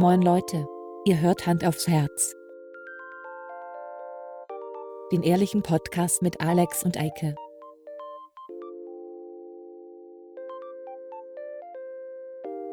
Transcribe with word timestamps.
Moin 0.00 0.22
Leute, 0.22 0.64
ihr 1.06 1.20
hört 1.20 1.44
Hand 1.44 1.64
aufs 1.64 1.88
Herz. 1.88 2.32
Den 5.10 5.24
ehrlichen 5.24 5.64
Podcast 5.64 6.22
mit 6.22 6.40
Alex 6.40 6.84
und 6.84 6.96
Eike. 6.96 7.34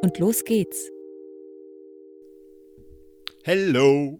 Und 0.03 0.19
los 0.19 0.43
geht's. 0.43 0.91
Hello. 3.43 4.19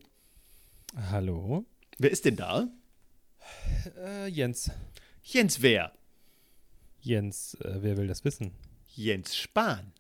Hallo. 1.12 1.64
Wer 2.00 2.10
ist 2.10 2.26
denn 2.26 2.38
da? 2.38 2.68
Äh, 4.04 4.30
Jens. 4.30 4.72
Jens 5.22 5.62
wer? 5.62 5.92
Jens, 7.02 7.54
äh, 7.62 7.84
wer 7.84 7.98
will 7.98 8.08
das 8.08 8.26
wissen? 8.26 8.56
Jens 8.96 9.36
Spahn. 9.36 9.94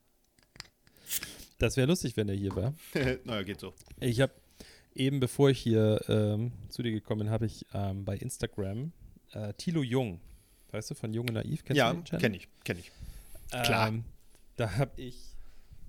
Das 1.57 1.77
wäre 1.77 1.87
lustig, 1.87 2.17
wenn 2.17 2.29
er 2.29 2.35
hier 2.35 2.55
war. 2.55 2.73
naja, 3.23 3.43
geht 3.43 3.59
so. 3.59 3.73
Ich 3.99 4.19
habe 4.21 4.33
eben, 4.93 5.19
bevor 5.19 5.49
ich 5.49 5.59
hier 5.59 6.01
ähm, 6.07 6.51
zu 6.69 6.83
dir 6.83 6.91
gekommen 6.91 7.19
bin, 7.19 7.29
habe 7.29 7.45
ich 7.45 7.65
ähm, 7.73 8.05
bei 8.05 8.17
Instagram 8.17 8.91
äh, 9.31 9.53
Thilo 9.53 9.83
Jung, 9.83 10.19
weißt 10.71 10.91
du, 10.91 10.95
von 10.95 11.13
Jung 11.13 11.27
und 11.27 11.35
Naiv, 11.35 11.63
kennst 11.63 11.77
ja, 11.77 11.91
du 11.91 11.99
den 11.99 12.05
Channel? 12.05 12.21
kenne 12.21 12.37
ich, 12.37 12.47
kenne 12.63 12.79
ich. 12.79 12.91
Klar. 13.49 13.89
Ähm, 13.89 14.03
da 14.57 14.77
habe 14.77 15.01
ich 15.01 15.35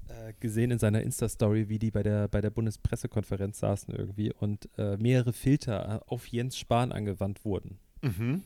äh, 0.08 0.32
gesehen 0.38 0.70
in 0.70 0.78
seiner 0.78 1.02
Insta-Story, 1.02 1.68
wie 1.68 1.78
die 1.78 1.90
bei 1.90 2.02
der, 2.02 2.28
bei 2.28 2.40
der 2.40 2.50
Bundespressekonferenz 2.50 3.58
saßen 3.58 3.94
irgendwie 3.94 4.32
und 4.32 4.68
äh, 4.78 4.96
mehrere 4.96 5.32
Filter 5.32 6.02
auf 6.06 6.26
Jens 6.28 6.56
Spahn 6.58 6.92
angewandt 6.92 7.44
wurden. 7.44 7.78
Mhm. 8.02 8.42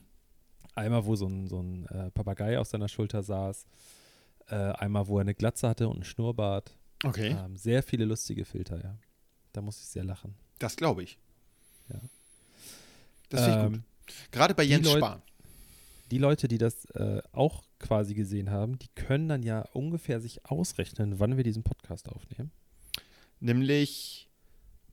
Einmal, 0.74 1.04
wo 1.04 1.16
so 1.16 1.26
ein, 1.26 1.48
so 1.48 1.60
ein 1.60 1.86
äh, 1.86 2.10
Papagei 2.10 2.58
auf 2.58 2.66
seiner 2.66 2.88
Schulter 2.88 3.22
saß, 3.22 3.66
äh, 4.48 4.54
einmal, 4.54 5.08
wo 5.08 5.18
er 5.18 5.22
eine 5.22 5.34
Glatze 5.34 5.68
hatte 5.68 5.88
und 5.88 5.96
einen 5.96 6.04
Schnurrbart. 6.04 6.76
Okay, 7.04 7.30
Ähm, 7.38 7.56
sehr 7.56 7.82
viele 7.82 8.04
lustige 8.04 8.44
Filter, 8.44 8.82
ja. 8.82 8.96
Da 9.52 9.60
muss 9.62 9.80
ich 9.80 9.86
sehr 9.86 10.04
lachen. 10.04 10.34
das 10.58 10.76
glaube 10.76 11.02
ich. 11.02 11.18
Ja. 11.88 12.00
Das 13.30 13.44
finde 13.44 13.58
ich 13.58 13.64
Ähm, 13.66 13.72
gut. 13.72 13.82
Gerade 14.32 14.54
bei 14.54 14.62
Jens 14.64 14.86
Leut- 14.86 14.98
Spahn. 14.98 15.22
Die 16.10 16.18
Leute, 16.18 16.48
die 16.48 16.58
das 16.58 16.84
äh, 16.86 17.22
auch 17.32 17.62
quasi 17.78 18.14
gesehen 18.14 18.50
haben, 18.50 18.78
die 18.80 18.88
können 18.96 19.28
dann 19.28 19.42
ja 19.44 19.62
ungefähr 19.72 20.20
sich 20.20 20.44
ausrechnen, 20.44 21.20
wann 21.20 21.36
wir 21.36 21.44
diesen 21.44 21.62
Podcast 21.62 22.08
aufnehmen. 22.08 22.50
Nämlich 23.38 24.28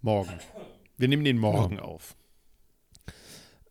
morgen. 0.02 0.32
Wir 0.98 1.08
nehmen 1.08 1.26
den 1.26 1.40
morgen 1.40 1.80
auf. 1.80 2.16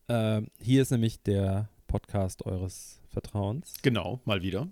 Ähm, 0.08 0.48
hier 0.60 0.82
ist 0.82 0.90
nämlich 0.90 1.22
der 1.22 1.68
Podcast 1.86 2.44
eures 2.44 3.00
Vertrauens. 3.10 3.74
Genau, 3.82 4.20
mal 4.24 4.42
wieder. 4.42 4.68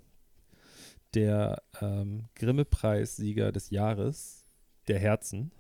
Der 1.15 1.63
ähm, 1.81 2.25
Grimme-Preissieger 2.35 3.53
des 3.53 3.71
Jahres, 3.71 4.45
der 4.89 4.99
Herzen. 4.99 5.53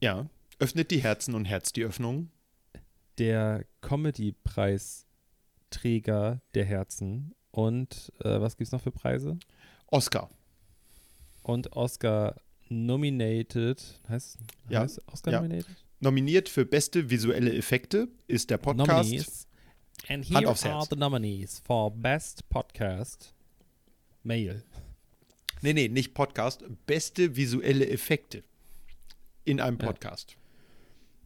Ja. 0.00 0.28
Öffnet 0.58 0.90
die 0.90 1.00
Herzen 1.00 1.34
und 1.34 1.44
Herz 1.44 1.72
die 1.72 1.84
Öffnung. 1.84 2.30
Der 3.18 3.64
Comedy-Preisträger 3.80 6.40
der 6.54 6.64
Herzen. 6.64 7.34
Und 7.52 8.12
äh, 8.24 8.40
was 8.40 8.56
gibt 8.56 8.66
es 8.66 8.72
noch 8.72 8.82
für 8.82 8.90
Preise? 8.90 9.38
Oscar. 9.86 10.28
Und 11.42 11.72
Oscar 11.72 12.34
nominated. 12.68 14.00
Heißt, 14.08 14.38
Ja, 14.68 14.80
heißt 14.80 15.00
Oscar 15.06 15.32
ja. 15.32 15.40
nominated? 15.40 15.76
Nominiert 16.00 16.48
für 16.48 16.64
beste 16.64 17.10
visuelle 17.10 17.56
Effekte 17.56 18.08
ist 18.26 18.50
der 18.50 18.58
Podcast. 18.58 18.88
Nominees. 18.88 19.46
And 20.08 20.24
here 20.24 20.48
are 20.48 20.86
the 20.88 20.96
nominees 20.96 21.60
for 21.64 21.90
Best 21.90 22.48
Podcast 22.48 23.34
Male. 24.22 24.62
Nee, 25.62 25.72
nee, 25.72 25.88
nicht 25.88 26.14
Podcast. 26.14 26.64
Beste 26.86 27.36
visuelle 27.36 27.88
Effekte 27.88 28.42
in 29.44 29.60
einem 29.60 29.78
Ja. 29.80 29.86
Podcast. 29.86 30.36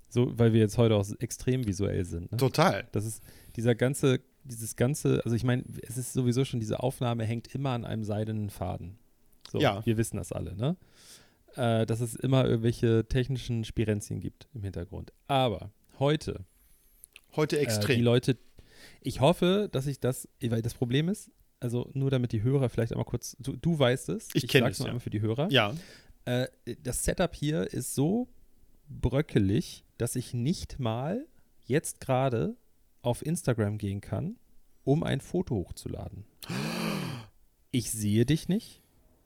So, 0.09 0.39
weil 0.39 0.53
wir 0.53 0.61
jetzt 0.61 0.79
heute 0.79 0.95
auch 0.97 1.07
extrem 1.21 1.67
visuell 1.67 2.05
sind. 2.05 2.31
Ne? 2.33 2.39
Total. 2.39 2.87
Das 2.93 3.05
ist 3.07 3.23
dieser 3.57 3.75
ganze, 3.75 4.21
dieses 4.45 4.77
ganze, 4.77 5.23
also 5.25 5.35
ich 5.35 5.45
meine, 5.45 5.65
es 5.83 5.97
ist 5.97 6.13
sowieso 6.13 6.45
schon, 6.45 6.61
diese 6.61 6.81
Aufnahme 6.81 7.25
hängt 7.25 7.55
immer 7.55 7.71
an 7.71 7.85
einem 7.85 8.05
seidenen 8.05 8.51
Faden. 8.51 8.99
So, 9.51 9.59
Ja. 9.61 9.85
wir 9.85 9.97
wissen 9.97 10.17
das 10.17 10.33
alle, 10.33 10.55
ne? 10.55 10.77
Äh, 11.57 11.85
dass 11.87 12.01
es 12.01 12.15
immer 12.15 12.47
irgendwelche 12.47 13.07
technischen 13.09 13.65
Spirenzien 13.65 14.21
gibt 14.21 14.49
im 14.55 14.63
Hintergrund. 14.63 15.13
Aber 15.29 15.71
heute, 15.99 16.45
Heute 17.37 17.57
äh, 17.57 17.61
die 17.61 17.65
extrem. 17.67 18.03
Leute, 18.03 18.39
ich 19.03 19.21
hoffe, 19.21 19.69
dass 19.71 19.87
ich 19.87 20.01
das, 20.01 20.29
weil 20.43 20.63
das 20.63 20.75
Problem 20.75 21.09
ist, 21.11 21.31
also 21.63 21.89
nur 21.95 22.11
damit 22.11 22.33
die 22.33 22.43
Hörer 22.43 22.69
vielleicht 22.69 22.93
einmal 22.93 23.05
kurz, 23.07 23.37
du, 23.41 23.57
du 23.57 23.79
weißt 23.79 24.09
es, 24.11 24.29
Ich 24.35 24.49
kenn 24.49 24.63
sag's 24.63 24.75
es, 24.75 24.79
nur 24.81 24.87
ja. 24.89 24.91
einmal 24.93 25.01
für 25.01 25.11
die 25.11 25.21
Hörer. 25.21 25.51
ja. 25.51 25.75
Äh, 26.25 26.47
das 26.85 27.03
Setup 27.05 27.35
hier 27.35 27.73
ist 27.73 27.95
so 27.97 28.29
bröckelig, 28.89 29.85
dass 29.99 30.15
ich 30.15 30.35
nicht 30.35 30.79
mal 30.79 31.27
jetzt 31.65 32.01
gerade 32.01 32.57
auf 33.03 33.27
Instagram 33.27 33.77
gehen 33.79 34.01
kann, 34.01 34.37
um 34.85 35.03
ein 35.03 35.21
Foto 35.21 35.57
hochzuladen. 35.57 36.25
Ich 37.75 37.91
sehe 37.91 38.27
dich 38.27 38.49
nicht. 38.49 38.83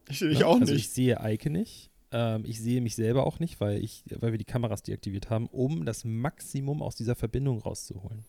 Ich, 0.09 0.23
ich 0.23 0.39
ne? 0.39 0.47
auch 0.47 0.61
also 0.61 0.73
Ich 0.73 0.83
nicht. 0.83 0.93
sehe 0.93 1.21
Eike 1.21 1.51
nicht. 1.51 1.91
Ähm, 2.13 2.45
ich 2.47 2.61
sehe 2.61 2.81
mich 2.81 2.95
selber 2.95 3.27
auch 3.27 3.41
nicht, 3.41 3.61
weil, 3.61 3.83
ich, 3.83 4.05
weil 4.21 4.31
wir 4.31 4.39
die 4.39 4.45
Kameras 4.45 4.85
deaktiviert 4.85 5.31
haben, 5.31 5.49
um 5.49 5.85
das 5.85 6.05
Maximum 6.05 6.81
aus 6.81 6.95
dieser 6.95 7.17
Verbindung 7.17 7.59
rauszuholen. 7.59 8.25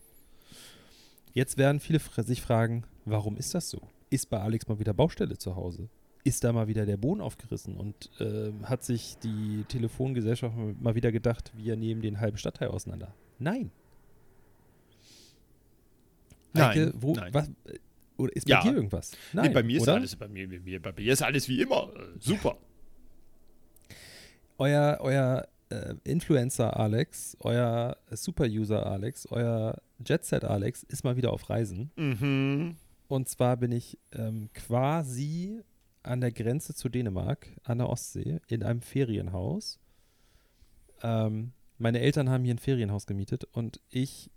Jetzt 1.32 1.56
werden 1.56 1.78
viele 1.78 2.00
sich 2.00 2.42
fragen, 2.42 2.84
warum 3.04 3.36
ist 3.36 3.54
das 3.54 3.70
so? 3.70 3.80
Ist 4.10 4.30
bei 4.30 4.40
Alex 4.40 4.66
mal 4.68 4.78
wieder 4.78 4.94
Baustelle 4.94 5.36
zu 5.38 5.54
Hause? 5.56 5.88
Ist 6.24 6.44
da 6.44 6.52
mal 6.52 6.66
wieder 6.68 6.84
der 6.86 6.96
Boden 6.96 7.20
aufgerissen 7.20 7.76
und 7.76 8.10
ähm, 8.20 8.68
hat 8.68 8.82
sich 8.84 9.16
die 9.18 9.64
Telefongesellschaft 9.68 10.54
mal 10.80 10.94
wieder 10.94 11.12
gedacht, 11.12 11.52
wir 11.56 11.76
nehmen 11.76 12.02
den 12.02 12.20
halben 12.20 12.36
Stadtteil 12.36 12.68
auseinander? 12.68 13.14
Nein. 13.38 13.70
Nein, 16.52 16.70
Eike, 16.70 16.92
wo, 16.96 17.14
nein. 17.14 17.32
Was, 17.34 17.48
äh, 17.48 17.78
oder 18.16 18.34
ist 18.34 18.46
bei 18.46 18.50
Ja. 18.52 18.62
dir 18.62 18.74
irgendwas? 18.74 19.12
Nein, 19.32 19.48
nee, 19.48 19.54
bei 19.54 19.62
mir 19.62 19.80
oder? 19.80 19.92
ist 19.92 19.96
alles, 19.98 20.16
bei 20.16 20.28
mir, 20.28 20.48
bei 20.48 20.58
mir, 20.58 20.82
bei 20.82 20.92
mir 20.92 21.12
ist 21.12 21.22
alles 21.22 21.48
wie 21.48 21.60
immer. 21.60 21.92
Äh, 21.94 22.18
super. 22.18 22.56
euer, 24.58 24.98
euer 25.00 25.46
äh, 25.70 25.94
Influencer 26.04 26.76
Alex, 26.78 27.36
euer 27.40 27.96
Super-User 28.10 28.84
Alex, 28.86 29.26
euer 29.30 29.80
Jet-Set 30.04 30.44
Alex 30.44 30.82
ist 30.84 31.04
mal 31.04 31.16
wieder 31.16 31.32
auf 31.32 31.48
Reisen. 31.48 31.90
Mhm. 31.96 32.76
Und 33.08 33.28
zwar 33.28 33.56
bin 33.56 33.72
ich 33.72 33.98
ähm, 34.12 34.50
quasi 34.52 35.62
an 36.02 36.20
der 36.20 36.32
Grenze 36.32 36.74
zu 36.74 36.88
Dänemark, 36.88 37.48
an 37.64 37.78
der 37.78 37.88
Ostsee, 37.88 38.40
in 38.46 38.62
einem 38.62 38.82
Ferienhaus. 38.82 39.78
Ähm, 41.02 41.52
meine 41.78 42.00
Eltern 42.00 42.28
haben 42.28 42.44
hier 42.44 42.54
ein 42.54 42.58
Ferienhaus 42.58 43.06
gemietet 43.06 43.44
und 43.44 43.80
ich 43.88 44.30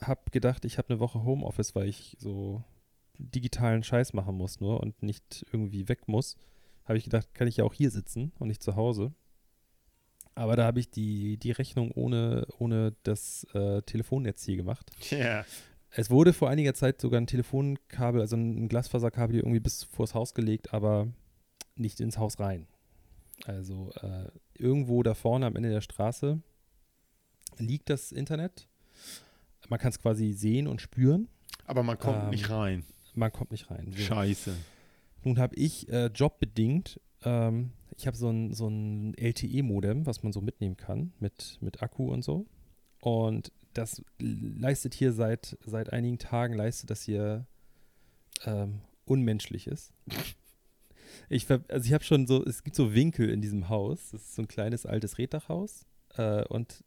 habe 0.00 0.30
gedacht, 0.30 0.64
ich 0.64 0.78
habe 0.78 0.90
eine 0.90 1.00
Woche 1.00 1.22
Homeoffice, 1.22 1.74
weil 1.74 1.88
ich 1.88 2.16
so 2.18 2.62
digitalen 3.18 3.82
Scheiß 3.82 4.12
machen 4.12 4.36
muss 4.36 4.60
nur 4.60 4.80
und 4.80 5.02
nicht 5.02 5.44
irgendwie 5.52 5.88
weg 5.88 6.08
muss. 6.08 6.36
Habe 6.84 6.98
ich 6.98 7.04
gedacht, 7.04 7.34
kann 7.34 7.48
ich 7.48 7.58
ja 7.58 7.64
auch 7.64 7.74
hier 7.74 7.90
sitzen 7.90 8.32
und 8.38 8.48
nicht 8.48 8.62
zu 8.62 8.76
Hause. 8.76 9.12
Aber 10.34 10.54
da 10.54 10.64
habe 10.64 10.78
ich 10.78 10.88
die, 10.90 11.36
die 11.36 11.50
Rechnung 11.50 11.90
ohne, 11.90 12.46
ohne 12.58 12.94
das 13.02 13.44
äh, 13.54 13.82
Telefonnetz 13.82 14.44
hier 14.44 14.56
gemacht. 14.56 14.90
Ja. 15.10 15.44
Es 15.90 16.10
wurde 16.10 16.32
vor 16.32 16.50
einiger 16.50 16.74
Zeit 16.74 17.00
sogar 17.00 17.20
ein 17.20 17.26
Telefonkabel, 17.26 18.20
also 18.20 18.36
ein 18.36 18.68
Glasfaserkabel 18.68 19.36
irgendwie 19.36 19.60
bis 19.60 19.84
vors 19.84 20.14
Haus 20.14 20.34
gelegt, 20.34 20.74
aber 20.74 21.08
nicht 21.76 22.00
ins 22.00 22.18
Haus 22.18 22.38
rein. 22.40 22.66
Also 23.46 23.90
äh, 24.02 24.28
irgendwo 24.54 25.02
da 25.02 25.14
vorne 25.14 25.46
am 25.46 25.56
Ende 25.56 25.70
der 25.70 25.80
Straße 25.80 26.40
liegt 27.58 27.88
das 27.88 28.12
Internet. 28.12 28.68
Man 29.68 29.78
kann 29.78 29.90
es 29.90 29.98
quasi 29.98 30.32
sehen 30.32 30.66
und 30.66 30.80
spüren. 30.80 31.28
Aber 31.66 31.82
man 31.82 31.98
kommt 31.98 32.24
Ähm, 32.24 32.30
nicht 32.30 32.50
rein. 32.50 32.84
Man 33.14 33.32
kommt 33.32 33.50
nicht 33.50 33.70
rein. 33.70 33.92
So. 33.92 33.98
Scheiße. 34.02 34.54
Nun 35.24 35.38
habe 35.38 35.54
ich 35.56 35.88
äh, 35.88 36.06
jobbedingt, 36.06 37.00
ähm, 37.24 37.72
ich 37.96 38.06
habe 38.06 38.16
so 38.16 38.30
ein, 38.30 38.54
so 38.54 38.68
ein 38.68 39.14
LTE-Modem, 39.14 40.06
was 40.06 40.22
man 40.22 40.32
so 40.32 40.40
mitnehmen 40.40 40.76
kann 40.76 41.12
mit, 41.18 41.58
mit 41.60 41.82
Akku 41.82 42.12
und 42.12 42.22
so. 42.22 42.46
Und 43.00 43.52
das 43.74 44.02
leistet 44.18 44.94
hier 44.94 45.12
seit, 45.12 45.56
seit 45.64 45.92
einigen 45.92 46.18
Tagen, 46.18 46.54
leistet 46.54 46.90
das 46.90 47.02
hier 47.02 47.46
ähm, 48.44 48.80
Unmenschliches. 49.04 49.92
Ich, 51.30 51.50
also 51.50 51.86
ich 51.86 51.92
habe 51.92 52.04
schon 52.04 52.26
so, 52.26 52.42
es 52.44 52.62
gibt 52.64 52.74
so 52.76 52.94
Winkel 52.94 53.28
in 53.28 53.42
diesem 53.42 53.68
Haus. 53.68 54.10
Das 54.12 54.22
ist 54.22 54.34
so 54.34 54.42
ein 54.42 54.48
kleines 54.48 54.86
altes 54.86 55.18
Reddachhaus. 55.18 55.84
Äh, 56.16 56.44
und 56.46 56.82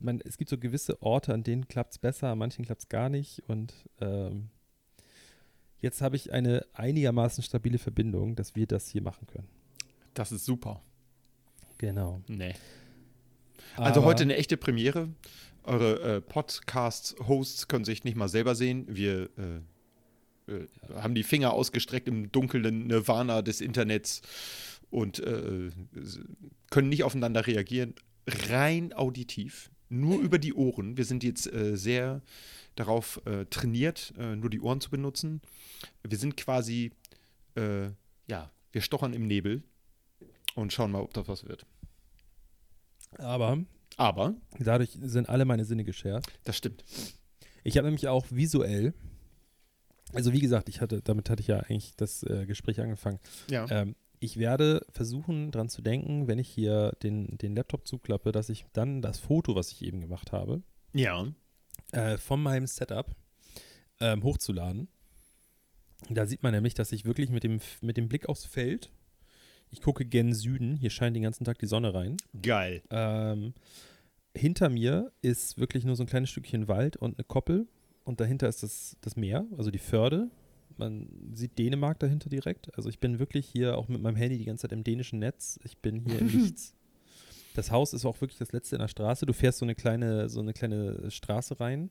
man, 0.00 0.20
es 0.24 0.38
gibt 0.38 0.48
so 0.48 0.56
gewisse 0.56 1.02
Orte, 1.02 1.34
an 1.34 1.42
denen 1.42 1.68
klappt 1.68 1.92
es 1.92 1.98
besser, 1.98 2.28
an 2.28 2.38
manchen 2.38 2.64
klappt 2.64 2.82
es 2.82 2.88
gar 2.88 3.08
nicht. 3.10 3.42
Und 3.46 3.74
ähm, 4.00 4.48
jetzt 5.80 6.00
habe 6.00 6.16
ich 6.16 6.32
eine 6.32 6.64
einigermaßen 6.72 7.42
stabile 7.42 7.78
Verbindung, 7.78 8.36
dass 8.36 8.54
wir 8.54 8.66
das 8.66 8.88
hier 8.88 9.02
machen 9.02 9.26
können. 9.26 9.48
Das 10.14 10.32
ist 10.32 10.44
super. 10.46 10.80
Genau. 11.76 12.22
Nee. 12.26 12.54
Also 13.76 14.00
Aber- 14.00 14.08
heute 14.10 14.22
eine 14.22 14.36
echte 14.36 14.56
Premiere. 14.56 15.08
Eure 15.64 16.16
äh, 16.16 16.20
Podcast-Hosts 16.20 17.68
können 17.68 17.84
sich 17.84 18.04
nicht 18.04 18.16
mal 18.16 18.28
selber 18.28 18.54
sehen. 18.54 18.86
Wir 18.88 19.30
äh, 19.38 20.52
äh, 20.52 20.66
haben 20.94 21.14
die 21.14 21.22
Finger 21.22 21.52
ausgestreckt 21.52 22.06
im 22.06 22.30
dunklen 22.30 22.86
Nirvana 22.86 23.42
des 23.42 23.60
Internets 23.60 24.20
und 24.90 25.20
äh, 25.20 25.70
können 26.70 26.88
nicht 26.88 27.02
aufeinander 27.02 27.46
reagieren, 27.46 27.94
rein 28.26 28.92
auditiv, 28.92 29.70
nur 29.88 30.20
über 30.20 30.38
die 30.38 30.54
Ohren. 30.54 30.96
Wir 30.96 31.04
sind 31.04 31.24
jetzt 31.24 31.50
äh, 31.50 31.76
sehr 31.76 32.22
darauf 32.74 33.24
äh, 33.24 33.46
trainiert, 33.46 34.12
nur 34.18 34.50
die 34.50 34.60
Ohren 34.60 34.80
zu 34.80 34.90
benutzen. 34.90 35.40
Wir 36.02 36.18
sind 36.18 36.36
quasi, 36.36 36.90
ja, 37.56 38.50
wir 38.72 38.80
stochern 38.80 39.12
im 39.12 39.28
Nebel 39.28 39.62
und 40.56 40.72
schauen 40.72 40.90
mal, 40.90 41.02
ob 41.02 41.14
das 41.14 41.28
was 41.28 41.46
wird. 41.46 41.64
Aber 43.18 43.58
Aber, 43.96 44.34
dadurch 44.58 44.90
sind 45.00 45.28
alle 45.28 45.44
meine 45.44 45.64
Sinne 45.64 45.84
geschärft. 45.84 46.30
das 46.44 46.56
stimmt. 46.56 46.84
Ich 47.62 47.78
habe 47.78 47.86
nämlich 47.86 48.08
auch 48.08 48.26
visuell, 48.30 48.92
also 50.12 50.32
wie 50.32 50.40
gesagt, 50.40 50.68
ich 50.68 50.80
hatte, 50.80 51.00
damit 51.02 51.30
hatte 51.30 51.40
ich 51.40 51.46
ja 51.48 51.58
eigentlich 51.58 51.96
das 51.96 52.22
äh, 52.24 52.44
Gespräch 52.46 52.80
angefangen. 52.80 53.18
Ja. 53.48 53.66
Ähm, 53.70 53.96
ich 54.20 54.38
werde 54.38 54.84
versuchen, 54.90 55.50
dran 55.50 55.68
zu 55.68 55.82
denken, 55.82 56.28
wenn 56.28 56.38
ich 56.38 56.48
hier 56.48 56.92
den, 57.02 57.36
den 57.38 57.54
Laptop 57.54 57.86
zuklappe, 57.86 58.32
dass 58.32 58.48
ich 58.48 58.64
dann 58.72 59.02
das 59.02 59.18
Foto, 59.18 59.54
was 59.54 59.70
ich 59.70 59.82
eben 59.82 60.00
gemacht 60.00 60.32
habe, 60.32 60.62
ja. 60.92 61.26
äh, 61.92 62.16
von 62.16 62.42
meinem 62.42 62.66
Setup 62.66 63.14
ähm, 64.00 64.22
hochzuladen. 64.22 64.88
Da 66.10 66.26
sieht 66.26 66.42
man 66.42 66.52
nämlich, 66.52 66.74
dass 66.74 66.92
ich 66.92 67.04
wirklich 67.04 67.30
mit 67.30 67.44
dem, 67.44 67.60
mit 67.80 67.96
dem 67.96 68.08
Blick 68.08 68.28
aufs 68.28 68.44
Feld, 68.44 68.90
ich 69.74 69.82
gucke 69.82 70.04
gen 70.04 70.32
Süden, 70.32 70.76
hier 70.76 70.90
scheint 70.90 71.16
den 71.16 71.22
ganzen 71.24 71.44
Tag 71.44 71.58
die 71.58 71.66
Sonne 71.66 71.92
rein. 71.92 72.16
Geil. 72.42 72.82
Ähm, 72.90 73.52
hinter 74.36 74.68
mir 74.68 75.10
ist 75.20 75.58
wirklich 75.58 75.84
nur 75.84 75.96
so 75.96 76.04
ein 76.04 76.06
kleines 76.06 76.30
Stückchen 76.30 76.68
Wald 76.68 76.96
und 76.96 77.18
eine 77.18 77.24
Koppel 77.24 77.66
und 78.04 78.20
dahinter 78.20 78.48
ist 78.48 78.62
das, 78.62 78.96
das 79.00 79.16
Meer, 79.16 79.46
also 79.58 79.70
die 79.70 79.78
Förde. 79.78 80.30
Man 80.76 81.08
sieht 81.34 81.58
Dänemark 81.58 81.98
dahinter 81.98 82.28
direkt. 82.28 82.74
Also 82.76 82.88
ich 82.88 82.98
bin 83.00 83.18
wirklich 83.18 83.46
hier 83.46 83.76
auch 83.78 83.88
mit 83.88 84.00
meinem 84.00 84.16
Handy 84.16 84.38
die 84.38 84.44
ganze 84.44 84.62
Zeit 84.62 84.72
im 84.72 84.82
dänischen 84.84 85.18
Netz. 85.18 85.58
Ich 85.64 85.78
bin 85.78 86.00
hier 86.00 86.18
im 86.20 86.26
Nichts. 86.42 86.74
Das 87.54 87.70
Haus 87.70 87.92
ist 87.92 88.04
auch 88.04 88.20
wirklich 88.20 88.38
das 88.38 88.52
letzte 88.52 88.76
in 88.76 88.80
der 88.80 88.88
Straße. 88.88 89.26
Du 89.26 89.32
fährst 89.32 89.58
so 89.58 89.64
eine 89.64 89.74
kleine, 89.76 90.28
so 90.28 90.40
eine 90.40 90.52
kleine 90.52 91.10
Straße 91.10 91.60
rein, 91.60 91.90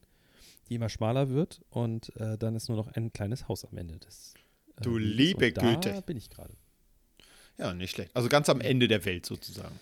die 0.69 0.75
immer 0.75 0.89
schmaler 0.89 1.29
wird 1.29 1.61
und 1.69 2.15
äh, 2.17 2.37
dann 2.37 2.55
ist 2.55 2.67
nur 2.69 2.77
noch 2.77 2.87
ein 2.93 3.11
kleines 3.13 3.47
Haus 3.47 3.63
am 3.65 3.77
Ende 3.77 3.97
des. 3.99 4.33
Äh, 4.77 4.81
Du 4.83 4.97
liebe 4.97 5.45
und 5.47 5.57
da 5.57 5.73
Güte. 5.75 6.01
bin 6.05 6.17
ich 6.17 6.29
gerade. 6.29 6.53
Ja, 7.57 7.73
nicht 7.73 7.91
schlecht. 7.91 8.15
Also 8.15 8.29
ganz 8.29 8.49
am 8.49 8.61
Ende 8.61 8.87
der 8.87 9.05
Welt 9.05 9.25
sozusagen. 9.25 9.79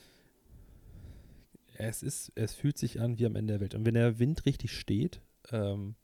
Es 1.78 2.04
ist, 2.04 2.32
es 2.36 2.54
fühlt 2.54 2.78
sich 2.78 3.00
an 3.00 3.18
wie 3.18 3.26
am 3.26 3.36
Ende 3.36 3.54
der 3.54 3.62
Welt. 3.62 3.74
Und 3.76 3.86
wenn 3.86 3.96
der 3.96 4.20
Wind 4.20 4.46
richtig 4.46 4.78
steht, 4.78 5.22
ähm, 5.52 5.96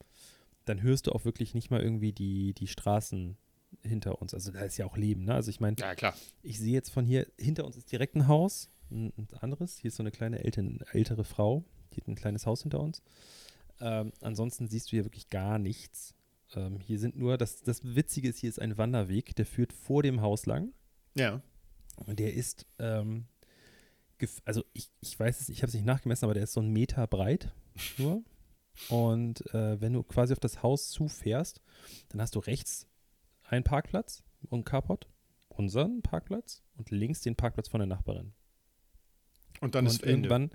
dann 0.66 0.81
hörst 0.81 1.08
du 1.08 1.12
auch 1.12 1.25
wirklich 1.25 1.54
nicht 1.54 1.69
mal 1.69 1.81
irgendwie 1.81 2.14
die, 2.14 2.54
die 2.54 2.68
Straßen 2.68 3.38
hinter 3.84 4.22
uns. 4.22 4.34
Also 4.34 4.52
da 4.52 4.62
ist 4.62 4.78
ja 4.78 4.86
auch 4.86 4.98
Leben, 4.98 5.25
ne? 5.25 5.34
Also 5.34 5.50
ich 5.50 5.60
meine, 5.60 5.75
Ja, 5.78 5.94
ich 6.42 6.58
sehe 6.60 6.74
jetzt 6.74 6.90
von 6.90 7.06
hier, 7.06 7.28
hinter 7.38 7.66
uns 7.66 7.78
ist 7.78 7.92
direkt 7.92 8.16
ein 8.16 8.28
Haus, 8.28 8.70
ein, 8.90 9.13
ein 9.18 9.28
anderes. 9.40 9.78
Hier 9.78 9.90
ist 9.90 9.98
so 9.98 10.04
eine 10.04 10.12
kleine 10.12 10.44
ältere, 10.44 10.80
ältere 10.94 11.24
Frau, 11.24 11.63
die 11.94 12.02
hat 12.02 12.08
ein 12.08 12.16
kleines 12.16 12.46
Haus 12.46 12.63
hinter 12.63 12.80
uns. 12.80 13.02
Ähm, 13.80 14.12
ansonsten 14.22 14.68
siehst 14.68 14.88
du 14.88 14.92
hier 14.92 15.06
wirklich 15.06 15.30
gar 15.30 15.60
nichts. 15.60 16.16
Ähm, 16.56 16.80
hier 16.80 17.00
sind 17.00 17.18
nur, 17.18 17.38
das, 17.38 17.62
das 17.63 17.84
Witzige 17.84 18.30
ist, 18.30 18.40
hier 18.40 18.50
ist 18.50 18.60
ein 18.60 18.78
Wanderweg, 18.78 19.36
der 19.36 19.46
führt 19.46 19.74
vor 19.74 20.02
dem 20.02 20.22
Haus 20.22 20.46
lang. 20.46 20.74
Ja. 21.16 21.42
Und 22.06 22.20
der 22.20 22.34
ist, 22.34 22.66
ähm, 22.80 23.26
also 24.46 24.64
ich, 24.74 24.90
ich 25.02 25.20
weiß 25.20 25.42
es, 25.42 25.50
ich 25.50 25.62
habe 25.62 25.68
es 25.68 25.74
nicht 25.74 25.86
nachgemessen, 25.86 26.26
aber 26.26 26.34
der 26.34 26.44
ist 26.44 26.54
so 26.54 26.62
ein 26.62 26.70
Meter 26.70 27.08
breit 27.08 27.52
nur. 27.98 28.24
Und 28.90 29.42
äh, 29.54 29.82
wenn 29.82 29.94
du 29.94 30.04
quasi 30.04 30.34
auf 30.34 30.40
das 30.40 30.62
Haus 30.62 30.90
zufährst, 30.90 31.62
dann 32.10 32.22
hast 32.22 32.36
du 32.36 32.40
rechts 32.40 32.88
einen 33.44 33.64
Parkplatz 33.64 34.24
und 34.50 34.66
Carport, 34.66 35.10
unseren 35.50 36.02
Parkplatz 36.02 36.62
und 36.76 36.92
links 36.92 37.22
den 37.22 37.36
Parkplatz 37.36 37.70
von 37.70 37.80
der 37.80 37.88
Nachbarin. 37.88 38.34
Und 39.62 39.74
dann 39.74 39.86
und 39.86 39.92
ist 39.92 40.04
Ende. 40.04 40.30
irgendwann, 40.30 40.52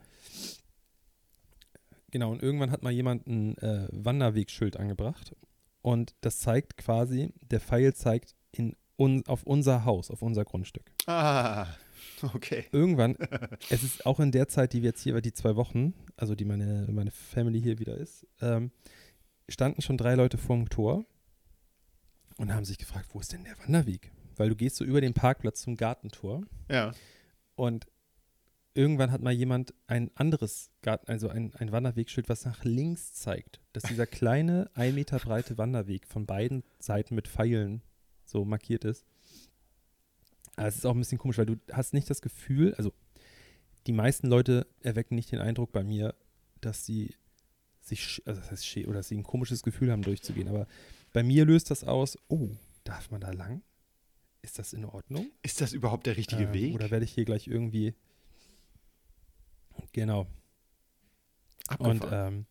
genau, 2.10 2.30
und 2.30 2.42
irgendwann 2.42 2.70
hat 2.70 2.82
mal 2.82 2.92
jemand 2.92 3.26
ein 3.26 3.58
äh, 3.58 3.88
Wanderwegschild 3.90 4.76
angebracht 4.76 5.34
und 5.80 6.14
das 6.20 6.38
zeigt 6.38 6.76
quasi, 6.76 7.32
der 7.40 7.60
Pfeil 7.60 7.94
zeigt 7.94 8.36
in 8.52 8.76
un, 9.02 9.26
auf 9.26 9.42
unser 9.44 9.84
Haus, 9.84 10.10
auf 10.10 10.22
unser 10.22 10.44
Grundstück 10.44 10.90
Ah, 11.06 11.66
okay. 12.34 12.64
irgendwann, 12.72 13.16
es 13.70 13.82
ist 13.82 14.06
auch 14.06 14.20
in 14.20 14.30
der 14.32 14.48
Zeit, 14.48 14.72
die 14.72 14.82
wir 14.82 14.90
jetzt 14.90 15.02
hier, 15.02 15.20
die 15.20 15.32
zwei 15.32 15.56
Wochen, 15.56 15.94
also 16.16 16.34
die 16.34 16.44
meine, 16.44 16.86
meine 16.90 17.10
Family 17.10 17.60
hier 17.60 17.78
wieder 17.78 17.96
ist, 17.96 18.26
ähm, 18.40 18.70
standen 19.48 19.82
schon 19.82 19.96
drei 19.98 20.14
Leute 20.14 20.38
vorm 20.38 20.68
Tor 20.68 21.04
und 22.38 22.52
haben 22.54 22.64
sich 22.64 22.78
gefragt, 22.78 23.08
wo 23.12 23.20
ist 23.20 23.32
denn 23.32 23.44
der 23.44 23.58
Wanderweg? 23.58 24.10
Weil 24.36 24.48
du 24.48 24.56
gehst 24.56 24.76
so 24.76 24.84
über 24.84 25.00
den 25.00 25.14
Parkplatz 25.14 25.60
zum 25.62 25.76
Gartentor 25.76 26.42
Ja. 26.70 26.92
und 27.54 27.86
irgendwann 28.74 29.12
hat 29.12 29.20
mal 29.20 29.32
jemand 29.34 29.74
ein 29.86 30.10
anderes 30.14 30.70
Garten, 30.80 31.10
also 31.10 31.28
ein, 31.28 31.52
ein 31.56 31.72
Wanderwegschild, 31.72 32.30
was 32.30 32.46
nach 32.46 32.64
links 32.64 33.12
zeigt, 33.12 33.60
dass 33.74 33.82
dieser 33.82 34.06
kleine, 34.18 34.70
ein 34.74 34.94
Meter 34.94 35.18
breite 35.18 35.58
Wanderweg 35.58 36.06
von 36.06 36.24
beiden 36.24 36.62
Seiten 36.78 37.14
mit 37.14 37.28
Pfeilen 37.28 37.82
so 38.32 38.44
markiert 38.44 38.84
ist. 38.84 39.04
Aber 40.56 40.66
es 40.68 40.76
ist 40.76 40.84
auch 40.86 40.94
ein 40.94 40.98
bisschen 40.98 41.18
komisch, 41.18 41.38
weil 41.38 41.46
du 41.46 41.56
hast 41.70 41.94
nicht 41.94 42.10
das 42.10 42.20
Gefühl, 42.20 42.74
also 42.74 42.92
die 43.86 43.92
meisten 43.92 44.26
Leute 44.26 44.66
erwecken 44.80 45.14
nicht 45.14 45.32
den 45.32 45.40
Eindruck 45.40 45.72
bei 45.72 45.82
mir, 45.82 46.14
dass 46.60 46.84
sie 46.84 47.14
sich, 47.80 48.22
also 48.26 48.40
das 48.40 48.50
heißt, 48.50 48.76
oder 48.86 48.98
dass 48.98 49.08
sie 49.08 49.16
ein 49.16 49.22
komisches 49.24 49.62
Gefühl 49.62 49.90
haben, 49.90 50.02
durchzugehen. 50.02 50.48
Aber 50.48 50.66
bei 51.12 51.22
mir 51.22 51.44
löst 51.44 51.70
das 51.70 51.84
aus, 51.84 52.16
oh, 52.28 52.50
darf 52.84 53.10
man 53.10 53.20
da 53.20 53.32
lang? 53.32 53.62
Ist 54.42 54.58
das 54.58 54.72
in 54.72 54.84
Ordnung? 54.84 55.30
Ist 55.42 55.60
das 55.60 55.72
überhaupt 55.72 56.06
der 56.06 56.16
richtige 56.16 56.44
Ähm, 56.44 56.54
Weg? 56.54 56.74
Oder 56.74 56.90
werde 56.90 57.04
ich 57.04 57.12
hier 57.12 57.24
gleich 57.24 57.46
irgendwie. 57.46 57.94
Genau. 59.92 60.26
Abgefahren. 61.68 62.00
Und 62.00 62.08
ähm, 62.12 62.46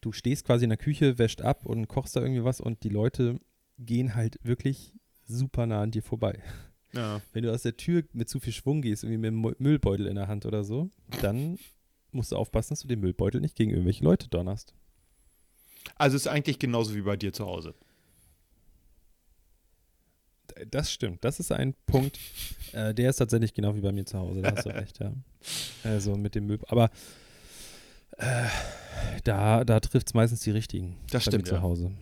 du 0.00 0.12
stehst 0.12 0.44
quasi 0.44 0.64
in 0.64 0.70
der 0.70 0.78
Küche, 0.78 1.18
wäscht 1.18 1.42
ab 1.42 1.66
und 1.66 1.88
kochst 1.88 2.16
da 2.16 2.20
irgendwie 2.20 2.44
was 2.44 2.60
und 2.60 2.82
die 2.84 2.88
Leute 2.88 3.40
gehen 3.78 4.14
halt 4.14 4.38
wirklich 4.42 4.92
super 5.26 5.66
nah 5.66 5.82
an 5.82 5.90
dir 5.90 6.02
vorbei. 6.02 6.42
ja. 6.92 7.20
Wenn 7.32 7.42
du 7.42 7.52
aus 7.52 7.62
der 7.62 7.76
Tür 7.76 8.04
mit 8.12 8.28
zu 8.28 8.40
viel 8.40 8.52
Schwung 8.52 8.82
gehst, 8.82 9.04
irgendwie 9.04 9.30
mit 9.30 9.30
dem 9.30 9.54
Müllbeutel 9.58 10.06
in 10.06 10.16
der 10.16 10.28
Hand 10.28 10.46
oder 10.46 10.64
so, 10.64 10.90
dann 11.20 11.58
musst 12.12 12.32
du 12.32 12.36
aufpassen, 12.36 12.70
dass 12.70 12.80
du 12.80 12.88
den 12.88 13.00
Müllbeutel 13.00 13.40
nicht 13.40 13.56
gegen 13.56 13.70
irgendwelche 13.70 14.04
Leute 14.04 14.28
donnerst. 14.28 14.74
Also 15.96 16.16
ist 16.16 16.26
eigentlich 16.26 16.58
genauso 16.58 16.94
wie 16.94 17.02
bei 17.02 17.16
dir 17.16 17.32
zu 17.32 17.46
Hause. 17.46 17.74
Das 20.70 20.90
stimmt. 20.90 21.22
Das 21.22 21.38
ist 21.38 21.52
ein 21.52 21.74
Punkt, 21.84 22.18
äh, 22.72 22.94
der 22.94 23.10
ist 23.10 23.16
tatsächlich 23.16 23.52
genau 23.52 23.74
wie 23.74 23.80
bei 23.80 23.92
mir 23.92 24.06
zu 24.06 24.18
Hause. 24.18 24.40
Da 24.40 24.54
hast 24.56 24.64
du 24.64 24.70
recht, 24.74 24.98
ja. 24.98 25.12
Also 25.84 26.16
mit 26.16 26.34
dem 26.34 26.46
Müll. 26.46 26.58
Aber 26.68 26.90
äh, 28.16 28.46
da, 29.24 29.64
da 29.64 29.80
trifft 29.80 30.08
es 30.08 30.14
meistens 30.14 30.40
die 30.40 30.50
richtigen. 30.50 30.96
Das 31.10 31.24
stimmt, 31.24 31.46
zu 31.46 31.56
ja. 31.56 31.62
Hause. 31.62 31.92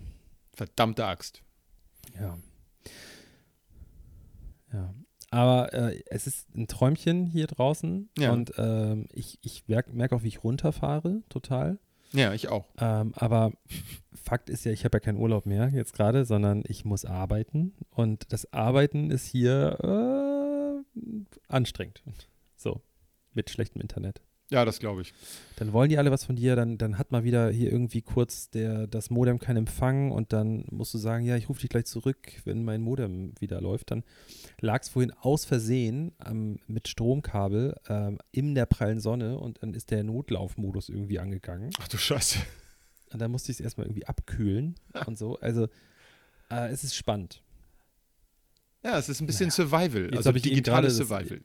Verdammte 0.52 1.04
Axt. 1.04 1.43
Ja. 2.19 2.38
Ja. 4.75 4.95
Aber 5.31 5.73
äh, 5.73 6.00
es 6.07 6.26
ist 6.26 6.54
ein 6.54 6.69
Träumchen 6.69 7.26
hier 7.26 7.47
draußen. 7.47 8.09
Ja. 8.19 8.33
Und 8.33 8.52
ähm, 8.59 9.09
ich, 9.12 9.38
ich 9.43 9.66
merke 9.66 9.93
merk 9.93 10.12
auch, 10.12 10.23
wie 10.23 10.28
ich 10.28 10.45
runterfahre, 10.45 11.23
total. 11.28 11.78
Ja, 12.12 12.33
ich 12.33 12.49
auch. 12.49 12.66
Ähm, 12.78 13.12
aber 13.16 13.52
Fakt 14.12 14.49
ist 14.49 14.64
ja, 14.64 14.73
ich 14.73 14.85
habe 14.85 14.97
ja 14.97 15.00
keinen 15.00 15.19
Urlaub 15.19 15.47
mehr 15.47 15.69
jetzt 15.71 15.95
gerade, 15.95 16.25
sondern 16.25 16.62
ich 16.66 16.85
muss 16.85 17.04
arbeiten. 17.04 17.75
Und 17.90 18.33
das 18.33 18.52
Arbeiten 18.52 19.11
ist 19.11 19.26
hier 19.26 19.78
äh, 19.83 20.99
anstrengend. 21.49 22.02
So, 22.57 22.81
mit 23.33 23.50
schlechtem 23.50 23.81
Internet. 23.81 24.23
Ja, 24.51 24.65
das 24.67 24.79
glaube 24.79 25.03
ich. 25.03 25.15
Dann 25.57 25.73
wollen 25.73 25.89
die 25.89 25.97
alle 25.99 26.11
was 26.11 26.25
von 26.25 26.37
dir, 26.37 26.55
dann, 26.55 26.77
dann 26.77 26.99
hat 26.99 27.11
mal 27.13 27.25
wieder 27.25 27.51
hier 27.51 27.73
irgendwie 27.73 28.03
kurz 28.03 28.51
der, 28.51 28.87
das 28.87 29.09
Modem 29.11 29.39
keinen 29.39 29.57
Empfang 29.59 30.11
und 30.13 30.33
dann 30.35 30.67
musst 30.71 30.93
du 30.93 30.99
sagen, 30.99 31.25
ja, 31.25 31.35
ich 31.37 31.49
rufe 31.49 31.61
dich 31.63 31.71
gleich 31.71 31.87
zurück, 31.87 32.19
wenn 32.45 32.63
mein 32.63 32.83
Modem 32.83 33.33
wieder 33.41 33.61
läuft. 33.63 33.91
Dann 33.91 34.05
lag 34.61 34.83
es 34.83 34.91
vorhin 34.91 35.13
aus 35.13 35.45
Versehen 35.47 36.13
ähm, 36.25 36.59
mit 36.67 36.89
Stromkabel 36.89 37.75
ähm, 37.89 38.19
in 38.33 38.55
der 38.55 38.67
prallen 38.67 39.01
Sonne 39.01 39.39
und 39.39 39.63
dann 39.63 39.73
ist 39.73 39.91
der 39.91 40.05
Notlaufmodus 40.05 40.91
irgendwie 40.91 41.19
angegangen. 41.19 41.71
Ach 41.81 41.89
du 41.89 41.97
Scheiße. 41.97 42.39
Und 43.13 43.21
dann 43.21 43.31
musste 43.31 43.51
ich 43.51 43.59
es 43.59 43.65
erstmal 43.65 43.87
irgendwie 43.87 44.07
abkühlen 44.07 44.75
und 45.07 45.17
so. 45.17 45.39
Also 45.41 45.69
äh, 46.51 46.69
es 46.69 46.85
ist 46.85 46.95
spannend. 46.95 47.43
Ja, 48.85 48.99
es 48.99 49.09
ist 49.09 49.21
ein 49.23 49.27
bisschen 49.27 49.51
Survival. 49.51 50.05
Jetzt 50.13 50.17
Also 50.27 50.33
digitales 50.33 50.99
das- 50.99 51.09
Survival. 51.09 51.41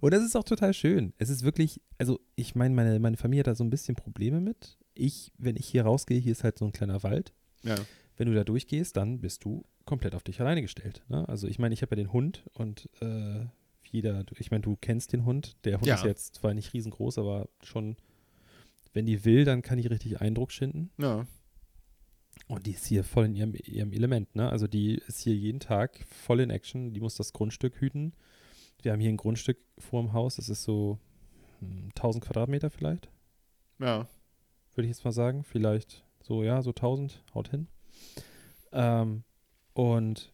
Und 0.00 0.12
das 0.14 0.24
ist 0.24 0.36
auch 0.36 0.44
total 0.44 0.72
schön. 0.74 1.12
Es 1.18 1.28
ist 1.28 1.42
wirklich, 1.42 1.80
also 1.98 2.20
ich 2.36 2.54
meine, 2.54 2.74
meine, 2.74 2.98
meine 2.98 3.16
Familie 3.16 3.40
hat 3.40 3.46
da 3.48 3.54
so 3.54 3.64
ein 3.64 3.70
bisschen 3.70 3.94
Probleme 3.96 4.40
mit. 4.40 4.78
Ich, 4.94 5.32
wenn 5.38 5.56
ich 5.56 5.66
hier 5.66 5.84
rausgehe, 5.84 6.18
hier 6.18 6.32
ist 6.32 6.44
halt 6.44 6.58
so 6.58 6.64
ein 6.64 6.72
kleiner 6.72 7.02
Wald. 7.02 7.32
Ja. 7.62 7.76
Wenn 8.16 8.28
du 8.28 8.34
da 8.34 8.44
durchgehst, 8.44 8.96
dann 8.96 9.20
bist 9.20 9.44
du 9.44 9.64
komplett 9.84 10.14
auf 10.14 10.22
dich 10.22 10.40
alleine 10.40 10.62
gestellt. 10.62 11.02
Ne? 11.08 11.28
Also 11.28 11.46
ich 11.48 11.58
meine, 11.58 11.74
ich 11.74 11.82
habe 11.82 11.92
ja 11.96 12.02
den 12.02 12.12
Hund 12.12 12.44
und 12.54 12.88
äh, 13.00 13.46
jeder, 13.90 14.24
ich 14.38 14.50
meine, 14.50 14.62
du 14.62 14.76
kennst 14.80 15.12
den 15.12 15.24
Hund. 15.24 15.56
Der 15.64 15.76
Hund 15.78 15.86
Ja. 15.86 15.96
ist 15.96 16.04
jetzt 16.04 16.34
zwar 16.36 16.54
nicht 16.54 16.72
riesengroß, 16.72 17.18
aber 17.18 17.48
schon, 17.62 17.96
wenn 18.92 19.06
die 19.06 19.24
will, 19.24 19.44
dann 19.44 19.62
kann 19.62 19.78
die 19.78 19.86
richtig 19.86 20.20
Eindruck 20.20 20.52
schinden. 20.52 20.90
Ja. 20.98 21.26
Und 22.46 22.66
die 22.66 22.72
ist 22.72 22.86
hier 22.86 23.04
voll 23.04 23.26
in 23.26 23.34
ihrem, 23.34 23.54
ihrem 23.54 23.92
Element, 23.92 24.34
ne? 24.34 24.48
Also 24.50 24.66
die 24.66 24.94
ist 25.06 25.20
hier 25.20 25.34
jeden 25.34 25.60
Tag 25.60 26.04
voll 26.08 26.40
in 26.40 26.50
Action. 26.50 26.92
Die 26.94 27.00
muss 27.00 27.14
das 27.16 27.32
Grundstück 27.32 27.80
hüten. 27.80 28.12
Wir 28.82 28.92
haben 28.92 29.00
hier 29.00 29.10
ein 29.10 29.16
Grundstück 29.16 29.58
vor 29.78 30.02
dem 30.02 30.12
Haus. 30.12 30.36
Das 30.36 30.48
ist 30.48 30.62
so 30.64 30.98
hm, 31.60 31.90
1000 31.96 32.24
Quadratmeter 32.24 32.70
vielleicht, 32.70 33.08
Ja. 33.78 34.06
würde 34.74 34.86
ich 34.88 34.96
jetzt 34.96 35.04
mal 35.04 35.12
sagen. 35.12 35.44
Vielleicht 35.44 36.04
so, 36.22 36.42
ja, 36.42 36.62
so 36.62 36.70
1000, 36.70 37.22
haut 37.34 37.48
hin. 37.48 37.66
Ähm, 38.72 39.24
und 39.74 40.32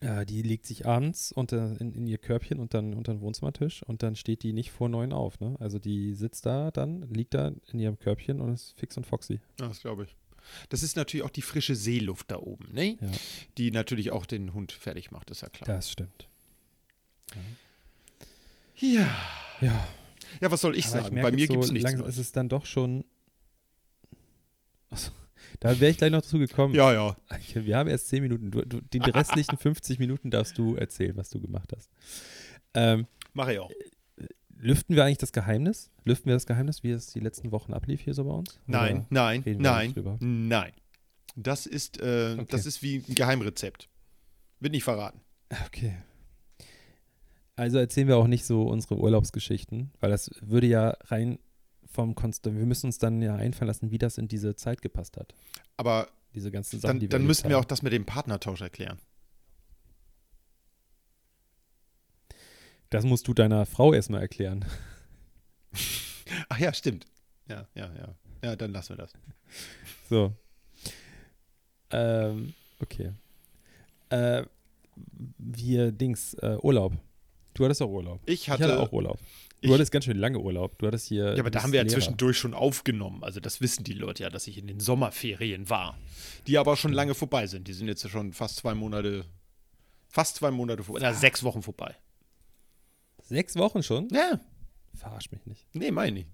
äh, 0.00 0.24
die 0.26 0.42
legt 0.42 0.66
sich 0.66 0.86
abends 0.86 1.32
unter, 1.32 1.80
in, 1.80 1.92
in 1.92 2.06
ihr 2.06 2.18
Körbchen 2.18 2.60
unter, 2.60 2.78
unter 2.80 3.12
den 3.14 3.20
Wohnzimmertisch 3.20 3.82
und 3.84 4.02
dann 4.02 4.16
steht 4.16 4.42
die 4.42 4.52
nicht 4.52 4.70
vor 4.70 4.88
neun 4.88 5.12
auf, 5.12 5.40
ne? 5.40 5.56
Also 5.60 5.78
die 5.78 6.14
sitzt 6.14 6.46
da 6.46 6.70
dann, 6.70 7.02
liegt 7.10 7.34
da 7.34 7.52
in 7.72 7.78
ihrem 7.78 7.98
Körbchen 7.98 8.40
und 8.40 8.52
ist 8.52 8.72
fix 8.78 8.96
und 8.96 9.06
foxy. 9.06 9.40
Ja, 9.60 9.68
das 9.68 9.80
glaube 9.80 10.04
ich. 10.04 10.16
Das 10.68 10.82
ist 10.82 10.96
natürlich 10.96 11.24
auch 11.24 11.30
die 11.30 11.40
frische 11.42 11.74
Seeluft 11.74 12.30
da 12.30 12.36
oben, 12.38 12.72
ne? 12.72 12.96
Ja. 13.00 13.10
Die 13.56 13.70
natürlich 13.70 14.10
auch 14.12 14.26
den 14.26 14.52
Hund 14.52 14.72
fertig 14.72 15.10
macht, 15.10 15.30
ist 15.30 15.40
ja 15.40 15.48
klar. 15.48 15.66
Das 15.66 15.90
stimmt. 15.90 16.28
Ja. 18.76 19.08
Ja. 19.60 19.88
Ja, 20.40 20.50
was 20.50 20.60
soll 20.60 20.76
ich 20.76 20.86
Aber 20.86 21.02
sagen? 21.02 21.14
merke 21.14 21.30
Bei 21.30 21.36
mir 21.36 21.46
gibt 21.46 21.60
es 21.62 21.68
so, 21.68 21.72
nichts. 21.72 21.88
Langsam 21.90 22.08
ist 22.08 22.18
es 22.18 22.32
dann 22.32 22.48
doch 22.48 22.66
schon. 22.66 23.04
Achso, 24.90 25.12
da 25.60 25.78
wäre 25.80 25.90
ich 25.90 25.98
gleich 25.98 26.10
noch 26.10 26.22
dazu 26.22 26.38
gekommen. 26.38 26.74
Ja, 26.74 26.92
ja. 26.92 27.16
Wir 27.54 27.76
haben 27.76 27.88
erst 27.88 28.08
10 28.08 28.22
Minuten. 28.22 28.50
Du, 28.50 28.62
du, 28.64 28.80
die 28.80 28.98
restlichen 28.98 29.56
50 29.56 29.98
Minuten 29.98 30.30
darfst 30.30 30.58
du 30.58 30.74
erzählen, 30.76 31.16
was 31.16 31.30
du 31.30 31.40
gemacht 31.40 31.72
hast. 31.74 31.90
Ähm, 32.74 33.06
Mache 33.32 33.54
ich 33.54 33.58
auch. 33.60 33.70
lüften 34.58 34.96
wir 34.96 35.04
eigentlich 35.04 35.18
das 35.18 35.32
Geheimnis? 35.32 35.90
Lüften 36.04 36.26
wir 36.26 36.34
das 36.34 36.46
Geheimnis, 36.46 36.82
wie 36.82 36.90
es 36.90 37.08
die 37.12 37.20
letzten 37.20 37.52
Wochen 37.52 37.72
ablief 37.72 38.00
hier 38.00 38.14
so 38.14 38.24
bei 38.24 38.32
uns? 38.32 38.58
Nein, 38.66 38.98
Oder- 38.98 39.06
nein, 39.10 39.42
nein, 39.58 39.94
nein. 40.20 40.72
Das 41.36 41.66
ist, 41.66 42.00
äh, 42.00 42.34
Okay. 42.38 42.46
das 42.50 42.66
ist 42.66 42.82
wie 42.82 42.96
ein 43.08 43.14
Geheimrezept. 43.14 43.88
Wird 44.60 44.72
nicht 44.72 44.84
verraten. 44.84 45.20
Okay. 45.66 45.96
Also 47.56 47.78
erzählen 47.78 48.08
wir 48.08 48.16
auch 48.16 48.26
nicht 48.26 48.44
so 48.44 48.64
unsere 48.64 48.96
Urlaubsgeschichten, 48.96 49.92
weil 50.00 50.10
das 50.10 50.30
würde 50.40 50.66
ja 50.66 50.96
rein 51.04 51.38
vom 51.86 52.14
Konstant. 52.14 52.58
Wir 52.58 52.66
müssen 52.66 52.86
uns 52.86 52.98
dann 52.98 53.22
ja 53.22 53.36
einfallen 53.36 53.68
lassen, 53.68 53.90
wie 53.90 53.98
das 53.98 54.18
in 54.18 54.26
diese 54.26 54.56
Zeit 54.56 54.82
gepasst 54.82 55.16
hat. 55.16 55.34
Aber 55.76 56.08
Diese 56.34 56.50
ganzen 56.50 56.80
Sachen, 56.80 56.94
dann, 56.94 57.00
die 57.00 57.06
wir 57.06 57.10
dann 57.10 57.26
müssten 57.26 57.48
wir 57.48 57.58
auch 57.58 57.64
das 57.64 57.82
mit 57.82 57.92
dem 57.92 58.04
Partnertausch 58.04 58.60
erklären. 58.60 58.98
Das 62.90 63.04
musst 63.04 63.28
du 63.28 63.34
deiner 63.34 63.66
Frau 63.66 63.92
erstmal 63.92 64.20
erklären. 64.20 64.64
Ach 66.48 66.58
ja, 66.58 66.72
stimmt. 66.72 67.06
Ja, 67.48 67.66
ja, 67.74 67.92
ja. 67.94 68.14
Ja, 68.42 68.56
dann 68.56 68.72
lassen 68.72 68.90
wir 68.90 68.96
das. 68.96 69.12
So. 70.10 70.32
Ähm, 71.90 72.54
okay. 72.80 73.12
Äh, 74.10 74.44
wir 75.38 75.92
Dings, 75.92 76.34
äh, 76.34 76.58
Urlaub. 76.62 76.92
Du 77.54 77.64
hattest 77.64 77.82
auch 77.82 77.90
Urlaub. 77.90 78.20
Ich 78.26 78.34
Ich 78.42 78.50
hatte, 78.50 78.64
hatte 78.64 78.80
auch 78.80 78.92
Urlaub. 78.92 79.18
Du 79.62 79.72
hattest 79.72 79.92
ganz 79.92 80.04
schön 80.04 80.18
lange 80.18 80.38
Urlaub. 80.40 80.78
Du 80.78 80.86
hattest 80.86 81.06
hier. 81.06 81.34
Ja, 81.34 81.40
aber 81.40 81.50
da 81.50 81.62
haben 81.62 81.72
wir 81.72 81.78
ja 81.78 81.84
Lehrer. 81.84 81.94
zwischendurch 81.94 82.36
schon 82.36 82.52
aufgenommen. 82.52 83.24
Also 83.24 83.40
das 83.40 83.60
wissen 83.62 83.82
die 83.84 83.94
Leute 83.94 84.24
ja, 84.24 84.28
dass 84.30 84.46
ich 84.46 84.58
in 84.58 84.66
den 84.66 84.78
Sommerferien 84.80 85.70
war. 85.70 85.96
Die 86.46 86.58
aber 86.58 86.76
schon 86.76 86.92
lange 86.92 87.14
vorbei 87.14 87.46
sind. 87.46 87.66
Die 87.66 87.72
sind 87.72 87.88
jetzt 87.88 88.06
schon 88.10 88.32
fast 88.34 88.56
zwei 88.56 88.74
Monate, 88.74 89.24
fast 90.08 90.36
zwei 90.36 90.50
Monate 90.50 90.82
vorbei. 90.84 91.00
Na, 91.02 91.14
sechs 91.14 91.42
Wochen 91.44 91.62
vorbei. 91.62 91.94
Sechs 93.22 93.56
Wochen 93.56 93.82
schon? 93.82 94.08
Ja, 94.12 94.38
Verarsch 94.94 95.30
mich 95.32 95.46
nicht. 95.46 95.66
nee, 95.72 95.90
meine 95.90 96.20
ich. 96.20 96.26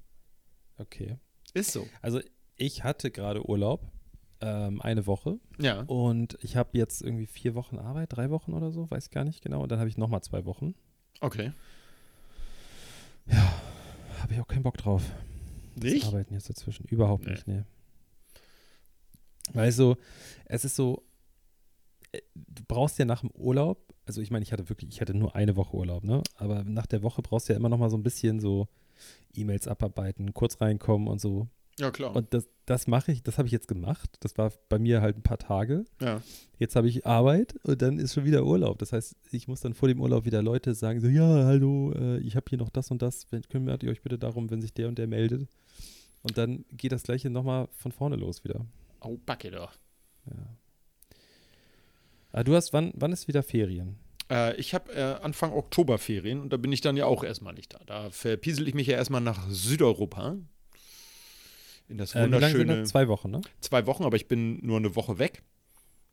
Okay. 0.77 1.17
Ist 1.55 1.73
so. 1.73 1.87
Also, 2.03 2.21
ich 2.57 2.83
hatte 2.85 3.11
gerade 3.11 3.49
Urlaub. 3.49 3.91
Ähm, 4.43 4.81
eine 4.81 5.07
Woche. 5.07 5.39
Ja. 5.59 5.83
Und 5.83 6.39
ich 6.41 6.57
habe 6.57 6.79
jetzt 6.79 7.03
irgendwie 7.03 7.27
vier 7.27 7.55
Wochen 7.55 7.79
Arbeit, 7.79 8.15
drei 8.15 8.31
Wochen 8.31 8.55
oder 8.55 8.71
so, 8.71 8.91
weiß 8.91 9.11
gar 9.11 9.23
nicht 9.25 9.43
genau. 9.43 9.63
Und 9.63 9.71
dann 9.71 9.79
habe 9.79 9.91
ich 9.91 9.99
nochmal 9.99 10.23
zwei 10.23 10.47
Wochen. 10.47 10.75
Okay. 11.21 11.53
Habe 14.21 14.35
ich 14.35 14.41
auch 14.41 14.47
keinen 14.49 14.63
Bock 14.63 14.77
drauf. 14.77 15.03
Das 15.77 15.85
Nicht? 15.93 16.07
Arbeiten 16.07 16.35
jetzt 16.35 16.49
dazwischen. 16.51 16.85
Überhaupt 16.87 17.25
Nee. 17.25 17.33
nicht, 17.33 17.47
nee. 17.49 17.63
Weil 19.53 19.73
so, 19.73 19.97
es 20.45 20.65
ist 20.65 20.77
so, 20.77 21.03
äh, 22.13 22.21
du 22.35 22.63
brauchst 22.67 22.99
ja 22.99 23.05
nach 23.05 23.21
dem 23.21 23.31
Urlaub, 23.33 23.79
also 24.07 24.21
ich 24.21 24.31
meine, 24.31 24.43
ich 24.43 24.53
hatte 24.53 24.69
wirklich, 24.69 24.91
ich 24.91 25.01
hatte 25.01 25.15
nur 25.15 25.35
eine 25.35 25.57
Woche 25.57 25.77
Urlaub, 25.77 26.05
ne? 26.05 26.23
Aber 26.37 26.65
nach 26.65 26.87
der 26.87 27.03
Woche 27.03 27.23
brauchst 27.23 27.49
du 27.49 27.53
ja 27.53 27.59
immer 27.59 27.69
noch 27.69 27.79
mal 27.79 27.91
so 27.91 27.97
ein 27.97 28.03
bisschen 28.03 28.41
so 28.41 28.69
E-Mails 29.35 29.67
abarbeiten, 29.69 30.35
kurz 30.35 30.61
reinkommen 30.61 31.09
und 31.09 31.21
so. 31.21 31.49
Ja, 31.81 31.91
klar. 31.91 32.15
Und 32.15 32.33
das, 32.35 32.49
das 32.67 32.87
mache 32.87 33.11
ich, 33.11 33.23
das 33.23 33.39
habe 33.39 33.47
ich 33.47 33.53
jetzt 33.53 33.69
gemacht. 33.69 34.11
Das 34.21 34.37
war 34.37 34.53
bei 34.69 34.79
mir 34.79 35.01
halt 35.01 35.17
ein 35.17 35.23
paar 35.23 35.39
Tage. 35.39 35.85
ja. 36.01 36.21
Jetzt 36.59 36.77
habe 36.77 36.89
ich 36.91 37.07
Arbeit 37.07 37.55
und 37.63 37.81
dann 37.81 37.99
ist 37.99 38.13
schon 38.13 38.27
wieder 38.27 38.45
Urlaub. 38.45 38.79
Das 38.81 38.93
heißt, 38.93 39.17
ich 39.31 39.49
muss 39.49 39.63
dann 39.63 39.73
vor 39.73 39.89
dem 39.89 39.99
Urlaub 39.99 40.27
wieder 40.27 40.43
Leute 40.43 40.75
sagen, 40.75 41.01
so, 41.01 41.09
ja, 41.09 41.47
hallo, 41.47 41.95
äh, 41.95 42.19
ich 42.19 42.37
habe 42.37 42.45
hier 42.51 42.59
noch 42.59 42.69
das 42.69 42.91
und 42.91 43.01
das, 43.01 43.27
wenn, 43.31 43.41
kümmert 43.49 43.83
ihr 43.83 43.91
euch 43.91 44.03
bitte 44.03 44.19
darum, 44.19 44.51
wenn 44.51 44.61
sich 44.61 44.75
der 44.75 44.89
und 44.89 44.99
der 44.99 45.07
meldet. 45.07 45.49
Und 46.23 46.37
dann 46.37 46.67
geht 46.71 46.93
das 46.93 47.05
gleiche 47.05 47.31
nochmal 47.31 47.69
von 47.73 47.93
vorne 47.93 48.17
los 48.17 48.45
wieder. 48.45 48.67
Au, 49.01 49.17
Backe 49.25 49.51
doch. 49.51 49.73
Ja. 50.27 50.37
Ah, 52.33 52.45
du 52.45 52.55
hast, 52.55 52.75
wann, 52.75 52.93
wann 52.95 53.13
ist 53.13 53.27
wieder 53.27 53.43
Ferien? 53.43 53.97
Äh, 54.31 54.55
ich 54.57 54.75
habe 54.75 54.93
äh, 54.93 55.17
Anfang 55.23 55.53
Oktober 55.53 55.99
Ferien 55.99 56.41
und 56.41 56.53
da 56.53 56.57
bin 56.57 56.73
ich 56.73 56.81
dann 56.81 56.97
ja 56.97 57.07
auch 57.07 57.25
erstmal 57.25 57.55
nicht 57.55 57.75
da. 57.75 57.81
Da 57.87 58.11
verpiesel 58.11 58.69
ich 58.69 58.75
mich 58.75 58.87
ja 58.87 58.97
erstmal 58.97 59.21
nach 59.21 59.49
Südeuropa. 59.49 60.37
In 61.91 61.99
das 61.99 62.15
Äh, 62.15 62.23
wunderschöne? 62.23 62.85
Zwei 62.85 63.09
Wochen, 63.09 63.31
ne? 63.31 63.41
zwei 63.61 63.85
Wochen, 63.87 64.05
aber 64.05 64.17
ich 64.17 64.29
bin 64.29 64.65
nur 64.65 64.77
eine 64.79 64.95
Woche 64.97 65.19
weg. 65.19 65.43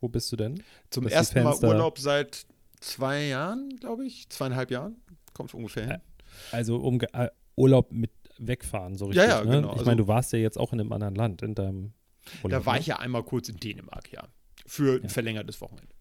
Wo 0.00 0.08
bist 0.08 0.30
du 0.32 0.36
denn? 0.36 0.62
Zum 0.90 1.04
Dass 1.04 1.12
ersten 1.12 1.42
Mal 1.44 1.54
Urlaub 1.64 1.98
seit 1.98 2.46
zwei 2.80 3.26
Jahren, 3.26 3.70
glaube 3.80 4.04
ich. 4.04 4.28
Zweieinhalb 4.28 4.70
Jahren. 4.70 4.96
Kommt 5.34 5.54
ungefähr 5.54 5.86
hin. 5.86 5.96
Also 6.52 6.76
um 6.78 7.00
äh, 7.00 7.28
Urlaub 7.56 7.92
mit 7.92 8.10
wegfahren, 8.38 8.96
so 8.96 9.10
Ja, 9.12 9.22
richtig. 9.22 9.28
ja, 9.28 9.44
ne? 9.44 9.50
genau. 9.56 9.68
Ich 9.68 9.72
Also- 9.74 9.84
meine, 9.86 9.96
du 9.96 10.08
warst 10.08 10.32
ja 10.32 10.38
jetzt 10.40 10.58
auch 10.58 10.72
in 10.72 10.80
einem 10.80 10.92
anderen 10.92 11.14
Land, 11.14 11.42
in 11.42 11.54
deinem 11.54 11.92
Urlaub. 12.42 12.60
Da 12.60 12.66
war 12.66 12.74
ne? 12.74 12.80
ich 12.80 12.86
ja 12.88 12.98
einmal 12.98 13.22
kurz 13.24 13.48
in 13.48 13.56
Dänemark, 13.56 14.12
ja. 14.12 14.26
Für 14.66 14.96
ein 14.96 15.04
Ja. 15.04 15.08
verlängertes 15.08 15.60
Wochenende. 15.60 15.94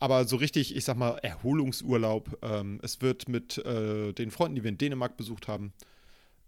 Aber 0.00 0.24
so 0.26 0.36
richtig, 0.36 0.76
ich 0.76 0.84
sag 0.84 0.96
mal, 0.96 1.18
Erholungsurlaub. 1.22 2.38
Ähm, 2.42 2.78
es 2.82 3.00
wird 3.00 3.28
mit 3.28 3.58
äh, 3.58 4.12
den 4.12 4.30
Freunden, 4.32 4.56
die 4.56 4.64
wir 4.64 4.68
in 4.70 4.78
Dänemark 4.78 5.16
besucht 5.16 5.48
haben, 5.48 5.72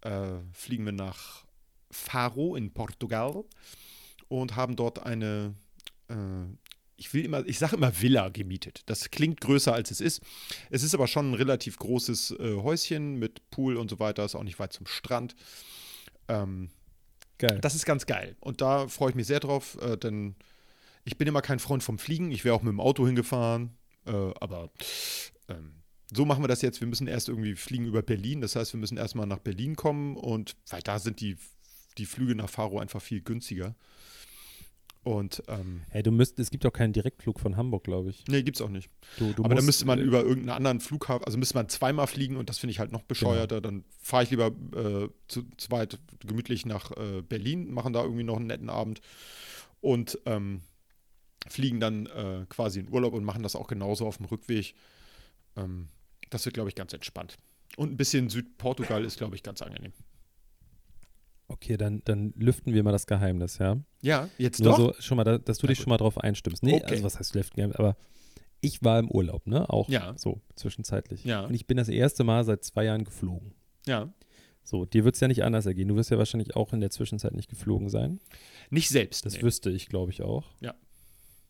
äh, 0.02 0.34
fliegen 0.52 0.84
wir 0.84 0.92
nach 0.92 1.45
Faro 1.96 2.56
in 2.56 2.72
Portugal 2.72 3.44
und 4.28 4.56
haben 4.56 4.76
dort 4.76 5.04
eine, 5.04 5.54
äh, 6.08 6.14
ich 6.96 7.12
will 7.12 7.24
immer, 7.24 7.46
ich 7.46 7.58
sage 7.58 7.76
immer 7.76 8.00
Villa 8.00 8.28
gemietet. 8.28 8.82
Das 8.86 9.10
klingt 9.10 9.40
größer 9.40 9.72
als 9.72 9.90
es 9.90 10.00
ist. 10.00 10.22
Es 10.70 10.82
ist 10.82 10.94
aber 10.94 11.06
schon 11.06 11.30
ein 11.30 11.34
relativ 11.34 11.78
großes 11.78 12.32
äh, 12.32 12.56
Häuschen 12.56 13.16
mit 13.16 13.50
Pool 13.50 13.76
und 13.76 13.90
so 13.90 13.98
weiter, 13.98 14.24
ist 14.24 14.34
auch 14.34 14.42
nicht 14.42 14.58
weit 14.58 14.72
zum 14.72 14.86
Strand. 14.86 15.34
Ähm, 16.28 16.70
Geil. 17.38 17.58
das 17.60 17.74
ist 17.74 17.84
ganz 17.84 18.06
geil. 18.06 18.36
Und 18.40 18.60
da 18.60 18.88
freue 18.88 19.10
ich 19.10 19.16
mich 19.16 19.26
sehr 19.26 19.40
drauf, 19.40 19.76
äh, 19.82 19.96
denn 19.96 20.36
ich 21.04 21.18
bin 21.18 21.28
immer 21.28 21.42
kein 21.42 21.58
Freund 21.58 21.82
vom 21.82 21.98
Fliegen. 21.98 22.32
Ich 22.32 22.44
wäre 22.44 22.54
auch 22.54 22.62
mit 22.62 22.72
dem 22.72 22.80
Auto 22.80 23.06
hingefahren. 23.06 23.76
Äh, 24.06 24.32
aber 24.40 24.70
ähm, 25.48 25.82
so 26.12 26.24
machen 26.24 26.42
wir 26.42 26.48
das 26.48 26.62
jetzt. 26.62 26.80
Wir 26.80 26.88
müssen 26.88 27.06
erst 27.06 27.28
irgendwie 27.28 27.54
fliegen 27.54 27.86
über 27.86 28.02
Berlin. 28.02 28.40
Das 28.40 28.56
heißt, 28.56 28.72
wir 28.72 28.80
müssen 28.80 28.96
erstmal 28.96 29.26
nach 29.26 29.38
Berlin 29.38 29.76
kommen. 29.76 30.16
Und 30.16 30.56
weil 30.68 30.82
da 30.82 30.98
sind 30.98 31.20
die, 31.20 31.36
die 31.98 32.06
Flüge 32.06 32.34
nach 32.34 32.48
Faro 32.48 32.78
einfach 32.78 33.02
viel 33.02 33.20
günstiger. 33.20 33.74
Und 35.02 35.40
ähm, 35.46 35.82
Hey, 35.90 36.02
du 36.02 36.10
müsst, 36.10 36.38
es 36.40 36.50
gibt 36.50 36.66
auch 36.66 36.72
keinen 36.72 36.92
Direktflug 36.92 37.38
von 37.38 37.56
Hamburg, 37.56 37.84
glaube 37.84 38.10
ich. 38.10 38.24
nee, 38.26 38.42
gibt's 38.42 38.60
auch 38.60 38.68
nicht. 38.68 38.90
Du, 39.18 39.32
du 39.32 39.44
aber 39.44 39.54
da 39.54 39.62
müsste 39.62 39.86
man 39.86 40.00
äh, 40.00 40.02
über 40.02 40.22
irgendeinen 40.22 40.56
anderen 40.56 40.80
Flughafen, 40.80 41.24
also 41.24 41.38
müsste 41.38 41.54
man 41.54 41.68
zweimal 41.68 42.08
fliegen 42.08 42.36
und 42.36 42.48
das 42.48 42.58
finde 42.58 42.72
ich 42.72 42.80
halt 42.80 42.90
noch 42.90 43.02
bescheuerter. 43.04 43.60
Dann 43.60 43.84
fahre 44.00 44.24
ich 44.24 44.30
lieber 44.30 44.46
äh, 44.74 45.08
zu 45.28 45.44
zweit 45.58 46.00
gemütlich 46.26 46.66
nach 46.66 46.90
äh, 46.96 47.22
Berlin, 47.22 47.72
machen 47.72 47.92
da 47.92 48.02
irgendwie 48.02 48.24
noch 48.24 48.36
einen 48.36 48.48
netten 48.48 48.68
Abend 48.68 49.00
und 49.80 50.18
ähm, 50.26 50.62
fliegen 51.46 51.78
dann 51.78 52.06
äh, 52.06 52.44
quasi 52.48 52.80
in 52.80 52.88
Urlaub 52.88 53.14
und 53.14 53.22
machen 53.22 53.44
das 53.44 53.54
auch 53.54 53.68
genauso 53.68 54.08
auf 54.08 54.16
dem 54.16 54.26
Rückweg. 54.26 54.74
Ähm, 55.56 55.86
das 56.30 56.44
wird, 56.44 56.54
glaube 56.54 56.68
ich, 56.68 56.74
ganz 56.74 56.92
entspannt. 56.92 57.36
Und 57.76 57.92
ein 57.92 57.96
bisschen 57.96 58.28
Südportugal 58.28 59.04
ist, 59.04 59.18
glaube 59.18 59.36
ich, 59.36 59.44
ganz 59.44 59.62
angenehm. 59.62 59.92
Okay, 61.48 61.76
dann, 61.76 62.02
dann 62.04 62.32
lüften 62.36 62.74
wir 62.74 62.82
mal 62.82 62.92
das 62.92 63.06
Geheimnis, 63.06 63.58
ja? 63.58 63.76
Ja, 64.02 64.28
jetzt 64.36 64.60
Nur 64.60 64.70
doch. 64.70 64.78
so 64.78 64.94
schon 65.00 65.16
mal, 65.16 65.24
da, 65.24 65.38
dass 65.38 65.58
du 65.58 65.66
Na 65.66 65.68
dich 65.68 65.78
gut. 65.78 65.84
schon 65.84 65.90
mal 65.90 65.96
drauf 65.96 66.18
einstimmst. 66.18 66.62
Nee, 66.62 66.74
Okay. 66.76 66.92
also 66.92 67.04
was 67.04 67.18
heißt 67.18 67.34
lüften? 67.34 67.72
Aber 67.74 67.96
ich 68.60 68.82
war 68.82 68.98
im 68.98 69.10
Urlaub, 69.10 69.46
ne? 69.46 69.68
Auch 69.70 69.88
Ja. 69.88 70.14
so 70.18 70.40
zwischenzeitlich. 70.56 71.24
Ja. 71.24 71.44
Und 71.44 71.54
ich 71.54 71.66
bin 71.66 71.76
das 71.76 71.88
erste 71.88 72.24
Mal 72.24 72.44
seit 72.44 72.64
zwei 72.64 72.84
Jahren 72.84 73.04
geflogen. 73.04 73.54
Ja, 73.86 74.12
So, 74.64 74.84
dir 74.84 75.04
wird 75.04 75.14
es 75.14 75.20
ja 75.20 75.28
nicht 75.28 75.44
anders 75.44 75.66
ergehen. 75.66 75.86
Du 75.86 75.94
wirst 75.94 76.10
ja 76.10 76.18
wahrscheinlich 76.18 76.56
auch 76.56 76.72
in 76.72 76.80
der 76.80 76.90
Zwischenzeit 76.90 77.32
nicht 77.34 77.48
geflogen 77.48 77.88
sein. 77.88 78.18
nicht 78.70 78.88
selbst. 78.88 79.24
Das 79.24 79.34
nee. 79.36 79.42
wüsste 79.42 79.70
ich, 79.70 79.88
glaube 79.88 80.10
ich, 80.10 80.22
auch. 80.22 80.44
Ja. 80.60 80.74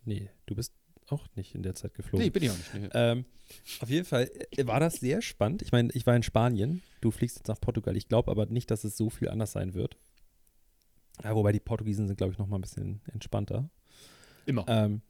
Nee, 0.04 0.28
du 0.44 0.54
bist 0.54 0.74
auch 1.08 1.26
nicht 1.34 1.54
in 1.54 1.62
der 1.62 1.74
Zeit 1.74 1.94
geflogen. 1.94 2.24
nee, 2.24 2.30
bin 2.30 2.42
ich 2.42 2.50
auch 2.50 2.56
nicht. 2.56 2.74
Nee. 2.74 2.88
Ähm, 2.92 3.24
auf 3.80 3.88
jeden 3.88 4.04
Fall 4.04 4.30
äh, 4.56 4.66
war 4.66 4.80
das 4.80 4.96
sehr 4.96 5.22
spannend. 5.22 5.62
Ich 5.62 5.72
meine, 5.72 5.90
ich 5.92 6.06
war 6.06 6.16
in 6.16 6.22
Spanien. 6.22 6.82
Du 7.00 7.10
fliegst 7.10 7.36
jetzt 7.36 7.48
nach 7.48 7.60
Portugal. 7.60 7.96
Ich 7.96 8.08
glaube 8.08 8.30
aber 8.30 8.46
nicht, 8.46 8.70
dass 8.70 8.84
es 8.84 8.96
so 8.96 9.10
viel 9.10 9.28
anders 9.28 9.52
sein 9.52 9.74
wird. 9.74 9.96
Ja, 11.22 11.34
wobei 11.34 11.52
die 11.52 11.60
Portugiesen 11.60 12.06
sind, 12.06 12.16
glaube 12.16 12.32
ich, 12.32 12.38
noch 12.38 12.46
mal 12.46 12.58
ein 12.58 12.62
bisschen 12.62 13.00
entspannter. 13.12 13.70
Immer. 14.46 14.64
Ähm, 14.68 15.02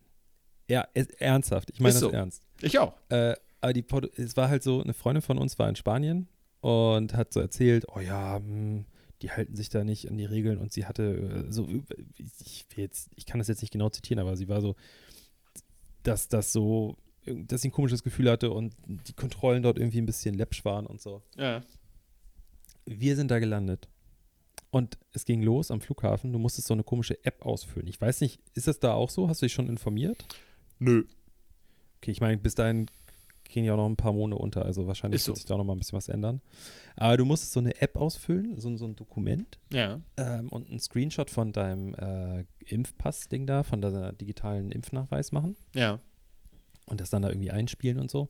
ja, 0.68 0.86
es, 0.94 1.06
ernsthaft. 1.06 1.70
Ich 1.70 1.80
meine 1.80 1.94
das 1.94 2.00
so. 2.00 2.10
ernst. 2.10 2.42
ich 2.60 2.78
auch. 2.78 2.94
Äh, 3.08 3.34
aber 3.60 3.72
die 3.72 3.82
Porto 3.82 4.08
es 4.16 4.36
war 4.36 4.48
halt 4.48 4.62
so, 4.62 4.82
eine 4.82 4.94
Freundin 4.94 5.22
von 5.22 5.38
uns 5.38 5.58
war 5.58 5.68
in 5.68 5.76
Spanien 5.76 6.28
und 6.60 7.14
hat 7.14 7.32
so 7.32 7.40
erzählt, 7.40 7.86
oh 7.94 8.00
ja, 8.00 8.36
hm, 8.36 8.86
die 9.22 9.30
halten 9.30 9.56
sich 9.56 9.70
da 9.70 9.82
nicht 9.82 10.10
an 10.10 10.18
die 10.18 10.24
Regeln 10.24 10.58
und 10.58 10.72
sie 10.72 10.86
hatte 10.86 11.46
äh, 11.48 11.52
so, 11.52 11.68
ich, 12.18 12.66
jetzt, 12.76 13.10
ich 13.16 13.26
kann 13.26 13.38
das 13.38 13.48
jetzt 13.48 13.62
nicht 13.62 13.72
genau 13.72 13.88
zitieren, 13.88 14.20
aber 14.20 14.36
sie 14.36 14.48
war 14.48 14.60
so, 14.60 14.76
dass 16.06 16.28
das 16.28 16.52
so, 16.52 16.96
dass 17.26 17.62
sie 17.62 17.68
ein 17.68 17.72
komisches 17.72 18.02
Gefühl 18.02 18.30
hatte 18.30 18.50
und 18.50 18.74
die 18.86 19.12
Kontrollen 19.12 19.62
dort 19.62 19.78
irgendwie 19.78 20.00
ein 20.00 20.06
bisschen 20.06 20.34
läppsch 20.34 20.64
waren 20.64 20.86
und 20.86 21.00
so. 21.00 21.22
Ja. 21.36 21.62
Wir 22.84 23.16
sind 23.16 23.30
da 23.30 23.38
gelandet. 23.38 23.88
Und 24.70 24.98
es 25.12 25.24
ging 25.24 25.42
los 25.42 25.70
am 25.70 25.80
Flughafen. 25.80 26.32
Du 26.32 26.38
musstest 26.38 26.68
so 26.68 26.74
eine 26.74 26.84
komische 26.84 27.24
App 27.24 27.44
ausfüllen. 27.44 27.88
Ich 27.88 28.00
weiß 28.00 28.20
nicht, 28.20 28.40
ist 28.54 28.68
das 28.68 28.78
da 28.78 28.92
auch 28.92 29.10
so? 29.10 29.28
Hast 29.28 29.40
du 29.40 29.46
dich 29.46 29.52
schon 29.52 29.68
informiert? 29.68 30.24
Nö. 30.78 31.04
Okay, 31.96 32.10
ich 32.10 32.20
meine, 32.20 32.36
bis 32.36 32.54
dahin 32.54 32.86
gehen 33.48 33.64
ja 33.64 33.72
auch 33.72 33.76
noch 33.78 33.86
ein 33.88 33.96
paar 33.96 34.12
Monate 34.12 34.40
unter. 34.40 34.64
Also 34.64 34.86
wahrscheinlich 34.86 35.22
so. 35.22 35.28
wird 35.28 35.36
sich 35.38 35.46
da 35.46 35.56
noch 35.56 35.64
mal 35.64 35.72
ein 35.74 35.78
bisschen 35.78 35.96
was 35.96 36.08
ändern. 36.08 36.40
Aber 36.96 37.16
du 37.16 37.24
musstest 37.24 37.52
so 37.52 37.60
eine 37.60 37.80
App 37.80 37.96
ausfüllen, 37.96 38.58
so, 38.60 38.74
so 38.76 38.86
ein 38.86 38.96
Dokument 38.96 39.58
Ja. 39.72 40.00
ähm, 40.16 40.48
und 40.48 40.68
einen 40.70 40.78
Screenshot 40.80 41.30
von 41.30 41.52
deinem 41.52 41.94
äh, 41.94 42.44
Impfpass-Ding 42.66 43.46
da, 43.46 43.62
von 43.62 43.80
deiner 43.80 44.12
digitalen 44.12 44.70
Impfnachweis 44.72 45.32
machen 45.32 45.56
Ja. 45.74 46.00
und 46.86 47.00
das 47.00 47.10
dann 47.10 47.22
da 47.22 47.28
irgendwie 47.28 47.50
einspielen 47.50 47.98
und 47.98 48.10
so. 48.10 48.28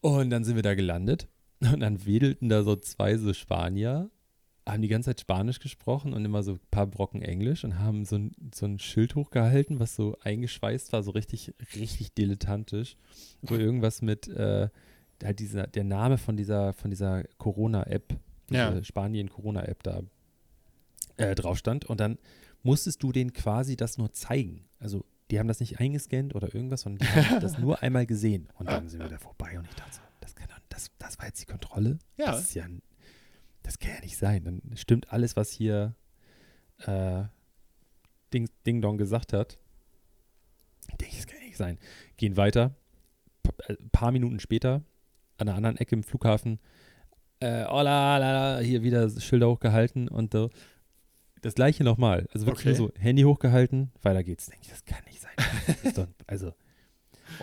Und 0.00 0.30
dann 0.30 0.44
sind 0.44 0.56
wir 0.56 0.62
da 0.62 0.74
gelandet 0.74 1.28
und 1.60 1.80
dann 1.80 2.04
wedelten 2.06 2.48
da 2.48 2.62
so 2.62 2.76
zwei 2.76 3.16
so 3.16 3.32
Spanier, 3.32 4.10
haben 4.66 4.82
die 4.82 4.88
ganze 4.88 5.10
Zeit 5.10 5.20
Spanisch 5.20 5.60
gesprochen 5.60 6.12
und 6.12 6.24
immer 6.24 6.42
so 6.42 6.52
ein 6.54 6.60
paar 6.70 6.86
Brocken 6.88 7.22
Englisch 7.22 7.62
und 7.64 7.78
haben 7.78 8.04
so 8.04 8.16
ein, 8.16 8.32
so 8.52 8.66
ein 8.66 8.78
Schild 8.80 9.14
hochgehalten, 9.14 9.78
was 9.78 9.94
so 9.94 10.16
eingeschweißt 10.22 10.92
war, 10.92 11.02
so 11.04 11.12
richtig, 11.12 11.54
richtig 11.76 12.14
dilettantisch, 12.14 12.96
wo 13.42 13.54
irgendwas 13.54 14.02
mit, 14.02 14.26
äh, 14.28 14.68
halt 15.22 15.38
dieser, 15.38 15.66
der 15.68 15.84
Name 15.84 16.18
von 16.18 16.36
dieser, 16.36 16.72
von 16.72 16.90
dieser 16.90 17.22
Corona-App, 17.38 18.18
Ja. 18.50 18.82
Spanien-Corona-App 18.82 19.82
da 19.84 20.02
äh, 21.16 21.34
drauf 21.34 21.58
stand 21.58 21.84
und 21.84 22.00
dann 22.00 22.18
musstest 22.62 23.02
du 23.02 23.12
denen 23.12 23.32
quasi 23.32 23.76
das 23.76 23.98
nur 23.98 24.12
zeigen. 24.12 24.64
Also 24.80 25.04
die 25.30 25.38
haben 25.38 25.48
das 25.48 25.60
nicht 25.60 25.80
eingescannt 25.80 26.34
oder 26.34 26.52
irgendwas, 26.54 26.82
sondern 26.82 27.06
die 27.06 27.14
haben 27.14 27.40
das 27.40 27.58
nur 27.58 27.80
einmal 27.82 28.06
gesehen. 28.06 28.48
Und 28.58 28.68
dann 28.68 28.88
sind 28.88 29.00
wir 29.00 29.08
da 29.08 29.18
vorbei 29.18 29.58
und 29.58 29.66
ich 29.68 29.74
dachte 29.74 29.94
so, 29.96 30.00
das, 30.20 30.34
kann 30.34 30.48
das, 30.68 30.90
das 30.98 31.18
war 31.18 31.26
jetzt 31.26 31.40
die 31.40 31.46
Kontrolle? 31.46 31.98
Ja. 32.16 32.32
Das 32.32 32.42
ist 32.42 32.54
ja, 32.54 32.64
ein- 32.64 32.82
das 33.66 33.78
kann 33.80 33.90
ja 33.94 34.00
nicht 34.00 34.16
sein. 34.16 34.44
Dann 34.44 34.62
stimmt 34.76 35.12
alles, 35.12 35.36
was 35.36 35.50
hier 35.50 35.94
äh, 36.78 37.24
Ding, 38.32 38.48
Ding 38.64 38.80
Dong 38.80 38.96
gesagt 38.96 39.32
hat. 39.32 39.58
Ich 40.88 40.96
denke, 40.96 41.16
das 41.16 41.26
kann 41.26 41.40
ja 41.40 41.46
nicht 41.46 41.56
sein. 41.56 41.78
Gehen 42.16 42.36
weiter. 42.36 42.76
P 43.42 43.50
äh, 43.66 43.76
paar 43.90 44.12
Minuten 44.12 44.38
später, 44.40 44.82
an 45.38 45.48
einer 45.48 45.56
anderen 45.56 45.76
Ecke 45.78 45.96
im 45.96 46.04
Flughafen, 46.04 46.60
äh, 47.40 47.64
hola, 47.64 48.18
la, 48.18 48.56
la, 48.56 48.60
hier 48.60 48.82
wieder 48.82 49.10
Schilder 49.10 49.48
hochgehalten 49.48 50.08
und 50.08 50.32
so. 50.32 50.48
Das 51.42 51.54
gleiche 51.54 51.84
nochmal. 51.84 52.26
Also 52.32 52.46
wirklich 52.46 52.66
Okay. 52.66 52.78
nur 52.80 52.88
so 52.88 53.00
Handy 53.00 53.22
hochgehalten, 53.22 53.92
weiter 54.02 54.22
geht's. 54.24 54.46
Denke 54.46 54.62
ich, 54.64 54.70
das 54.70 54.84
kann 54.84 55.04
nicht 55.06 55.20
sein. 55.20 55.92
Doch, 55.94 56.06
also. 56.26 56.52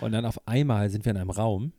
Und 0.00 0.12
dann 0.12 0.24
auf 0.24 0.48
einmal 0.48 0.88
sind 0.90 1.04
wir 1.04 1.10
in 1.12 1.18
einem 1.18 1.30
Raum, 1.30 1.72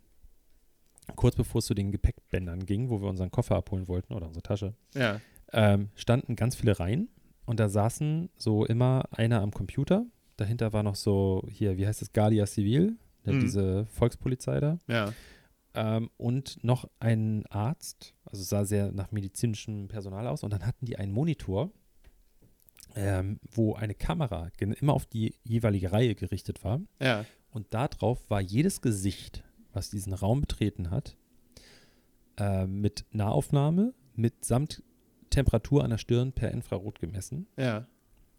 kurz 1.16 1.36
bevor 1.36 1.60
es 1.60 1.66
zu 1.66 1.74
den 1.74 1.92
Gepäckbändern 1.92 2.66
ging, 2.66 2.90
wo 2.90 3.02
wir 3.02 3.10
unseren 3.10 3.32
Koffer 3.32 3.56
abholen 3.56 3.88
wollten 3.88 4.14
oder 4.14 4.28
unsere 4.28 4.44
Tasche, 4.44 4.74
Ja. 4.94 5.20
ähm, 5.54 5.90
standen 5.96 6.36
ganz 6.36 6.56
viele 6.56 6.80
Reihen 6.80 7.10
und 7.46 7.60
da 7.60 7.70
saßen 7.70 8.30
so 8.38 8.66
immer 8.66 9.06
einer 9.12 9.42
am 9.42 9.52
Computer. 9.52 10.06
Dahinter 10.38 10.74
war 10.74 10.84
noch 10.84 10.96
so, 10.96 11.44
hier, 11.50 11.78
wie 11.78 11.88
heißt 11.88 12.02
es, 12.02 12.12
Guardia 12.12 12.46
Civil, 12.46 12.98
Mhm. 13.26 13.40
diese 13.40 13.86
Volkspolizei 13.88 14.60
da. 14.60 14.80
Ja. 14.88 15.14
Ähm, 15.74 16.10
und 16.18 16.64
noch 16.64 16.90
ein 17.00 17.46
Arzt, 17.48 18.14
also 18.26 18.44
sah 18.44 18.66
sehr 18.66 18.92
nach 18.92 19.12
medizinischem 19.12 19.88
Personal 19.88 20.28
aus. 20.28 20.44
Und 20.44 20.54
dann 20.54 20.66
hatten 20.66 20.86
die 20.86 20.98
einen 20.98 21.12
Monitor, 21.12 21.72
ähm, 22.96 23.40
wo 23.52 23.74
eine 23.74 23.94
Kamera 23.96 24.50
immer 24.60 24.94
auf 24.94 25.06
die 25.06 25.36
jeweilige 25.44 25.92
Reihe 25.92 26.16
gerichtet 26.16 26.64
war. 26.64 26.82
Ja. 27.02 27.26
Und 27.52 27.74
darauf 27.74 28.30
war 28.30 28.42
jedes 28.42 28.82
Gesicht, 28.82 29.44
was 29.76 29.90
diesen 29.90 30.14
Raum 30.14 30.42
betreten 30.42 30.90
hat, 30.90 31.16
äh, 32.38 32.66
mit 32.66 33.06
Nahaufnahme, 33.12 33.94
mitsamt 34.16 34.84
Temperatur 35.30 35.84
an 35.84 35.90
der 35.90 35.98
Stirn 35.98 36.32
per 36.32 36.52
Infrarot 36.52 37.00
gemessen. 37.00 37.48
Ja. 37.58 37.86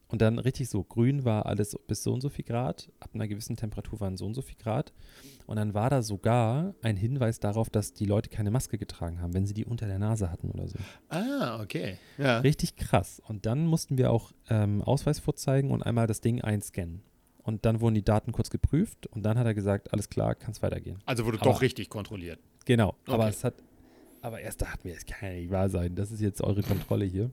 Und 0.09 0.23
dann 0.23 0.39
richtig 0.39 0.69
so, 0.69 0.85
grün 0.85 1.25
war 1.25 1.47
alles 1.47 1.77
bis 1.89 2.05
so 2.05 2.13
und 2.13 2.21
so 2.21 2.29
viel 2.29 2.45
Grad, 2.45 2.93
ab 3.01 3.11
einer 3.13 3.27
gewissen 3.27 3.57
Temperatur 3.57 3.99
waren 4.01 4.17
so 4.17 4.25
und 4.25 4.35
so 4.35 4.43
viel 4.43 4.57
Grad. 4.57 4.93
Und 5.47 5.57
dann 5.57 5.75
war 5.75 5.91
da 5.91 6.03
sogar 6.03 6.75
ein 6.81 6.97
Hinweis 6.97 7.41
darauf, 7.41 7.71
dass 7.71 7.93
die 7.93 8.05
Leute 8.05 8.31
keine 8.31 8.53
Maske 8.53 8.79
getragen 8.79 9.21
haben, 9.21 9.35
wenn 9.35 9.47
sie 9.47 9.55
die 9.55 9.65
unter 9.65 9.87
der 9.87 9.99
Nase 9.99 10.31
hatten 10.31 10.51
oder 10.51 10.69
so. 10.69 10.79
Ah, 11.09 11.61
okay. 11.61 11.99
Ja. 12.19 12.39
Richtig 12.39 12.77
krass. 12.77 13.21
Und 13.27 13.47
dann 13.47 13.67
mussten 13.67 13.99
wir 13.99 14.13
auch 14.13 14.33
ähm, 14.49 14.81
Ausweis 14.81 15.19
vorzeigen 15.19 15.73
und 15.73 15.83
einmal 15.83 16.07
das 16.07 16.21
Ding 16.21 16.41
einscannen. 16.41 17.03
Und 17.47 17.65
dann 17.65 17.81
wurden 17.81 17.95
die 17.95 18.05
Daten 18.05 18.33
kurz 18.33 18.51
geprüft 18.51 19.07
und 19.07 19.23
dann 19.23 19.39
hat 19.39 19.47
er 19.47 19.55
gesagt, 19.55 19.93
alles 19.93 20.09
klar, 20.11 20.35
kann 20.35 20.51
es 20.51 20.61
weitergehen. 20.63 20.99
Also 21.07 21.25
wurde 21.25 21.41
Aber- 21.41 21.51
doch 21.53 21.63
richtig 21.63 21.89
kontrolliert. 21.89 22.41
Genau, 22.65 22.97
aber 23.07 23.25
Okay. 23.25 23.29
es 23.31 23.45
hat, 23.45 23.55
aber 24.21 24.41
erst 24.41 24.61
dachten 24.63 24.83
wir, 24.89 24.95
es 24.97 25.07
kann 25.07 25.31
ja 25.33 25.39
nicht 25.39 25.51
wahr 25.53 25.69
sein. 25.71 25.95
Das 25.95 26.11
ist 26.11 26.21
jetzt 26.21 26.43
eure 26.43 26.63
Kontrolle 26.63 27.05
hier. 27.05 27.31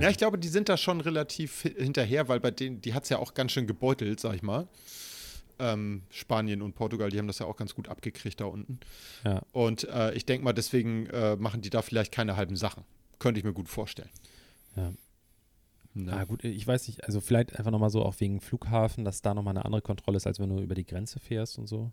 Ja, 0.00 0.08
ich 0.10 0.16
glaube, 0.18 0.36
die 0.38 0.48
sind 0.48 0.68
da 0.68 0.76
schon 0.76 1.00
relativ 1.00 1.62
hi- 1.64 1.74
hinterher, 1.78 2.28
weil 2.28 2.40
bei 2.40 2.50
denen, 2.50 2.80
die 2.80 2.92
hat 2.92 3.04
es 3.04 3.08
ja 3.10 3.18
auch 3.18 3.34
ganz 3.34 3.52
schön 3.52 3.68
gebeutelt, 3.68 4.18
sag 4.18 4.34
ich 4.34 4.42
mal. 4.42 4.66
Ähm, 5.60 6.02
Spanien 6.10 6.60
und 6.60 6.74
Portugal, 6.74 7.10
die 7.10 7.18
haben 7.18 7.28
das 7.28 7.38
ja 7.38 7.46
auch 7.46 7.54
ganz 7.56 7.76
gut 7.76 7.88
abgekriegt 7.88 8.40
da 8.40 8.46
unten. 8.46 8.80
Ja. 9.24 9.42
Und 9.52 9.84
äh, 9.84 10.12
ich 10.14 10.26
denke 10.26 10.44
mal, 10.44 10.52
deswegen 10.52 11.06
äh, 11.06 11.36
machen 11.36 11.60
die 11.60 11.70
da 11.70 11.80
vielleicht 11.82 12.10
keine 12.10 12.36
halben 12.36 12.56
Sachen. 12.56 12.82
Könnte 13.20 13.38
ich 13.38 13.44
mir 13.44 13.52
gut 13.52 13.68
vorstellen. 13.68 14.10
Ja. 14.74 14.90
Ne? 15.94 16.12
Ah, 16.12 16.24
gut, 16.24 16.42
ich 16.44 16.66
weiß 16.66 16.88
nicht, 16.88 17.04
also 17.04 17.20
vielleicht 17.20 17.56
einfach 17.56 17.70
nochmal 17.70 17.90
so 17.90 18.04
auch 18.04 18.18
wegen 18.20 18.40
Flughafen, 18.40 19.04
dass 19.04 19.22
da 19.22 19.32
nochmal 19.34 19.52
eine 19.56 19.64
andere 19.64 19.82
Kontrolle 19.82 20.16
ist, 20.16 20.26
als 20.26 20.38
wenn 20.40 20.48
du 20.48 20.60
über 20.60 20.74
die 20.74 20.84
Grenze 20.84 21.20
fährst 21.20 21.58
und 21.58 21.66
so. 21.68 21.92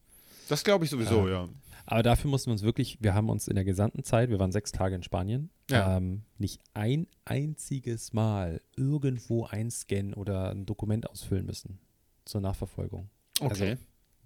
Das 0.50 0.64
glaube 0.64 0.86
ich 0.86 0.92
sowieso, 0.92 1.28
Äh, 1.28 1.32
ja. 1.32 1.50
Aber 1.86 2.04
dafür 2.04 2.30
mussten 2.30 2.48
wir 2.50 2.54
uns 2.54 2.64
wirklich, 2.64 2.98
wir 3.02 3.14
haben 3.14 3.30
uns 3.30 3.48
in 3.48 3.56
der 3.56 3.64
gesamten 3.64 4.04
Zeit, 4.04 4.30
wir 4.30 4.40
waren 4.40 4.52
sechs 4.52 4.72
Tage 4.72 4.96
in 4.96 5.04
Spanien, 5.04 5.50
Ja. 5.70 5.98
ähm, 5.98 6.24
nicht 6.38 6.62
ein 6.74 7.08
einziges 7.26 8.14
Mal 8.14 8.62
irgendwo 8.76 9.46
einscannen 9.46 10.14
oder 10.14 10.52
ein 10.52 10.66
Dokument 10.66 11.10
ausfüllen 11.10 11.46
müssen 11.46 11.80
zur 12.26 12.42
Nachverfolgung. 12.42 13.10
Okay. 13.40 13.72
Also 13.72 13.82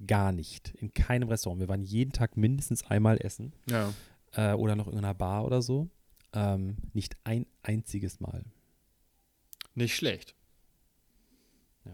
gar 0.07 0.31
nicht. 0.31 0.73
In 0.75 0.93
keinem 0.93 1.29
Restaurant. 1.29 1.59
Wir 1.61 1.69
waren 1.69 1.83
jeden 1.83 2.11
Tag 2.11 2.35
mindestens 2.37 2.85
einmal 2.85 3.17
essen 3.21 3.53
ja. 3.69 3.93
äh, 4.33 4.53
oder 4.53 4.75
noch 4.75 4.87
in 4.87 4.97
einer 4.97 5.13
Bar 5.13 5.45
oder 5.45 5.61
so. 5.61 5.89
Ähm, 6.33 6.77
nicht 6.93 7.15
ein 7.23 7.45
einziges 7.63 8.19
Mal. 8.19 8.43
Nicht 9.75 9.95
schlecht. 9.95 10.33
Ja. 11.85 11.91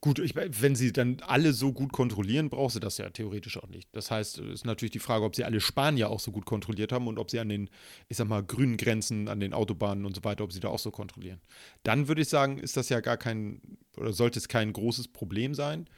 Gut, 0.00 0.18
ich, 0.18 0.34
wenn 0.34 0.74
sie 0.74 0.92
dann 0.92 1.20
alle 1.20 1.52
so 1.52 1.72
gut 1.72 1.92
kontrollieren, 1.92 2.50
braucht 2.50 2.72
sie 2.72 2.80
das 2.80 2.98
ja 2.98 3.08
theoretisch 3.10 3.56
auch 3.58 3.68
nicht. 3.68 3.88
Das 3.94 4.10
heißt, 4.10 4.38
es 4.38 4.52
ist 4.54 4.64
natürlich 4.66 4.90
die 4.90 4.98
Frage, 4.98 5.24
ob 5.24 5.36
sie 5.36 5.44
alle 5.44 5.60
Spanier 5.60 6.10
auch 6.10 6.18
so 6.18 6.32
gut 6.32 6.44
kontrolliert 6.44 6.90
haben 6.90 7.06
und 7.06 7.18
ob 7.18 7.30
sie 7.30 7.38
an 7.38 7.48
den, 7.48 7.70
ich 8.08 8.16
sag 8.16 8.26
mal, 8.26 8.42
grünen 8.42 8.76
Grenzen, 8.78 9.28
an 9.28 9.38
den 9.38 9.52
Autobahnen 9.54 10.04
und 10.04 10.16
so 10.16 10.24
weiter, 10.24 10.42
ob 10.42 10.52
sie 10.52 10.58
da 10.60 10.68
auch 10.68 10.80
so 10.80 10.90
kontrollieren. 10.90 11.40
Dann 11.84 12.08
würde 12.08 12.22
ich 12.22 12.28
sagen, 12.28 12.58
ist 12.58 12.76
das 12.76 12.88
ja 12.88 12.98
gar 13.00 13.16
kein, 13.16 13.60
oder 13.96 14.12
sollte 14.12 14.38
es 14.40 14.48
kein 14.48 14.72
großes 14.72 15.08
Problem 15.08 15.54
sein. 15.54 15.88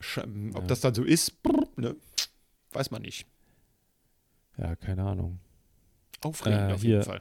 Sch 0.00 0.18
ob 0.18 0.26
Ja. 0.54 0.60
das 0.62 0.80
dann 0.80 0.94
so 0.94 1.04
ist, 1.04 1.42
brr, 1.42 1.68
ne? 1.76 1.94
weiß 2.72 2.90
man 2.90 3.02
nicht. 3.02 3.26
Ja, 4.56 4.74
keine 4.74 5.04
Ahnung. 5.04 5.38
Aufregend 6.20 6.70
Äh, 6.70 6.74
auf 6.74 6.82
jeden 6.82 7.02
Fall. 7.04 7.20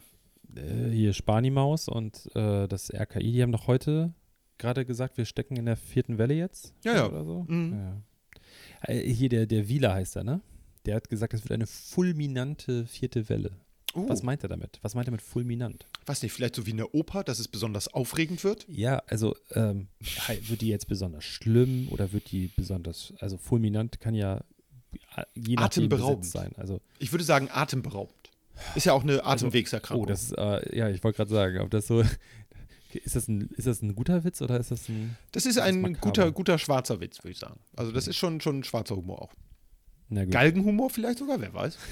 Äh, 0.55 0.89
hier 0.91 1.13
Spanimaus 1.13 1.87
und 1.87 2.29
äh, 2.35 2.67
das 2.67 2.91
RKI, 2.93 3.31
die 3.31 3.41
haben 3.41 3.51
doch 3.51 3.67
heute 3.67 4.13
gerade 4.57 4.85
gesagt, 4.85 5.17
wir 5.17 5.25
stecken 5.25 5.55
in 5.55 5.65
der 5.65 5.77
vierten 5.77 6.17
Welle 6.17 6.33
jetzt. 6.33 6.73
Ja, 6.83 6.95
ja. 6.95 7.07
Oder 7.07 7.23
so. 7.25 7.45
Mhm. 7.47 7.73
Ja. 7.73 8.01
Äh, 8.93 9.01
hier 9.11 9.29
der, 9.29 9.45
der 9.45 9.67
Wieler 9.69 9.93
heißt 9.93 10.15
er, 10.15 10.23
ne? 10.23 10.41
Der 10.85 10.95
hat 10.95 11.09
gesagt, 11.09 11.33
es 11.33 11.43
wird 11.43 11.51
eine 11.51 11.67
fulminante 11.67 12.85
vierte 12.85 13.27
Welle. 13.29 13.51
Oh, 13.93 14.07
Was 14.07 14.21
meint 14.23 14.43
er 14.43 14.49
damit? 14.49 14.79
Was 14.83 14.95
meint 14.95 15.07
er 15.07 15.11
mit 15.11 15.21
fulminant? 15.21 15.85
weiß 16.05 16.21
nicht, 16.21 16.31
vielleicht 16.31 16.55
so 16.55 16.65
wie 16.65 16.71
in 16.71 16.77
der 16.77 16.93
Oper, 16.93 17.23
dass 17.23 17.39
es 17.39 17.47
besonders 17.47 17.87
aufregend 17.93 18.43
wird? 18.43 18.65
Ja, 18.69 19.01
also 19.07 19.35
ähm, 19.53 19.87
wird 20.47 20.61
die 20.61 20.67
jetzt 20.69 20.87
besonders 20.87 21.23
schlimm 21.25 21.87
oder 21.89 22.13
wird 22.13 22.31
die 22.31 22.49
besonders, 22.55 23.13
also 23.19 23.37
fulminant 23.37 23.99
kann 23.99 24.13
ja 24.13 24.37
äh, 25.15 25.23
je 25.35 25.55
nachdem 25.55 25.85
Atemberaubend. 25.85 26.25
sein. 26.25 26.51
Also, 26.57 26.79
Ich 26.99 27.11
würde 27.11 27.23
sagen, 27.25 27.49
atemberaubend. 27.51 28.13
Ist 28.75 28.85
ja 28.85 28.93
auch 28.93 29.03
eine 29.03 29.23
Atemwegserkrankung. 29.25 30.03
oh, 30.03 30.07
das 30.07 30.31
äh, 30.31 30.77
ja, 30.77 30.89
ich 30.89 31.03
wollte 31.03 31.17
gerade 31.17 31.31
sagen, 31.31 31.59
ob 31.59 31.69
das 31.69 31.87
so, 31.87 32.01
ist 32.93 33.15
das, 33.15 33.27
ein, 33.27 33.49
ist 33.55 33.67
das 33.67 33.81
ein 33.81 33.95
guter 33.95 34.23
Witz 34.23 34.41
oder 34.41 34.59
ist 34.59 34.71
das 34.71 34.87
ein, 34.89 35.15
Das 35.31 35.45
ist 35.45 35.57
ein 35.59 35.81
makaber. 35.81 35.99
guter, 36.01 36.31
guter 36.31 36.57
schwarzer 36.57 36.99
Witz, 36.99 37.19
würde 37.23 37.31
ich 37.31 37.39
sagen. 37.39 37.59
Also 37.75 37.91
das 37.91 38.07
ist 38.07 38.17
schon, 38.17 38.41
schon 38.41 38.59
ein 38.59 38.63
schwarzer 38.63 38.95
Humor 38.95 39.21
auch. 39.23 39.33
Galgenhumor 40.09 40.89
vielleicht 40.89 41.19
sogar, 41.19 41.39
wer 41.41 41.53
weiß. 41.53 41.77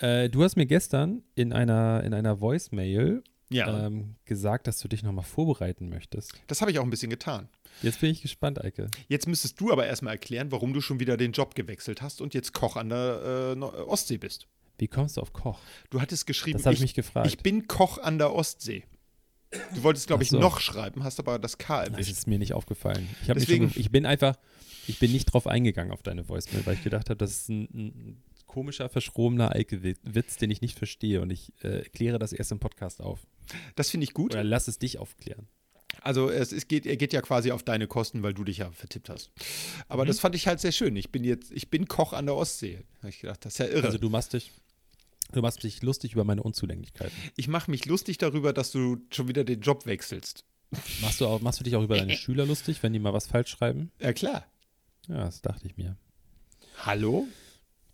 Äh, 0.00 0.28
du 0.28 0.44
hast 0.44 0.56
mir 0.56 0.66
gestern 0.66 1.22
in 1.34 1.54
einer, 1.54 2.02
in 2.04 2.12
einer 2.12 2.40
Voicemail 2.40 3.22
Ja, 3.48 3.86
ähm, 3.86 4.16
gesagt, 4.26 4.66
dass 4.66 4.78
du 4.78 4.88
dich 4.88 5.02
nochmal 5.02 5.24
vorbereiten 5.24 5.88
möchtest. 5.88 6.34
das 6.48 6.60
habe 6.60 6.70
ich 6.70 6.78
auch 6.78 6.82
ein 6.84 6.90
bisschen 6.90 7.08
getan. 7.08 7.48
Jetzt 7.82 8.00
bin 8.00 8.10
ich 8.10 8.20
gespannt, 8.20 8.62
Eike. 8.62 8.90
Jetzt 9.08 9.26
müsstest 9.26 9.58
du 9.58 9.72
aber 9.72 9.86
erstmal 9.86 10.12
erklären, 10.12 10.52
warum 10.52 10.74
du 10.74 10.82
schon 10.82 11.00
wieder 11.00 11.16
den 11.16 11.32
Job 11.32 11.54
gewechselt 11.54 12.02
hast 12.02 12.20
und 12.20 12.34
jetzt 12.34 12.52
Koch 12.52 12.76
an 12.76 12.90
der 12.90 13.54
äh, 13.56 13.62
Ostsee 13.62 14.18
bist. 14.18 14.46
Wie 14.78 14.88
kommst 14.88 15.16
du 15.16 15.20
auf 15.22 15.32
Koch? 15.32 15.58
Du 15.90 16.00
hattest 16.00 16.26
geschrieben, 16.26 16.58
Das 16.62 16.66
ich 16.72 16.78
ich, 16.78 16.82
mich 16.82 16.94
gefragt. 16.94 17.26
ich 17.26 17.38
bin 17.38 17.66
Koch 17.66 17.98
an 17.98 18.18
der 18.18 18.32
Ostsee. 18.34 18.84
Du 19.74 19.82
wolltest, 19.84 20.06
glaube 20.08 20.22
ich, 20.22 20.28
so. 20.30 20.38
noch 20.38 20.60
schreiben, 20.60 21.04
hast 21.04 21.18
aber 21.18 21.38
das 21.38 21.56
K 21.56 21.84
Das 21.84 21.92
erwischt. 21.92 22.10
ist 22.10 22.26
mir 22.26 22.38
nicht 22.38 22.52
aufgefallen. 22.52 23.08
Ich, 23.22 23.28
Deswegen- 23.28 23.70
schon, 23.70 23.80
ich 23.80 23.90
bin 23.90 24.04
einfach, 24.04 24.36
ich 24.86 24.98
bin 24.98 25.12
nicht 25.12 25.26
drauf 25.26 25.46
eingegangen 25.46 25.92
auf 25.92 26.02
deine 26.02 26.28
Voicemail, 26.28 26.66
weil 26.66 26.74
ich 26.74 26.82
gedacht 26.84 27.08
habe, 27.10 27.16
das 27.16 27.30
ist 27.30 27.48
ein, 27.48 27.62
ein 27.72 28.22
komischer, 28.46 28.88
verschrobener 28.88 29.54
Eike-Witz, 29.54 30.36
den 30.36 30.50
ich 30.50 30.60
nicht 30.60 30.76
verstehe. 30.76 31.20
Und 31.22 31.30
ich 31.30 31.52
äh, 31.62 31.82
kläre 31.90 32.18
das 32.18 32.32
erst 32.32 32.52
im 32.52 32.58
Podcast 32.58 33.00
auf. 33.00 33.26
Das 33.76 33.90
finde 33.90 34.04
ich 34.04 34.12
gut. 34.14 34.34
Oder 34.34 34.44
lass 34.44 34.66
es 34.68 34.78
dich 34.78 34.98
aufklären. 34.98 35.46
Also 36.02 36.28
es, 36.28 36.52
es 36.52 36.66
geht, 36.68 36.84
er 36.84 36.96
geht 36.96 37.12
ja 37.12 37.22
quasi 37.22 37.52
auf 37.52 37.62
deine 37.62 37.86
Kosten, 37.86 38.22
weil 38.22 38.34
du 38.34 38.44
dich 38.44 38.58
ja 38.58 38.70
vertippt 38.72 39.08
hast. 39.08 39.30
Aber 39.88 40.02
Mhm. 40.02 40.08
das 40.08 40.20
fand 40.20 40.34
ich 40.34 40.46
halt 40.48 40.60
sehr 40.60 40.72
schön. 40.72 40.94
Ich 40.96 41.10
bin 41.10 41.22
jetzt, 41.24 41.52
ich 41.52 41.70
bin 41.70 41.86
Koch 41.86 42.12
an 42.12 42.26
der 42.26 42.34
Ostsee. 42.34 42.82
Habe 42.98 43.08
ich 43.10 43.20
gedacht, 43.20 43.44
das 43.44 43.54
ist 43.54 43.58
ja 43.58 43.66
irre. 43.66 43.86
Also 43.86 43.98
du 43.98 44.10
machst 44.10 44.32
dich, 44.32 44.50
du 45.32 45.40
machst 45.42 45.62
dich 45.62 45.82
lustig 45.82 46.12
über 46.12 46.24
meine 46.24 46.42
Unzulänglichkeiten. 46.42 47.14
ich 47.36 47.48
mache 47.48 47.70
mich 47.70 47.86
lustig 47.86 48.18
darüber, 48.18 48.52
dass 48.52 48.70
du 48.72 48.98
schon 49.10 49.28
wieder 49.28 49.44
den 49.44 49.60
Job 49.60 49.86
wechselst. 49.86 50.44
Machst 51.00 51.20
du, 51.20 51.26
auch, 51.26 51.40
machst 51.40 51.60
du 51.60 51.64
dich 51.64 51.76
auch 51.76 51.82
über 51.82 51.96
deine 51.96 52.16
Schüler 52.16 52.44
lustig, 52.46 52.82
wenn 52.82 52.92
die 52.92 52.98
mal 52.98 53.12
was 53.12 53.26
falsch 53.26 53.50
schreiben? 53.50 53.90
Ja 54.00 54.12
klar. 54.12 54.46
Ja, 55.08 55.24
das 55.24 55.40
dachte 55.42 55.66
ich 55.66 55.76
mir. 55.76 55.96
Hallo? 56.84 57.26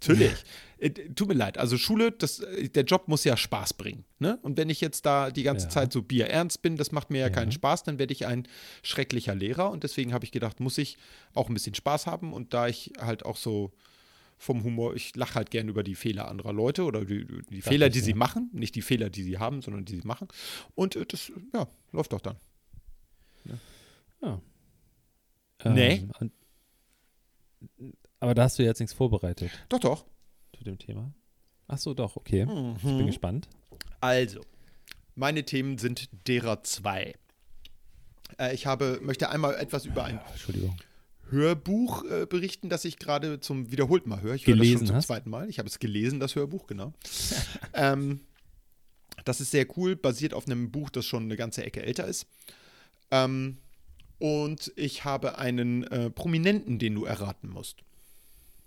Natürlich. 0.00 0.32
Äh, 0.78 0.90
Tut 0.90 1.28
mir 1.28 1.34
leid. 1.34 1.58
Also 1.58 1.78
Schule, 1.78 2.10
das, 2.10 2.40
äh, 2.40 2.68
der 2.68 2.82
Job 2.84 3.06
muss 3.06 3.22
ja 3.22 3.36
Spaß 3.36 3.74
bringen. 3.74 4.04
Ne? 4.18 4.38
Und 4.42 4.56
wenn 4.56 4.68
ich 4.68 4.80
jetzt 4.80 5.06
da 5.06 5.30
die 5.30 5.44
ganze 5.44 5.66
Ja. 5.66 5.70
Zeit 5.70 5.92
so 5.92 6.02
bierernst 6.02 6.60
bin, 6.62 6.76
das 6.76 6.90
macht 6.90 7.10
mir 7.10 7.18
ja, 7.20 7.26
Ja. 7.26 7.30
keinen 7.32 7.52
Spaß, 7.52 7.84
dann 7.84 8.00
werde 8.00 8.12
ich 8.12 8.26
ein 8.26 8.48
schrecklicher 8.82 9.34
Lehrer. 9.36 9.70
Und 9.70 9.84
deswegen 9.84 10.12
habe 10.12 10.24
ich 10.24 10.32
gedacht, 10.32 10.58
muss 10.58 10.78
ich 10.78 10.96
auch 11.34 11.48
ein 11.48 11.54
bisschen 11.54 11.74
Spaß 11.76 12.06
haben. 12.06 12.32
Und 12.32 12.52
da 12.52 12.66
ich 12.66 12.92
halt 12.98 13.24
auch 13.24 13.36
so 13.36 13.70
vom 14.42 14.64
Humor, 14.64 14.96
ich 14.96 15.14
lache 15.14 15.36
halt 15.36 15.52
gern 15.52 15.68
über 15.68 15.84
die 15.84 15.94
Fehler 15.94 16.26
anderer 16.28 16.52
Leute 16.52 16.82
oder 16.82 17.04
die, 17.04 17.24
die 17.48 17.62
Fehler, 17.62 17.86
ich, 17.86 17.92
die 17.92 18.00
sie 18.00 18.10
ja. 18.10 18.16
machen. 18.16 18.50
Nicht 18.52 18.74
die 18.74 18.82
Fehler, 18.82 19.08
die 19.08 19.22
sie 19.22 19.38
haben, 19.38 19.62
sondern 19.62 19.84
die 19.84 19.94
sie 19.94 20.06
machen. 20.06 20.26
Und 20.74 20.96
äh, 20.96 21.06
das, 21.06 21.30
ja, 21.54 21.68
läuft 21.92 22.12
doch 22.12 22.20
dann. 22.20 22.36
Nee. 25.64 26.08
und, 26.18 26.32
aber 28.18 28.34
da 28.34 28.42
hast 28.42 28.58
du 28.58 28.64
jetzt 28.64 28.80
nichts 28.80 28.92
vorbereitet 28.92 29.52
Doch, 29.68 29.78
doch. 29.78 30.04
zu 30.56 30.64
dem 30.64 30.76
Thema. 30.76 31.14
Ach 31.68 31.78
so, 31.78 31.94
doch, 31.94 32.16
okay. 32.16 32.42
Ich 32.76 32.82
bin 32.82 32.98
Mhm. 32.98 33.06
gespannt. 33.06 33.48
Also, 34.00 34.40
meine 35.14 35.44
Themen 35.44 35.78
sind 35.78 36.08
derer 36.26 36.64
zwei. 36.64 37.14
Äh, 38.40 38.54
ich 38.54 38.66
habe, 38.66 38.98
möchte 39.02 39.28
einmal 39.30 39.54
etwas 39.54 39.84
über 39.86 40.02
ein 40.04 40.18
Entschuldigung. 40.32 40.76
Hörbuch 41.32 42.04
äh, 42.04 42.26
berichten, 42.26 42.68
das 42.68 42.84
ich 42.84 42.98
gerade 42.98 43.40
zum 43.40 43.72
wiederholten 43.72 44.08
Mal 44.08 44.20
höre. 44.20 44.34
Ich 44.34 44.46
höre 44.46 44.56
das 44.56 44.68
schon 44.68 44.86
zum 44.86 44.96
hast? 44.96 45.06
zweiten 45.06 45.30
Mal. 45.30 45.48
Ich 45.48 45.58
habe 45.58 45.68
es 45.68 45.78
gelesen, 45.78 46.20
das 46.20 46.36
Hörbuch, 46.36 46.66
genau. 46.66 46.92
ähm, 47.74 48.20
das 49.24 49.40
ist 49.40 49.50
sehr 49.50 49.66
cool, 49.76 49.96
basiert 49.96 50.34
auf 50.34 50.46
einem 50.46 50.70
Buch, 50.70 50.90
das 50.90 51.04
schon 51.06 51.24
eine 51.24 51.36
ganze 51.36 51.64
Ecke 51.64 51.82
älter 51.82 52.06
ist. 52.06 52.26
Ähm, 53.10 53.58
und 54.18 54.72
ich 54.76 55.04
habe 55.04 55.38
einen 55.38 55.82
äh, 55.84 56.10
Prominenten, 56.10 56.78
den 56.78 56.94
du 56.94 57.04
erraten 57.04 57.48
musst. 57.48 57.82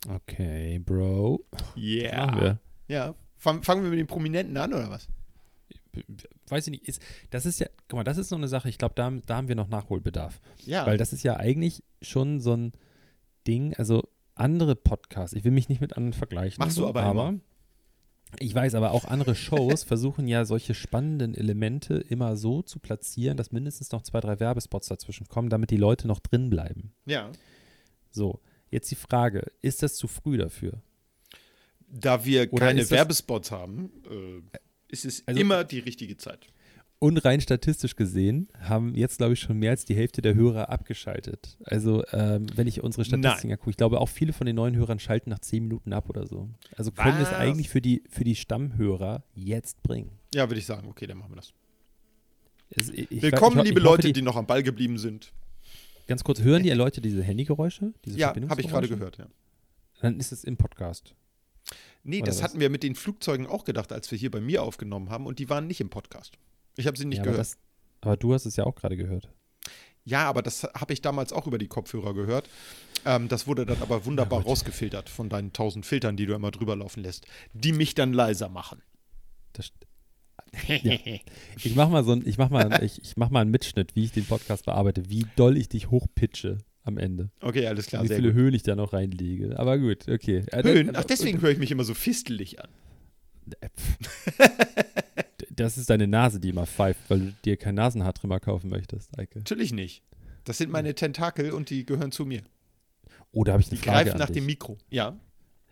Okay, 0.08 0.80
Bro. 0.80 1.46
Yeah. 1.78 2.60
Ja. 2.88 3.16
Fang, 3.38 3.64
fangen 3.64 3.84
wir 3.84 3.90
mit 3.90 4.00
den 4.00 4.08
Prominenten 4.08 4.58
an, 4.58 4.74
oder 4.74 4.90
was? 4.90 5.08
Weiß 6.48 6.68
ich 6.68 6.72
nicht. 6.72 6.88
Ist, 6.88 7.02
das 7.30 7.46
ist 7.46 7.60
ja, 7.60 7.68
guck 7.88 7.98
mal, 7.98 8.04
das 8.04 8.18
ist 8.18 8.30
so 8.30 8.36
eine 8.36 8.48
Sache, 8.48 8.70
ich 8.70 8.78
glaube, 8.78 8.96
da, 8.96 9.12
da 9.26 9.36
haben 9.38 9.48
wir 9.48 9.56
noch 9.56 9.68
Nachholbedarf. 9.68 10.42
Ja. 10.66 10.86
Weil 10.86 10.98
das 10.98 11.14
ist 11.14 11.24
ja 11.24 11.38
eigentlich 11.38 11.84
schon 12.02 12.40
so 12.40 12.56
ein 12.56 12.74
Ding, 13.48 13.74
also 13.76 14.08
andere 14.36 14.76
Podcasts, 14.76 15.36
ich 15.36 15.44
will 15.44 15.52
mich 15.52 15.70
nicht 15.70 15.82
mit 15.82 15.96
anderen 15.98 16.14
vergleichen. 16.14 16.60
Machst 16.60 16.78
du 16.78 16.88
aber 16.88 17.04
aber 17.04 17.30
immer. 17.30 17.40
ich 18.40 18.54
weiß, 18.54 18.76
aber 18.76 18.92
auch 18.92 19.06
andere 19.06 19.36
Shows 19.36 19.84
versuchen 19.86 20.28
ja 20.28 20.46
solche 20.46 20.74
spannenden 20.74 21.34
Elemente 21.36 21.96
immer 21.96 22.36
so 22.36 22.62
zu 22.62 22.80
platzieren, 22.80 23.38
dass 23.38 23.52
mindestens 23.52 23.92
noch 23.92 24.02
zwei, 24.02 24.20
drei 24.20 24.40
Werbespots 24.40 24.88
dazwischen 24.88 25.28
kommen, 25.28 25.50
damit 25.50 25.72
die 25.72 25.78
Leute 25.78 26.08
noch 26.08 26.20
drin 26.20 26.50
bleiben. 26.50 26.94
ja. 27.06 27.32
So, 28.12 28.40
jetzt 28.70 28.90
die 28.92 28.96
Frage, 28.96 29.46
ist 29.62 29.84
das 29.84 29.96
zu 29.96 30.08
früh 30.08 30.38
dafür? 30.38 30.82
Da 31.88 32.24
wir 32.24 32.52
Oder 32.54 32.68
keine 32.68 32.90
Werbespots 32.90 33.52
haben, 33.52 33.92
äh, 34.10 34.58
ist 35.04 35.06
es 35.06 35.24
Also- 35.28 35.40
immer 35.40 35.64
die 35.64 35.80
richtige 35.80 36.18
Zeit. 36.18 36.48
Und 36.98 37.18
rein 37.26 37.42
statistisch 37.42 37.98
gesehen 37.98 38.48
haben 38.58 38.96
jetzt, 38.96 39.18
glaube 39.18 39.34
ich, 39.34 39.40
schon 39.42 39.58
mehr 39.60 39.72
als 39.72 39.84
die 39.84 39.94
Hälfte 39.96 40.22
der 40.22 40.34
Hörer 40.34 40.70
abgeschaltet. 40.70 41.58
Also, 41.66 42.04
ähm, 42.14 42.48
wenn 42.56 42.68
ich 42.68 42.82
unsere 42.82 43.04
Statistiken 43.04 43.52
angucke, 43.52 43.70
ich 43.72 43.78
glaube, 43.78 44.00
auch 44.00 44.08
viele 44.08 44.32
von 44.32 44.48
den 44.48 44.56
neuen 44.56 44.76
Hörern 44.78 44.98
schalten 45.00 45.30
nach 45.30 45.40
zehn 45.40 45.64
Minuten 45.64 45.92
ab 45.92 46.10
oder 46.10 46.26
so. 46.26 46.50
Also 46.78 46.92
können 46.92 47.18
wir 47.18 47.24
es 47.28 47.34
eigentlich 47.34 47.70
für 47.70 47.82
die, 47.82 48.02
für 48.10 48.24
die 48.24 48.36
Stammhörer 48.36 49.24
jetzt 49.36 49.84
bringen. 49.84 50.10
Ja, 50.34 50.50
würde 50.50 50.60
ich 50.60 50.66
sagen, 50.66 50.88
okay, 50.88 51.06
dann 51.06 51.18
machen 51.18 51.32
wir 51.34 51.36
das. 51.36 51.54
Es- 52.70 52.90
ich- 52.90 53.12
ich- 53.12 53.22
Willkommen, 53.22 53.58
ich 53.58 53.60
ho- 53.60 53.64
liebe 53.64 53.80
ich 53.82 53.86
hoffe, 53.86 53.98
Leute, 53.98 54.14
die, 54.14 54.22
noch 54.22 54.38
am 54.38 54.48
Ball 54.48 54.64
geblieben 54.64 54.98
sind. 54.98 55.34
Ganz 56.08 56.24
kurz, 56.24 56.42
hören 56.42 56.64
die 56.64 56.70
Leute 56.72 57.02
diese 57.02 57.22
Handygeräusche? 57.24 57.94
Diese 58.06 58.18
Ja, 58.18 58.30
habe 58.34 58.62
ich 58.62 58.68
gerade 58.70 58.88
gehört, 58.88 59.18
ja. 59.18 59.28
Dann 60.02 60.18
ist 60.20 60.32
es 60.32 60.44
im 60.46 60.56
Podcast. 60.56 61.14
Nee, 62.08 62.18
Oder 62.18 62.28
das 62.28 62.38
was? 62.38 62.44
hatten 62.44 62.60
wir 62.60 62.70
mit 62.70 62.84
den 62.84 62.94
Flugzeugen 62.96 63.48
auch 63.48 63.64
gedacht, 63.66 63.92
als 63.92 64.10
wir 64.12 64.18
hier 64.18 64.30
bei 64.32 64.40
mir 64.40 64.62
aufgenommen 64.64 65.10
haben 65.10 65.26
und 65.26 65.40
die 65.40 65.50
waren 65.50 65.66
nicht 65.68 65.82
im 65.82 65.90
Podcast. 65.90 66.38
Ich 66.78 66.86
habe 66.88 66.98
sie 66.98 67.06
nicht 67.06 67.18
ja, 67.18 67.24
aber, 67.24 67.32
gehört. 67.32 67.48
das, 67.48 67.58
aber 68.02 68.16
du 68.18 68.34
hast 68.34 68.46
es 68.46 68.56
ja 68.58 68.64
auch 68.66 68.76
gerade 68.76 68.96
gehört. 68.96 69.30
ja, 70.04 70.24
aber 70.30 70.42
das 70.44 70.64
habe 70.64 70.94
ich 70.94 71.02
damals 71.02 71.34
auch 71.34 71.48
über 71.48 71.58
die 71.58 71.68
Kopfhörer 71.68 72.14
gehört. 72.14 72.48
Ähm, 73.06 73.28
das 73.28 73.48
wurde 73.48 73.66
dann 73.66 73.82
aber 73.82 74.06
wunderbar 74.06 74.40
Ja, 74.42 74.46
rausgefiltert 74.46 75.10
von 75.10 75.30
deinen 75.30 75.52
tausend 75.52 75.86
Filtern, 75.86 76.16
die 76.16 76.26
du 76.28 76.34
immer 76.36 76.52
drüber 76.52 76.76
laufen 76.76 77.02
lässt, 77.02 77.26
die 77.54 77.72
mich 77.74 77.96
dann 77.96 78.14
leiser 78.14 78.50
machen. 78.50 78.82
Das, 79.54 79.72
Ja. 80.68 80.94
ich 81.64 81.76
mach 81.76 81.90
mal 81.90 82.04
so 82.04 82.12
ein, 82.14 82.26
ich 82.28 82.38
mach 82.38 82.50
mal, 82.50 82.72
ich, 82.84 83.02
ich 83.02 83.18
mach 83.18 83.30
mal 83.32 83.42
einen 83.42 83.52
Mitschnitt, 83.52 83.96
wie 83.96 84.06
ich 84.06 84.12
den 84.12 84.26
Podcast 84.26 84.66
bearbeite, 84.66 85.10
wie 85.10 85.26
doll 85.36 85.58
ich 85.58 85.70
dich 85.70 85.90
hochpitche 85.90 86.60
am 86.86 86.98
Ende. 86.98 87.30
Okay, 87.42 87.68
alles 87.68 87.88
klar, 87.88 88.04
wie 88.04 88.08
viele 88.08 88.30
gut. 88.30 88.36
Höhen 88.36 88.54
ich 88.54 88.64
da 88.64 88.76
noch 88.76 88.94
reinlege. 88.94 89.60
Aber 89.60 89.78
gut, 89.78 90.08
okay. 90.08 90.46
Höhen? 90.54 90.96
Ach, 90.96 91.04
deswegen 91.04 91.42
höre 91.42 91.52
ich 91.52 91.58
mich 91.58 91.72
immer 91.72 91.84
so 91.84 91.94
fistelig 91.94 92.60
an. 92.62 92.70
Das 95.52 95.78
ist 95.78 95.90
deine 95.90 96.06
Nase, 96.08 96.40
die 96.42 96.50
immer 96.50 96.66
pfeift, 96.66 97.00
weil 97.10 97.20
du 97.20 97.34
dir 97.46 97.56
kein 97.56 97.76
Nasenhaartrimmer 97.76 98.42
kaufen 98.42 98.70
möchtest, 98.70 99.18
Eike. 99.18 99.40
Natürlich 99.40 99.72
nicht. 99.72 100.04
Das 100.44 100.58
sind 100.58 100.70
meine 100.70 100.94
Tentakel 100.96 101.52
und 101.52 101.70
die 101.70 101.86
gehören 101.86 102.12
zu 102.12 102.26
mir. 102.26 102.42
Oder 103.32 103.54
habe 103.54 103.62
ich 103.62 103.70
Die 103.70 103.76
eine 103.76 103.82
Frage 103.84 103.96
greifen 104.04 104.12
an 104.14 104.20
nach 104.20 104.28
dich? 104.28 104.36
dem 104.38 104.46
Mikro. 104.48 104.78
Ja. 104.90 105.18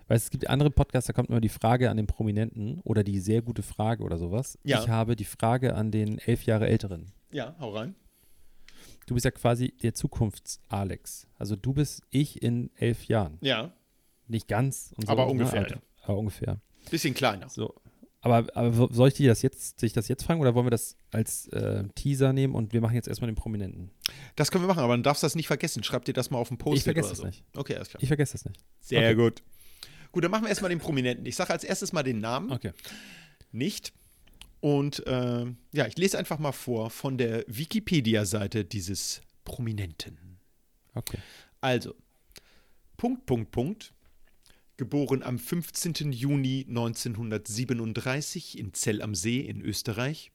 Weißt 0.07 0.23
du, 0.23 0.27
es 0.27 0.29
gibt 0.31 0.47
andere 0.49 0.69
Podcasts, 0.69 1.07
da 1.07 1.13
kommt 1.13 1.29
immer 1.29 1.41
die 1.41 1.49
Frage 1.49 1.89
an 1.89 1.97
den 1.97 2.07
Prominenten 2.07 2.79
oder 2.83 3.03
die 3.03 3.19
sehr 3.19 3.41
gute 3.41 3.61
Frage 3.61 4.03
oder 4.03 4.17
sowas. 4.17 4.57
Ja. 4.63 4.81
Ich 4.81 4.87
habe 4.87 5.15
die 5.17 5.25
Frage 5.25 5.75
an 5.75 5.91
den 5.91 6.17
elf 6.19 6.43
Jahre 6.43 6.67
Älteren. 6.67 7.11
Ja, 7.31 7.55
hau 7.59 7.71
rein. 7.71 7.95
Du 9.05 9.13
bist 9.15 9.25
ja 9.25 9.31
quasi 9.31 9.73
der 9.83 9.93
Zukunfts-Alex. 9.93 11.27
Also 11.37 11.55
du 11.55 11.73
bist 11.73 12.01
ich 12.09 12.41
in 12.41 12.69
elf 12.75 13.05
Jahren. 13.05 13.37
Ja. 13.41 13.73
Nicht 14.27 14.47
ganz. 14.47 14.93
Und 14.97 15.07
so, 15.07 15.11
Aber 15.11 15.25
ne? 15.25 15.31
ungefähr, 15.31 15.61
Aber, 15.61 15.69
ja. 15.69 15.77
aber 16.03 16.17
ungefähr. 16.17 16.61
Bisschen 16.89 17.13
kleiner. 17.13 17.49
So. 17.49 17.73
Aber, 18.21 18.47
aber 18.55 18.71
so- 18.73 18.89
soll 18.91 19.09
ich 19.09 19.13
dir 19.15 19.27
das 19.29 19.41
jetzt, 19.41 19.79
sich 19.81 19.91
das 19.91 20.07
jetzt 20.07 20.23
fragen 20.23 20.39
oder 20.39 20.55
wollen 20.55 20.65
wir 20.65 20.71
das 20.71 20.95
als 21.11 21.47
äh, 21.49 21.83
Teaser 21.95 22.31
nehmen 22.31 22.55
und 22.55 22.71
wir 22.71 22.79
machen 22.79 22.95
jetzt 22.95 23.07
erstmal 23.09 23.29
den 23.29 23.35
Prominenten? 23.35 23.91
Das 24.37 24.49
können 24.49 24.63
wir 24.63 24.67
machen, 24.69 24.79
aber 24.79 24.93
dann 24.93 25.03
darfst 25.03 25.23
du 25.23 25.25
das 25.25 25.35
nicht 25.35 25.47
vergessen. 25.47 25.83
Schreib 25.83 26.05
dir 26.05 26.13
das 26.13 26.29
mal 26.31 26.37
auf 26.37 26.47
den 26.47 26.57
Post. 26.57 26.77
Ich 26.77 26.83
vergesse 26.83 27.09
das 27.09 27.17
so. 27.17 27.25
nicht. 27.25 27.43
Okay, 27.55 27.75
alles 27.75 27.89
klar. 27.89 28.01
Ich 28.01 28.07
vergesse 28.07 28.33
das 28.33 28.45
nicht. 28.45 28.63
Sehr 28.79 28.99
okay. 29.01 29.15
gut. 29.15 29.43
Gut, 30.13 30.23
dann 30.23 30.31
machen 30.31 30.43
wir 30.43 30.49
erstmal 30.49 30.69
den 30.69 30.79
Prominenten. 30.79 31.25
Ich 31.25 31.35
sage 31.35 31.51
als 31.51 31.63
erstes 31.65 31.91
mal 31.91 32.03
den 32.03 32.19
Namen 32.19 32.51
Okay. 32.51 32.71
nicht. 33.51 33.91
Und 34.63 35.05
äh, 35.07 35.45
ja, 35.73 35.87
ich 35.87 35.97
lese 35.97 36.17
einfach 36.17 36.39
mal 36.39 36.53
vor 36.53 36.89
von 36.89 37.17
der 37.17 37.43
Wikipedia-Seite 37.47 38.63
dieses 38.63 39.21
Prominenten. 39.43 40.39
Okay. 40.93 41.17
Also, 41.59 41.95
Punkt, 42.95 43.25
Punkt, 43.25 43.51
Punkt. 43.51 43.93
Geboren 44.77 45.21
am 45.21 45.37
15. 45.37 46.13
Juni 46.13 46.65
1937 46.65 48.57
in 48.57 48.73
Zell 48.73 49.01
am 49.01 49.15
See 49.15 49.41
in 49.41 49.59
Österreich. 49.59 50.31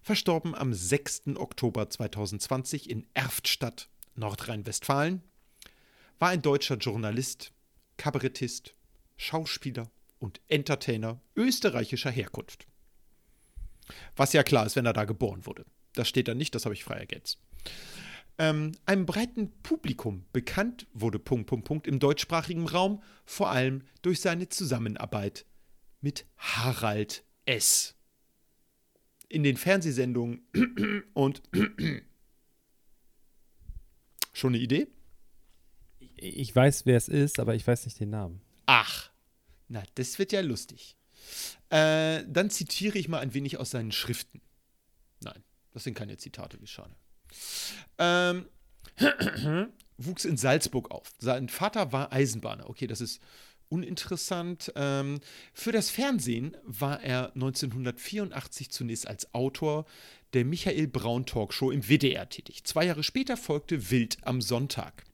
Verstorben 0.00 0.54
am 0.54 0.72
6. 0.72 1.36
Oktober 1.36 1.90
2020 1.90 2.88
in 2.88 3.06
Erftstadt, 3.12 3.90
Nordrhein-Westfalen. 4.14 5.20
War 6.18 6.30
ein 6.30 6.40
deutscher 6.40 6.78
Journalist, 6.78 7.52
Kabarettist, 7.98 8.72
Schauspieler 9.18 9.90
und 10.18 10.40
Entertainer 10.48 11.20
österreichischer 11.36 12.10
Herkunft. 12.10 12.66
Was 14.16 14.32
ja 14.32 14.42
klar 14.42 14.66
ist, 14.66 14.76
wenn 14.76 14.86
er 14.86 14.92
da 14.92 15.04
geboren 15.04 15.46
wurde. 15.46 15.64
Das 15.94 16.08
steht 16.08 16.28
da 16.28 16.34
nicht, 16.34 16.54
das 16.54 16.64
habe 16.64 16.74
ich 16.74 16.84
frei 16.84 16.96
ergänzt. 16.98 17.38
Ähm, 18.38 18.72
einem 18.84 19.06
breiten 19.06 19.50
Publikum 19.62 20.26
bekannt 20.32 20.86
wurde 20.92 21.18
Punkt, 21.18 21.46
Punkt, 21.46 21.66
Punkt 21.66 21.86
im 21.86 21.98
deutschsprachigen 21.98 22.68
Raum, 22.68 23.02
vor 23.24 23.50
allem 23.50 23.82
durch 24.02 24.20
seine 24.20 24.48
Zusammenarbeit 24.50 25.46
mit 26.02 26.26
Harald 26.36 27.24
S. 27.46 27.94
In 29.28 29.42
den 29.42 29.56
Fernsehsendungen 29.56 30.42
und 31.14 31.42
schon 34.34 34.54
eine 34.54 34.62
Idee? 34.62 34.86
Ich 36.16 36.54
weiß, 36.54 36.84
wer 36.84 36.96
es 36.96 37.08
ist, 37.08 37.40
aber 37.40 37.54
ich 37.54 37.66
weiß 37.66 37.86
nicht 37.86 37.98
den 37.98 38.10
Namen. 38.10 38.42
Ach, 38.66 39.10
na, 39.68 39.82
das 39.94 40.18
wird 40.18 40.32
ja 40.32 40.40
lustig. 40.42 40.96
Äh, 41.70 42.24
dann 42.28 42.50
zitiere 42.50 42.98
ich 42.98 43.08
mal 43.08 43.20
ein 43.20 43.34
wenig 43.34 43.58
aus 43.58 43.70
seinen 43.70 43.92
Schriften. 43.92 44.40
Nein, 45.20 45.42
das 45.72 45.84
sind 45.84 45.94
keine 45.94 46.16
Zitate, 46.16 46.60
wie 46.60 46.66
schade. 46.66 46.94
Ähm, 47.98 48.46
wuchs 49.98 50.24
in 50.24 50.36
Salzburg 50.36 50.90
auf. 50.90 51.12
Sein 51.18 51.48
Vater 51.48 51.92
war 51.92 52.12
Eisenbahner. 52.12 52.68
Okay, 52.70 52.86
das 52.86 53.00
ist 53.00 53.20
uninteressant. 53.68 54.72
Ähm, 54.76 55.20
für 55.52 55.72
das 55.72 55.90
Fernsehen 55.90 56.56
war 56.64 57.02
er 57.02 57.32
1984 57.34 58.70
zunächst 58.70 59.08
als 59.08 59.34
Autor 59.34 59.86
der 60.34 60.44
Michael 60.44 60.86
Braun 60.86 61.26
Talkshow 61.26 61.70
im 61.70 61.88
WDR 61.88 62.28
tätig. 62.28 62.64
Zwei 62.64 62.86
Jahre 62.86 63.02
später 63.02 63.36
folgte 63.36 63.90
Wild 63.90 64.18
am 64.22 64.40
Sonntag. 64.40 65.04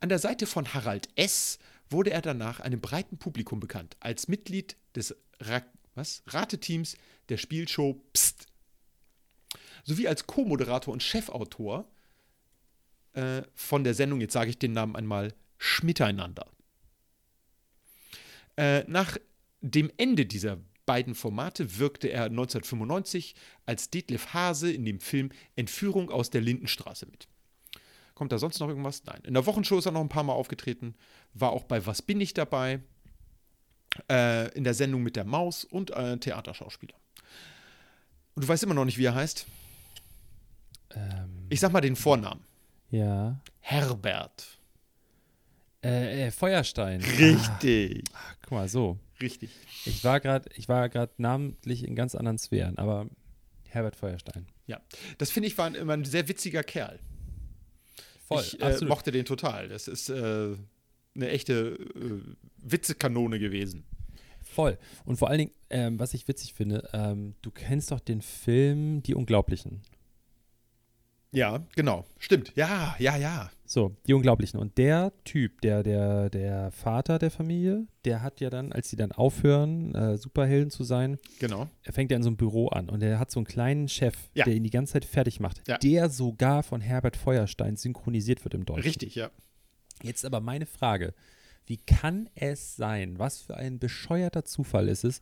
An 0.00 0.08
der 0.08 0.18
Seite 0.18 0.46
von 0.46 0.74
Harald 0.74 1.08
S. 1.14 1.58
wurde 1.88 2.10
er 2.10 2.22
danach 2.22 2.60
einem 2.60 2.80
breiten 2.80 3.18
Publikum 3.18 3.60
bekannt, 3.60 3.96
als 4.00 4.26
Mitglied 4.26 4.76
des 4.94 5.16
Ra 5.40 5.62
was? 5.94 6.22
Rateteams 6.26 6.96
der 7.28 7.36
Spielshow 7.36 7.94
Psst. 8.12 8.46
Sowie 9.84 10.08
als 10.08 10.26
Co-Moderator 10.26 10.92
und 10.92 11.02
Chefautor 11.02 11.90
äh, 13.12 13.42
von 13.54 13.84
der 13.84 13.94
Sendung, 13.94 14.20
jetzt 14.20 14.32
sage 14.32 14.50
ich 14.50 14.58
den 14.58 14.72
Namen 14.72 14.96
einmal, 14.96 15.34
Schmiteinander. 15.58 16.46
Äh, 18.56 18.84
nach 18.84 19.18
dem 19.60 19.90
Ende 19.96 20.26
dieser 20.26 20.58
beiden 20.86 21.14
Formate 21.14 21.78
wirkte 21.78 22.08
er 22.08 22.24
1995 22.24 23.34
als 23.66 23.90
Detlef 23.90 24.34
Hase 24.34 24.72
in 24.72 24.84
dem 24.84 25.00
Film 25.00 25.30
Entführung 25.56 26.10
aus 26.10 26.30
der 26.30 26.40
Lindenstraße 26.40 27.06
mit. 27.06 27.28
Kommt 28.14 28.32
da 28.32 28.38
sonst 28.38 28.60
noch 28.60 28.68
irgendwas? 28.68 29.04
Nein. 29.04 29.22
In 29.24 29.34
der 29.34 29.46
Wochenshow 29.46 29.78
ist 29.78 29.86
er 29.86 29.92
noch 29.92 30.00
ein 30.00 30.08
paar 30.08 30.24
Mal 30.24 30.34
aufgetreten, 30.34 30.94
war 31.34 31.50
auch 31.50 31.64
bei 31.64 31.86
Was 31.86 32.02
bin 32.02 32.20
ich 32.20 32.34
dabei, 32.34 32.80
äh, 34.10 34.48
in 34.56 34.64
der 34.64 34.74
Sendung 34.74 35.02
mit 35.02 35.16
der 35.16 35.24
Maus 35.24 35.64
und 35.64 35.90
äh, 35.90 36.16
Theaterschauspieler. 36.18 36.94
Und 38.34 38.44
du 38.44 38.48
weißt 38.48 38.62
immer 38.62 38.74
noch 38.74 38.84
nicht, 38.84 38.98
wie 38.98 39.04
er 39.04 39.14
heißt? 39.14 39.46
Ähm, 40.94 41.46
Ich 41.50 41.60
sag 41.60 41.72
mal 41.72 41.80
den 41.80 41.96
Vornamen. 41.96 42.42
ja. 42.90 43.40
Herbert. 43.64 44.58
Äh, 45.84 46.26
äh, 46.26 46.30
Feuerstein. 46.32 47.00
Richtig. 47.00 48.04
Ah, 48.12 48.18
guck 48.42 48.50
mal, 48.52 48.68
so. 48.68 48.98
Richtig. 49.20 49.50
Ich 49.84 50.02
war 50.02 50.18
gerade, 50.20 50.48
ich 50.56 50.68
war 50.68 50.88
gerade 50.88 51.12
namentlich 51.16 51.84
in 51.86 51.94
ganz 51.94 52.14
anderen 52.16 52.38
Sphären, 52.38 52.76
aber 52.78 53.06
Herbert 53.68 53.94
Feuerstein. 53.96 54.46
Ja. 54.66 54.80
Das 55.18 55.30
finde 55.30 55.46
ich 55.48 55.56
war 55.58 55.72
immer 55.74 55.92
ein 55.92 56.04
sehr 56.04 56.28
witziger 56.28 56.62
Kerl. 56.64 56.98
Voll, 58.26 58.42
ich 58.42 58.60
äh, 58.60 58.84
mochte 58.84 59.12
den 59.12 59.24
total. 59.24 59.68
Das 59.68 59.86
ist 59.88 60.08
äh, 60.08 60.56
eine 61.14 61.28
echte 61.30 61.78
äh, 61.94 62.20
Witzekanone 62.58 63.38
gewesen. 63.38 63.84
Voll. 64.42 64.78
Und 65.04 65.16
vor 65.16 65.28
allen 65.28 65.38
Dingen, 65.38 65.52
ähm, 65.70 65.98
was 65.98 66.14
ich 66.14 66.28
witzig 66.28 66.52
finde, 66.54 66.88
ähm, 66.92 67.34
du 67.42 67.50
kennst 67.50 67.90
doch 67.90 68.00
den 68.00 68.20
Film 68.22 69.02
Die 69.02 69.14
Unglaublichen. 69.14 69.80
Ja, 71.34 71.64
genau. 71.74 72.04
Stimmt. 72.18 72.52
Ja, 72.56 72.94
ja, 72.98 73.16
ja. 73.16 73.50
So, 73.64 73.96
Die 74.06 74.12
Unglaublichen. 74.12 74.60
Und 74.60 74.76
der 74.76 75.14
Typ, 75.24 75.62
der, 75.62 75.82
der, 75.82 76.28
der 76.28 76.70
Vater 76.72 77.18
der 77.18 77.30
Familie, 77.30 77.86
der 78.04 78.20
hat 78.22 78.40
ja 78.40 78.50
dann, 78.50 78.70
als 78.70 78.90
sie 78.90 78.96
dann 78.96 79.12
aufhören, 79.12 79.94
äh, 79.94 80.18
Superhelden 80.18 80.70
zu 80.70 80.84
sein, 80.84 81.16
Genau. 81.38 81.70
er 81.84 81.94
fängt 81.94 82.10
ja 82.10 82.18
in 82.18 82.22
so 82.22 82.28
einem 82.28 82.36
Büro 82.36 82.68
an 82.68 82.90
und 82.90 83.02
er 83.02 83.18
hat 83.18 83.30
so 83.30 83.40
einen 83.40 83.46
kleinen 83.46 83.88
Chef, 83.88 84.14
Ja. 84.34 84.44
der 84.44 84.54
ihn 84.54 84.62
die 84.64 84.68
ganze 84.70 84.92
Zeit 84.92 85.06
fertig 85.06 85.40
macht, 85.40 85.66
Ja. 85.66 85.78
der 85.78 86.10
sogar 86.10 86.62
von 86.62 86.82
Herbert 86.82 87.16
Feuerstein 87.16 87.76
synchronisiert 87.76 88.44
wird 88.44 88.52
im 88.52 88.66
Deutschen. 88.66 88.82
Richtig, 88.82 89.14
ja. 89.14 89.30
Jetzt 90.02 90.24
aber 90.24 90.40
meine 90.40 90.66
Frage: 90.66 91.14
Wie 91.66 91.78
kann 91.78 92.28
es 92.34 92.76
sein, 92.76 93.18
was 93.18 93.40
für 93.40 93.56
ein 93.56 93.78
bescheuerter 93.78 94.44
Zufall 94.44 94.88
ist 94.88 95.04
es, 95.04 95.20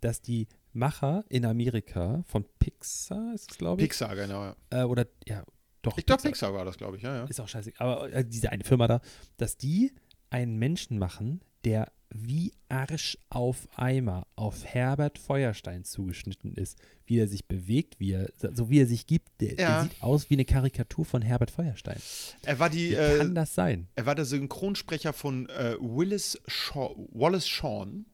dass 0.00 0.22
die 0.22 0.48
Macher 0.72 1.24
in 1.28 1.44
Amerika 1.44 2.22
von 2.26 2.44
Pixar, 2.58 3.34
ist 3.34 3.50
es 3.50 3.58
glaube 3.58 3.82
ich? 3.82 3.88
Pixar, 3.88 4.14
genau, 4.14 4.44
ja. 4.44 4.56
Äh, 4.70 4.84
oder, 4.84 5.06
ja, 5.26 5.44
doch. 5.82 5.98
Ich 5.98 6.06
glaube, 6.06 6.22
Pixar 6.22 6.54
war 6.54 6.64
das, 6.64 6.76
glaube 6.76 6.96
ich, 6.96 7.02
ja, 7.02 7.16
ja. 7.16 7.24
Ist 7.24 7.40
auch 7.40 7.48
scheiße. 7.48 7.72
Aber 7.78 8.12
äh, 8.12 8.24
diese 8.24 8.50
eine 8.50 8.64
Firma 8.64 8.86
da, 8.86 9.00
dass 9.36 9.56
die 9.56 9.92
einen 10.30 10.58
Menschen 10.58 10.98
machen, 10.98 11.40
der 11.64 11.90
wie 12.12 12.52
Arsch 12.68 13.16
auf 13.28 13.68
Eimer 13.76 14.26
auf 14.36 14.64
Herbert 14.64 15.18
Feuerstein 15.18 15.84
zugeschnitten 15.84 16.54
ist. 16.54 16.78
Wie 17.06 17.18
er 17.18 17.28
sich 17.28 17.44
bewegt, 17.46 18.00
wie 18.00 18.12
er, 18.12 18.30
so 18.52 18.68
wie 18.70 18.80
er 18.80 18.86
sich 18.86 19.06
gibt. 19.06 19.28
Der, 19.40 19.54
der 19.54 19.68
Ja. 19.68 19.82
sieht 19.82 20.00
aus 20.02 20.28
wie 20.30 20.34
eine 20.34 20.44
Karikatur 20.44 21.04
von 21.04 21.22
Herbert 21.22 21.50
Feuerstein. 21.50 22.00
Er 22.42 22.58
war 22.58 22.68
die, 22.70 22.90
Wie 22.90 22.94
äh, 22.94 23.18
kann 23.18 23.34
das 23.34 23.54
sein? 23.54 23.88
er 23.94 24.06
war 24.06 24.14
der 24.14 24.24
Synchronsprecher 24.24 25.12
von 25.12 25.48
äh, 25.50 25.76
Willis 25.80 26.40
Shaw, 26.48 26.94
Wallace 27.12 27.48
Shawn. 27.48 28.06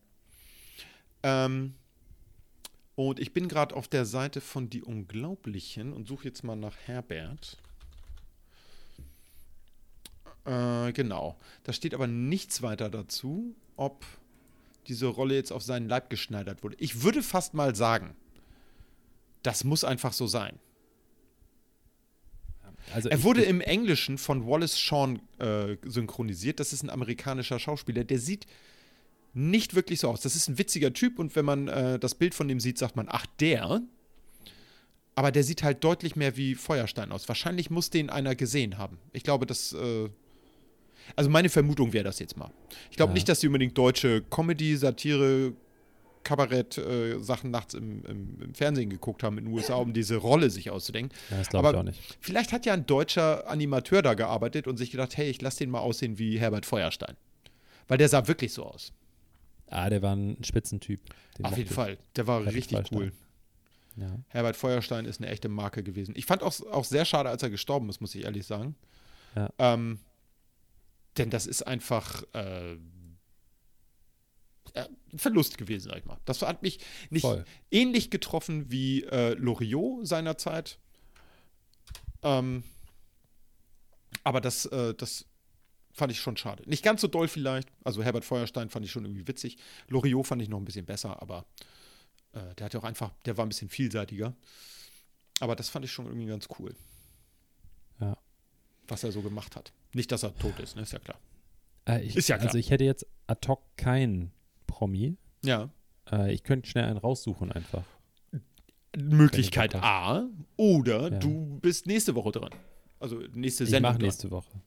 Ähm, 1.22 1.74
und 2.94 3.20
ich 3.20 3.32
bin 3.32 3.48
gerade 3.48 3.74
auf 3.76 3.88
der 3.88 4.04
Seite 4.06 4.40
von 4.40 4.70
Die 4.70 4.82
Unglaublichen 4.82 5.92
und 5.92 6.06
suche 6.08 6.24
jetzt 6.24 6.44
mal 6.44 6.56
nach 6.56 6.76
Herbert. 6.86 7.58
Äh, 10.46 10.92
genau. 10.92 11.36
Da 11.64 11.72
steht 11.72 11.94
aber 11.94 12.06
nichts 12.06 12.62
weiter 12.62 12.88
dazu, 12.88 13.54
ob 13.76 14.04
diese 14.86 15.06
Rolle 15.06 15.34
jetzt 15.34 15.52
auf 15.52 15.62
seinen 15.62 15.88
Leib 15.88 16.10
geschneidert 16.10 16.62
wurde. 16.62 16.76
Ich 16.78 17.02
würde 17.02 17.22
fast 17.22 17.54
mal 17.54 17.74
sagen, 17.74 18.14
das 19.42 19.64
muss 19.64 19.84
einfach 19.84 20.12
so 20.12 20.26
sein. 20.26 20.58
Also 22.94 23.08
Er 23.08 23.24
wurde 23.24 23.42
im 23.42 23.60
Englischen 23.60 24.16
von 24.16 24.46
Wallace 24.46 24.78
Shawn 24.78 25.20
äh, 25.38 25.76
synchronisiert. 25.84 26.60
Das 26.60 26.72
ist 26.72 26.84
ein 26.84 26.90
amerikanischer 26.90 27.58
Schauspieler. 27.58 28.04
Der 28.04 28.20
sieht 28.20 28.46
nicht 29.34 29.74
wirklich 29.74 29.98
so 29.98 30.08
aus. 30.08 30.20
Das 30.20 30.36
ist 30.36 30.48
ein 30.48 30.58
witziger 30.58 30.92
Typ 30.92 31.18
und 31.18 31.34
wenn 31.34 31.44
man 31.44 31.66
äh, 31.66 31.98
das 31.98 32.14
Bild 32.14 32.34
von 32.34 32.46
dem 32.46 32.60
sieht, 32.60 32.78
sagt 32.78 32.94
man, 32.94 33.06
ach, 33.10 33.26
der. 33.40 33.82
Aber 35.16 35.32
der 35.32 35.42
sieht 35.42 35.64
halt 35.64 35.82
deutlich 35.82 36.14
mehr 36.14 36.36
wie 36.36 36.54
Feuerstein 36.54 37.10
aus. 37.10 37.26
Wahrscheinlich 37.26 37.70
muss 37.70 37.90
den 37.90 38.08
einer 38.08 38.36
gesehen 38.36 38.78
haben. 38.78 38.98
Ich 39.12 39.24
glaube, 39.24 39.46
das. 39.46 39.72
Äh, 39.72 40.10
also 41.14 41.30
meine 41.30 41.48
Vermutung 41.48 41.92
wäre 41.92 42.04
das 42.04 42.18
jetzt 42.18 42.36
mal. 42.36 42.50
Ich 42.90 42.96
glaube 42.96 43.10
Ja. 43.10 43.14
nicht, 43.14 43.28
dass 43.28 43.40
die 43.40 43.46
unbedingt 43.46 43.76
deutsche 43.78 44.22
Comedy, 44.22 44.76
Satire, 44.76 45.52
Kabarett-Sachen 46.24 47.50
nachts 47.50 47.74
im, 47.74 48.04
im, 48.04 48.42
im 48.42 48.54
Fernsehen 48.54 48.90
geguckt 48.90 49.22
haben 49.22 49.38
in 49.38 49.44
den 49.46 49.54
USA, 49.54 49.76
um 49.76 49.92
diese 49.92 50.16
Rolle 50.16 50.50
sich 50.50 50.70
auszudenken. 50.70 51.16
Ja, 51.30 51.38
das 51.38 51.48
glaube 51.48 51.68
ich 51.70 51.74
auch 51.76 51.82
nicht. 51.82 52.00
Vielleicht 52.20 52.52
hat 52.52 52.66
ja 52.66 52.72
ein 52.74 52.84
deutscher 52.86 53.48
Animateur 53.48 54.02
da 54.02 54.14
gearbeitet 54.14 54.66
und 54.66 54.76
sich 54.76 54.90
gedacht, 54.90 55.16
hey, 55.16 55.28
ich 55.30 55.40
lasse 55.40 55.58
den 55.58 55.70
mal 55.70 55.80
aussehen 55.80 56.18
wie 56.18 56.38
Herbert 56.38 56.66
Feuerstein. 56.66 57.16
Weil 57.88 57.98
der 57.98 58.08
sah 58.08 58.26
wirklich 58.26 58.52
so 58.52 58.64
aus. 58.64 58.92
Ah, 59.68 59.88
der 59.88 60.02
war 60.02 60.14
ein 60.14 60.36
Spitzentyp. 60.42 61.00
Den 61.38 61.46
Auf 61.46 61.56
jeden. 61.56 61.70
Fall. 61.72 61.98
Der 62.16 62.26
war 62.26 62.38
Herbert 62.38 62.54
richtig 62.54 62.76
Feuerstein. 62.78 62.98
cool. 62.98 63.12
Ja. 63.96 64.18
Herbert 64.28 64.56
Feuerstein 64.56 65.04
ist 65.06 65.20
eine 65.20 65.30
echte 65.30 65.48
Marke 65.48 65.82
gewesen. 65.82 66.14
Ich 66.16 66.26
fand 66.26 66.42
auch, 66.42 66.54
auch 66.70 66.84
sehr 66.84 67.04
schade, 67.04 67.30
als 67.30 67.42
er 67.42 67.50
gestorben 67.50 67.88
ist, 67.88 68.00
muss 68.00 68.14
ich 68.14 68.24
ehrlich 68.24 68.46
sagen. 68.46 68.74
Ja. 69.34 69.48
Ähm, 69.58 69.98
denn 71.18 71.30
das 71.30 71.46
ist 71.46 71.62
einfach 71.66 72.22
äh, 72.34 72.76
äh, 74.74 74.88
ein 75.12 75.18
Verlust 75.18 75.58
gewesen, 75.58 75.88
sag 75.88 75.98
ich 75.98 76.04
mal. 76.04 76.18
Das 76.24 76.42
hat 76.42 76.62
mich 76.62 76.78
nicht 77.10 77.22
Voll. 77.22 77.44
ähnlich 77.70 78.10
getroffen 78.10 78.70
wie 78.70 79.04
äh, 79.04 79.34
Loriot 79.34 80.06
seinerzeit. 80.06 80.78
Ähm, 82.22 82.62
aber 84.24 84.40
das, 84.40 84.66
äh, 84.66 84.94
das 84.94 85.26
fand 85.92 86.12
ich 86.12 86.20
schon 86.20 86.36
schade. 86.36 86.62
Nicht 86.68 86.82
ganz 86.82 87.00
so 87.00 87.08
doll 87.08 87.28
vielleicht. 87.28 87.68
Also 87.84 88.02
Herbert 88.02 88.24
Feuerstein 88.24 88.68
fand 88.68 88.84
ich 88.84 88.92
schon 88.92 89.04
irgendwie 89.04 89.26
witzig. 89.26 89.56
Loriot 89.88 90.26
fand 90.26 90.42
ich 90.42 90.48
noch 90.48 90.58
ein 90.58 90.64
bisschen 90.64 90.84
besser, 90.84 91.22
aber 91.22 91.46
äh, 92.32 92.54
der 92.56 92.66
hatte 92.66 92.78
auch 92.78 92.84
einfach, 92.84 93.12
der 93.24 93.36
war 93.36 93.46
ein 93.46 93.48
bisschen 93.48 93.70
vielseitiger. 93.70 94.34
Aber 95.40 95.56
das 95.56 95.68
fand 95.68 95.84
ich 95.84 95.92
schon 95.92 96.06
irgendwie 96.06 96.26
ganz 96.26 96.48
cool. 96.58 96.74
Ja. 98.00 98.16
Was 98.88 99.04
er 99.04 99.12
so 99.12 99.22
gemacht 99.22 99.56
hat. 99.56 99.72
Nicht, 99.96 100.12
dass 100.12 100.22
er 100.22 100.34
tot 100.36 100.58
ist, 100.60 100.76
ne? 100.76 100.82
Ist 100.82 100.92
ja 100.92 100.98
klar. 100.98 101.18
Äh, 101.88 102.02
ich, 102.02 102.16
Ist 102.16 102.28
ja 102.28 102.36
klar. 102.36 102.48
Also 102.48 102.58
ich 102.58 102.70
hätte 102.70 102.84
jetzt 102.84 103.06
ad 103.26 103.48
hoc 103.48 103.62
keinen 103.76 104.30
Promi. 104.66 105.16
Ja. 105.44 105.70
Äh, 106.10 106.32
ich 106.34 106.42
könnte 106.42 106.68
schnell 106.68 106.84
einen 106.84 106.98
raussuchen 106.98 107.50
einfach. 107.50 107.84
Möglichkeit 108.96 109.74
A. 109.74 110.28
Oder 110.56 111.10
Ja. 111.12 111.18
du 111.18 111.58
bist 111.60 111.86
nächste 111.86 112.14
Woche 112.14 112.32
dran. 112.32 112.50
Also 112.98 113.20
nächste 113.34 113.64
Ich 113.64 113.70
Sendung. 113.70 113.90
mache 113.90 113.98
dran. 113.98 114.06
nächste 114.06 114.30
Woche. 114.30 114.60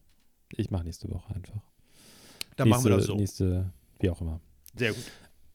Ich 0.56 0.70
mache 0.72 0.84
nächste 0.84 1.10
Woche 1.10 1.34
einfach. 1.34 1.62
Dann 2.56 2.68
nächste, 2.68 2.70
machen 2.70 2.84
wir 2.86 2.98
das 2.98 3.06
so. 3.06 3.16
Nächste, 3.16 3.72
wie 4.00 4.10
auch 4.10 4.22
immer. 4.22 4.40
Sehr 4.76 4.94
gut. 4.94 5.04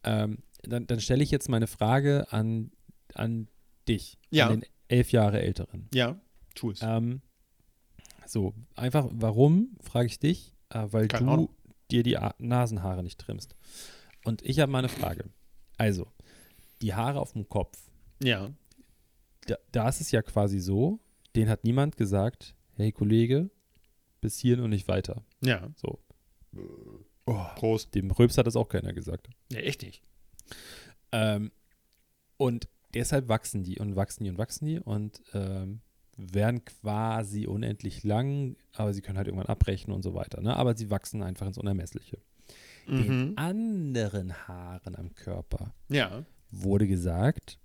Ähm, 0.05 0.39
dann 0.63 0.87
dann 0.87 1.01
stelle 1.01 1.23
ich 1.23 1.31
jetzt 1.31 1.49
meine 1.49 1.67
Frage 1.67 2.27
an, 2.33 2.71
an 3.15 3.49
dich, 3.89 4.19
Ja. 4.31 4.47
an 4.49 4.61
den 4.61 4.71
elf 4.89 5.13
Jahre 5.13 5.41
Älteren. 5.41 5.89
Ja, 5.93 6.19
tu 6.55 6.71
es. 6.71 6.81
Ähm, 6.83 7.21
so, 8.27 8.55
einfach, 8.75 9.09
warum, 9.13 9.77
frage 9.81 10.07
ich 10.07 10.19
dich, 10.19 10.55
äh, 10.71 10.87
weil 10.91 11.09
Keine 11.09 11.27
du 11.27 11.33
Ahnung. 11.33 11.49
dir 11.91 12.03
die 12.03 12.17
A 12.19 12.35
Nasenhaare 12.39 13.03
nicht 13.03 13.21
trimmst. 13.21 13.55
Und 14.25 14.43
ich 14.43 14.61
habe 14.61 14.73
mal 14.73 14.79
eine 14.79 14.89
Frage. 14.89 15.31
Also, 15.77 16.07
die 16.83 16.95
Haare 16.95 17.21
auf 17.21 17.33
dem 17.33 17.49
Kopf. 17.49 17.79
Ja. 18.23 18.53
Da, 19.47 19.57
da 19.73 19.89
ist 19.89 20.01
es 20.01 20.11
ja 20.11 20.23
quasi 20.23 20.59
so, 20.59 21.01
den 21.37 21.49
hat 21.49 21.65
niemand 21.65 21.97
gesagt, 21.97 22.55
hey 22.77 22.93
Kollege, 22.93 23.51
bis 24.21 24.39
hierhin 24.39 24.65
und 24.65 24.71
nicht 24.71 24.89
weiter. 24.89 25.23
Ja. 25.43 25.69
So. 25.77 26.01
Prost. 27.57 27.95
Dem 27.95 28.11
Röps 28.11 28.39
hat 28.39 28.47
das 28.47 28.57
auch 28.57 28.69
keiner 28.69 28.93
gesagt. 28.93 29.29
Ja, 29.51 29.61
echt 29.61 29.83
nicht. 29.83 30.03
Ähm, 31.13 31.53
und 32.37 32.69
deshalb 32.95 33.29
wachsen 33.29 33.65
die 33.65 33.79
und 33.79 33.97
wachsen 33.97 34.25
die 34.25 34.31
und 34.31 34.39
wachsen 34.39 34.67
die 34.67 34.79
und 34.79 35.23
ähm, 35.33 35.81
werden 36.17 36.65
quasi 36.65 37.47
unendlich 37.47 38.05
lang, 38.05 38.57
aber 38.73 38.93
sie 38.95 39.03
können 39.03 39.19
halt 39.19 39.27
irgendwann 39.29 39.49
abbrechen 39.49 39.93
und 39.93 40.03
so 40.03 40.15
weiter. 40.15 40.41
Ne? 40.41 40.55
Aber 40.57 40.77
sie 40.77 40.91
wachsen 40.91 41.23
einfach 41.23 41.47
ins 41.47 41.59
Unermessliche. 41.59 42.19
Den 42.87 43.29
Mhm. 43.31 43.33
anderen 43.37 44.47
Haaren 44.47 44.95
am 44.97 45.15
Körper 45.15 45.73
Ja. 45.89 46.25
wurde 46.51 46.87
gesagt, 46.87 47.59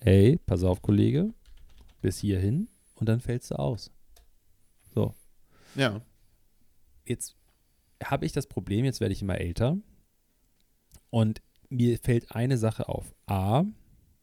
ey, 0.00 0.38
pass 0.46 0.64
auf, 0.64 0.80
Kollege, 0.82 1.32
bis 2.00 2.18
hierhin 2.18 2.68
und 2.96 3.08
dann 3.08 3.20
fällst 3.20 3.50
du 3.50 3.56
aus. 3.58 3.90
So, 4.94 5.14
Ja. 5.74 6.00
jetzt 7.04 7.36
habe 8.02 8.26
ich 8.26 8.32
das 8.32 8.46
Problem, 8.46 8.84
jetzt 8.84 9.00
werde 9.00 9.12
ich 9.12 9.22
immer 9.22 9.38
älter 9.38 9.76
und 11.10 11.40
mir 11.68 11.98
fällt 11.98 12.32
eine 12.34 12.58
Sache 12.58 12.88
auf. 12.88 13.14
A, 13.26 13.64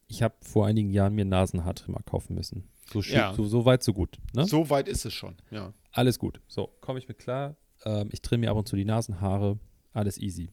ich 0.08 0.22
habe 0.24 0.36
vor 0.42 0.66
einigen 0.66 0.90
Jahren 0.92 1.14
mir 1.16 1.26
Nasenhaartrimmer 1.26 2.02
kaufen 2.04 2.36
müssen. 2.36 2.68
So, 2.92 3.02
Ja. 3.02 3.34
so, 3.34 3.46
so 3.46 3.66
weit, 3.66 3.84
so 3.84 3.94
gut. 3.94 4.18
Ne? 4.34 4.46
So 4.46 4.70
weit 4.70 4.88
ist 4.88 5.06
es 5.06 5.14
schon. 5.14 5.36
Ja. 5.52 5.74
Alles 5.92 6.20
gut. 6.20 6.42
So, 6.48 6.68
komme 6.82 7.00
ich 7.00 7.08
mit 7.08 7.20
klar. 7.20 7.56
Ähm, 7.86 8.10
ich 8.12 8.22
trimme 8.22 8.42
mir 8.46 8.52
ab 8.52 8.58
und 8.58 8.68
zu 8.68 8.76
die 8.76 8.86
Nasenhaare. 8.86 9.60
Alles 9.94 10.18
easy. 10.18 10.50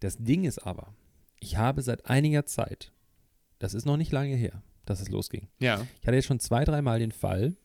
Das 0.00 0.16
Ding 0.18 0.44
ist 0.44 0.58
aber, 0.60 0.94
ich 1.40 1.56
habe 1.56 1.82
seit 1.82 2.06
einiger 2.06 2.46
Zeit, 2.46 2.92
das 3.58 3.74
ist 3.74 3.84
noch 3.86 3.96
nicht 3.96 4.12
lange 4.12 4.34
her, 4.36 4.62
dass 4.84 5.00
es 5.00 5.08
losging. 5.08 5.48
Ja. 5.58 5.86
Ich 6.00 6.06
hatte 6.06 6.16
jetzt 6.16 6.26
schon 6.26 6.40
zwei, 6.40 6.64
dreimal 6.64 6.98
den 6.98 7.12
Fall, 7.12 7.56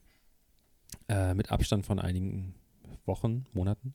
äh, 1.10 1.34
mit 1.34 1.51
Abstand 1.51 1.86
von 1.86 1.99
einigen 1.99 2.56
Wochen, 3.06 3.45
Monaten, 3.53 3.93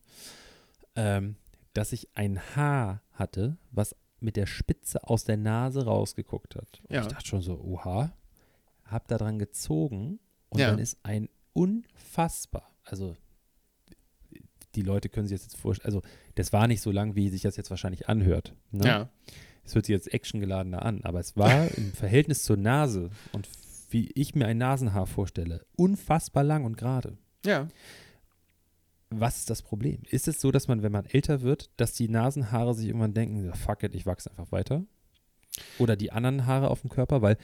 ähm, 0.96 1.36
dass 1.74 1.92
ich 1.92 2.08
ein 2.14 2.40
Haar 2.56 3.02
hatte, 3.12 3.56
was 3.70 3.94
mit 4.20 4.36
der 4.36 4.46
Spitze 4.46 5.04
aus 5.08 5.24
der 5.24 5.36
Nase 5.36 5.84
rausgeguckt 5.84 6.56
hat. 6.56 6.80
Und 6.88 6.94
Ja. 6.94 7.02
ich 7.02 7.06
dachte 7.08 7.26
schon 7.26 7.42
so, 7.42 7.58
oha, 7.60 8.12
hab 8.90 9.08
da 9.08 9.16
dran 9.18 9.38
gezogen 9.38 10.18
und 10.48 10.60
Ja. 10.60 10.70
dann 10.70 10.78
ist 10.78 10.98
ein 11.02 11.28
unfassbar, 11.52 12.70
also 12.84 13.16
die 14.74 14.82
Leute 14.82 15.08
können 15.08 15.26
sich 15.26 15.36
das 15.38 15.46
jetzt 15.46 15.56
vorstellen, 15.60 15.86
also 15.86 16.02
das 16.34 16.52
war 16.52 16.66
nicht 16.68 16.80
so 16.82 16.90
lang, 16.90 17.14
wie 17.16 17.28
sich 17.30 17.42
das 17.42 17.56
jetzt 17.56 17.70
wahrscheinlich 17.70 18.08
anhört. 18.08 18.54
Ne? 18.70 18.86
Ja. 18.86 19.08
Es 19.64 19.74
hört 19.74 19.86
sich 19.86 19.92
jetzt 19.92 20.12
actiongeladener 20.12 20.82
an, 20.82 21.02
aber 21.04 21.20
es 21.20 21.36
war 21.36 21.68
im 21.76 21.92
Verhältnis 21.92 22.42
zur 22.42 22.56
Nase 22.56 23.10
und 23.32 23.48
wie 23.90 24.10
ich 24.14 24.34
mir 24.34 24.46
ein 24.46 24.58
Nasenhaar 24.58 25.06
vorstelle, 25.06 25.64
unfassbar 25.76 26.44
lang 26.44 26.64
und 26.64 26.76
gerade. 26.76 27.16
Ja. 27.44 27.68
Was 29.10 29.38
ist 29.38 29.48
das 29.50 29.62
Problem? 29.62 30.02
Ist 30.10 30.28
es 30.28 30.40
so, 30.40 30.50
dass 30.50 30.68
man, 30.68 30.82
wenn 30.82 30.92
man 30.92 31.06
älter 31.06 31.40
wird, 31.40 31.70
dass 31.78 31.94
die 31.94 32.08
Nasenhaare 32.10 32.74
sich 32.74 32.86
irgendwann 32.88 33.14
denken, 33.14 33.52
fuck 33.54 33.82
it, 33.82 33.94
ich 33.94 34.04
wachse 34.04 34.30
einfach 34.30 34.52
weiter? 34.52 34.84
Oder 35.78 35.96
die 35.96 36.12
anderen 36.12 36.44
Haare 36.44 36.68
auf 36.68 36.82
dem 36.82 36.90
Körper? 36.90 37.22
Weil 37.22 37.38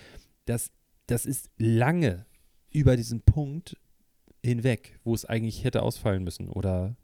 das, 0.44 0.70
das 1.06 1.26
ist 1.26 1.50
lange 1.58 2.26
über 2.70 2.96
diesen 2.96 3.22
Punkt 3.22 3.76
hinweg, 4.42 4.98
wo 5.04 5.14
es 5.14 5.24
eigentlich 5.24 5.64
hätte 5.64 5.82
ausfallen 5.82 6.24
müssen 6.24 6.48
oder 6.48 6.96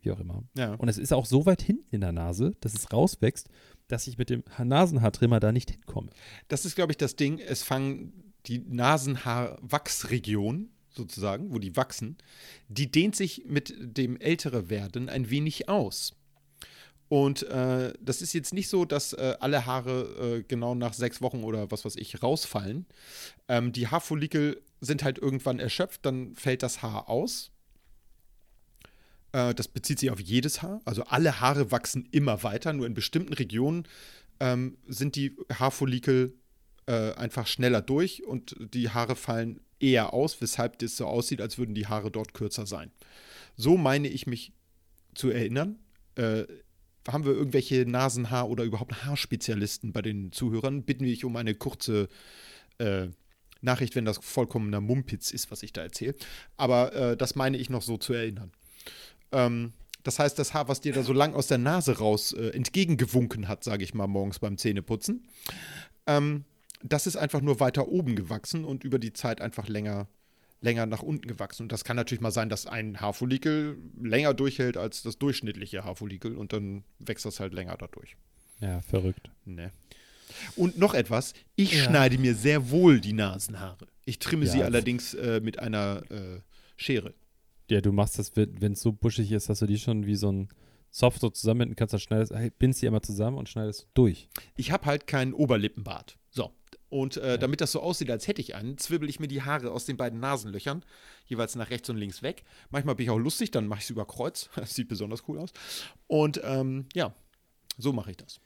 wie 0.00 0.10
auch 0.10 0.20
immer. 0.20 0.42
Ja. 0.56 0.74
Und 0.74 0.88
es 0.88 0.98
ist 0.98 1.12
auch 1.12 1.26
so 1.26 1.46
weit 1.46 1.62
hinten 1.62 1.94
in 1.94 2.00
der 2.00 2.12
Nase, 2.12 2.56
dass 2.60 2.74
es 2.74 2.92
rauswächst, 2.92 3.48
dass 3.88 4.06
ich 4.06 4.18
mit 4.18 4.30
dem 4.30 4.42
Nasenhaartrimmer 4.58 5.40
da 5.40 5.52
nicht 5.52 5.70
hinkomme. 5.70 6.10
Das 6.48 6.64
ist, 6.64 6.74
glaube 6.74 6.92
ich, 6.92 6.96
das 6.96 7.16
Ding. 7.16 7.38
Es 7.38 7.62
fangen 7.62 8.32
die 8.46 8.58
Nasenhaarwachsregion 8.58 10.70
sozusagen, 10.90 11.52
wo 11.52 11.58
die 11.58 11.76
wachsen, 11.76 12.16
die 12.68 12.90
dehnt 12.90 13.16
sich 13.16 13.44
mit 13.46 13.74
dem 13.78 14.16
ältere 14.16 14.68
Werden 14.68 15.08
ein 15.08 15.30
wenig 15.30 15.68
aus. 15.68 16.16
Und 17.12 17.42
äh, 17.42 17.92
das 18.00 18.22
ist 18.22 18.32
jetzt 18.32 18.54
nicht 18.54 18.70
so, 18.70 18.86
dass 18.86 19.12
äh, 19.12 19.34
alle 19.38 19.66
Haare 19.66 20.38
äh, 20.38 20.42
genau 20.48 20.74
nach 20.74 20.94
sechs 20.94 21.20
Wochen 21.20 21.44
oder 21.44 21.70
was 21.70 21.84
weiß 21.84 21.96
ich 21.96 22.22
rausfallen. 22.22 22.86
Ähm, 23.48 23.70
die 23.70 23.88
Haarfollikel 23.88 24.62
sind 24.80 25.04
halt 25.04 25.18
irgendwann 25.18 25.58
erschöpft, 25.58 26.06
dann 26.06 26.34
fällt 26.34 26.62
das 26.62 26.80
Haar 26.80 27.10
aus. 27.10 27.50
Äh, 29.32 29.52
das 29.52 29.68
bezieht 29.68 29.98
sich 29.98 30.10
auf 30.10 30.20
jedes 30.20 30.62
Haar. 30.62 30.80
Also 30.86 31.04
alle 31.04 31.38
Haare 31.38 31.70
wachsen 31.70 32.08
immer 32.12 32.42
weiter, 32.44 32.72
nur 32.72 32.86
in 32.86 32.94
bestimmten 32.94 33.34
Regionen 33.34 33.86
ähm, 34.40 34.78
sind 34.86 35.14
die 35.14 35.36
Haarfollikel 35.52 36.32
äh, 36.86 37.12
einfach 37.12 37.46
schneller 37.46 37.82
durch 37.82 38.24
und 38.24 38.56
die 38.58 38.88
Haare 38.88 39.16
fallen 39.16 39.60
eher 39.80 40.14
aus, 40.14 40.40
weshalb 40.40 40.78
das 40.78 40.96
so 40.96 41.04
aussieht, 41.04 41.42
als 41.42 41.58
würden 41.58 41.74
die 41.74 41.88
Haare 41.88 42.10
dort 42.10 42.32
kürzer 42.32 42.64
sein. 42.64 42.90
So 43.54 43.76
meine 43.76 44.08
ich 44.08 44.26
mich 44.26 44.54
zu 45.14 45.28
erinnern. 45.28 45.78
Äh, 46.14 46.44
haben 47.08 47.24
wir 47.24 47.32
irgendwelche 47.32 47.84
Nasenhaar- 47.86 48.48
oder 48.48 48.64
überhaupt 48.64 49.04
Haarspezialisten 49.04 49.92
bei 49.92 50.02
den 50.02 50.32
Zuhörern? 50.32 50.84
Bitten 50.84 51.04
wir 51.04 51.12
ich 51.12 51.24
um 51.24 51.36
eine 51.36 51.54
kurze 51.54 52.08
äh, 52.78 53.08
Nachricht, 53.60 53.94
wenn 53.94 54.04
das 54.04 54.18
vollkommener 54.18 54.80
Mumpitz 54.80 55.30
ist, 55.30 55.50
was 55.50 55.62
ich 55.62 55.72
da 55.72 55.82
erzähle. 55.82 56.14
Aber 56.56 56.92
äh, 56.94 57.16
das 57.16 57.34
meine 57.34 57.56
ich 57.56 57.70
noch 57.70 57.82
so 57.82 57.96
zu 57.96 58.12
erinnern. 58.12 58.52
Ähm, 59.30 59.72
das 60.02 60.18
heißt, 60.18 60.38
das 60.38 60.52
Haar, 60.52 60.68
was 60.68 60.80
dir 60.80 60.92
da 60.92 61.02
so 61.02 61.12
lang 61.12 61.34
aus 61.34 61.46
der 61.46 61.58
Nase 61.58 61.98
raus 61.98 62.32
äh, 62.32 62.48
entgegengewunken 62.48 63.48
hat, 63.48 63.62
sage 63.64 63.84
ich 63.84 63.94
mal, 63.94 64.08
morgens 64.08 64.40
beim 64.40 64.58
Zähneputzen, 64.58 65.26
ähm, 66.06 66.44
das 66.82 67.06
ist 67.06 67.16
einfach 67.16 67.40
nur 67.40 67.60
weiter 67.60 67.88
oben 67.88 68.16
gewachsen 68.16 68.64
und 68.64 68.82
über 68.82 68.98
die 68.98 69.12
Zeit 69.12 69.40
einfach 69.40 69.68
länger, 69.68 70.08
länger 70.62 70.86
nach 70.86 71.02
unten 71.02 71.26
gewachsen. 71.28 71.64
Und 71.64 71.72
das 71.72 71.84
kann 71.84 71.96
natürlich 71.96 72.20
mal 72.22 72.30
sein, 72.30 72.48
dass 72.48 72.66
ein 72.66 73.00
Haarfollikel 73.00 73.76
länger 74.00 74.32
durchhält 74.32 74.76
als 74.76 75.02
das 75.02 75.18
durchschnittliche 75.18 75.84
Haarfollikel 75.84 76.36
und 76.36 76.52
dann 76.52 76.84
wächst 76.98 77.24
das 77.26 77.40
halt 77.40 77.52
länger 77.52 77.76
dadurch. 77.78 78.16
Ja, 78.60 78.80
verrückt. 78.80 79.30
Ne. 79.44 79.70
Und 80.56 80.78
noch 80.78 80.94
etwas, 80.94 81.34
ich 81.56 81.72
Ja. 81.74 81.84
schneide 81.84 82.16
mir 82.16 82.34
sehr 82.34 82.70
wohl 82.70 83.00
die 83.00 83.12
Nasenhaare. 83.12 83.86
Ich 84.04 84.18
trimme 84.18 84.46
sie 84.46 84.60
Ja. 84.60 84.64
allerdings 84.64 85.14
äh, 85.14 85.40
mit 85.42 85.58
einer 85.58 86.02
äh, 86.10 86.40
Schere. 86.76 87.12
Ja, 87.70 87.80
du 87.80 87.92
machst 87.92 88.18
das, 88.18 88.32
wenn 88.36 88.72
es 88.72 88.80
so 88.80 88.92
buschig 88.92 89.30
ist, 89.32 89.48
dass 89.48 89.58
du 89.58 89.66
die 89.66 89.78
schon 89.78 90.06
wie 90.06 90.14
so 90.16 90.30
ein 90.30 90.48
Soft 90.90 91.20
so 91.20 91.30
zusammenbinden 91.30 91.74
kannst, 91.76 91.94
dann 91.94 92.00
schneidest, 92.00 92.32
bindst 92.58 92.82
die 92.82 92.86
immer 92.86 93.02
zusammen 93.02 93.38
und 93.38 93.48
schneidest 93.48 93.88
durch. 93.94 94.28
Ich 94.56 94.70
habe 94.72 94.84
halt 94.86 95.06
keinen 95.06 95.32
Oberlippenbart. 95.32 96.18
Und 96.92 97.16
äh, 97.16 97.38
damit 97.38 97.62
das 97.62 97.72
so 97.72 97.80
aussieht, 97.80 98.10
als 98.10 98.28
hätte 98.28 98.42
ich 98.42 98.54
einen, 98.54 98.76
zwirbel 98.76 99.08
ich 99.08 99.18
mir 99.18 99.26
die 99.26 99.40
Haare 99.40 99.70
aus 99.70 99.86
den 99.86 99.96
beiden 99.96 100.20
Nasenlöchern, 100.20 100.84
jeweils 101.24 101.56
nach 101.56 101.70
rechts 101.70 101.88
und 101.88 101.96
links 101.96 102.22
weg. 102.22 102.44
Manchmal 102.68 102.96
bin 102.96 103.04
ich 103.04 103.10
auch 103.10 103.16
lustig, 103.18 103.50
dann 103.50 103.66
mache 103.66 103.78
ich 103.78 103.84
es 103.84 103.90
über 103.90 104.04
Kreuz. 104.04 104.50
Das 104.56 104.74
sieht 104.74 104.88
besonders 104.88 105.26
cool 105.26 105.38
aus. 105.38 105.54
Und 106.06 106.42
ähm, 106.44 106.84
ja, 106.92 107.14
so 107.78 107.94
mache 107.94 108.10
ich 108.10 108.18
das. 108.18 108.40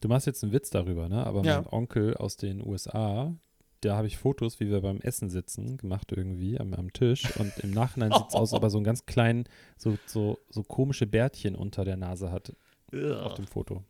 Du 0.00 0.08
machst 0.08 0.26
jetzt 0.26 0.42
einen 0.42 0.54
Witz 0.54 0.70
darüber, 0.70 1.10
ne? 1.10 1.26
Aber 1.26 1.44
Ja. 1.44 1.56
mein 1.60 1.66
Onkel 1.70 2.16
aus 2.16 2.38
den 2.38 2.66
USA, 2.66 3.36
da 3.82 3.96
habe 3.98 4.06
ich 4.06 4.16
Fotos, 4.16 4.58
wie 4.58 4.70
wir 4.70 4.80
beim 4.80 5.02
Essen 5.02 5.28
sitzen, 5.28 5.76
gemacht 5.76 6.12
irgendwie 6.12 6.58
am, 6.58 6.72
am 6.72 6.94
Tisch. 6.94 7.24
Und 7.36 7.58
im 7.58 7.72
Nachhinein 7.72 8.10
sieht 8.12 8.28
es 8.30 8.34
aus, 8.34 8.40
als 8.40 8.52
ob 8.54 8.62
er 8.62 8.70
so 8.70 8.78
einen 8.78 8.84
ganz 8.84 9.04
kleinen, 9.04 9.44
so, 9.76 9.98
so, 10.06 10.38
so 10.48 10.62
komische 10.62 11.06
Bärtchen 11.06 11.54
unter 11.54 11.84
der 11.84 11.98
Nase 11.98 12.32
hat 12.32 12.54
auf 13.22 13.34
dem 13.34 13.46
Foto. 13.46 13.84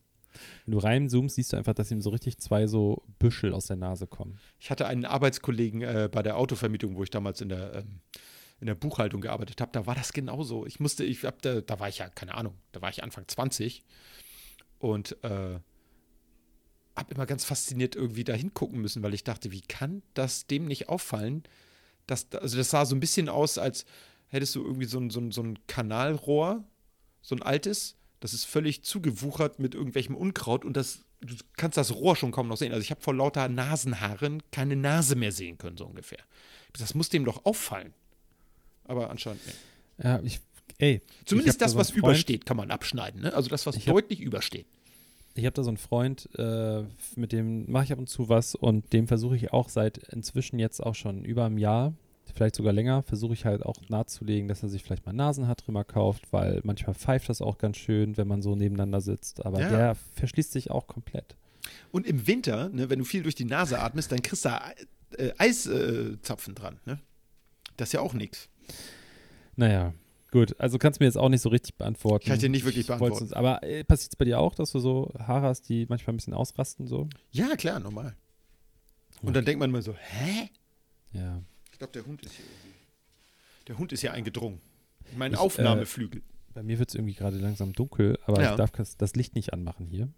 Wenn 0.65 0.73
du 0.73 0.79
reinzoomst, 0.79 1.37
siehst 1.37 1.53
du 1.53 1.57
einfach, 1.57 1.75
dass 1.75 1.91
ihm 1.91 2.01
so 2.01 2.11
richtig 2.11 2.39
zwei 2.39 2.67
so 2.67 3.03
Büschel 3.19 3.53
aus 3.53 3.67
der 3.67 3.77
Nase 3.77 4.07
kommen. 4.07 4.39
Ich 4.59 4.71
hatte 4.71 4.87
einen 4.87 5.05
Arbeitskollegen 5.05 5.83
äh, 5.83 6.09
bei 6.11 6.23
der 6.23 6.37
Autovermietung, 6.37 6.97
wo 6.97 7.03
ich 7.03 7.11
damals 7.11 7.41
in 7.41 7.49
der, 7.49 7.75
ähm, 7.77 8.01
in 8.61 8.67
der 8.67 8.75
Buchhaltung 8.75 9.21
gearbeitet 9.21 9.61
habe. 9.61 9.73
Da 9.73 9.87
war 9.87 9.95
das 9.95 10.13
genauso. 10.13 10.67
Ich 10.67 10.81
musste, 10.81 11.05
ich 11.05 11.25
hab 11.25 11.43
da, 11.43 11.61
da 11.61 11.81
war 11.81 11.89
ich 11.89 11.99
ja, 11.99 12.09
keine 12.09 12.35
Ahnung, 12.35 12.55
da 12.73 12.81
war 12.83 12.91
ich 12.91 13.03
Anfang 13.03 13.27
20 13.27 13.83
und 14.79 15.17
äh, 15.25 15.59
habe 16.97 17.15
immer 17.15 17.27
ganz 17.27 17.45
fasziniert 17.45 17.97
irgendwie 17.97 18.25
da 18.25 18.35
hingucken 18.35 18.81
müssen, 18.81 19.03
weil 19.03 19.15
ich 19.15 19.25
dachte, 19.25 19.51
wie 19.51 19.63
kann 19.63 20.03
das 20.15 20.47
dem 20.47 20.67
nicht 20.67 20.89
auffallen? 20.89 21.43
Dass, 22.07 22.29
da- 22.29 22.39
also 22.39 22.57
das 22.57 22.71
sah 22.71 22.85
so 22.85 22.95
ein 22.95 23.01
bisschen 23.01 23.29
aus, 23.29 23.59
als 23.59 23.85
hättest 24.29 24.55
du 24.55 24.63
irgendwie 24.65 24.87
so 24.87 24.99
ein, 24.99 25.11
so 25.11 25.21
ein, 25.21 25.31
so 25.31 25.43
ein 25.43 25.59
Kanalrohr, 25.67 26.65
so 27.23 27.35
ein 27.35 27.43
altes, 27.43 27.97
das 28.23 28.33
ist 28.35 28.45
völlig 28.45 28.83
zugewuchert 28.83 29.59
mit 29.59 29.75
irgendwelchem 29.75 30.15
Unkraut 30.17 30.65
und 30.65 30.77
das, 30.77 31.01
du 31.21 31.35
kannst 31.57 31.77
das 31.77 31.95
Rohr 31.95 32.17
schon 32.17 32.31
kaum 32.33 32.49
noch 32.49 32.57
sehen. 32.57 32.73
Also 32.73 32.83
ich 32.83 32.91
habe 32.91 33.01
vor 33.01 33.15
lauter 33.15 33.49
Nasenhaaren 33.49 34.43
keine 34.53 34.77
Nase 34.77 35.17
mehr 35.17 35.33
sehen 35.33 35.59
können, 35.59 35.77
so 35.77 35.85
ungefähr. 35.87 36.21
Das 36.79 36.95
muss 36.95 37.09
dem 37.09 37.25
doch 37.25 37.45
auffallen. 37.45 37.93
Aber 38.85 39.11
anscheinend 39.11 39.45
nicht. 39.47 39.59
Ja, 40.03 40.21
ich, 40.23 40.41
ey. 40.79 41.01
Zumindest 41.25 41.47
ich 41.47 41.53
hab 41.55 41.59
da 41.59 41.65
das, 41.67 41.73
so 41.73 41.79
was 41.79 41.91
Freund- 41.91 41.99
übersteht, 42.05 42.47
kann 42.47 42.57
man 42.57 42.71
abschneiden. 42.71 43.23
Ne? 43.23 43.35
Also 43.35 43.49
das, 43.49 43.67
was 43.67 43.77
Ich 43.77 43.89
hab- 43.89 43.95
deutlich 43.95 44.21
übersteht. 44.21 44.67
Ich 45.35 45.47
habe 45.47 45.55
da 45.55 45.63
so 45.63 45.71
einen 45.71 45.79
Freund, 45.79 46.29
äh, 46.39 46.85
mit 47.17 47.33
dem 47.33 47.71
mache 47.71 47.85
ich 47.85 47.93
ab 47.93 47.99
und 47.99 48.09
zu 48.09 48.29
was 48.29 48.55
und 48.55 48.93
dem 48.93 49.09
versuche 49.09 49.35
ich 49.37 49.53
auch 49.53 49.69
seit 49.71 49.99
inzwischen 50.13 50.59
jetzt 50.59 50.81
auch 50.83 50.95
schon 50.95 51.25
über 51.25 51.47
einem 51.47 51.57
Jahr, 51.59 51.95
vielleicht 52.35 52.57
sogar 52.57 52.73
länger, 52.73 53.03
versuche 53.03 53.35
ich 53.35 53.45
halt 53.45 53.65
auch 53.65 53.77
nahezulegen, 53.89 54.49
dass 54.49 54.63
er 54.63 54.69
sich 54.69 54.83
vielleicht 54.83 55.07
mal 55.07 55.13
Nasenhaartrimmer 55.13 55.85
kauft, 55.85 56.33
weil 56.33 56.61
manchmal 56.65 56.95
pfeift 56.95 57.29
das 57.29 57.41
auch 57.43 57.59
ganz 57.59 57.77
schön, 57.77 58.17
wenn 58.17 58.29
man 58.29 58.43
so 58.43 58.55
nebeneinander 58.57 59.01
sitzt. 59.01 59.45
Aber 59.45 59.61
Ja. 59.61 59.69
der 59.71 59.95
verschließt 60.15 60.53
sich 60.53 60.71
auch 60.71 60.87
komplett. 60.87 61.37
Und 61.93 62.07
im 62.07 62.27
Winter, 62.27 62.69
ne, 62.71 62.91
wenn 62.91 62.99
du 62.99 63.05
viel 63.05 63.23
durch 63.23 63.35
die 63.35 63.45
Nase 63.45 63.79
atmest, 63.79 64.11
dann 64.13 64.23
kriegst 64.23 64.45
du 64.45 64.49
da 64.51 64.63
äh, 65.19 65.33
Eiszapfen 65.39 66.55
dran. 66.55 66.81
Ne? 66.87 66.99
Das 67.77 67.91
ist 67.91 67.93
ja 67.93 68.01
auch 68.01 68.15
nichts. 68.15 68.49
Naja, 69.57 69.93
gut. 70.31 70.59
Also 70.59 70.79
kannst 70.79 70.99
du 71.01 71.05
mir 71.05 71.09
jetzt 71.09 71.19
auch 71.19 71.29
nicht 71.29 71.43
so 71.43 71.51
richtig 71.51 71.77
beantworten. 71.77 72.27
Kann 72.27 72.35
ich 72.37 72.41
dir 72.41 72.49
nicht 72.49 72.65
wirklich 72.65 72.87
beantworten. 72.87 73.23
uns- 73.25 73.33
Aber 73.33 73.63
äh, 73.63 73.85
passiert 73.85 74.13
es 74.13 74.17
bei 74.17 74.25
dir 74.25 74.39
auch, 74.41 74.55
dass 74.55 74.73
du 74.73 74.79
so 74.79 75.13
Haare 75.19 75.47
hast, 75.49 75.69
die 75.69 75.87
manchmal 75.89 76.15
ein 76.15 76.17
bisschen 76.17 76.35
ausrasten 76.35 76.87
so? 76.87 77.09
Ja, 77.31 77.55
klar, 77.57 77.79
normal. 77.81 78.17
Und 79.23 79.37
dann 79.37 79.45
denkt 79.45 79.61
man 79.61 79.71
immer 79.71 79.83
so, 79.83 79.95
hä? 79.95 80.49
Ja. 81.13 81.43
Ich 81.83 81.91
glaube, 81.91 81.99
der 82.01 82.07
Hund 82.07 82.23
ist 82.23 82.33
hier 82.35 82.45
irgendwie. 82.45 82.79
Der 83.67 83.79
Hund 83.79 83.93
ist 83.93 84.01
hier 84.03 84.13
eingedrungen. 84.13 84.61
In 85.11 85.19
meinen 85.19 85.33
Ich, 85.35 85.39
Aufnahmeflügel. 85.41 86.23
Bei 86.55 86.63
mir 86.63 86.79
wird 86.79 86.91
es 86.91 86.95
irgendwie 86.95 87.15
gerade 87.15 87.39
langsam 87.39 87.73
dunkel, 87.73 88.21
aber 88.25 88.41
Ja. 88.41 88.51
ich 88.53 88.57
darf 88.57 88.71
das, 88.71 89.17
Licht 89.17 89.35
nicht 89.35 89.53
anmachen 89.53 89.87
hier, 89.87 90.09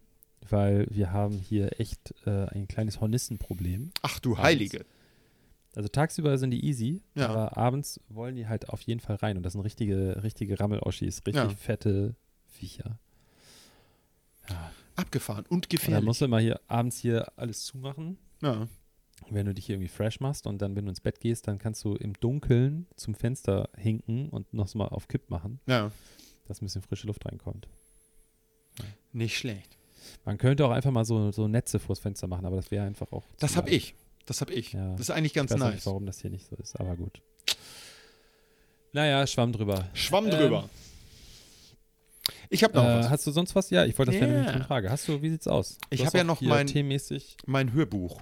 weil 0.47 0.87
wir 0.91 1.11
haben 1.11 1.39
hier 1.39 1.81
echt 1.81 2.13
äh, 2.27 2.49
ein 2.49 2.69
kleines 2.69 3.01
Hornissenproblem. 3.01 3.93
Ach 4.03 4.19
du 4.19 4.37
Heilige. 4.37 4.85
Also 5.75 5.89
tagsüber 5.89 6.37
sind 6.37 6.51
die 6.51 6.63
easy, 6.67 7.01
Ja. 7.15 7.29
aber 7.31 7.57
abends 7.57 7.99
wollen 8.11 8.37
die 8.37 8.47
halt 8.47 8.69
auf 8.69 8.83
jeden 8.83 9.01
Fall 9.01 9.17
rein 9.17 9.39
und 9.39 9.43
das 9.43 9.55
sind 9.55 9.63
richtige, 9.63 10.23
richtige 10.23 10.61
Rammeloschis, 10.61 11.23
richtig 11.27 11.45
Ja. 11.45 11.49
fette 11.49 12.15
Viecher. 12.49 12.99
Abgefahren 14.97 15.47
und 15.47 15.51
Und 15.51 15.65
dann 15.65 15.69
gefährlich. 15.71 16.05
musst 16.05 16.21
du 16.21 16.27
immer 16.27 16.41
hier 16.41 16.61
abends 16.69 16.99
hier 16.99 17.27
alles 17.37 17.65
zumachen, 17.65 18.19
Ja. 18.43 18.69
Wenn 19.31 19.47
du 19.47 19.55
dich 19.55 19.67
hier 19.67 19.77
irgendwie 19.77 19.89
fresh 19.89 20.21
machst 20.21 20.47
und 20.47 20.61
dann, 20.61 20.77
wenn 20.77 20.85
du 20.85 20.91
ins 20.91 21.01
Bett 21.01 21.21
gehst, 21.21 21.49
dann 21.49 21.59
kannst 21.59 21.83
du 21.85 21.95
im 21.95 22.13
Dunkeln 22.15 22.87
zum 22.97 23.15
Fenster 23.15 23.69
hinken 23.77 24.29
und 24.29 24.53
noch 24.53 24.73
mal 24.75 24.89
auf 24.89 25.09
Kipp 25.09 25.31
machen, 25.31 25.61
ja, 25.67 25.91
dass 26.47 26.61
ein 26.61 26.67
bisschen 26.67 26.83
frische 26.83 27.07
Luft 27.07 27.25
reinkommt. 27.27 27.69
nicht 29.13 29.37
schlecht. 29.39 29.79
Man 30.25 30.37
könnte 30.37 30.67
auch 30.67 30.71
einfach 30.71 30.91
mal 30.91 31.05
so, 31.07 31.31
so 31.33 31.49
Netze 31.49 31.79
vors 31.79 31.99
Fenster 32.01 32.27
machen, 32.27 32.45
aber 32.45 32.57
das 32.57 32.71
wäre 32.71 32.85
einfach 32.85 33.11
auch. 33.13 33.25
Das 33.39 33.57
habe 33.57 33.71
ich. 33.71 33.95
Das 34.27 34.41
habe 34.43 34.53
ich. 34.53 34.73
Ja. 34.73 34.91
Das 34.93 35.01
ist 35.03 35.11
eigentlich 35.11 35.33
Ich 35.33 35.35
ganz 35.35 35.51
weiß 35.53 35.61
auch 35.61 35.65
nice. 35.67 35.75
nicht, 35.77 35.87
warum 35.87 36.05
das 36.07 36.21
hier 36.21 36.31
nicht 36.31 36.47
so 36.47 36.57
ist, 36.57 36.79
aber 36.79 36.97
gut. 36.97 37.23
Naja, 38.93 39.27
Schwamm 39.27 39.53
drüber. 39.53 39.89
Schwamm 39.95 40.27
Ähm, 40.27 40.31
drüber. 40.33 40.69
ich 42.51 42.63
habe 42.65 42.75
noch 42.75 42.85
Äh, 42.85 42.99
was. 42.99 43.11
hast 43.11 43.27
du 43.27 43.31
sonst 43.33 43.55
was? 43.55 43.71
Ja, 43.71 43.85
ich 43.85 43.97
wollte 43.99 44.13
das 44.13 44.21
wäre 44.21 44.31
nämlich 44.31 44.49
eine 44.55 44.65
Frage. 44.65 44.91
Hast 44.91 45.09
du, 45.09 45.21
wie 45.23 45.31
sieht's 45.31 45.49
aus? 45.49 45.79
Ich 45.91 45.99
Du 46.01 46.05
hab 46.07 46.13
hast 46.13 46.19
ja 46.19 46.25
noch 46.25 46.41
mein-. 46.41 46.67
Mein 47.47 47.73
Hörbuch. 47.73 48.21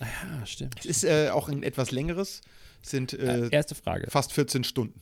Ja, 0.00 0.46
stimmt. 0.46 0.78
Es 0.80 0.86
ist 0.86 1.04
äh, 1.04 1.30
auch 1.30 1.48
ein 1.48 1.62
etwas 1.62 1.90
längeres. 1.90 2.40
Sind 2.82 3.12
äh, 3.14 3.48
erste 3.50 3.74
Frage. 3.74 4.10
fast 4.10 4.32
14 4.32 4.62
Stunden. 4.64 5.00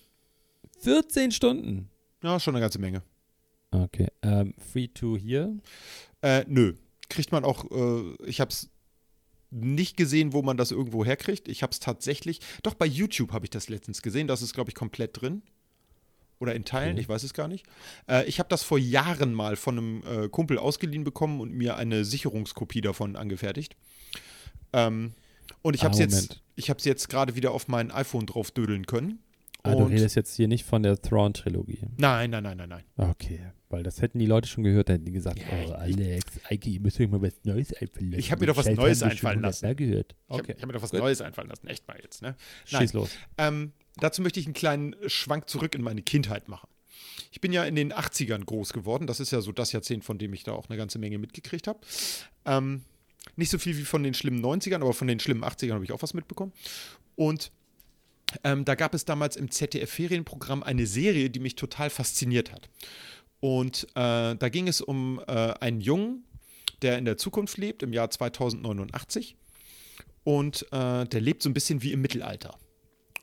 14 0.81 1.33
Stunden. 1.33 1.91
Ja, 2.23 2.39
schon 2.41 2.55
eine 2.55 2.63
ganze 2.63 2.79
Menge. 2.79 3.03
Okay. 3.71 4.09
Ähm, 4.23 4.55
free 4.73 4.89
to 4.89 5.17
hear. 5.17 5.53
Äh, 6.23 6.45
nö. 6.47 6.75
Kriegt 7.11 7.33
man 7.33 7.45
auch, 7.45 7.71
äh, 7.71 8.15
ich 8.27 8.41
habe 8.41 8.51
es 8.51 8.71
nicht 9.51 9.97
gesehen, 9.97 10.33
wo 10.33 10.43
man 10.43 10.57
das 10.57 10.71
irgendwo 10.71 11.05
herkriegt. 11.05 11.49
Ich 11.49 11.63
habe 11.63 11.73
es 11.73 11.81
tatsächlich, 11.81 12.41
doch 12.63 12.75
bei 12.75 12.87
YouTube 12.87 13.33
habe 13.33 13.45
ich 13.47 13.51
das 13.51 13.69
letztens 13.69 14.01
gesehen. 14.03 14.27
Das 14.27 14.43
ist, 14.43 14.55
glaube 14.55 14.71
ich, 14.71 14.75
komplett 14.75 15.21
drin. 15.21 15.43
Oder 16.41 16.55
in 16.55 16.65
Teilen, 16.65 16.93
Okay. 16.93 17.01
ich 17.03 17.09
weiß 17.09 17.23
es 17.23 17.35
gar 17.35 17.47
nicht. 17.49 17.65
Äh, 18.09 18.25
ich 18.27 18.39
habe 18.39 18.49
das 18.49 18.63
vor 18.63 18.79
Jahren 18.79 19.35
mal 19.35 19.57
von 19.57 19.79
einem 19.79 20.03
äh, 20.07 20.29
Kumpel 20.29 20.59
ausgeliehen 20.59 21.05
bekommen 21.05 21.41
und 21.41 21.53
mir 21.53 21.77
eine 21.77 22.05
Sicherungskopie 22.05 22.81
davon 22.81 23.17
angefertigt. 23.17 23.77
Ähm, 24.75 25.13
und 25.63 25.75
ich 25.75 25.81
Ah, 25.83 25.85
habe 25.85 25.95
es 25.95 26.01
jetzt, 26.01 26.41
ich 26.57 26.69
habe 26.71 26.81
jetzt 26.83 27.09
gerade 27.09 27.37
wieder 27.37 27.53
auf 27.53 27.69
mein 27.69 27.91
iPhone 27.91 28.27
drauf 28.27 28.51
dödeln 28.51 28.87
können. 28.87 29.21
Ah, 29.67 29.75
du 29.75 29.85
redest 29.85 30.15
jetzt 30.15 30.37
hier 30.37 30.47
nicht 30.47 30.65
von 30.67 30.83
der 30.83 31.01
Thrawn-Trilogie. 31.01 31.79
Nein, 31.97 32.29
nein, 32.31 32.43
nein, 32.43 32.59
nein, 32.59 32.69
nein. 32.69 32.85
Okay. 32.99 33.41
Weil 33.71 33.83
das 33.83 34.03
hätten 34.03 34.19
die 34.19 34.27
Leute 34.27 34.47
schon 34.47 34.63
gehört, 34.63 34.91
dann 34.91 34.97
hätten 34.97 35.07
die 35.07 35.13
gesagt, 35.13 35.39
Ja, 35.39 35.45
oh, 35.53 35.65
ich- 35.65 35.75
Alex, 35.99 36.25
Eike, 36.51 36.69
ihr 36.69 36.81
müsst 36.81 37.01
euch 37.01 37.09
mal 37.09 37.23
was 37.23 37.33
Neues 37.45 37.73
einfallen 37.73 38.11
lassen. 38.11 38.21
Ich 38.21 38.31
hab 38.31 38.41
mir 38.41 38.47
doch 38.47 38.57
was 38.59 38.67
Scheiß 38.67 38.77
Neues 38.77 39.03
einfallen 39.03 39.41
lassen. 39.41 39.67
hundertmal 39.67 39.75
gehört. 39.89 40.15
Ich 40.29 40.33
habe 40.35 40.43
Okay. 40.43 40.57
hab 40.61 40.67
mir 40.67 40.73
doch 40.75 40.83
was 40.83 40.91
Gut. 40.91 41.01
Neues 41.01 41.21
einfallen 41.23 41.49
lassen. 41.49 41.67
Echt 41.67 41.89
mal 41.89 41.99
jetzt, 42.03 42.21
ne? 42.21 42.37
Schieß 42.67 42.93
los. 42.93 43.09
Ähm, 43.39 43.73
dazu 43.97 44.21
möchte 44.21 44.39
ich 44.39 44.45
einen 44.47 44.53
kleinen 44.55 44.95
Schwank 45.07 45.49
zurück 45.49 45.75
in 45.75 45.81
meine 45.83 46.03
Kindheit 46.03 46.47
machen. 46.49 46.69
Ich 47.33 47.41
bin 47.41 47.53
ja 47.53 47.65
in 47.65 47.75
den 47.75 47.91
80ern 47.93 48.45
groß 48.45 48.75
geworden. 48.75 49.07
Das 49.07 49.19
ist 49.19 49.31
ja 49.33 49.41
so 49.41 49.51
das 49.51 49.73
Jahrzehnt, 49.73 50.05
von 50.05 50.19
dem 50.19 50.35
ich 50.35 50.45
da 50.45 50.53
auch 50.53 50.69
eine 50.69 50.77
ganze 50.77 50.99
Menge 50.99 51.17
mitgekriegt 51.19 51.67
habe. 51.69 51.81
Ähm, 52.45 52.83
nicht 53.37 53.51
so 53.51 53.59
viel 53.59 53.77
wie 53.77 53.85
von 53.85 54.03
den 54.03 54.15
schlimmen 54.15 54.45
90ern, 54.45 54.81
aber 54.81 54.93
von 54.93 55.09
den 55.09 55.21
schlimmen 55.21 55.45
80ern 55.45 55.75
habe 55.75 55.85
ich 55.85 55.93
auch 55.93 56.03
was 56.03 56.15
mitbekommen. 56.15 56.53
Und 57.17 57.51
ähm, 58.43 58.65
da 58.65 58.75
gab 58.75 58.95
es 58.95 59.05
damals 59.05 59.37
im 59.37 59.51
ZDF-Ferienprogramm 59.51 60.63
eine 60.63 60.87
Serie, 60.87 61.31
die 61.31 61.41
mich 61.41 61.57
total 61.57 61.91
fasziniert 61.91 62.53
hat. 62.53 62.69
Und 63.41 63.85
äh, 63.95 64.35
da 64.37 64.49
ging 64.49 64.69
es 64.69 64.81
um 64.81 65.21
äh, 65.27 65.33
einen 65.61 65.81
Jungen, 65.81 66.25
der 66.83 66.99
in 66.99 67.05
der 67.05 67.17
Zukunft 67.17 67.59
lebt, 67.59 67.83
im 67.83 67.93
Jahr 67.93 68.11
2089. 68.11 69.37
Und 70.25 70.63
äh, 70.73 71.05
der 71.05 71.21
lebt 71.21 71.43
so 71.43 71.51
ein 71.51 71.55
bisschen 71.55 71.83
wie 71.83 71.93
im 71.93 72.01
Mittelalter. 72.01 72.59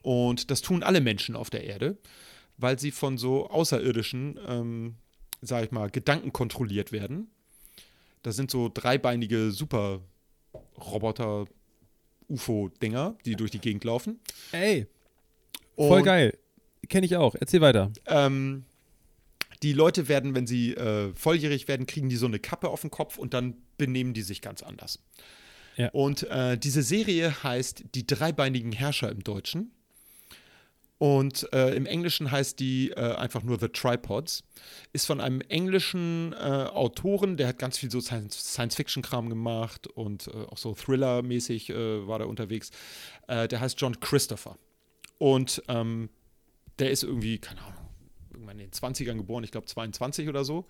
Und 0.03 0.51
das 0.51 0.61
tun 0.61 0.83
alle 0.83 1.01
Menschen 1.01 1.35
auf 1.35 1.49
der 1.49 1.63
Erde, 1.63 1.97
weil 2.57 2.79
sie 2.79 2.91
von 2.91 3.17
so 3.17 3.49
Außerirdischen, 3.49 4.39
ähm, 4.47 4.95
sag 5.41 5.65
ich 5.65 5.71
mal, 5.71 5.89
Gedanken 5.89 6.31
kontrolliert 6.31 6.91
werden. 6.91 7.31
Das 8.23 8.35
sind 8.35 8.51
so 8.51 8.69
dreibeinige 8.73 9.51
Super-Roboter, 9.51 11.45
UFO-Dinger, 12.29 13.17
die 13.25 13.35
durch 13.35 13.51
die 13.51 13.59
Gegend 13.59 13.83
laufen. 13.83 14.19
Ey, 14.51 14.87
voll 15.75 15.99
Und, 15.99 16.05
geil. 16.05 16.37
Kenne 16.87 17.05
ich 17.05 17.15
auch. 17.15 17.35
Erzähl 17.35 17.61
weiter. 17.61 17.91
Ähm, 18.07 18.65
die 19.63 19.73
Leute 19.73 20.07
werden, 20.07 20.33
wenn 20.33 20.47
sie 20.47 20.73
äh, 20.73 21.13
volljährig 21.13 21.67
werden, 21.67 21.85
kriegen 21.85 22.09
die 22.09 22.15
so 22.15 22.25
eine 22.25 22.39
Kappe 22.39 22.69
auf 22.69 22.81
den 22.81 22.91
Kopf 22.91 23.17
und 23.17 23.33
dann 23.33 23.55
benehmen 23.77 24.13
die 24.13 24.23
sich 24.23 24.41
ganz 24.41 24.63
anders. 24.63 24.99
Ja. 25.77 25.89
Und 25.91 26.23
äh, 26.23 26.57
diese 26.57 26.83
Serie 26.83 27.43
heißt 27.43 27.85
Die 27.95 28.05
dreibeinigen 28.05 28.71
Herrscher 28.71 29.09
im 29.11 29.23
Deutschen. 29.23 29.71
Und 31.01 31.51
äh, 31.51 31.73
im 31.73 31.87
Englischen 31.87 32.29
heißt 32.29 32.59
die 32.59 32.91
äh, 32.91 33.15
einfach 33.15 33.41
nur 33.41 33.59
The 33.59 33.69
Tripods. 33.69 34.43
Ist 34.93 35.07
von 35.07 35.19
einem 35.19 35.41
englischen 35.41 36.31
äh, 36.33 36.35
Autoren, 36.35 37.37
der 37.37 37.47
hat 37.47 37.57
ganz 37.57 37.79
viel 37.79 37.89
so 37.89 37.99
Science- 38.01 38.53
Science-Fiction-Kram 38.53 39.27
gemacht 39.27 39.87
und 39.87 40.27
äh, 40.27 40.45
auch 40.51 40.59
so 40.59 40.75
Thriller-mäßig 40.75 41.71
äh, 41.71 42.07
war 42.07 42.19
da 42.19 42.25
unterwegs. 42.25 42.69
Äh, 43.27 43.47
der 43.47 43.61
heißt 43.61 43.81
John 43.81 43.99
Christopher. 43.99 44.59
Und 45.17 45.63
ähm, 45.69 46.11
der 46.77 46.91
ist 46.91 47.01
irgendwie, 47.01 47.39
keine 47.39 47.61
Ahnung, 47.61 47.89
irgendwann 48.31 48.59
in 48.59 48.69
den 48.69 48.71
20ern 48.71 49.15
geboren, 49.15 49.43
ich 49.43 49.49
glaube 49.49 49.65
22 49.65 50.29
oder 50.29 50.45
so. 50.45 50.67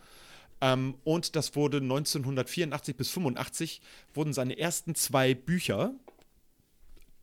Ähm, 0.62 0.96
und 1.04 1.36
das 1.36 1.58
wurde 1.58 1.80
1984 1.80 2.96
bis 2.96 3.10
85 3.10 3.82
wurden 4.14 4.32
seine 4.32 4.58
ersten 4.58 4.96
zwei 4.96 5.34
Bücher 5.34 5.94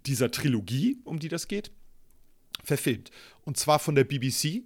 dieser 0.05 0.31
Trilogie, 0.31 0.99
um 1.05 1.19
die 1.19 1.29
das 1.29 1.49
geht, 1.49 1.71
verfilmt. 2.65 3.11
Und 3.45 3.57
zwar 3.57 3.79
von 3.79 3.95
der 3.95 4.05
BBC. 4.05 4.63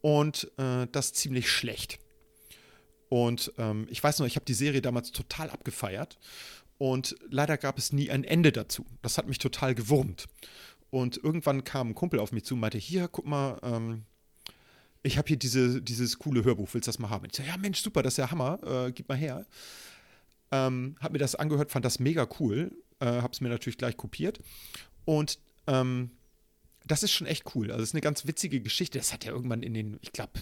Und 0.00 0.50
äh, 0.58 0.86
das 0.92 1.12
ziemlich 1.14 1.50
schlecht. 1.50 1.98
Und 3.08 3.52
ähm, 3.58 3.86
ich 3.90 4.02
weiß 4.02 4.18
noch, 4.18 4.26
ich 4.26 4.36
habe 4.36 4.44
die 4.44 4.54
Serie 4.54 4.82
damals 4.82 5.12
total 5.12 5.50
abgefeiert. 5.50 6.18
Und 6.78 7.16
leider 7.30 7.56
gab 7.56 7.78
es 7.78 7.92
nie 7.92 8.10
ein 8.10 8.24
Ende 8.24 8.52
dazu. 8.52 8.84
Das 9.02 9.16
hat 9.16 9.28
mich 9.28 9.38
total 9.38 9.74
gewurmt. 9.74 10.26
Und 10.90 11.16
irgendwann 11.16 11.64
kam 11.64 11.90
ein 11.90 11.94
Kumpel 11.94 12.20
auf 12.20 12.32
mich 12.32 12.44
zu 12.44 12.54
und 12.54 12.60
meinte: 12.60 12.78
Hier, 12.78 13.08
guck 13.08 13.26
mal, 13.26 13.58
ähm, 13.62 14.04
ich 15.04 15.18
habe 15.18 15.28
hier 15.28 15.36
diese, 15.36 15.82
dieses 15.82 16.18
coole 16.18 16.44
Hörbuch, 16.44 16.68
willst 16.72 16.88
du 16.88 16.90
das 16.90 16.98
mal 16.98 17.10
haben? 17.10 17.26
Ich 17.26 17.36
so, 17.36 17.42
ja, 17.42 17.56
Mensch, 17.56 17.80
super, 17.80 18.02
das 18.02 18.14
ist 18.14 18.18
ja 18.18 18.30
Hammer, 18.30 18.58
äh, 18.64 18.92
gib 18.92 19.08
mal 19.08 19.18
her. 19.18 19.46
Ähm, 20.50 20.96
hab 21.00 21.12
mir 21.12 21.18
das 21.18 21.34
angehört, 21.34 21.70
fand 21.70 21.84
das 21.84 21.98
mega 21.98 22.26
cool, 22.40 22.72
äh, 23.00 23.06
hab's 23.06 23.40
mir 23.40 23.50
natürlich 23.50 23.76
gleich 23.76 23.96
kopiert. 23.96 24.40
Und 25.04 25.38
ähm, 25.66 26.10
das 26.84 27.02
ist 27.02 27.12
schon 27.12 27.26
echt 27.26 27.54
cool. 27.54 27.70
Also, 27.70 27.82
es 27.82 27.90
ist 27.90 27.94
eine 27.94 28.00
ganz 28.00 28.26
witzige 28.26 28.60
Geschichte. 28.60 28.98
Das 28.98 29.12
hat 29.12 29.24
er 29.26 29.32
irgendwann 29.32 29.62
in 29.62 29.74
den, 29.74 29.98
ich 30.02 30.12
glaube, 30.12 30.40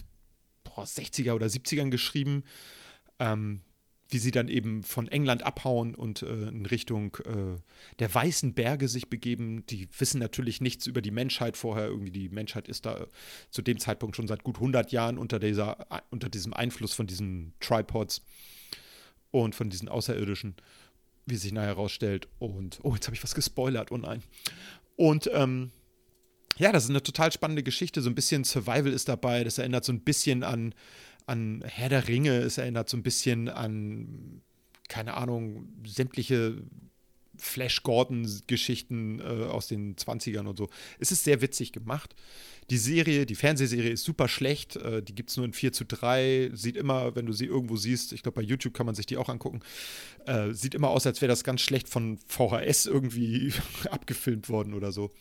60er 0.65 1.33
oder 1.33 1.47
70ern 1.47 1.89
geschrieben. 1.89 2.43
Ähm, 3.19 3.61
wie 4.13 4.19
sie 4.19 4.31
dann 4.31 4.47
eben 4.47 4.83
von 4.83 5.07
England 5.07 5.43
abhauen 5.43 5.95
und 5.95 6.21
äh, 6.21 6.47
in 6.47 6.65
Richtung 6.65 7.17
äh, 7.25 7.59
der 7.99 8.13
Weißen 8.13 8.53
Berge 8.53 8.87
sich 8.87 9.09
begeben. 9.09 9.65
Die 9.67 9.87
wissen 9.97 10.19
natürlich 10.19 10.61
nichts 10.61 10.85
über 10.87 11.01
die 11.01 11.11
Menschheit 11.11 11.57
vorher. 11.57 11.87
Irgendwie 11.87 12.11
die 12.11 12.29
Menschheit 12.29 12.67
ist 12.67 12.85
da 12.85 13.07
zu 13.49 13.61
dem 13.61 13.79
Zeitpunkt 13.79 14.15
schon 14.15 14.27
seit 14.27 14.43
gut 14.43 14.57
100 14.57 14.91
Jahren 14.91 15.17
unter, 15.17 15.39
dieser, 15.39 15.87
unter 16.11 16.29
diesem 16.29 16.53
Einfluss 16.53 16.93
von 16.93 17.07
diesen 17.07 17.53
Tripods 17.59 18.21
und 19.31 19.55
von 19.55 19.69
diesen 19.69 19.89
Außerirdischen, 19.89 20.55
wie 21.25 21.35
sich 21.35 21.51
nachher 21.51 21.67
herausstellt. 21.69 22.27
Und, 22.37 22.79
oh, 22.83 22.93
jetzt 22.93 23.07
habe 23.07 23.15
ich 23.15 23.23
was 23.23 23.33
gespoilert, 23.33 23.91
oh 23.91 23.97
nein. 23.97 24.21
Und, 24.95 25.29
ähm, 25.33 25.71
ja, 26.57 26.71
das 26.71 26.85
ist 26.85 26.89
eine 26.89 27.03
total 27.03 27.31
spannende 27.31 27.63
Geschichte. 27.63 28.01
So 28.01 28.09
ein 28.09 28.15
bisschen 28.15 28.43
Survival 28.43 28.93
ist 28.93 29.09
dabei. 29.09 29.43
Das 29.43 29.57
erinnert 29.57 29.85
so 29.85 29.93
ein 29.93 30.01
bisschen 30.01 30.43
an, 30.43 30.73
an 31.25 31.63
Herr 31.65 31.89
der 31.89 32.07
Ringe. 32.07 32.37
Es 32.39 32.57
erinnert 32.57 32.89
so 32.89 32.97
ein 32.97 33.03
bisschen 33.03 33.49
an, 33.49 34.41
keine 34.89 35.15
Ahnung, 35.15 35.67
sämtliche 35.85 36.57
Flash 37.37 37.81
Gordon-Geschichten 37.83 39.19
äh, 39.19 39.23
aus 39.23 39.67
den 39.67 39.95
20ern 39.95 40.45
und 40.45 40.57
so. 40.57 40.69
Es 40.99 41.11
ist 41.11 41.23
sehr 41.23 41.41
witzig 41.41 41.71
gemacht. 41.71 42.15
Die 42.69 42.77
Serie, 42.77 43.25
die 43.25 43.35
Fernsehserie 43.35 43.89
ist 43.89 44.03
super 44.03 44.27
schlecht. 44.27 44.75
Äh, 44.75 45.01
die 45.01 45.15
gibt 45.15 45.31
es 45.31 45.37
nur 45.37 45.45
in 45.45 45.53
4 45.53 45.73
zu 45.73 45.85
3. 45.85 46.51
Sieht 46.53 46.77
immer, 46.77 47.15
wenn 47.15 47.25
du 47.25 47.33
sie 47.33 47.45
irgendwo 47.45 47.75
siehst, 47.75 48.13
ich 48.13 48.21
glaube, 48.23 48.41
bei 48.41 48.47
YouTube 48.47 48.73
kann 48.73 48.85
man 48.85 48.95
sich 48.95 49.05
die 49.05 49.17
auch 49.17 49.29
angucken, 49.29 49.61
äh, 50.25 50.53
sieht 50.53 50.75
immer 50.75 50.89
aus, 50.89 51.07
als 51.07 51.21
wäre 51.21 51.29
das 51.29 51.43
ganz 51.43 51.61
schlecht 51.61 51.89
von 51.89 52.19
VHS 52.27 52.85
irgendwie 52.85 53.51
abgefilmt 53.89 54.49
worden 54.49 54.73
oder 54.73 54.91
so. 54.91 55.11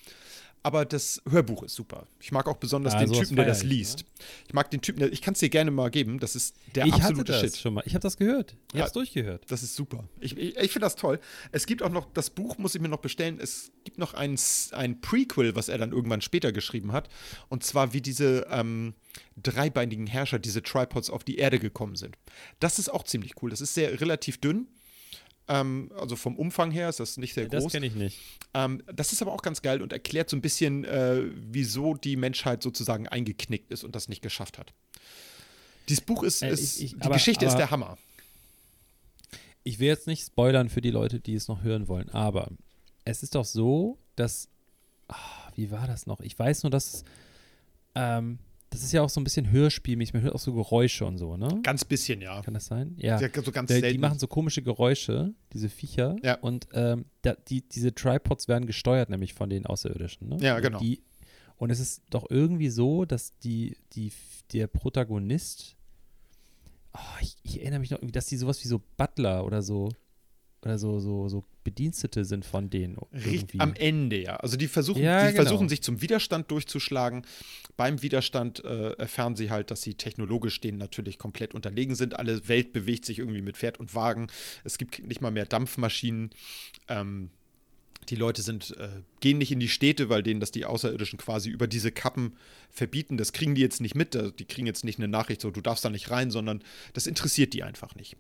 Aber 0.65 0.85
das 0.85 1.21
Hörbuch 1.29 1.65
ist 1.65 1.75
super. 1.75 2.07
Ich 2.21 2.31
mag 2.31 2.47
auch 2.47 2.57
besonders 2.57 2.95
Ah, 2.95 3.01
den 3.05 3.13
Typen, 3.13 3.35
der 3.35 3.47
das 3.47 3.65
liest. 3.65 4.05
Ich 4.47 4.55
mag 4.55 4.71
den 4.71 4.81
Typen, 4.81 5.01
der, 5.01 5.13
ich 5.13 5.21
kann 5.21 5.35
es 5.35 5.41
dir 5.41 5.49
gerne 5.49 5.73
mal 5.73 5.91
geben. 5.91 6.21
Das 6.21 6.37
ist 6.37 6.55
der 6.77 6.87
ich 6.87 6.93
hatte 6.93 7.03
absolute 7.07 7.33
das 7.33 7.41
Shit. 7.41 7.57
schon 7.57 7.75
mal. 7.75 7.83
Ich 7.85 7.95
habe 7.95 8.03
das 8.03 8.17
gehört. 8.17 8.55
Ich 8.69 8.75
Ja. 8.75 8.81
habe 8.83 8.87
es 8.87 8.93
durchgehört. 8.93 9.45
Das 9.49 9.65
ist 9.65 9.75
super. 9.75 10.05
Ich, 10.21 10.37
ich, 10.37 10.57
ich 10.57 10.71
finde 10.73 10.87
das 10.87 10.95
toll. 10.95 11.19
Es 11.51 11.67
gibt 11.67 11.83
auch 11.83 11.91
noch, 11.91 12.13
das 12.15 12.31
Buch 12.31 12.59
muss 12.59 12.77
ich 12.77 12.81
mir 12.81 12.89
noch 12.89 13.01
bestellen. 13.01 13.39
Es 13.41 13.73
gibt 13.83 13.99
noch 13.99 14.15
ein, 14.15 14.39
ein 14.73 15.01
Prequel, 15.01 15.57
was 15.57 15.69
er 15.69 15.79
dann 15.79 15.91
irgendwann 15.91 16.21
später 16.21 16.53
geschrieben 16.53 16.93
hat. 16.93 17.09
Und 17.49 17.65
zwar, 17.65 17.93
wie 17.93 18.01
diese 18.01 18.47
ähm, 18.49 18.95
dreibeinigen 19.43 20.07
Herrscher, 20.07 20.39
diese 20.39 20.63
Tripods, 20.63 21.11
auf 21.11 21.25
die 21.25 21.39
Erde 21.39 21.59
gekommen 21.59 21.97
sind. 21.97 22.17
Das 22.61 22.79
ist 22.79 22.89
auch 22.89 23.03
ziemlich 23.03 23.33
cool. 23.43 23.51
Das 23.51 23.61
ist 23.61 23.75
sehr 23.75 24.01
relativ 24.01 24.39
dünn. 24.39 24.69
Ähm, 25.49 25.91
also 25.99 26.15
vom 26.17 26.37
Umfang 26.37 26.71
her 26.71 26.89
ist 26.89 27.01
das 27.01 27.17
nicht 27.17 27.35
sehr 27.35 27.49
Das 27.49 27.65
groß. 27.65 27.73
kenne 27.73 27.87
ich 27.87 27.95
nicht. 27.95 28.19
Ähm, 28.55 28.83
das 28.93 29.13
ist 29.13 29.23
aber 29.23 29.33
auch 29.33 29.43
ganz 29.43 29.61
geil 29.63 29.83
und 29.83 29.93
erklärt 29.93 30.31
so 30.31 30.37
ein 30.37 30.41
bisschen, 30.41 30.85
äh, 30.85 31.23
wieso 31.35 31.95
die 31.95 32.17
Menschheit 32.17 32.63
sozusagen 32.63 33.09
eingeknickt 33.09 33.71
ist 33.73 33.83
und 33.85 33.95
das 33.97 34.09
nicht 34.09 34.23
geschafft 34.23 34.59
hat. 34.59 34.73
Dieses 35.89 36.05
Buch 36.05 36.23
ist, 36.23 36.43
Äh, 36.43 36.51
ist 36.53 36.77
ich- 36.79 36.85
ich- 36.85 36.95
die 36.95 37.03
aber- 37.03 37.15
Geschichte 37.15 37.45
ist 37.45 37.53
aber- 37.53 37.59
der 37.59 37.71
Hammer. 37.73 37.99
Ich 39.65 39.79
will 39.79 39.89
jetzt 39.89 40.07
nicht 40.07 40.25
spoilern 40.25 40.69
für 40.69 40.81
die 40.81 40.91
Leute, 40.91 41.21
die 41.21 41.35
es 41.35 41.49
noch 41.49 41.63
hören 41.63 41.89
wollen, 41.89 42.09
aber 42.11 42.51
es 43.05 43.23
ist 43.23 43.35
doch 43.35 43.45
so, 43.45 43.99
dass. 44.17 44.49
ah, 45.09 45.17
wie 45.57 45.71
war 45.71 45.87
das 45.87 46.07
noch? 46.07 46.21
Ich 46.21 46.39
weiß 46.39 46.63
nur, 46.63 46.71
dass. 46.71 47.05
Ähm, 47.95 48.39
das 48.73 48.83
ist 48.83 48.93
ja 48.93 49.03
auch 49.03 49.11
so 49.11 49.21
ein 49.21 49.25
bisschen 49.25 49.51
hörspielmäßig. 49.51 50.15
Man 50.15 50.23
hört 50.23 50.35
auch 50.35 50.39
so 50.41 50.55
Geräusche 50.55 51.05
und 51.05 51.19
so, 51.19 51.37
ne? 51.37 51.61
Ganz 51.63 51.85
bisschen, 51.85 52.23
ja. 52.23 52.41
Kann 52.41 52.55
das 52.55 52.67
sein? 52.67 52.95
Ja. 52.97 53.21
Ja, 53.21 53.29
so 53.43 53.53
ganz 53.53 53.69
Die, 53.69 53.75
selten. 53.75 53.93
die 53.93 53.99
machen 53.99 54.19
so 54.19 54.27
komische 54.27 54.63
Geräusche, 54.63 55.35
diese 55.53 55.69
Viecher. 55.69 56.17
Ja. 56.23 56.37
Und 56.37 56.69
ähm, 56.73 57.05
da, 57.21 57.35
die, 57.49 57.69
diese 57.69 57.95
Tripods 57.95 58.49
werden 58.49 58.65
gesteuert, 58.67 59.11
nämlich 59.11 59.35
von 59.35 59.51
den 59.51 59.67
Außerirdischen. 59.67 60.29
Ne? 60.29 60.39
Ja, 60.41 60.57
Und 60.57 60.63
genau. 60.63 60.79
Die, 60.79 61.03
und 61.59 61.69
es 61.71 61.81
ist 61.81 62.03
doch 62.09 62.25
irgendwie 62.31 62.71
so, 62.71 63.05
dass 63.05 63.37
die, 63.39 63.77
die, 63.93 64.11
der 64.53 64.69
Protagonist, 64.69 65.77
oh, 66.95 66.99
ich, 67.21 67.37
ich 67.43 67.61
erinnere 67.61 67.81
mich 67.81 67.91
noch 67.91 67.99
irgendwie, 67.99 68.13
dass 68.13 68.27
die 68.27 68.39
sowas 68.39 68.65
wie 68.65 68.69
so 68.69 68.81
Butler 68.97 69.45
oder 69.45 69.61
so, 69.61 69.91
oder 70.65 70.79
so, 70.79 71.01
so, 71.01 71.29
so 71.29 71.45
Bedienstete 71.65 72.25
sind 72.25 72.45
von 72.45 72.71
denen. 72.71 72.97
Irgendwie. 73.13 73.61
am 73.61 73.75
Ende, 73.75 74.23
ja. 74.23 74.37
Also 74.37 74.57
die 74.57 74.69
versuchen, 74.69 75.03
Ja, 75.03 75.27
die 75.27 75.33
genau. 75.33 75.45
versuchen 75.45 75.69
sich 75.69 75.83
zum 75.83 76.01
Widerstand 76.01 76.51
durchzuschlagen. 76.51 77.25
Beim 77.77 78.03
Widerstand 78.03 78.65
äh, 78.65 78.93
erfahren 78.93 79.37
sie 79.37 79.51
halt, 79.51 79.71
dass 79.71 79.83
sie 79.83 79.95
technologisch 79.95 80.61
denen 80.61 80.79
natürlich 80.79 81.19
komplett 81.19 81.55
unterlegen 81.55 81.95
sind. 81.95 82.19
Alle 82.19 82.49
Welt 82.49 82.73
bewegt 82.73 83.05
sich 83.05 83.19
irgendwie 83.19 83.43
mit 83.43 83.57
Pferd 83.57 83.81
und 83.81 83.95
Wagen. 83.95 84.29
Es 84.65 84.79
gibt 84.79 85.05
nicht 85.07 85.21
mal 85.21 85.31
mehr 85.31 85.47
Dampfmaschinen. 85.47 86.31
Ähm, 86.89 87.31
die 88.09 88.17
Leute 88.17 88.43
sind, 88.43 88.77
äh, 88.79 88.89
gehen 89.21 89.39
nicht 89.39 89.53
in 89.53 89.61
die 89.61 89.69
Städte, 89.69 90.09
weil 90.09 90.23
denen 90.23 90.41
das 90.41 90.51
die 90.51 90.65
Außerirdischen 90.65 91.19
quasi 91.19 91.51
über 91.51 91.69
diese 91.69 91.93
Kappen 91.93 92.37
verbieten. 92.71 93.17
Das 93.17 93.33
kriegen 93.33 93.55
die 93.55 93.61
jetzt 93.63 93.81
nicht 93.81 93.95
mit. 93.95 94.15
Die 94.15 94.45
kriegen 94.45 94.67
jetzt 94.67 94.85
nicht 94.85 94.99
eine 94.99 95.09
Nachricht, 95.09 95.41
so 95.41 95.51
du 95.51 95.61
darfst 95.61 95.85
da 95.85 95.91
nicht 95.91 96.11
rein, 96.11 96.31
sondern 96.31 96.63
das 96.95 97.07
interessiert 97.07 97.53
die 97.53 97.63
einfach 97.63 97.95
nicht. 97.95 98.17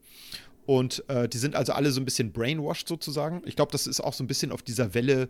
Und 0.66 1.02
äh, 1.08 1.28
die 1.28 1.38
sind 1.38 1.56
also 1.56 1.72
alle 1.72 1.90
so 1.90 2.00
ein 2.00 2.04
bisschen 2.04 2.32
brainwashed 2.32 2.86
sozusagen. 2.88 3.42
Ich 3.46 3.56
glaube, 3.56 3.72
das 3.72 3.86
ist 3.86 4.00
auch 4.00 4.12
so 4.14 4.22
ein 4.22 4.28
bisschen 4.28 4.52
auf 4.52 4.62
dieser 4.62 4.94
Welle 4.94 5.28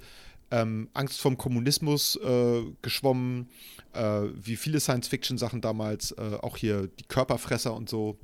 ähm, 0.50 0.88
Angst 0.92 1.20
vom 1.20 1.38
Kommunismus 1.38 2.16
äh, 2.16 2.62
geschwommen, 2.82 3.48
äh, 3.94 4.20
wie 4.34 4.56
viele 4.56 4.80
Science-Fiction-Sachen 4.80 5.62
damals, 5.62 6.12
äh, 6.12 6.36
auch 6.42 6.58
hier 6.58 6.88
die 6.88 7.04
Körperfresser 7.08 7.74
und 7.74 7.88
so, 7.88 8.18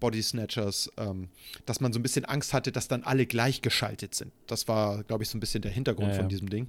Body 0.00 0.22
Snatchers, 0.22 0.90
ähm, 0.96 1.28
dass 1.66 1.80
man 1.80 1.92
so 1.92 1.98
ein 1.98 2.02
bisschen 2.02 2.24
Angst 2.24 2.54
hatte, 2.54 2.72
dass 2.72 2.88
dann 2.88 3.02
alle 3.02 3.26
gleichgeschaltet 3.26 4.14
sind. 4.14 4.32
Das 4.46 4.68
war, 4.68 5.02
glaube 5.04 5.24
ich, 5.24 5.28
so 5.28 5.36
ein 5.36 5.40
bisschen 5.40 5.60
der 5.60 5.72
Hintergrund 5.72 6.10
Ja, 6.10 6.14
von 6.14 6.24
ja. 6.26 6.28
diesem 6.28 6.48
Ding. 6.48 6.68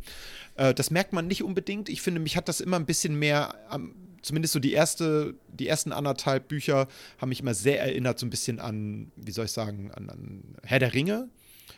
Äh, 0.55 0.73
das 0.73 0.89
merkt 0.91 1.13
man 1.13 1.27
nicht 1.27 1.43
unbedingt. 1.43 1.87
Ich 1.89 2.01
finde, 2.01 2.19
mich 2.19 2.35
hat 2.35 2.49
das 2.49 2.59
immer 2.59 2.77
ein 2.77 2.85
bisschen 2.87 3.17
mehr, 3.17 3.55
am- 3.69 3.93
zumindest 4.21 4.53
so 4.53 4.59
die 4.59 4.73
erste, 4.73 5.35
die 5.47 5.67
ersten 5.67 5.91
anderthalb 5.91 6.47
Bücher 6.47 6.87
haben 7.17 7.29
mich 7.29 7.41
immer 7.41 7.53
sehr 7.53 7.79
erinnert, 7.81 8.19
so 8.19 8.25
ein 8.25 8.29
bisschen 8.29 8.59
an, 8.59 9.11
wie 9.15 9.31
soll 9.31 9.45
ich 9.45 9.51
sagen, 9.51 9.91
an, 9.91 10.09
an 10.09 10.43
Herr 10.63 10.79
der 10.79 10.93
Ringe. 10.93 11.29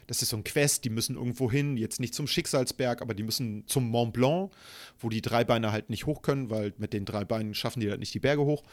Das 0.08 0.22
ist 0.22 0.30
so 0.30 0.38
ein 0.38 0.44
Quest, 0.44 0.84
die 0.84 0.90
müssen 0.90 1.16
irgendwo 1.16 1.50
hin, 1.50 1.78
jetzt 1.78 2.00
nicht 2.00 2.14
zum 2.14 2.28
Schicksalsberg, 2.28 3.02
aber 3.02 3.14
die 3.14 3.24
müssen 3.24 3.66
zum 3.68 3.90
Mont 3.90 4.14
Blanc, 4.14 4.52
wo 5.00 5.10
die 5.10 5.22
Dreibeiner 5.22 5.72
halt 5.72 5.90
nicht 5.90 6.06
hoch 6.06 6.22
können, 6.22 6.50
weil 6.50 6.74
mit 6.78 6.94
den 6.94 7.06
drei 7.06 7.24
Beinen 7.24 7.54
schaffen 7.54 7.80
die 7.80 7.90
halt 7.90 8.00
nicht 8.00 8.14
die 8.14 8.20
Berge 8.20 8.44
hoch. 8.44 8.64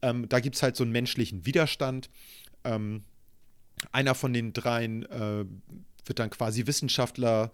Ähm, 0.00 0.28
da 0.28 0.40
gibt 0.40 0.56
es 0.56 0.62
halt 0.62 0.76
so 0.76 0.84
einen 0.84 0.92
menschlichen 0.92 1.44
Widerstand. 1.44 2.08
Ähm, 2.64 3.02
einer 3.92 4.14
von 4.14 4.32
den 4.32 4.52
dreien 4.52 5.04
äh, 5.06 5.44
wird 6.06 6.18
dann 6.18 6.30
quasi 6.30 6.66
Wissenschaftler, 6.66 7.52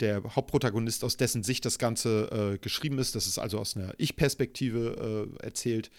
der 0.00 0.22
Hauptprotagonist, 0.34 1.04
aus 1.04 1.16
dessen 1.16 1.42
Sicht 1.42 1.64
das 1.64 1.78
Ganze 1.78 2.54
äh, 2.54 2.58
geschrieben 2.58 2.98
ist. 2.98 3.14
Das 3.14 3.26
ist 3.26 3.38
also 3.38 3.58
aus 3.58 3.76
einer 3.76 3.94
Ich-Perspektive 3.98 5.28
äh, 5.40 5.44
erzählt. 5.44 5.90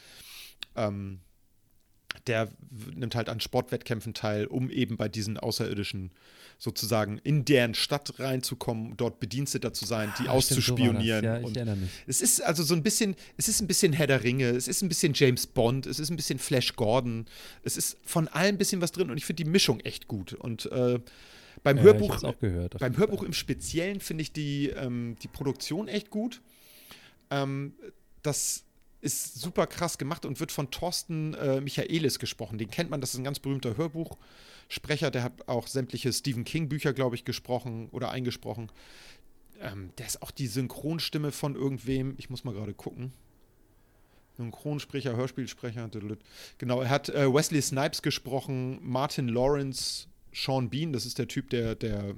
Ähm, 0.76 1.20
der 2.28 2.50
nimmt 2.96 3.16
halt 3.16 3.30
an 3.30 3.40
Sportwettkämpfen 3.40 4.14
teil, 4.14 4.46
um 4.46 4.70
eben 4.70 4.98
bei 4.98 5.10
diesen 5.10 5.38
Außerirdischen 5.38 6.12
sozusagen 6.58 7.20
in 7.24 7.44
deren 7.44 7.74
Stadt 7.74 8.18
reinzukommen, 8.20 8.96
dort 8.96 9.20
Bediensteter 9.20 9.74
zu 9.74 9.86
sein, 9.86 10.14
die 10.20 10.30
Ah, 10.30 10.42
stimmt, 10.42 10.64
so 10.64 10.72
auszuspionieren. 10.72 11.24
Ja, 11.24 11.40
ich 11.40 11.56
erinnere 11.56 11.76
mich. 11.76 11.90
es 12.08 12.22
ist 12.22 12.42
also 12.42 12.64
so 12.64 12.74
ein 12.74 12.84
bisschen, 12.84 13.16
es 13.36 13.50
ist 13.50 13.62
ein 13.62 13.68
bisschen 13.68 13.92
Herr 13.92 14.08
der 14.08 14.24
Ringe, 14.24 14.50
es 14.50 14.68
ist 14.68 14.82
ein 14.82 14.88
bisschen 14.88 15.14
James 15.14 15.48
Bond, 15.48 15.86
es 15.86 16.00
ist 16.00 16.10
ein 16.10 16.16
bisschen 16.16 16.40
Flash 16.40 16.76
Gordon, 16.76 17.26
es 17.64 17.76
ist 17.76 17.98
von 18.06 18.28
allem 18.30 18.56
ein 18.56 18.58
bisschen 18.58 18.82
was 18.82 18.94
drin 18.94 19.12
und 19.12 19.18
ich 19.18 19.26
finde 19.26 19.44
die 19.44 19.50
Mischung 19.50 19.82
echt 19.82 20.08
gut. 20.08 20.34
Und 20.34 20.72
äh, 20.72 21.00
beim 21.64 21.78
ich 21.78 21.84
Hörbuch, 21.84 22.24
auch 22.24 22.40
gehört. 22.40 22.80
beim 22.80 22.98
Hörbuch 22.98 23.24
im 23.24 23.34
Speziellen 23.34 24.00
finde 24.00 24.22
ich 24.24 24.32
die, 24.32 24.70
ähm, 24.70 25.16
die 25.22 25.28
Produktion 25.28 25.88
echt 25.88 26.10
gut. 26.10 26.42
Ähm, 27.30 27.74
das 28.22 28.64
ist 29.02 29.40
super 29.40 29.68
krass 29.68 29.98
gemacht 29.98 30.26
und 30.26 30.40
wird 30.40 30.52
von 30.52 30.72
Thorsten 30.72 31.36
äh, 31.36 31.62
Michaelis 31.62 32.18
gesprochen. 32.18 32.58
Den 32.58 32.72
kennt 32.72 32.90
man, 32.90 33.02
das 33.02 33.14
ist 33.14 33.20
ein 33.20 33.24
ganz 33.24 33.40
berühmter 33.40 33.78
Hörbuchsprecher. 33.78 35.12
Der 35.12 35.24
hat 35.24 35.48
auch 35.48 35.68
sämtliche 35.68 36.12
Stephen 36.12 36.44
King-Bücher, 36.44 36.92
glaube 36.94 37.16
ich, 37.16 37.24
gesprochen 37.24 37.90
oder 37.92 38.10
eingesprochen. 38.10 38.72
Ähm, 39.62 39.92
der 40.00 40.08
ist 40.08 40.24
auch 40.24 40.32
die 40.32 40.48
Synchronstimme 40.48 41.32
von 41.32 41.56
irgendwem. 41.56 42.16
Ich 42.18 42.30
muss 42.30 42.44
mal 42.44 42.54
gerade 42.54 42.74
gucken. 42.74 43.14
Synchronsprecher, 44.38 45.16
Hörspielsprecher. 45.16 45.90
Genau, 46.58 46.82
er 46.82 46.90
hat 46.90 47.10
äh, 47.10 47.32
Wesley 47.32 47.62
Snipes 47.62 48.02
gesprochen, 48.02 48.80
Martin 48.82 49.30
Lawrence, 49.30 50.08
Sean 50.36 50.70
Bean, 50.70 50.92
das 50.94 51.06
ist 51.06 51.18
der 51.18 51.28
Typ, 51.28 51.50
der, 51.50 51.76
der 51.76 52.16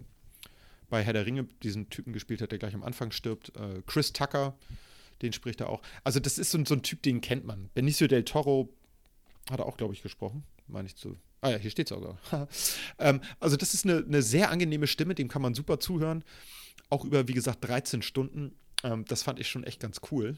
bei 0.89 1.03
Herr 1.03 1.13
der 1.13 1.25
Ringe 1.25 1.45
diesen 1.63 1.89
Typen 1.89 2.13
gespielt 2.13 2.41
hat, 2.41 2.51
der 2.51 2.59
gleich 2.59 2.73
am 2.73 2.83
Anfang 2.83 3.11
stirbt. 3.11 3.55
Äh, 3.55 3.81
Chris 3.85 4.13
Tucker, 4.13 4.57
den 5.21 5.33
spricht 5.33 5.61
er 5.61 5.69
auch. 5.69 5.81
Also, 6.03 6.19
das 6.19 6.37
ist 6.37 6.51
so, 6.51 6.63
so 6.65 6.75
ein 6.75 6.81
Typ, 6.81 7.01
den 7.03 7.21
kennt 7.21 7.45
man. 7.45 7.69
Benicio 7.73 8.07
del 8.07 8.23
Toro 8.23 8.69
hat 9.49 9.59
er 9.59 9.65
auch, 9.65 9.77
glaube 9.77 9.93
ich, 9.93 10.01
gesprochen. 10.01 10.43
Meine 10.67 10.87
ich 10.87 10.95
zu. 10.95 11.17
Ah 11.41 11.51
ja, 11.51 11.57
hier 11.57 11.69
steht 11.69 11.91
es 11.91 11.95
sogar. 11.95 12.17
ähm, 12.99 13.21
also, 13.39 13.57
das 13.57 13.73
ist 13.73 13.85
eine, 13.85 13.97
eine 13.97 14.21
sehr 14.21 14.49
angenehme 14.49 14.87
Stimme, 14.87 15.13
dem 15.13 15.27
kann 15.27 15.41
man 15.41 15.53
super 15.53 15.79
zuhören. 15.79 16.23
Auch 16.89 17.05
über, 17.05 17.27
wie 17.27 17.33
gesagt, 17.33 17.67
13 17.67 18.01
Stunden. 18.01 18.55
Ähm, 18.83 19.05
das 19.05 19.23
fand 19.23 19.39
ich 19.39 19.47
schon 19.49 19.63
echt 19.63 19.79
ganz 19.79 20.01
cool. 20.11 20.37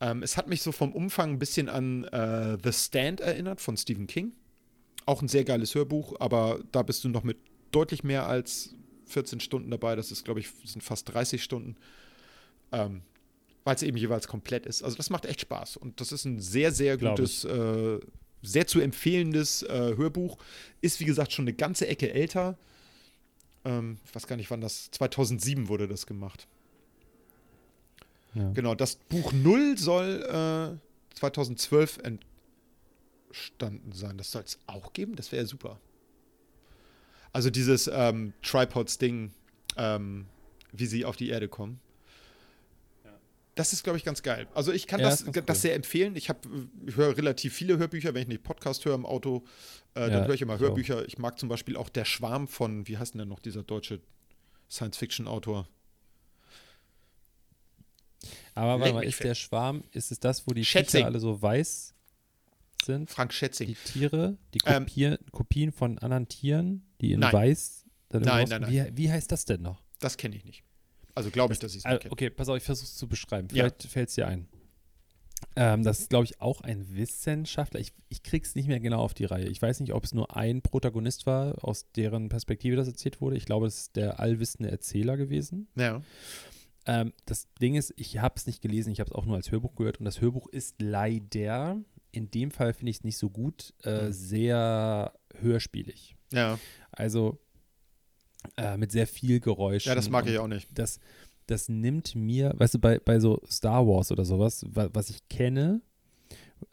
Ähm, 0.00 0.22
es 0.22 0.36
hat 0.36 0.48
mich 0.48 0.62
so 0.62 0.72
vom 0.72 0.92
Umfang 0.92 1.32
ein 1.32 1.38
bisschen 1.38 1.68
an 1.68 2.04
äh, 2.04 2.58
The 2.62 2.72
Stand 2.72 3.20
erinnert 3.20 3.60
von 3.60 3.76
Stephen 3.76 4.06
King. 4.06 4.32
Auch 5.06 5.22
ein 5.22 5.28
sehr 5.28 5.44
geiles 5.44 5.74
Hörbuch, 5.74 6.14
aber 6.20 6.60
da 6.72 6.82
bist 6.82 7.04
du 7.04 7.08
noch 7.08 7.24
mit 7.24 7.38
deutlich 7.70 8.04
mehr 8.04 8.26
als 8.26 8.74
14 9.06 9.40
Stunden 9.40 9.70
dabei. 9.70 9.96
Das 9.96 10.10
ist, 10.10 10.24
glaube 10.24 10.40
ich, 10.40 10.48
sind 10.64 10.82
fast 10.82 11.12
30 11.12 11.42
Stunden. 11.42 11.76
Ähm, 12.72 13.02
weil 13.64 13.76
es 13.76 13.82
eben 13.82 13.96
jeweils 13.96 14.28
komplett 14.28 14.66
ist. 14.66 14.82
Also 14.82 14.96
das 14.96 15.10
macht 15.10 15.24
echt 15.24 15.40
Spaß. 15.40 15.76
Und 15.76 16.00
das 16.00 16.12
ist 16.12 16.24
ein 16.24 16.38
sehr, 16.38 16.70
sehr 16.70 16.96
Glaub 16.96 17.16
gutes, 17.16 17.44
äh, 17.44 17.98
sehr 18.42 18.66
zu 18.66 18.80
empfehlendes 18.80 19.62
äh, 19.62 19.94
Hörbuch. 19.96 20.38
Ist, 20.82 21.00
wie 21.00 21.04
gesagt, 21.04 21.32
schon 21.32 21.44
eine 21.44 21.54
ganze 21.54 21.86
Ecke 21.86 22.12
älter. 22.12 22.58
Ähm, 23.64 23.98
ich 24.04 24.14
weiß 24.14 24.26
gar 24.26 24.36
nicht, 24.36 24.50
wann 24.50 24.60
das, 24.60 24.90
2007 24.90 25.68
wurde 25.68 25.88
das 25.88 26.06
gemacht. 26.06 26.46
Ja. 28.34 28.50
Genau, 28.52 28.74
das 28.74 28.96
Buch 28.96 29.32
Null 29.32 29.78
soll 29.78 30.78
äh, 31.12 31.16
2012 31.16 31.98
entstanden 33.34 33.92
sein. 33.92 34.16
Das 34.16 34.30
soll 34.30 34.42
es 34.42 34.58
auch 34.66 34.92
geben? 34.92 35.16
Das 35.16 35.32
wäre 35.32 35.42
ja 35.42 35.48
super. 35.48 35.80
Also 37.32 37.50
dieses 37.50 37.90
ähm, 37.92 38.32
Tripods-Ding, 38.42 39.32
ähm, 39.76 40.26
wie 40.72 40.86
sie 40.86 41.04
auf 41.04 41.16
die 41.16 41.28
Erde 41.28 41.48
kommen. 41.48 41.80
Das 43.56 43.72
ist, 43.72 43.84
glaube 43.84 43.98
ich, 43.98 44.04
ganz 44.04 44.22
geil. 44.24 44.48
Also 44.54 44.72
ich 44.72 44.88
kann 44.88 44.98
Ja, 45.00 45.10
das, 45.10 45.24
ganz 45.24 45.46
das 45.46 45.58
cool. 45.58 45.62
sehr 45.62 45.74
empfehlen. 45.76 46.16
Ich, 46.16 46.28
hab, 46.28 46.44
ich 46.86 46.96
höre 46.96 47.16
relativ 47.16 47.54
viele 47.54 47.78
Hörbücher, 47.78 48.12
wenn 48.12 48.22
ich 48.22 48.28
nicht 48.28 48.42
Podcast 48.42 48.84
höre 48.84 48.94
im 48.96 49.06
Auto, 49.06 49.44
äh, 49.94 50.00
dann 50.00 50.10
Ja, 50.12 50.26
höre 50.26 50.34
ich 50.34 50.42
immer 50.42 50.58
Hörbücher. 50.58 51.06
Ich 51.06 51.18
mag 51.18 51.38
zum 51.38 51.48
Beispiel 51.48 51.76
auch 51.76 51.88
Der 51.88 52.04
Schwarm 52.04 52.48
von, 52.48 52.86
wie 52.88 52.98
heißt 52.98 53.14
denn 53.14 53.20
denn 53.20 53.28
noch 53.28 53.38
dieser 53.38 53.62
deutsche 53.62 54.00
Science-Fiction-Autor. 54.70 55.68
Aber 58.56 58.80
warte 58.80 58.84
Leck 58.84 58.94
mal, 58.94 59.04
ist 59.04 59.22
der 59.22 59.34
Schwarm, 59.34 59.84
ist 59.92 60.10
es 60.10 60.18
das, 60.18 60.46
wo 60.48 60.52
die 60.52 60.64
Schätzing. 60.64 61.00
Viecher 61.00 61.06
alle 61.06 61.20
so 61.20 61.40
weiß 61.40 61.93
sind? 62.84 63.10
Frank 63.10 63.32
Schätzing. 63.32 63.68
Die 63.68 63.74
Tiere, 63.74 64.36
die 64.54 64.58
Ähm, 64.66 64.86
Kopien, 65.32 65.72
von 65.72 65.98
anderen 65.98 66.28
Tieren, 66.28 66.86
die 67.00 67.12
in 67.12 67.20
Nein. 67.20 67.32
weiß. 67.32 67.84
Nein, 68.12 68.22
nein, 68.48 68.60
nein. 68.62 68.70
Wie, 68.70 68.96
wie 68.96 69.10
heißt 69.10 69.30
das 69.32 69.44
denn 69.44 69.62
noch? 69.62 69.82
Das 69.98 70.16
kenne 70.16 70.36
ich 70.36 70.44
nicht. 70.44 70.62
Also 71.14 71.30
glaube 71.30 71.52
ich, 71.54 71.58
dass 71.60 71.72
ich 71.72 71.78
es 71.78 71.84
Also, 71.84 71.94
nicht 71.94 72.02
kenne. 72.02 72.12
okay, 72.12 72.30
pass 72.30 72.48
auf, 72.48 72.56
ich 72.56 72.62
versuche 72.62 72.86
es 72.86 72.96
zu 72.96 73.08
beschreiben. 73.08 73.48
Ja. 73.50 73.64
Vielleicht 73.64 73.82
fällt 73.84 74.08
es 74.08 74.14
dir 74.16 74.26
ein. 74.28 74.48
Ähm, 75.56 75.82
das 75.82 76.00
ist, 76.00 76.10
glaube 76.10 76.24
ich, 76.24 76.40
auch 76.40 76.60
ein 76.62 76.94
Wissenschaftler. 76.96 77.78
Ich, 77.80 77.92
ich 78.08 78.22
krieg's 78.22 78.54
nicht 78.54 78.66
mehr 78.66 78.80
genau 78.80 79.00
auf 79.00 79.14
die 79.14 79.24
Reihe. 79.24 79.46
Ich 79.46 79.60
weiß 79.60 79.80
nicht, 79.80 79.92
ob 79.92 80.04
es 80.04 80.14
nur 80.14 80.36
ein 80.36 80.62
Protagonist 80.62 81.26
war, 81.26 81.62
aus 81.64 81.90
deren 81.92 82.28
Perspektive 82.28 82.76
das 82.76 82.88
erzählt 82.88 83.20
wurde. 83.20 83.36
Ich 83.36 83.44
glaube, 83.44 83.66
es 83.66 83.78
ist 83.78 83.96
der 83.96 84.20
allwissende 84.20 84.70
Erzähler 84.70 85.16
gewesen. 85.16 85.68
Ja. 85.76 86.02
Ähm, 86.86 87.12
das 87.26 87.46
Ding 87.60 87.74
ist, 87.76 87.92
ich 87.96 88.18
habe 88.18 88.34
es 88.36 88.46
nicht 88.46 88.62
gelesen, 88.62 88.90
ich 88.92 89.00
habe 89.00 89.08
es 89.10 89.14
auch 89.14 89.26
nur 89.26 89.36
als 89.36 89.50
Hörbuch 89.50 89.74
gehört 89.76 89.98
und 89.98 90.04
das 90.06 90.20
Hörbuch 90.20 90.48
ist 90.48 90.80
leider, 90.80 91.80
in 92.14 92.30
dem 92.30 92.50
Fall 92.50 92.72
finde 92.72 92.90
ich 92.90 92.98
es 92.98 93.04
nicht 93.04 93.18
so 93.18 93.28
gut, 93.30 93.74
äh, 93.82 94.06
Mhm. 94.06 94.12
sehr 94.12 95.12
hörspielig. 95.40 96.14
Ja. 96.32 96.58
Also 96.92 97.38
äh, 98.56 98.76
mit 98.76 98.92
sehr 98.92 99.06
viel 99.06 99.40
Geräusch. 99.40 99.86
ja, 99.86 99.94
das 99.94 100.10
mag 100.10 100.26
ich 100.28 100.38
auch 100.38 100.46
nicht. 100.48 100.68
Das, 100.76 101.00
das 101.46 101.68
nimmt 101.68 102.14
mir, 102.14 102.52
weißt 102.56 102.74
du, 102.74 102.78
bei, 102.78 102.98
bei 102.98 103.18
so 103.20 103.40
Star 103.50 103.86
Wars 103.86 104.12
oder 104.12 104.24
sowas, 104.24 104.64
wa, 104.68 104.88
was 104.92 105.10
ich 105.10 105.28
kenne, 105.28 105.80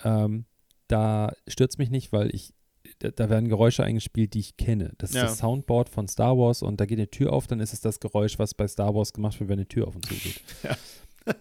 ähm, 0.04 0.46
da 0.88 1.34
stürzt 1.48 1.78
mich 1.80 1.90
nicht, 1.90 2.12
weil 2.12 2.34
ich, 2.36 2.54
da, 3.00 3.10
da 3.12 3.30
werden 3.30 3.48
Geräusche 3.50 3.84
eingespielt, 3.84 4.34
die 4.34 4.40
ich 4.40 4.58
kenne. 4.58 4.94
Das 4.98 5.12
ist 5.12 5.16
Ja. 5.16 5.24
das 5.24 5.38
Soundboard 5.38 5.90
von 5.90 6.08
Star 6.08 6.38
Wars 6.38 6.62
und 6.62 6.80
da 6.82 6.86
geht 6.86 7.00
eine 7.00 7.10
Tür 7.10 7.32
auf, 7.34 7.48
dann 7.48 7.60
ist 7.62 7.74
es 7.74 7.80
das 7.82 8.00
Geräusch, 8.00 8.38
was 8.40 8.54
bei 8.54 8.68
Star 8.68 8.94
Wars 8.94 9.14
gemacht 9.14 9.40
wird, 9.40 9.50
wenn 9.50 9.60
eine 9.60 9.68
Tür 9.68 9.88
auf 9.88 9.96
und 9.96 10.06
zu 10.06 10.14
geht. 10.16 10.42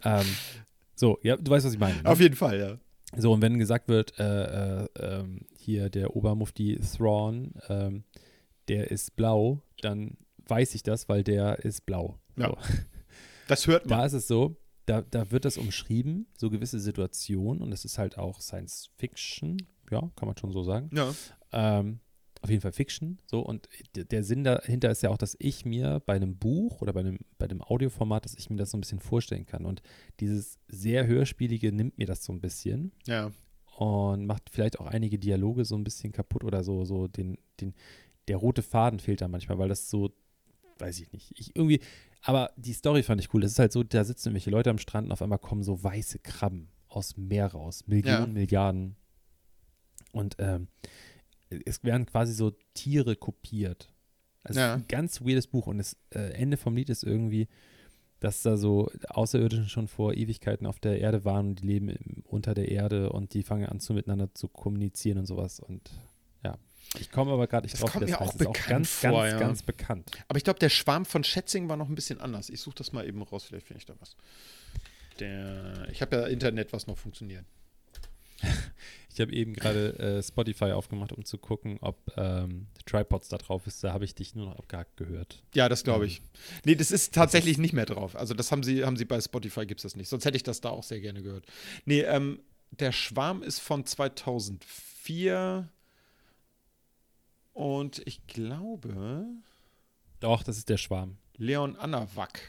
Ja. 0.03 0.19
ähm, 0.21 0.25
so, 0.95 1.17
ja, 1.23 1.35
du 1.37 1.49
weißt, 1.51 1.65
was 1.65 1.73
ich 1.73 1.79
meine. 1.79 1.95
Ne? 2.03 2.05
Auf 2.09 2.19
jeden 2.19 2.35
Fall, 2.35 2.59
ja. 2.59 2.77
So, 3.17 3.33
und 3.33 3.41
wenn 3.41 3.59
gesagt 3.59 3.89
wird, 3.89 4.17
äh, 4.19 4.83
äh, 4.83 4.87
ähm, 4.99 5.45
hier 5.57 5.89
der 5.89 6.15
Obermufti 6.15 6.79
Thrawn, 6.79 7.53
ähm, 7.67 8.03
der 8.67 8.89
ist 8.91 9.15
blau, 9.15 9.61
dann 9.81 10.17
weiß 10.47 10.75
ich 10.75 10.83
das, 10.83 11.09
weil 11.09 11.23
der 11.23 11.59
ist 11.59 11.85
blau. 11.85 12.17
Ja. 12.37 12.47
So. 12.49 12.57
Das 13.47 13.67
hört 13.67 13.85
man. 13.85 13.99
Da 13.99 14.05
ist 14.05 14.13
es 14.13 14.29
so, 14.29 14.55
da, 14.85 15.01
da 15.01 15.29
wird 15.29 15.43
das 15.43 15.57
umschrieben, 15.57 16.27
so 16.37 16.49
gewisse 16.49 16.79
Situationen, 16.79 17.61
und 17.61 17.73
es 17.73 17.83
ist 17.83 17.97
halt 17.97 18.17
auch 18.17 18.39
Science 18.39 18.91
Fiction, 18.97 19.57
ja, 19.89 19.99
kann 20.15 20.27
man 20.27 20.37
schon 20.37 20.53
so 20.53 20.63
sagen. 20.63 20.89
Ja. 20.93 21.13
Ähm, 21.51 21.99
auf 22.41 22.49
jeden 22.49 22.61
Fall 22.61 22.71
Fiction, 22.71 23.19
so, 23.25 23.39
und 23.41 23.69
der 23.95 24.23
Sinn 24.23 24.43
dahinter 24.43 24.89
ist 24.89 25.03
ja 25.03 25.09
auch, 25.11 25.17
dass 25.17 25.35
ich 25.39 25.63
mir 25.63 26.01
bei 26.05 26.13
einem 26.15 26.37
Buch 26.37 26.81
oder 26.81 26.91
bei 26.91 27.01
einem, 27.01 27.19
bei 27.37 27.45
einem 27.45 27.61
Audioformat, 27.61 28.25
dass 28.25 28.33
ich 28.35 28.49
mir 28.49 28.55
das 28.57 28.71
so 28.71 28.77
ein 28.77 28.81
bisschen 28.81 28.99
vorstellen 28.99 29.45
kann. 29.45 29.65
Und 29.65 29.81
dieses 30.19 30.57
sehr 30.67 31.05
Hörspielige 31.05 31.71
nimmt 31.71 31.97
mir 31.99 32.07
das 32.07 32.23
so 32.23 32.33
ein 32.33 32.41
bisschen 32.41 32.91
Ja. 33.05 33.31
und 33.77 34.25
macht 34.25 34.49
vielleicht 34.49 34.79
auch 34.79 34.87
einige 34.87 35.19
Dialoge 35.19 35.65
so 35.65 35.75
ein 35.75 35.83
bisschen 35.83 36.11
kaputt 36.11 36.43
oder 36.43 36.63
so, 36.63 36.83
so 36.83 37.07
den, 37.07 37.37
den, 37.59 37.75
der 38.27 38.37
rote 38.37 38.63
Faden 38.63 38.99
fehlt 38.99 39.21
da 39.21 39.27
manchmal, 39.27 39.59
weil 39.59 39.69
das 39.69 39.89
so, 39.89 40.11
weiß 40.79 40.99
ich 40.99 41.11
nicht, 41.11 41.31
ich 41.39 41.55
irgendwie, 41.55 41.79
aber 42.23 42.51
die 42.57 42.73
Story 42.73 43.03
fand 43.03 43.21
ich 43.21 43.31
cool. 43.35 43.41
Das 43.41 43.51
ist 43.51 43.59
halt 43.59 43.71
so, 43.71 43.83
da 43.83 44.03
sitzen 44.03 44.29
irgendwelche 44.29 44.49
Leute 44.49 44.69
am 44.71 44.77
Strand 44.79 45.05
und 45.05 45.11
auf 45.11 45.21
einmal 45.21 45.37
kommen 45.39 45.61
so 45.63 45.83
weiße 45.83 46.17
Krabben 46.19 46.69
aus 46.87 47.13
dem 47.13 47.27
Meer 47.27 47.47
raus, 47.47 47.85
Millionen, 47.87 48.19
Ja. 48.35 48.39
Milliarden. 48.41 48.95
Und 50.11 50.35
ähm, 50.39 50.67
es 51.65 51.83
werden 51.83 52.05
quasi 52.05 52.33
so 52.33 52.51
Tiere 52.73 53.15
kopiert. 53.15 53.89
Also 54.43 54.59
Ja. 54.59 54.73
ein 54.75 54.85
ganz 54.87 55.21
weirdes 55.21 55.47
Buch 55.47 55.67
und 55.67 55.77
das 55.77 55.95
äh, 56.15 56.31
Ende 56.33 56.57
vom 56.57 56.75
Lied 56.75 56.89
ist 56.89 57.03
irgendwie, 57.03 57.47
dass 58.19 58.41
da 58.41 58.57
so 58.57 58.89
Außerirdischen 59.09 59.69
schon 59.69 59.87
vor 59.87 60.13
Ewigkeiten 60.13 60.65
auf 60.67 60.79
der 60.79 60.99
Erde 60.99 61.25
waren 61.25 61.49
und 61.49 61.61
die 61.61 61.67
leben 61.67 62.23
unter 62.25 62.53
der 62.53 62.69
Erde 62.69 63.11
und 63.11 63.33
die 63.33 63.43
fangen 63.43 63.65
an 63.65 63.79
zu 63.79 63.93
miteinander 63.93 64.33
zu 64.33 64.47
kommunizieren 64.47 65.17
und 65.19 65.25
sowas 65.25 65.59
und 65.59 65.91
ja. 66.43 66.57
Ich 66.99 67.11
komme 67.11 67.31
aber 67.31 67.47
gerade 67.47 67.65
nicht 67.65 67.73
Das 67.73 67.81
drauf, 67.81 67.91
kommt 67.93 68.05
mir 68.05 68.11
das 68.11 68.19
auch 68.19 68.25
heißt. 68.25 68.33
Ist 68.33 68.47
bekannt 68.47 68.67
ganz, 68.69 68.89
vor, 68.91 69.11
ganz, 69.11 69.31
ja. 69.33 69.39
ganz 69.39 69.63
bekannt. 69.63 70.11
Aber 70.27 70.37
ich 70.37 70.43
glaube, 70.43 70.59
der 70.59 70.69
Schwarm 70.69 71.05
von 71.05 71.23
Schätzing 71.23 71.69
war 71.69 71.77
noch 71.77 71.87
ein 71.89 71.95
bisschen 71.95 72.19
anders. 72.19 72.49
Ich 72.49 72.59
suche 72.61 72.75
das 72.75 72.91
mal 72.91 73.07
eben 73.07 73.21
raus, 73.21 73.43
vielleicht 73.45 73.67
finde 73.67 73.79
ich 73.79 73.85
da 73.85 73.93
was. 73.99 74.15
Der, 75.19 75.87
ich 75.91 76.01
habe 76.01 76.15
ja 76.15 76.27
Internet, 76.27 76.73
was 76.73 76.87
noch 76.87 76.97
funktioniert. 76.97 77.45
Ich 79.13 79.19
habe 79.19 79.33
eben 79.33 79.53
gerade 79.53 79.99
äh, 79.99 80.23
Spotify 80.23 80.71
aufgemacht, 80.71 81.11
um 81.11 81.25
zu 81.25 81.37
gucken, 81.37 81.77
ob 81.81 81.97
ähm, 82.15 82.67
Tripods 82.85 83.27
da 83.27 83.37
drauf 83.37 83.67
ist. 83.67 83.83
Da 83.83 83.91
habe 83.91 84.05
ich 84.05 84.15
dich 84.15 84.35
nur 84.35 84.45
noch 84.45 84.57
abgehakt 84.57 84.95
gehört. 84.95 85.43
Ja, 85.53 85.67
das 85.67 85.83
glaube 85.83 86.05
ich. 86.05 86.21
Nee, 86.63 86.75
das 86.75 86.91
ist 86.91 87.13
tatsächlich 87.13 87.57
nicht 87.57 87.73
mehr 87.73 87.85
drauf. 87.85 88.15
Also 88.15 88.33
das 88.33 88.53
haben 88.53 88.63
sie, 88.63 88.85
haben 88.85 88.95
sie 88.95 89.03
bei 89.03 89.19
Spotify, 89.19 89.65
gibt 89.65 89.79
es 89.79 89.83
das 89.83 89.97
nicht. 89.97 90.07
Sonst 90.07 90.23
hätte 90.23 90.37
ich 90.37 90.43
das 90.43 90.61
da 90.61 90.69
auch 90.69 90.83
sehr 90.83 91.01
gerne 91.01 91.21
gehört. 91.21 91.45
Nee, 91.83 92.01
ähm, 92.01 92.39
der 92.71 92.93
Schwarm 92.93 93.43
ist 93.43 93.59
von 93.59 93.85
2004 93.85 95.69
und 97.53 98.01
ich 98.05 98.25
glaube 98.27 99.25
Doch, 100.21 100.41
das 100.41 100.57
ist 100.57 100.69
der 100.69 100.77
Schwarm. 100.77 101.17
Leon 101.35 101.75
Anawak. 101.75 102.39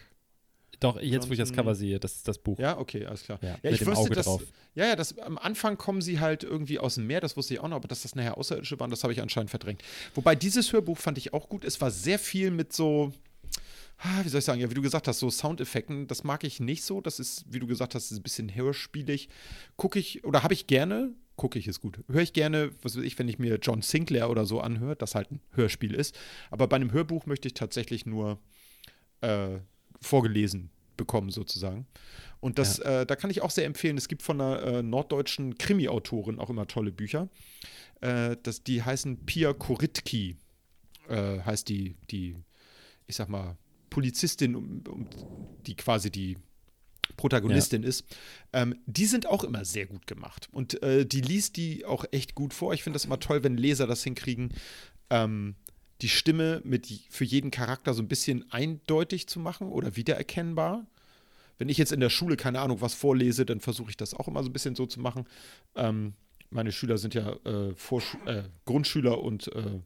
Doch, 0.82 1.00
jetzt 1.00 1.28
wo 1.28 1.32
ich 1.32 1.38
das 1.38 1.48
Johnson- 1.50 1.56
Cover 1.56 1.74
sehe, 1.74 1.98
das 2.00 2.12
ist 2.16 2.28
das 2.28 2.38
Buch. 2.38 2.58
Ja, 2.58 2.78
okay, 2.78 3.06
alles 3.06 3.22
klar. 3.24 3.38
Ja, 3.42 3.48
Ja, 3.50 3.56
mit 3.62 3.72
ich 3.72 3.78
dem 3.78 3.88
wusste, 3.88 4.00
Auge 4.06 4.14
dass, 4.14 4.26
drauf. 4.26 4.42
ja, 4.74 4.86
ja, 4.86 4.96
das, 4.96 5.18
am 5.18 5.38
Anfang 5.38 5.76
kommen 5.78 6.02
sie 6.02 6.20
halt 6.20 6.42
irgendwie 6.44 6.78
aus 6.78 6.96
dem 6.96 7.06
Meer, 7.06 7.20
das 7.20 7.36
wusste 7.36 7.54
ich 7.54 7.60
auch 7.60 7.68
noch, 7.68 7.76
aber 7.76 7.88
dass 7.88 8.02
das 8.02 8.14
nachher 8.14 8.36
Außerirdische 8.38 8.78
waren, 8.80 8.90
das 8.90 9.02
habe 9.04 9.12
ich 9.12 9.20
anscheinend 9.20 9.50
verdrängt. 9.50 9.82
Wobei 10.14 10.34
dieses 10.34 10.72
Hörbuch 10.72 10.98
fand 10.98 11.18
ich 11.18 11.32
auch 11.32 11.48
gut. 11.48 11.64
Es 11.64 11.80
war 11.80 11.90
sehr 11.90 12.18
viel 12.18 12.50
mit 12.50 12.72
so, 12.72 13.12
ah, 13.98 14.20
wie 14.24 14.28
soll 14.28 14.40
ich 14.40 14.44
sagen, 14.44 14.60
ja, 14.60 14.70
wie 14.70 14.74
du 14.74 14.82
gesagt 14.82 15.06
hast, 15.08 15.18
so 15.20 15.30
Soundeffekten, 15.30 16.06
das 16.08 16.24
mag 16.24 16.44
ich 16.44 16.60
nicht 16.60 16.82
so. 16.82 17.00
Das 17.00 17.18
ist, 17.20 17.44
wie 17.48 17.58
du 17.60 17.66
gesagt 17.66 17.94
hast, 17.94 18.10
ein 18.10 18.22
bisschen 18.22 18.54
hörspielig. 18.54 19.28
Gucke 19.76 19.98
ich, 19.98 20.24
oder 20.24 20.42
habe 20.42 20.54
ich 20.54 20.66
gerne, 20.66 21.12
gucke 21.36 21.58
ich 21.58 21.66
ist 21.68 21.80
gut, 21.80 21.98
höre 22.08 22.20
ich 22.22 22.32
gerne, 22.32 22.70
was 22.82 22.96
weiß 22.96 23.04
ich, 23.04 23.18
wenn 23.18 23.28
ich 23.28 23.38
mir 23.38 23.58
John 23.62 23.82
Sinclair 23.82 24.28
oder 24.30 24.44
so 24.44 24.60
anhöre, 24.60 24.96
das 24.96 25.14
halt 25.14 25.30
ein 25.30 25.40
Hörspiel 25.52 25.94
ist. 25.94 26.16
Aber 26.50 26.66
bei 26.68 26.76
einem 26.76 26.92
Hörbuch 26.92 27.26
möchte 27.26 27.48
ich 27.48 27.54
tatsächlich 27.54 28.04
nur 28.06 28.38
äh, 29.22 29.58
vorgelesen 30.02 30.70
bekommen, 30.96 31.30
sozusagen. 31.30 31.86
Und 32.40 32.58
das, 32.58 32.78
äh, 32.80 33.06
da 33.06 33.16
kann 33.16 33.30
ich 33.30 33.40
auch 33.42 33.50
sehr 33.50 33.66
empfehlen. 33.66 33.96
Es 33.96 34.08
gibt 34.08 34.22
von 34.22 34.40
einer 34.40 34.62
äh, 34.62 34.82
norddeutschen 34.82 35.56
Krimi-Autorin 35.58 36.38
auch 36.38 36.50
immer 36.50 36.66
tolle 36.66 36.92
Bücher. 36.92 37.28
Äh, 38.00 38.36
das, 38.42 38.62
die 38.64 38.82
heißen 38.82 39.24
Pia 39.24 39.52
Koritki, 39.52 40.36
äh, 41.08 41.40
heißt 41.40 41.68
die, 41.68 41.96
die, 42.10 42.36
ich 43.06 43.16
sag 43.16 43.28
mal, 43.28 43.56
Polizistin, 43.90 44.56
um, 44.56 44.82
um, 44.88 45.06
die 45.66 45.76
quasi 45.76 46.10
die 46.10 46.36
Protagonistin 47.16 47.82
ist. 47.82 48.04
Ähm, 48.52 48.74
die 48.86 49.06
sind 49.06 49.26
auch 49.26 49.44
immer 49.44 49.64
sehr 49.64 49.86
gut 49.86 50.06
gemacht. 50.06 50.48
Und 50.50 50.82
äh, 50.82 51.06
die 51.06 51.20
liest 51.20 51.56
die 51.56 51.84
auch 51.84 52.04
echt 52.10 52.34
gut 52.34 52.54
vor. 52.54 52.74
Ich 52.74 52.82
finde 52.82 52.96
das 52.96 53.04
immer 53.04 53.20
toll, 53.20 53.44
wenn 53.44 53.56
Leser 53.56 53.86
das 53.86 54.02
hinkriegen, 54.02 54.52
ähm, 55.10 55.54
die 56.02 56.08
Stimme 56.08 56.60
mit 56.64 56.86
für 57.08 57.24
jeden 57.24 57.50
Charakter 57.50 57.94
so 57.94 58.02
ein 58.02 58.08
bisschen 58.08 58.50
eindeutig 58.50 59.28
zu 59.28 59.38
machen 59.38 59.68
oder 59.68 59.96
wiedererkennbar. 59.96 60.86
Wenn 61.58 61.68
ich 61.68 61.78
jetzt 61.78 61.92
in 61.92 62.00
der 62.00 62.10
Schule, 62.10 62.36
keine 62.36 62.60
Ahnung, 62.60 62.80
was 62.80 62.94
vorlese, 62.94 63.46
dann 63.46 63.60
versuche 63.60 63.90
ich 63.90 63.96
das 63.96 64.14
auch 64.14 64.26
immer 64.26 64.42
so 64.42 64.48
ein 64.48 64.52
bisschen 64.52 64.74
so 64.74 64.86
zu 64.86 65.00
machen. 65.00 65.26
Ähm, 65.76 66.14
meine 66.50 66.72
Schüler 66.72 66.98
sind 66.98 67.14
ja 67.14 67.36
äh, 67.44 67.70
äh, 67.70 68.42
Grundschüler 68.64 69.22
und 69.22 69.48
äh, 69.54 69.80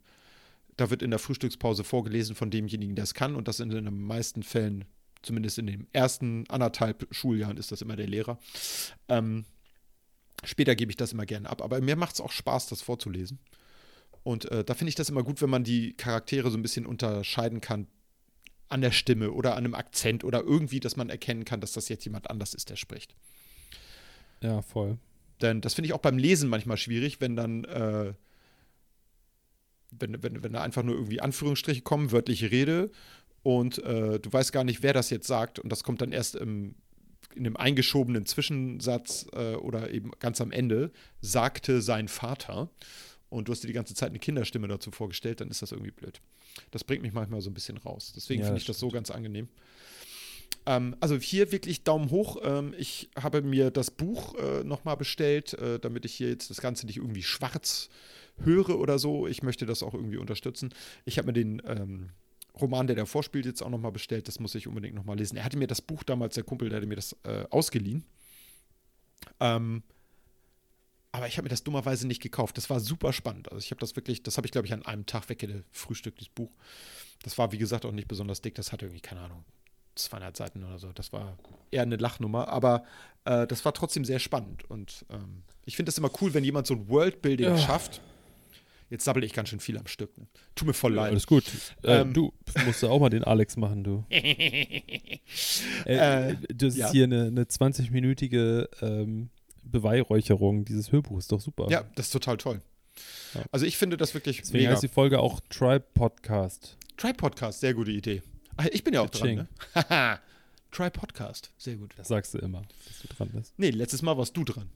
da 0.77 0.91
wird 0.91 1.03
in 1.03 1.11
der 1.11 1.19
Frühstückspause 1.19 1.85
vorgelesen 1.85 2.35
von 2.35 2.51
demjenigen, 2.51 2.97
der 2.97 3.05
es 3.05 3.15
kann. 3.15 3.37
Und 3.37 3.47
das 3.49 3.59
sind 3.59 3.73
in 3.73 3.85
den 3.85 4.03
meisten 4.03 4.43
Fällen, 4.43 4.85
zumindest 5.23 5.59
in 5.59 5.67
den 5.67 5.87
ersten 5.93 6.45
anderthalb 6.49 7.07
Schuljahren, 7.11 7.57
ist 7.57 7.73
das 7.73 7.83
immer 7.83 7.97
der 7.97 8.07
Lehrer. 8.07 8.39
Ähm, 9.09 9.45
später 10.45 10.75
gebe 10.75 10.91
ich 10.91 10.97
das 10.97 11.13
immer 11.13 11.27
gerne 11.27 11.49
ab. 11.49 11.63
Aber 11.63 11.81
mir 11.81 11.97
macht 11.97 12.15
es 12.15 12.21
auch 12.21 12.33
Spaß, 12.33 12.69
das 12.69 12.83
vorzulesen. 12.83 13.39
Und 14.27 14.51
äh, 14.51 14.65
da 14.65 14.75
finde 14.75 14.89
ich 14.89 14.97
das 14.97 15.09
immer 15.09 15.23
gut, 15.23 15.41
wenn 15.41 15.51
man 15.51 15.63
die 15.63 15.93
Charaktere 15.93 16.51
so 16.51 16.59
ein 16.59 16.63
bisschen 16.63 16.85
unterscheiden 16.85 17.61
kann 17.61 17.87
an 18.69 18.81
der 18.81 18.91
Stimme 18.91 19.31
oder 19.31 19.53
an 19.53 19.59
einem 19.59 19.77
Akzent 19.77 20.25
oder 20.25 20.43
irgendwie, 20.43 20.81
dass 20.81 20.97
man 20.97 21.11
erkennen 21.11 21.45
kann, 21.45 21.61
dass 21.61 21.75
das 21.75 21.89
jetzt 21.89 22.05
jemand 22.05 22.29
anders 22.29 22.53
ist, 22.53 22.69
der 22.69 22.75
spricht. 22.75 23.15
Ja, 24.43 24.63
voll. 24.63 24.99
Denn 25.43 25.61
das 25.61 25.75
finde 25.75 25.87
ich 25.87 25.93
auch 25.93 26.01
beim 26.01 26.19
Lesen 26.19 26.49
manchmal 26.49 26.77
schwierig, 26.77 27.21
wenn 27.21 27.37
dann, 27.37 27.63
äh, 27.67 28.15
wenn, 29.93 30.21
wenn, 30.21 30.43
wenn 30.43 30.53
da 30.53 30.61
einfach 30.61 30.83
nur 30.83 30.97
irgendwie 30.97 31.21
Anführungsstriche 31.21 31.83
kommen, 31.83 32.11
wörtliche 32.11 32.51
Rede 32.51 32.91
und 33.45 33.79
äh, 33.85 34.19
du 34.19 34.33
weißt 34.33 34.53
gar 34.53 34.65
nicht, 34.65 34.83
wer 34.83 34.93
das 34.93 35.09
jetzt 35.11 35.29
sagt 35.29 35.61
und 35.61 35.71
das 35.71 35.85
kommt 35.85 36.01
dann 36.01 36.11
erst 36.11 36.35
im, 36.35 36.75
in 37.37 37.47
einem 37.47 37.57
eingeschobenen 37.57 38.27
Zwischensatz 38.27 39.29
äh, 39.35 39.55
oder 39.55 39.93
eben 39.93 40.11
ganz 40.19 40.41
am 40.41 40.51
Ende, 40.51 40.91
sagte 41.21 41.81
sein 41.81 42.09
Vater 42.09 42.71
und 43.37 43.49
du 43.49 43.53
hast 43.53 43.63
dir 43.63 43.69
die 43.69 43.73
ganze 43.73 43.95
Zeit 43.95 44.11
eine 44.11 44.19
Kinderstimme 44.19 44.69
dazu 44.69 44.91
vorgestellt, 44.91 45.41
dann 45.41 45.49
ist 45.49 45.63
das 45.63 45.73
irgendwie 45.73 45.91
blöd. 45.91 46.21
Das 46.71 46.85
bringt 46.85 47.03
mich 47.03 47.13
manchmal 47.13 47.41
so 47.41 47.51
ein 47.51 47.55
bisschen 47.55 47.77
raus. 47.77 48.13
Deswegen 48.15 48.41
Ja, 48.41 48.47
finde 48.47 48.61
ich 48.61 48.67
das 48.67 48.79
so 48.79 48.89
ganz 48.89 49.11
angenehm. 49.11 49.49
Ähm, 50.67 50.97
also 51.01 51.17
hier 51.17 51.53
wirklich 51.53 51.85
Daumen 51.85 52.11
hoch. 52.11 52.39
Ähm, 52.43 52.75
ich 52.77 53.09
habe 53.21 53.43
mir 53.43 53.71
das 53.71 53.91
Buch 53.91 54.35
äh, 54.37 54.65
nochmal 54.65 54.97
bestellt, 54.97 55.55
äh, 55.55 55.79
damit 55.79 56.05
ich 56.05 56.15
hier 56.15 56.29
jetzt 56.29 56.51
das 56.51 56.61
Ganze 56.61 56.87
nicht 56.87 56.97
irgendwie 56.97 57.23
schwarz 57.23 57.89
höre 58.39 58.79
oder 58.79 58.99
so. 58.99 59.27
Ich 59.27 59.43
möchte 59.43 59.67
das 59.67 59.83
auch 59.83 59.95
irgendwie 59.95 60.19
unterstützen. 60.19 60.75
Ich 61.05 61.19
habe 61.19 61.29
mir 61.29 61.33
den 61.33 61.63
ähm, 61.67 62.11
Roman, 62.61 62.87
der 62.87 62.97
davor 62.97 63.23
spielt, 63.23 63.47
jetzt 63.47 63.63
auch 63.63 63.71
nochmal 63.71 63.93
bestellt. 63.93 64.29
Das 64.29 64.41
muss 64.41 64.55
ich 64.55 64.67
unbedingt 64.67 64.95
nochmal 64.95 65.17
lesen. 65.17 65.37
Er 65.37 65.45
hatte 65.45 65.59
mir 65.59 65.67
das 65.67 65.83
Buch 65.83 66.03
damals, 66.03 66.35
der 66.35 66.45
Kumpel, 66.45 66.69
der 66.69 66.79
hatte 66.79 66.87
mir 66.87 66.97
das 66.97 67.15
äh, 67.25 67.45
ausgeliehen. 67.51 68.05
Ähm, 69.41 69.83
aber 71.17 71.27
ich 71.27 71.37
habe 71.39 71.45
mir 71.45 71.51
das 71.51 71.63
dummerweise 71.65 72.07
nicht 72.07 72.21
gekauft. 72.23 72.57
Das 72.59 72.69
war 72.71 72.81
super 72.81 73.13
spannend. 73.13 73.51
Also 73.51 73.59
ich 73.65 73.71
habe 73.71 73.81
das 73.81 73.97
wirklich, 73.97 74.23
das 74.23 74.37
habe 74.37 74.47
ich, 74.47 74.53
glaube 74.53 74.67
ich, 74.67 74.73
an 74.73 74.85
einem 74.85 75.07
Tag 75.07 75.29
weggefrühstückt, 75.29 76.21
das 76.21 76.29
Buch. 76.29 76.51
Das 77.23 77.39
war, 77.39 77.53
wie 77.53 77.59
gesagt, 77.59 77.85
auch 77.87 77.93
nicht 77.93 78.09
besonders 78.09 78.41
dick. 78.43 78.55
Das 78.55 78.73
hatte 78.73 78.87
irgendwie, 78.87 79.01
keine 79.01 79.23
Ahnung, 79.23 79.45
200 79.95 80.37
Seiten 80.37 80.63
oder 80.65 80.79
so. 80.79 80.93
Das 80.93 81.13
war 81.13 81.39
eher 81.71 81.83
eine 81.83 81.97
Lachnummer. 81.97 82.49
Aber 82.49 82.85
äh, 83.25 83.47
das 83.47 83.65
war 83.65 83.73
trotzdem 83.73 84.05
sehr 84.05 84.19
spannend. 84.19 84.69
Und 84.71 85.05
ähm, 85.11 85.43
ich 85.65 85.77
finde 85.77 85.91
es 85.91 85.99
immer 85.99 86.11
cool, 86.21 86.35
wenn 86.35 86.45
jemand 86.45 86.67
so 86.67 86.75
ein 86.75 86.89
Worldbuilding 86.89 87.47
Ja. 87.49 87.59
schafft. 87.59 88.01
Jetzt 88.89 89.05
sabbel 89.05 89.25
ich 89.25 89.33
ganz 89.33 89.49
schön 89.49 89.59
viel 89.59 89.77
am 89.79 89.89
Stück. 89.89 90.17
Ne? 90.17 90.29
Tut 90.55 90.69
mir 90.69 90.75
voll 90.75 90.95
leid. 90.95 91.11
Alles 91.11 91.27
gut. 91.27 91.45
Äh, 91.83 92.03
Ähm. 92.03 92.13
du 92.13 92.33
musst 92.67 92.83
ja 92.85 92.89
auch 92.89 93.01
mal 93.01 93.09
den 93.11 93.25
Alex 93.25 93.57
machen, 93.57 93.83
du. 93.83 94.05
Äh, 95.87 96.31
Äh, 96.31 96.37
das 96.55 96.75
ist 96.75 96.79
ja. 96.79 96.91
hier 96.93 97.05
eine, 97.05 97.27
eine 97.27 97.45
20-minütige 97.45 98.69
ähm, 98.83 99.31
Beweihräucherung 99.71 100.65
dieses 100.65 100.93
Hörbuchs. 100.93 101.25
Ist 101.25 101.33
doch 101.33 101.41
super. 101.41 101.67
Ja, 101.71 101.85
das 101.95 102.07
ist 102.07 102.13
total 102.13 102.37
toll. 102.37 102.63
Ja. 103.35 103.43
Also 103.53 103.67
ich 103.67 103.77
finde 103.77 103.97
das 103.97 104.15
wirklich 104.15 104.39
Deswegen 104.39 104.65
mega. 104.65 104.73
heißt 104.73 104.83
die 104.83 104.89
Folge 104.89 105.21
auch 105.21 105.41
Tribe 105.51 105.85
Podcast. 105.95 106.77
Try 106.97 107.13
Podcast, 107.13 107.61
sehr 107.61 107.75
gute 107.75 107.91
Idee. 107.91 108.23
Ach, 108.57 108.67
ich 108.73 108.83
bin 108.85 108.95
ja 108.95 109.03
auch 109.03 109.11
Ka-ching. 109.11 109.47
dran, 109.75 109.85
ne? 109.91 110.19
Try 110.71 110.91
Podcast, 110.91 111.53
sehr 111.59 111.77
gut. 111.77 111.93
Das 111.97 112.09
sagst 112.09 112.33
du 112.35 112.39
immer, 112.39 112.63
dass 112.87 113.01
du 113.03 113.09
dran 113.09 113.29
bist. 113.35 113.53
Nee, 113.59 113.71
letztes 113.71 114.01
Mal 114.03 114.17
warst 114.17 114.37
du 114.37 114.45
dran. 114.45 114.69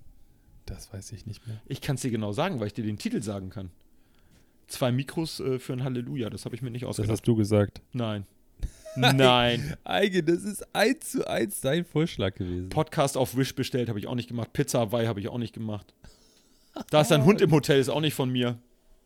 Das 0.66 0.93
weiß 0.93 1.12
ich 1.12 1.26
nicht 1.26 1.47
mehr. 1.47 1.61
Ich 1.66 1.80
kann 1.80 1.97
es 1.97 2.03
dir 2.03 2.11
genau 2.11 2.32
sagen, 2.32 2.61
weil 2.61 2.66
ich 2.68 2.74
dir 2.74 2.84
den 2.84 2.99
Titel 2.99 3.22
sagen 3.22 3.51
kann. 3.51 3.70
Zwei 4.68 4.93
Mikros 4.93 5.41
äh, 5.41 5.59
für 5.59 5.72
ein 5.72 5.82
Halleluja, 5.82 6.30
das 6.30 6.45
habe 6.45 6.55
ich 6.55 6.62
mir 6.62 6.70
nicht 6.70 6.82
Das 6.82 6.91
ausgedacht. 6.91 7.12
hast 7.12 7.26
du 7.26 7.34
gesagt. 7.34 7.80
Nein. 7.93 8.26
Nein. 8.97 9.76
Eige, 9.84 10.22
das 10.22 10.43
ist 10.45 10.66
eins 10.74 11.11
zu 11.12 11.26
eins 11.28 11.61
dein 11.61 11.84
Vorschlag 11.84 12.34
gewesen. 12.34 12.68
Podcast 12.70 13.16
auf 13.16 13.36
Wish 13.36 13.55
bestellt 13.55 13.88
habe 13.88 13.99
ich 13.99 14.07
auch 14.07 14.14
nicht 14.14 14.28
gemacht. 14.28 14.53
Pizza 14.53 14.80
Hawaii 14.80 15.07
habe 15.07 15.20
ich 15.20 15.28
auch 15.28 15.38
nicht 15.38 15.55
gemacht. 15.55 15.95
Da 16.91 17.01
ist 17.01 17.12
ein 17.12 17.24
Hund 17.24 17.41
im 17.41 17.51
Hotel, 17.51 17.78
ist 17.80 17.88
auch 17.88 18.01
nicht 18.01 18.14
von 18.14 18.30
mir. 18.30 18.59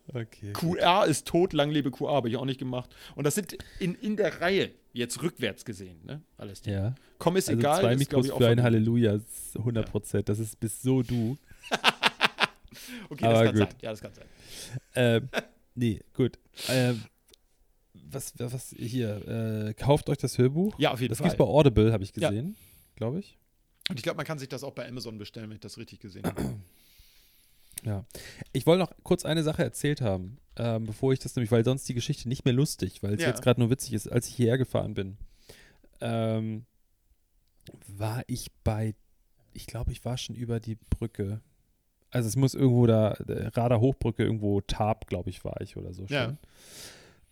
Okay. 0.09 0.53
QR 0.53 1.07
ist 1.07 1.26
tot, 1.26 1.55
lang 1.55 1.70
lebe 1.70 1.91
QR, 1.91 2.12
habe 2.12 2.28
ich 2.28 2.37
auch 2.37 2.45
nicht 2.45 2.59
gemacht. 2.59 2.95
Und 3.14 3.24
das 3.24 3.35
sind 3.35 3.57
in, 3.80 3.95
in 3.95 4.16
der 4.16 4.41
Reihe, 4.43 4.70
jetzt 4.93 5.22
rückwärts 5.22 5.64
gesehen, 5.64 5.99
ne? 6.05 6.20
Alles 6.37 6.61
die. 6.61 6.70
Ja. 6.72 6.95
Komm, 7.18 7.37
ist 7.37 7.49
Also 7.49 7.59
egal. 7.59 7.80
zwei 7.80 7.97
Mikros 7.97 8.30
für 8.30 8.47
ein 8.49 8.62
Halleluja, 8.62 9.12
das 9.14 9.22
ist 9.22 9.57
100 9.57 9.91
Prozent. 9.91 10.28
Das 10.28 10.39
ist 10.39 10.61
bis 10.61 10.82
so 10.82 11.03
du. 11.03 11.39
Okay, 13.09 13.24
Aber 13.24 13.32
das 13.32 13.43
kann 13.45 13.53
gut. 13.55 13.59
sein. 13.70 13.78
Ja, 13.80 13.91
das 13.91 14.01
kann 14.03 14.12
sein. 14.14 14.26
ähm, 14.95 15.28
nee, 15.74 16.01
gut. 16.12 16.39
Ähm, 16.68 17.03
was, 18.14 18.32
was 18.38 18.74
hier, 18.78 19.26
äh, 19.68 19.74
kauft 19.74 20.08
euch 20.08 20.18
das 20.18 20.38
Hörbuch. 20.38 20.78
Ja, 20.78 20.92
auf 20.92 21.00
jeden 21.00 21.10
Das 21.10 21.18
Fall. 21.18 21.28
gibt's 21.28 21.38
bei 21.38 21.44
Audible, 21.44 21.92
habe 21.92 22.02
ich 22.04 22.12
Ja. 22.16 22.28
gesehen, 22.30 22.56
glaube 22.96 23.18
ich. 23.20 23.38
Und 23.90 23.96
ich 23.96 24.02
glaube, 24.02 24.16
man 24.16 24.26
kann 24.26 24.38
sich 24.38 24.48
das 24.48 24.64
auch 24.64 24.72
bei 24.72 24.88
Amazon 24.88 25.18
bestellen, 25.18 25.48
wenn 25.50 25.56
ich 25.56 25.60
das 25.60 25.76
richtig 25.78 26.00
gesehen 26.00 26.24
habe. 26.24 26.54
Ja. 27.84 28.06
Ich 28.52 28.64
wollte 28.64 28.80
noch 28.82 28.92
kurz 29.02 29.26
eine 29.26 29.42
Sache 29.42 29.62
erzählt 29.62 30.00
haben, 30.00 30.38
ähm, 30.56 30.86
bevor 30.86 31.12
ich 31.12 31.18
das 31.18 31.36
nämlich, 31.36 31.52
weil 31.52 31.64
sonst 31.66 31.86
die 31.86 31.92
Geschichte 31.92 32.28
nicht 32.30 32.46
mehr 32.46 32.54
lustig, 32.54 33.02
weil 33.02 33.12
es 33.14 33.20
Ja. 33.20 33.28
jetzt 33.28 33.42
gerade 33.42 33.60
nur 33.60 33.68
witzig 33.68 33.92
ist, 33.92 34.10
als 34.10 34.26
ich 34.28 34.36
hierher 34.36 34.56
gefahren 34.56 34.94
bin, 34.94 35.18
ähm, 36.00 36.64
war 37.88 38.22
ich 38.26 38.50
bei, 38.62 38.94
ich 39.52 39.66
glaube, 39.66 39.92
ich 39.92 40.02
war 40.04 40.16
schon 40.16 40.34
über 40.34 40.60
die 40.60 40.76
Brücke. 40.76 41.42
Also 42.10 42.28
es 42.28 42.36
muss 42.36 42.54
irgendwo 42.54 42.86
da, 42.86 43.12
äh, 43.12 43.48
Radar 43.48 43.80
Hochbrücke, 43.80 44.22
irgendwo 44.22 44.62
Tarp, 44.62 45.06
glaube 45.06 45.28
ich, 45.28 45.44
war 45.44 45.60
ich 45.60 45.76
oder 45.76 45.92
so 45.92 46.06
schon. 46.06 46.16
Ja. 46.16 46.38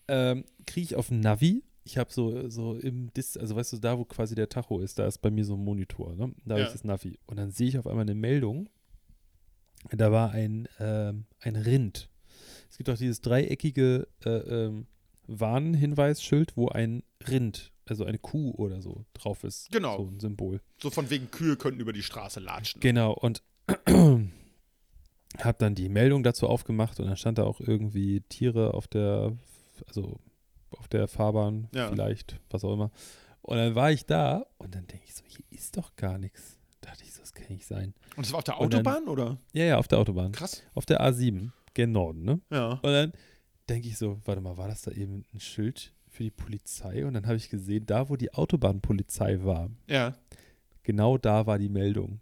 Ähm, 0.08 0.44
Kriege 0.66 0.84
ich 0.84 0.96
auf 0.96 1.08
dem 1.08 1.20
Navi. 1.20 1.62
Ich 1.84 1.98
habe 1.98 2.12
so, 2.12 2.48
so 2.48 2.74
im 2.76 3.12
Dis, 3.12 3.36
also 3.36 3.56
weißt 3.56 3.72
du, 3.72 3.78
da 3.78 3.98
wo 3.98 4.04
quasi 4.04 4.34
der 4.36 4.48
Tacho 4.48 4.78
ist, 4.80 4.98
da 4.98 5.06
ist 5.06 5.18
bei 5.18 5.30
mir 5.30 5.44
so 5.44 5.54
ein 5.54 5.64
Monitor, 5.64 6.14
ne? 6.14 6.32
Da 6.44 6.58
Ja. 6.58 6.64
ich 6.66 6.72
das 6.72 6.84
Navi. 6.84 7.18
Und 7.26 7.36
dann 7.38 7.50
sehe 7.50 7.68
ich 7.68 7.78
auf 7.78 7.86
einmal 7.86 8.02
eine 8.04 8.14
Meldung. 8.14 8.68
Da 9.90 10.12
war 10.12 10.30
ein, 10.30 10.68
ähm, 10.78 11.24
ein 11.40 11.56
Rind. 11.56 12.08
Es 12.70 12.76
gibt 12.76 12.88
auch 12.88 12.96
dieses 12.96 13.20
dreieckige 13.20 14.06
äh, 14.24 14.30
ähm, 14.30 14.86
Warnhinweisschild, 15.26 16.56
wo 16.56 16.68
ein 16.68 17.02
Rind, 17.28 17.72
also 17.84 18.04
eine 18.04 18.18
Kuh 18.18 18.52
oder 18.52 18.80
so, 18.80 19.04
drauf 19.12 19.42
ist. 19.44 19.70
Genau. 19.72 19.98
So 20.04 20.10
ein 20.10 20.20
Symbol. 20.20 20.60
So 20.80 20.90
von 20.90 21.10
wegen 21.10 21.30
Kühe 21.32 21.56
könnten 21.56 21.80
über 21.80 21.92
die 21.92 22.02
Straße 22.02 22.38
latschen. 22.40 22.80
Genau, 22.80 23.12
und 23.12 23.42
habe 25.38 25.58
dann 25.58 25.74
die 25.74 25.88
Meldung 25.88 26.22
dazu 26.22 26.46
aufgemacht 26.48 27.00
und 27.00 27.06
dann 27.06 27.16
stand 27.16 27.38
da 27.38 27.44
auch 27.44 27.60
irgendwie 27.60 28.20
Tiere 28.28 28.74
auf 28.74 28.86
der, 28.86 29.36
also 29.86 30.20
auf 30.70 30.88
der 30.88 31.06
Fahrbahn, 31.08 31.68
Ja. 31.74 31.88
vielleicht, 31.90 32.40
was 32.50 32.64
auch 32.64 32.74
immer. 32.74 32.90
Und 33.42 33.56
dann 33.56 33.74
war 33.74 33.90
ich 33.90 34.06
da 34.06 34.46
und 34.58 34.74
dann 34.74 34.86
denke 34.86 35.04
ich 35.06 35.14
so, 35.14 35.24
hier 35.26 35.44
ist 35.50 35.76
doch 35.76 35.94
gar 35.96 36.18
nichts. 36.18 36.58
dachte 36.80 37.04
ich 37.04 37.12
so, 37.14 37.20
das 37.20 37.32
kann 37.32 37.46
nicht 37.48 37.64
sein. 37.66 37.94
Und 38.16 38.26
das 38.26 38.32
war 38.32 38.38
auf 38.38 38.44
der 38.44 38.58
Und 38.60 38.72
dann- 38.74 38.80
Autobahn, 38.86 39.08
oder? 39.08 39.38
Ja, 39.52 39.64
ja, 39.64 39.78
auf 39.78 39.86
der 39.86 39.98
Autobahn. 40.00 40.32
Krass. 40.32 40.64
Auf 40.74 40.84
der 40.84 41.00
A7, 41.00 41.52
gen 41.74 41.92
Norden, 41.92 42.24
ne? 42.24 42.40
Ja. 42.50 42.72
Und 42.72 42.82
dann 42.82 43.12
denke 43.68 43.86
ich 43.86 43.96
so, 43.96 44.20
warte 44.24 44.40
mal, 44.40 44.56
war 44.56 44.66
das 44.66 44.82
da 44.82 44.90
eben 44.90 45.24
ein 45.32 45.38
Schild 45.38 45.94
für 46.08 46.24
die 46.24 46.32
Polizei? 46.32 47.06
Und 47.06 47.14
dann 47.14 47.26
habe 47.26 47.36
ich 47.36 47.48
gesehen, 47.50 47.86
da 47.86 48.08
wo 48.08 48.16
die 48.16 48.34
Autobahnpolizei 48.34 49.44
war, 49.44 49.70
Ja. 49.88 50.16
genau 50.82 51.18
da 51.18 51.46
war 51.46 51.58
die 51.58 51.68
Meldung. 51.68 52.20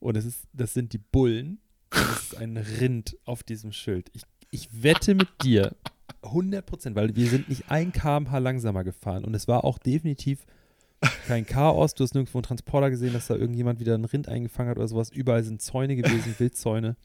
Und 0.00 0.16
es 0.16 0.24
ist, 0.24 0.46
das 0.54 0.72
sind 0.72 0.92
die 0.94 0.98
Bullen. 0.98 1.60
Es 1.90 2.22
ist 2.32 2.36
ein 2.38 2.56
Rind 2.56 3.18
auf 3.26 3.42
diesem 3.42 3.72
Schild. 3.72 4.08
Ich, 4.14 4.22
ich 4.50 4.82
wette 4.82 5.14
mit 5.14 5.28
dir, 5.42 5.76
100 6.22 6.64
Prozent, 6.64 6.96
weil 6.96 7.14
wir 7.16 7.26
sind 7.28 7.48
nicht 7.48 7.70
ein 7.70 7.92
kmh 7.92 8.38
langsamer 8.38 8.84
gefahren. 8.84 9.24
Und 9.24 9.34
es 9.34 9.48
war 9.48 9.64
auch 9.64 9.78
definitiv 9.78 10.46
kein 11.26 11.44
Chaos. 11.46 11.94
Du 11.94 12.04
hast 12.04 12.14
nirgendwo 12.14 12.38
einen 12.38 12.44
Transporter 12.44 12.90
gesehen, 12.90 13.12
dass 13.12 13.26
da 13.26 13.34
irgendjemand 13.34 13.80
wieder 13.80 13.94
ein 13.94 14.04
Rind 14.04 14.28
eingefangen 14.28 14.70
hat 14.70 14.78
oder 14.78 14.88
sowas. 14.88 15.10
Überall 15.10 15.42
sind 15.42 15.60
Zäune 15.60 15.96
gewesen, 15.96 16.34
Wildzäune. 16.38 16.96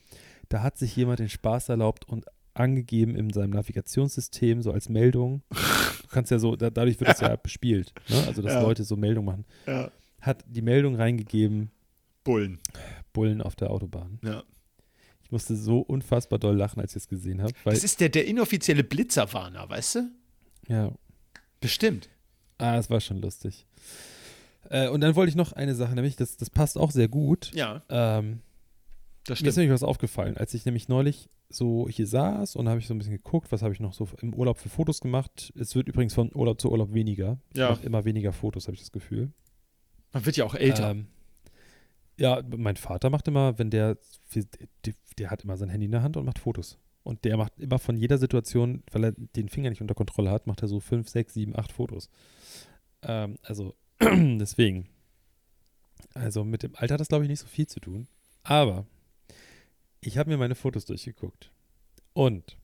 Da 0.50 0.62
hat 0.64 0.78
sich 0.78 0.96
jemand 0.96 1.20
den 1.20 1.30
Spaß 1.30 1.70
erlaubt 1.70 2.08
und 2.08 2.26
angegeben 2.54 3.16
in 3.16 3.32
seinem 3.34 3.52
Navigationssystem, 3.52 4.62
so 4.62 4.72
als 4.72 4.90
Meldung. 4.90 5.42
Du 5.52 6.08
kannst 6.10 6.32
ja 6.32 6.40
so, 6.40 6.56
da, 6.56 6.70
dadurch 6.70 7.00
wird 7.00 7.10
das 7.10 7.20
ja 7.20 7.36
bespielt. 7.36 7.94
Ne? 8.10 8.24
Also, 8.28 8.42
dass 8.42 8.54
Ja. 8.54 8.62
Leute 8.62 8.84
so 8.84 8.96
Meldungen 8.96 9.26
machen 9.26 9.46
Ja. 9.68 9.92
hat 10.22 10.44
die 10.48 10.62
Meldung 10.62 10.96
reingegeben, 10.96 11.70
Bullen. 12.24 12.60
Bullen 13.14 13.42
auf 13.42 13.56
der 13.56 13.72
Autobahn. 13.72 14.20
Ja. 14.24 14.44
Ich 15.28 15.32
musste 15.34 15.58
so 15.58 15.80
unfassbar 15.82 16.40
doll 16.40 16.56
lachen, 16.56 16.80
als 16.80 16.92
ich 16.94 17.04
es 17.04 17.08
gesehen 17.10 17.42
habe. 17.42 17.52
Das 17.66 17.84
ist 17.84 18.00
der, 18.00 18.08
der 18.08 18.26
inoffizielle 18.28 18.86
Blitzerwarner, 18.86 19.68
weißt 19.68 19.96
du? 19.96 20.12
ja, 20.70 20.94
Bestimmt. 21.60 22.08
ah, 22.60 22.78
es 22.78 22.90
war 22.90 23.02
schon 23.02 23.20
lustig. 23.22 23.66
Äh, 24.70 24.88
und 24.88 25.02
dann 25.02 25.16
wollte 25.18 25.30
ich 25.30 25.36
noch 25.36 25.52
eine 25.52 25.76
Sache, 25.76 25.96
nämlich, 25.96 26.16
das, 26.16 26.38
das 26.38 26.50
passt 26.50 26.78
auch 26.78 26.92
sehr 26.92 27.10
gut. 27.10 27.52
Ja, 27.54 27.82
Ähm, 27.90 28.40
das 29.26 29.42
mir 29.42 29.50
ist 29.50 29.56
stimmt. 29.56 29.58
nämlich 29.58 29.74
was 29.74 29.84
aufgefallen, 29.84 30.38
als 30.38 30.54
ich 30.54 30.64
nämlich 30.66 30.88
neulich 30.88 31.28
so 31.50 31.90
hier 31.90 32.08
saß 32.08 32.56
und 32.56 32.70
habe 32.70 32.80
ich 32.80 32.88
so 32.88 32.94
ein 32.94 32.98
bisschen 32.98 33.14
geguckt, 33.18 33.52
was 33.52 33.62
habe 33.64 33.74
ich 33.74 33.82
noch 33.82 33.92
so 33.94 34.08
im 34.22 34.34
Urlaub 34.34 34.58
für 34.60 34.70
Fotos 34.70 35.02
gemacht. 35.02 35.52
Es 35.60 35.76
wird 35.76 35.90
übrigens 35.90 36.14
von 36.14 36.34
Urlaub 36.34 36.62
zu 36.62 36.72
Urlaub 36.72 36.94
weniger. 36.94 37.38
Ich 37.52 37.58
Ja. 37.60 37.72
mache 37.72 37.86
immer 37.86 38.06
weniger 38.06 38.32
Fotos, 38.32 38.68
habe 38.68 38.76
ich 38.76 38.80
das 38.82 38.94
Gefühl. 38.94 39.34
Man 40.14 40.26
wird 40.26 40.38
ja 40.38 40.46
auch 40.46 40.56
älter. 40.56 40.92
Ähm, 40.92 41.08
ja, 42.18 42.42
mein 42.56 42.78
Vater 42.78 43.10
macht 43.10 43.28
immer, 43.28 43.58
wenn 43.60 43.70
der, 43.70 43.98
der, 44.34 44.94
der 45.18 45.30
hat 45.32 45.44
immer 45.44 45.58
sein 45.58 45.70
Handy 45.70 45.86
in 45.86 45.92
der 45.92 46.04
Hand 46.04 46.18
und 46.18 46.26
macht 46.26 46.40
Fotos. 46.40 46.78
Und 47.04 47.24
der 47.24 47.38
macht 47.38 47.58
immer 47.60 47.80
von 47.80 47.96
jeder 47.96 48.18
Situation, 48.18 48.84
weil 48.92 49.04
er 49.06 49.12
den 49.14 49.48
Finger 49.50 49.70
nicht 49.70 49.82
unter 49.82 49.96
Kontrolle 49.96 50.30
hat, 50.32 50.46
macht 50.48 50.62
er 50.62 50.68
so 50.68 50.80
fünf, 50.80 51.08
sechs, 51.10 51.34
sieben, 51.36 51.58
acht 51.58 51.72
Fotos. 51.72 52.10
Ähm, 53.04 53.38
also 53.44 53.76
deswegen. 54.02 54.90
Also 56.14 56.44
mit 56.44 56.64
dem 56.64 56.76
Alter 56.76 56.96
hat 56.96 57.02
das, 57.02 57.08
glaube 57.08 57.24
ich, 57.24 57.30
nicht 57.30 57.40
so 57.40 57.48
viel 57.48 57.68
zu 57.68 57.80
tun. 57.80 58.08
Aber 58.44 58.86
ich 60.02 60.18
habe 60.18 60.30
mir 60.30 60.38
meine 60.38 60.56
Fotos 60.56 60.86
durchgeguckt. 60.86 61.52
Und 62.14 62.58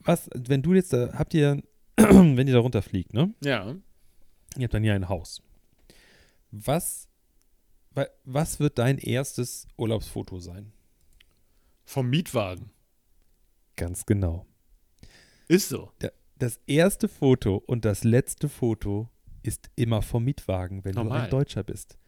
was, 0.00 0.28
wenn 0.34 0.62
du 0.62 0.74
jetzt 0.74 0.92
da, 0.92 1.12
habt 1.14 1.34
ihr, 1.34 1.62
wenn 1.96 2.46
ihr 2.48 2.54
da 2.54 2.60
runterfliegt, 2.60 3.12
ne? 3.14 3.34
ja. 3.42 3.74
Ihr 4.56 4.64
habt 4.64 4.74
dann 4.74 4.82
hier 4.82 4.94
ein 4.94 5.08
Haus. 5.08 5.42
Was, 6.50 7.08
wa- 7.09 7.09
was 8.24 8.60
wird 8.60 8.78
dein 8.78 8.98
erstes 8.98 9.66
Urlaubsfoto 9.76 10.38
sein? 10.38 10.72
Vom 11.84 12.08
Mietwagen. 12.08 12.70
Ganz 13.76 14.06
genau. 14.06 14.46
Ist 15.48 15.68
so. 15.68 15.90
Das 16.38 16.60
erste 16.66 17.08
Foto 17.08 17.56
und 17.56 17.84
das 17.84 18.04
letzte 18.04 18.48
Foto 18.48 19.08
ist 19.42 19.70
immer 19.74 20.02
vom 20.02 20.24
Mietwagen, 20.24 20.84
wenn 20.84 20.92
du 20.92 21.02
Normal. 21.02 21.22
ein 21.22 21.30
Deutscher 21.30 21.62
bist. 21.62 21.98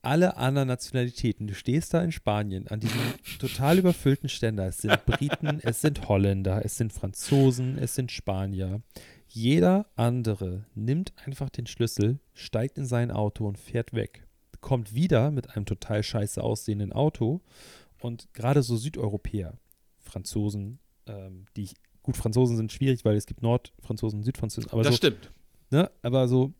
Alle 0.00 0.36
anderen 0.36 0.68
Nationalitäten, 0.68 1.46
du 1.46 1.54
stehst 1.54 1.94
da 1.94 2.02
in 2.02 2.10
Spanien 2.10 2.66
an 2.68 2.80
diesem 2.80 3.00
total 3.38 3.78
überfüllten 3.78 4.28
Ständer. 4.28 4.66
Es 4.66 4.78
sind 4.78 5.04
Briten, 5.06 5.60
es 5.62 5.80
sind 5.80 6.08
Holländer, 6.08 6.64
es 6.64 6.76
sind 6.76 6.92
Franzosen, 6.92 7.78
es 7.78 7.94
sind 7.94 8.10
Spanier. 8.10 8.82
Jeder 9.28 9.86
andere 9.94 10.66
nimmt 10.74 11.12
einfach 11.24 11.50
den 11.50 11.66
Schlüssel, 11.66 12.18
steigt 12.34 12.78
in 12.78 12.84
sein 12.84 13.10
Auto 13.10 13.46
und 13.46 13.58
fährt 13.58 13.92
weg. 13.92 14.26
Kommt 14.62 14.94
wieder 14.94 15.30
mit 15.30 15.54
einem 15.54 15.66
total 15.66 16.02
scheiße 16.02 16.42
aussehenden 16.42 16.92
Auto 16.92 17.42
und 18.00 18.32
gerade 18.32 18.62
so 18.62 18.78
Südeuropäer, 18.78 19.58
Franzosen, 20.00 20.78
ähm, 21.06 21.44
die 21.56 21.64
ich 21.64 21.74
gut, 22.02 22.16
Franzosen 22.16 22.56
sind 22.56 22.72
schwierig, 22.72 23.04
weil 23.04 23.16
es 23.16 23.26
gibt 23.26 23.42
Nordfranzosen 23.42 24.20
und 24.20 24.24
Südfranzosen. 24.24 24.70
Aber 24.70 24.82
das 24.82 24.92
so, 24.92 24.96
stimmt. 24.96 25.30
ne, 25.70 25.90
aber 26.02 26.26
so, 26.28 26.52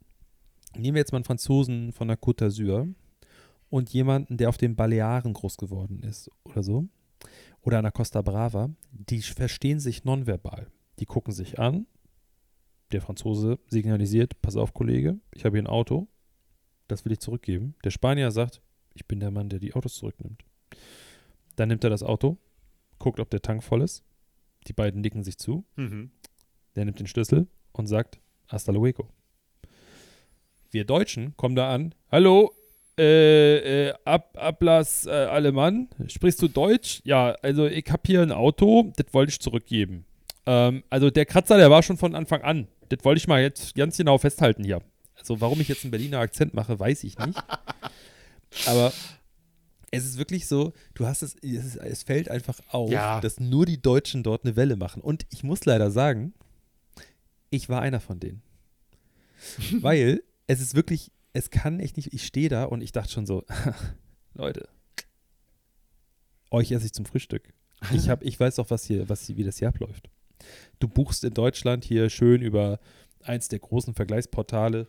nehmen 0.76 0.94
wir 0.94 1.00
jetzt 1.00 1.12
mal 1.12 1.18
einen 1.18 1.24
Franzosen 1.24 1.92
von 1.92 2.08
der 2.08 2.18
Côte 2.18 2.44
d'Azur 2.44 2.92
und 3.70 3.90
jemanden, 3.90 4.36
der 4.36 4.48
auf 4.48 4.58
den 4.58 4.76
Balearen 4.76 5.32
groß 5.32 5.56
geworden 5.56 6.02
ist 6.02 6.30
oder 6.44 6.62
so, 6.62 6.86
oder 7.62 7.78
an 7.78 7.84
der 7.84 7.92
Costa 7.92 8.22
Brava, 8.22 8.70
die 8.92 9.22
verstehen 9.22 9.80
sich 9.80 10.04
nonverbal. 10.04 10.70
Die 10.98 11.06
gucken 11.06 11.32
sich 11.32 11.58
an. 11.58 11.86
Der 12.90 13.00
Franzose 13.00 13.58
signalisiert, 13.68 14.42
pass 14.42 14.56
auf, 14.56 14.74
Kollege, 14.74 15.18
ich 15.34 15.44
habe 15.44 15.56
hier 15.56 15.62
ein 15.62 15.68
Auto, 15.68 16.08
das 16.92 17.04
will 17.04 17.12
ich 17.12 17.20
zurückgeben. 17.20 17.74
Der 17.84 17.90
Spanier 17.90 18.30
sagt, 18.30 18.60
ich 18.94 19.06
bin 19.06 19.18
der 19.18 19.30
Mann, 19.30 19.48
der 19.48 19.58
die 19.58 19.74
Autos 19.74 19.96
zurücknimmt. 19.96 20.44
Dann 21.56 21.68
nimmt 21.68 21.82
er 21.84 21.90
das 21.90 22.02
Auto, 22.02 22.36
guckt, 22.98 23.18
ob 23.18 23.30
der 23.30 23.42
Tank 23.42 23.64
voll 23.64 23.82
ist. 23.82 24.04
Die 24.68 24.72
beiden 24.72 25.00
nicken 25.00 25.24
sich 25.24 25.38
zu. 25.38 25.64
Mhm. 25.76 26.10
Der 26.76 26.84
nimmt 26.84 27.00
den 27.00 27.06
Schlüssel 27.06 27.48
und 27.72 27.86
sagt, 27.86 28.20
hasta 28.48 28.72
luego. 28.72 29.08
Wir 30.70 30.84
Deutschen 30.84 31.36
kommen 31.36 31.56
da 31.56 31.74
an. 31.74 31.94
Hallo, 32.10 32.52
äh, 32.98 33.88
äh, 33.88 33.94
Ab 34.04 34.36
Ablass 34.38 35.06
äh, 35.06 35.10
Alemann. 35.10 35.88
Sprichst 36.06 36.40
du 36.42 36.48
Deutsch? 36.48 37.00
Ja, 37.04 37.32
also 37.42 37.66
ich 37.66 37.90
habe 37.90 38.02
hier 38.06 38.20
ein 38.22 38.32
Auto, 38.32 38.92
das 38.96 39.12
wollte 39.12 39.30
ich 39.30 39.40
zurückgeben. 39.40 40.04
Ähm, 40.44 40.84
also 40.90 41.10
der 41.10 41.24
Kratzer, 41.24 41.56
der 41.56 41.70
war 41.70 41.82
schon 41.82 41.96
von 41.96 42.14
Anfang 42.14 42.42
an. 42.42 42.68
Das 42.90 43.04
wollte 43.04 43.18
ich 43.18 43.28
mal 43.28 43.40
jetzt 43.40 43.74
ganz 43.74 43.96
genau 43.96 44.18
festhalten 44.18 44.64
hier. 44.64 44.82
Also 45.22 45.40
warum 45.40 45.60
ich 45.60 45.68
jetzt 45.68 45.84
einen 45.84 45.92
Berliner 45.92 46.18
Akzent 46.18 46.52
mache, 46.52 46.78
weiß 46.78 47.04
ich 47.04 47.16
nicht. 47.18 47.38
Aber 48.66 48.92
es 49.92 50.04
ist 50.04 50.18
wirklich 50.18 50.46
so, 50.48 50.72
du 50.94 51.06
hast 51.06 51.22
es, 51.22 51.36
es, 51.42 51.76
es 51.76 52.02
fällt 52.02 52.28
einfach 52.28 52.60
auf, 52.68 52.90
Ja. 52.90 53.20
dass 53.20 53.38
nur 53.40 53.66
die 53.66 53.80
Deutschen 53.80 54.22
dort 54.22 54.44
eine 54.44 54.56
Welle 54.56 54.76
machen. 54.76 55.00
Und 55.02 55.26
ich 55.30 55.42
muss 55.44 55.64
leider 55.64 55.90
sagen, 55.90 56.34
ich 57.50 57.68
war 57.68 57.80
einer 57.82 58.00
von 58.00 58.18
denen. 58.18 58.42
Weil 59.80 60.22
es 60.46 60.60
ist 60.60 60.74
wirklich, 60.74 61.12
es 61.32 61.50
kann 61.50 61.78
echt 61.80 61.96
nicht, 61.96 62.12
ich 62.12 62.26
stehe 62.26 62.48
da 62.48 62.64
und 62.64 62.80
ich 62.82 62.92
dachte 62.92 63.12
schon 63.12 63.26
so, 63.26 63.44
Leute, 64.34 64.68
euch 66.50 66.72
esse 66.72 66.86
ich 66.86 66.92
zum 66.92 67.06
Frühstück. 67.06 67.54
Ich, 67.92 68.08
hab, 68.08 68.22
ich 68.22 68.38
weiß 68.38 68.56
doch, 68.56 68.70
was 68.70 68.84
hier, 68.84 69.08
was 69.08 69.26
hier, 69.26 69.36
wie 69.36 69.44
das 69.44 69.58
hier 69.58 69.68
abläuft. 69.68 70.08
Du 70.78 70.88
buchst 70.88 71.24
in 71.24 71.34
Deutschland 71.34 71.84
hier 71.84 72.10
schön 72.10 72.42
über 72.42 72.80
eins 73.22 73.48
der 73.48 73.58
großen 73.60 73.94
Vergleichsportale, 73.94 74.88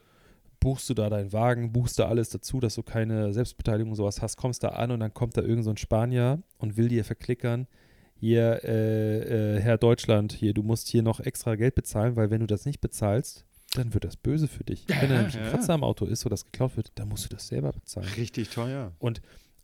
buchst 0.64 0.90
du 0.90 0.94
da 0.94 1.10
deinen 1.10 1.34
Wagen, 1.34 1.74
buchst 1.74 2.00
da 2.00 2.08
alles 2.08 2.30
dazu, 2.30 2.62
dass 2.62 2.76
du 2.76 2.84
keine 2.84 3.34
Selbstbeteiligung 3.34 3.92
und 3.92 3.98
sowas 3.98 4.22
hast, 4.22 4.38
kommst 4.38 4.64
da 4.64 4.70
an 4.70 4.92
und 4.92 5.02
dann 5.02 5.14
kommt 5.14 5.36
da 5.36 5.42
irgend 5.42 5.66
so 5.66 5.70
ein 5.70 5.78
Spanier 5.78 6.42
und 6.58 6.78
will 6.78 6.88
dir 6.88 7.04
verklickern, 7.04 7.68
hier, 8.16 8.64
äh, 8.64 9.58
äh, 9.58 9.60
Herr 9.60 9.78
Deutschland, 9.78 10.32
hier, 10.32 10.54
du 10.54 10.64
musst 10.64 10.88
hier 10.88 11.04
noch 11.04 11.20
extra 11.20 11.56
Geld 11.56 11.76
bezahlen, 11.76 12.16
weil 12.16 12.32
wenn 12.32 12.40
du 12.40 12.48
das 12.48 12.66
nicht 12.66 12.80
bezahlst, 12.80 13.44
dann 13.74 13.94
wird 13.94 14.06
das 14.06 14.16
böse 14.16 14.48
für 14.48 14.64
dich. 14.64 14.86
wenn 14.88 15.10
da 15.10 15.18
nämlich 15.18 15.36
ein 15.36 15.44
ja. 15.44 15.50
Kratzer 15.50 15.74
am 15.74 15.84
Auto 15.84 16.06
ist, 16.06 16.24
wo 16.24 16.30
das 16.30 16.46
geklaut 16.46 16.78
wird, 16.78 16.94
dann 16.96 17.10
musst 17.10 17.26
du 17.26 17.30
das 17.36 17.46
selber 17.50 17.74
bezahlen. 17.74 18.08
Richtig 18.16 18.50
teuer. 18.50 18.94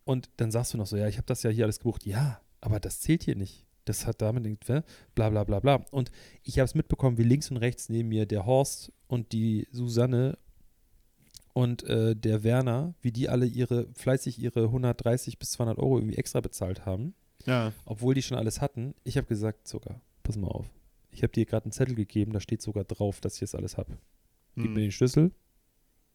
Und 0.03 0.29
dann 0.35 0.51
sagst 0.51 0.73
du 0.73 0.77
noch 0.77 0.87
so, 0.87 0.97
ja, 0.97 1.07
ich 1.07 1.15
habe 1.15 1.27
das 1.27 1.43
ja 1.43 1.49
hier 1.49 1.63
alles 1.63 1.79
gebucht. 1.79 2.05
Ja, 2.05 2.41
aber 2.59 2.81
das 2.81 2.99
zählt 2.99 3.23
hier 3.23 3.37
nicht. 3.37 3.65
Das 3.85 4.05
hat 4.05 4.21
damit, 4.21 4.43
nichts, 4.43 4.67
ne? 4.67 4.83
bla 5.15 5.29
bla 5.29 5.45
bla 5.45 5.61
bla. 5.61 5.75
Und 5.91 6.11
ich 6.43 6.59
habe 6.59 6.65
es 6.65 6.75
mitbekommen, 6.75 7.17
wie 7.17 7.23
links 7.23 7.49
und 7.51 7.57
rechts 7.57 7.87
neben 7.87 8.09
mir 8.09 8.25
der 8.25 8.45
Horst 8.45 8.91
und 9.07 9.31
die 9.31 9.65
Susanne 9.71 10.37
und 11.53 11.83
äh, 11.83 12.15
der 12.15 12.43
Werner, 12.43 12.93
wie 13.01 13.11
die 13.11 13.29
alle 13.29 13.45
ihre, 13.45 13.87
fleißig 13.93 14.39
ihre 14.39 14.63
130 14.65 15.37
bis 15.39 15.51
200 15.51 15.77
Euro 15.79 15.97
irgendwie 15.97 16.17
extra 16.17 16.39
bezahlt 16.41 16.85
haben, 16.85 17.13
Ja. 17.45 17.73
obwohl 17.85 18.13
die 18.13 18.21
schon 18.21 18.37
alles 18.37 18.61
hatten. 18.61 18.93
Ich 19.03 19.17
habe 19.17 19.27
gesagt, 19.27 19.67
Zucker, 19.67 20.01
pass 20.23 20.37
mal 20.37 20.47
auf. 20.47 20.67
Ich 21.11 21.23
habe 21.23 21.33
dir 21.33 21.45
gerade 21.45 21.65
einen 21.65 21.71
Zettel 21.71 21.95
gegeben, 21.95 22.33
da 22.33 22.39
steht 22.39 22.61
sogar 22.61 22.83
drauf, 22.83 23.19
dass 23.19 23.33
ich 23.35 23.39
das 23.41 23.55
alles 23.55 23.77
habe. 23.77 23.97
Gib 24.55 24.65
Hm. 24.65 24.73
mir 24.73 24.81
den 24.81 24.91
Schlüssel 24.91 25.31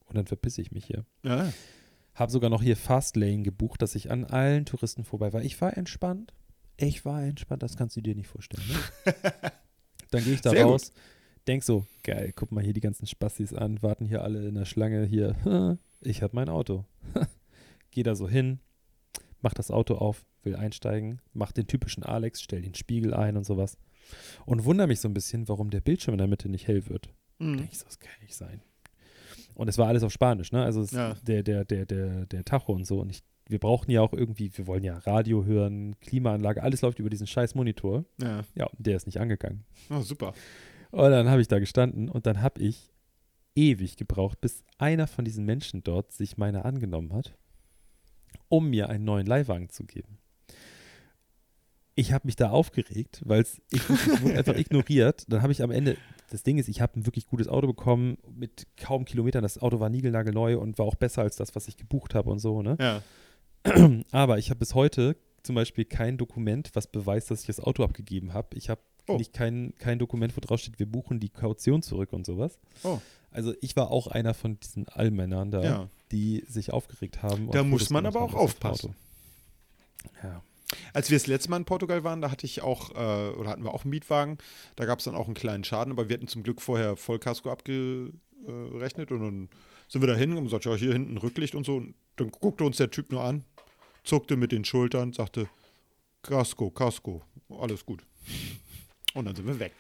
und 0.07 0.16
dann 0.16 0.26
verpisse 0.26 0.61
ich 0.62 0.70
mich 0.72 0.85
hier. 0.87 1.05
ja. 1.22 1.53
Habe 2.14 2.30
sogar 2.30 2.49
noch 2.49 2.62
hier 2.62 2.76
Fastlane 2.76 3.43
gebucht, 3.43 3.82
dass 3.82 3.97
ich 3.97 4.09
an 4.12 4.24
allen 4.24 4.66
Touristen 4.66 5.03
vorbei 5.03 5.32
war. 5.32 5.43
Ich 5.43 5.61
war 5.61 5.76
entspannt. 5.76 6.32
Ich 6.76 7.05
war 7.05 7.24
entspannt, 7.24 7.64
das 7.64 7.76
kannst 7.76 7.97
du 7.97 8.01
dir 8.03 8.14
nicht 8.14 8.28
vorstellen. 8.28 8.62
Ne? 8.68 9.12
Dann 10.12 10.22
gehe 10.22 10.35
ich 10.35 10.41
da 10.41 10.51
Sehr 10.51 10.62
gut. 10.64 10.93
Denk 11.47 11.62
so, 11.62 11.86
geil, 12.03 12.32
guck 12.34 12.53
mal 12.53 12.62
hier 12.64 12.72
die 12.72 12.80
ganzen 12.80 13.07
Spastis 13.07 13.53
an, 13.53 13.82
warten 13.82 14.07
hier 14.07 14.22
alle 14.22 14.47
in 14.49 14.55
der 14.55 14.64
Schlange 14.64 15.05
hier. 15.05 15.36
Ich 16.07 16.20
habe 16.22 16.36
mein 16.36 16.51
Auto. 16.51 16.84
Gehe 17.90 18.05
da 18.05 18.14
so 18.14 18.28
hin, 18.28 18.59
mach 19.40 19.55
das 19.55 19.70
Auto 19.70 19.95
auf, 19.95 20.26
will 20.42 20.55
einsteigen, 20.55 21.22
mach 21.32 21.51
den 21.51 21.66
typischen 21.66 22.03
Alex, 22.03 22.42
stell 22.42 22.61
den 22.61 22.74
Spiegel 22.74 23.14
ein 23.14 23.38
und 23.38 23.45
sowas. 23.45 23.78
Und 24.45 24.66
wundere 24.66 24.86
mich 24.86 25.01
so 25.01 25.09
ein 25.09 25.14
bisschen, 25.14 25.49
warum 25.49 25.70
der 25.70 25.80
Bildschirm 25.80 26.12
in 26.12 26.18
der 26.18 26.26
Mitte 26.26 26.51
nicht 26.51 26.66
hell 26.68 26.86
wird. 26.90 27.09
Mhm. 27.38 27.57
Denk 27.57 27.72
ich 27.72 27.78
so, 27.78 27.86
das 27.86 27.99
kann 28.01 28.11
nicht 28.20 28.34
sein. 28.34 28.61
Und 29.55 29.68
es 29.68 29.78
war 29.78 29.88
alles 29.88 30.03
auf 30.03 30.12
Spanisch, 30.12 30.53
ne? 30.53 30.62
Also 30.62 30.84
Ja. 30.95 31.14
der, 31.22 31.42
der, 31.42 31.64
der, 31.64 31.86
der, 31.86 32.26
der 32.26 32.45
Tacho 32.45 32.74
und 32.74 32.86
so. 32.86 33.01
Und 33.01 33.09
ich, 33.09 33.22
wir 33.49 33.59
brauchten 33.61 33.90
ja 33.90 34.03
auch 34.03 34.12
irgendwie, 34.12 34.51
wir 34.59 34.66
wollen 34.66 34.84
ja 34.84 34.99
Radio 34.99 35.47
hören, 35.47 35.97
Klimaanlage, 36.01 36.62
alles 36.62 36.82
läuft 36.82 36.99
über 36.99 37.09
diesen 37.09 37.26
scheiß 37.26 37.55
Monitor. 37.55 38.05
Ja. 38.20 38.42
Ja, 38.55 38.68
der 38.76 38.97
ist 38.97 39.07
nicht 39.07 39.20
angegangen. 39.20 39.64
Oh, 39.88 40.01
super. 40.03 40.34
Und 40.95 41.11
dann 41.11 41.28
habe 41.28 41.40
ich 41.40 41.49
da 41.49 41.59
gestanden 41.59 42.09
und 42.09 42.24
dann 42.24 42.40
habe 42.40 42.62
ich 42.62 42.92
ewig 43.57 43.97
gebraucht, 43.97 44.40
bis 44.40 44.62
einer 44.78 45.09
von 45.09 45.24
diesen 45.24 45.45
Menschen 45.45 45.82
dort 45.82 46.12
sich 46.12 46.36
meiner 46.36 46.64
angenommen 46.64 47.12
hat, 47.12 47.36
um 48.49 48.70
mir 48.70 48.88
einen 48.88 49.05
neuen 49.05 49.26
Leihwagen 49.26 49.68
zu 49.70 49.84
geben. 49.84 50.18
Ich 51.97 52.12
habe 52.12 52.28
mich 52.28 52.36
da 52.36 52.51
aufgeregt, 52.51 53.22
weil 53.24 53.42
es 53.42 53.61
wurde 54.22 54.34
einfach 54.38 54.57
ignoriert. 54.57 55.24
Dann 55.26 55.42
habe 55.42 55.51
ich 55.51 55.64
am 55.64 55.72
Ende, 55.72 55.97
das 56.30 56.45
Ding 56.45 56.59
ist, 56.59 56.68
ich 56.68 56.80
habe 56.80 57.01
ein 57.01 57.07
wirklich 57.07 57.26
gutes 57.26 57.49
Auto 57.49 57.66
bekommen 57.66 58.18
mit 58.32 58.68
kaum 58.76 59.05
Kilometern. 59.05 59.42
Das 59.42 59.59
Auto 59.59 59.80
war 59.80 59.90
niegelnagelneu 59.90 60.59
und 60.59 60.78
war 60.78 60.86
auch 60.86 60.95
besser 60.95 61.22
als 61.22 61.34
das, 61.34 61.57
was 61.57 61.66
ich 61.66 61.76
gebucht 61.76 62.14
habe 62.14 62.30
und 62.30 62.38
so. 62.38 62.62
Ne? 62.62 62.76
Ja. 62.78 63.03
Aber 64.12 64.38
ich 64.38 64.51
habe 64.51 64.61
bis 64.61 64.74
heute 64.74 65.16
zum 65.42 65.57
Beispiel 65.57 65.86
kein 65.86 66.18
Dokument, 66.18 66.70
was 66.74 66.86
beweist, 66.86 67.32
dass 67.32 67.40
ich 67.40 67.47
das 67.49 67.59
Auto 67.59 67.82
abgegeben 67.82 68.32
habe. 68.32 68.57
Ich 68.57 68.70
habe 68.70 68.80
Oh. 69.07 69.17
nicht 69.19 69.33
kein, 69.35 69.75
kein 69.79 69.99
Dokument, 69.99 70.35
wo 70.37 70.41
drauf 70.41 70.61
steht, 70.61 70.79
wir 70.79 70.87
buchen 70.87 71.21
die 71.21 71.29
Kaution 71.29 71.83
zurück 71.83 72.13
und 72.13 72.25
sowas. 72.25 72.59
Oh. 72.85 73.01
Also 73.31 73.53
ich 73.61 73.77
war 73.77 73.91
auch 73.91 74.07
einer 74.07 74.33
von 74.33 74.59
diesen 74.61 74.89
Allmännern 74.89 75.51
da, 75.51 75.63
Ja. 75.63 75.89
die 76.13 76.45
sich 76.49 76.73
aufgeregt 76.73 77.23
haben. 77.23 77.51
Da 77.51 77.63
muss 77.65 77.91
man 77.91 78.07
aber 78.07 78.23
auch 78.23 78.35
aufpassen. 78.35 78.95
Ja. 80.23 80.43
Als 80.93 81.11
wir 81.11 81.19
das 81.19 81.27
letzte 81.27 81.51
Mal 81.51 81.59
in 81.59 81.65
Portugal 81.65 82.03
waren, 82.05 82.21
da 82.23 82.31
hatte 82.31 82.47
ich 82.47 82.63
auch, 82.63 82.91
äh, 82.93 83.31
oder 83.37 83.51
hatten 83.51 83.63
wir 83.65 83.75
auch 83.75 83.85
einen 83.85 83.91
Mietwagen. 83.91 84.39
Da 84.77 84.87
gab 84.87 84.99
es 85.01 85.05
dann 85.05 85.15
auch 85.15 85.27
einen 85.27 85.35
kleinen 85.35 85.65
Schaden, 85.65 85.93
aber 85.93 86.09
wir 86.09 86.15
hatten 86.17 86.29
zum 86.29 86.43
Glück 86.43 86.63
vorher 86.63 86.97
Vollkasko 86.97 87.51
abgerechnet 87.51 89.11
und 89.11 89.21
dann 89.21 89.49
sind 89.89 90.01
wir 90.03 90.07
da 90.09 90.15
hin 90.17 90.37
und 90.37 90.45
gesagt, 90.45 90.65
ja, 90.65 90.75
hier 90.75 90.93
hinten 90.93 91.19
Rücklicht 91.19 91.55
und 91.55 91.65
so. 91.67 91.77
Und 91.77 91.95
dann 92.17 92.31
guckte 92.31 92.65
uns 92.65 92.79
der 92.79 92.91
Typ 92.91 93.13
nur 93.13 93.23
an, 93.23 93.45
zuckte 94.03 94.37
mit 94.37 94.51
den 94.53 94.65
Schultern, 94.65 95.13
sagte, 95.13 95.49
Kasko, 96.23 96.71
Kasko, 96.71 97.23
alles 97.51 97.85
gut. 97.85 98.03
Und 99.15 99.25
dann 99.27 99.35
sind 99.37 99.47
wir 99.47 99.59
weg. 99.61 99.73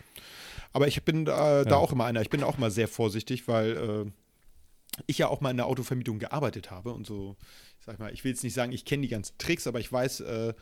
Aber 0.72 0.88
ich 0.88 1.02
bin 1.04 1.22
äh, 1.22 1.26
da 1.26 1.64
Ja. 1.64 1.76
auch 1.76 1.92
immer 1.92 2.04
einer, 2.04 2.22
ich 2.22 2.30
bin 2.30 2.42
auch 2.42 2.58
mal 2.58 2.70
sehr 2.70 2.88
vorsichtig, 2.88 3.46
weil 3.48 3.76
äh, 4.06 5.00
ich 5.06 5.18
ja 5.18 5.28
auch 5.28 5.40
mal 5.40 5.50
in 5.50 5.56
der 5.56 5.66
Autovermietung 5.66 6.18
gearbeitet 6.18 6.70
habe 6.70 6.92
und 6.92 7.06
so, 7.06 7.36
ich 7.80 7.84
sag 7.86 7.98
mal, 7.98 8.12
ich 8.12 8.24
will 8.24 8.30
jetzt 8.32 8.44
nicht 8.44 8.54
sagen, 8.54 8.72
ich 8.72 8.84
kenne 8.84 9.02
die 9.02 9.08
ganzen 9.08 9.36
Tricks, 9.38 9.66
aber 9.66 9.80
ich 9.80 9.92
weiß, 9.92 10.20
äh, 10.20 10.54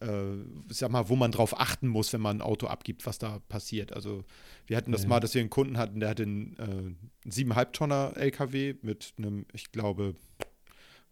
äh, 0.00 0.36
sag 0.68 0.90
mal, 0.90 1.08
wo 1.08 1.16
man 1.16 1.32
drauf 1.32 1.58
achten 1.58 1.88
muss, 1.88 2.12
wenn 2.12 2.20
man 2.20 2.38
ein 2.38 2.42
Auto 2.42 2.66
abgibt, 2.68 3.06
was 3.06 3.18
da 3.18 3.40
passiert. 3.48 3.92
Also 3.92 4.24
wir 4.66 4.76
hatten 4.76 4.92
das 4.92 5.02
Ja. 5.02 5.08
mal, 5.08 5.20
dass 5.20 5.34
wir 5.34 5.40
einen 5.40 5.50
Kunden 5.50 5.76
hatten, 5.78 6.00
der 6.00 6.08
hatte 6.10 6.22
einen, 6.24 6.96
äh, 7.24 7.28
7,5 7.30 7.72
Tonner 7.72 8.12
LKW 8.16 8.74
mit 8.82 9.14
einem, 9.18 9.46
ich 9.52 9.72
glaube, 9.72 10.14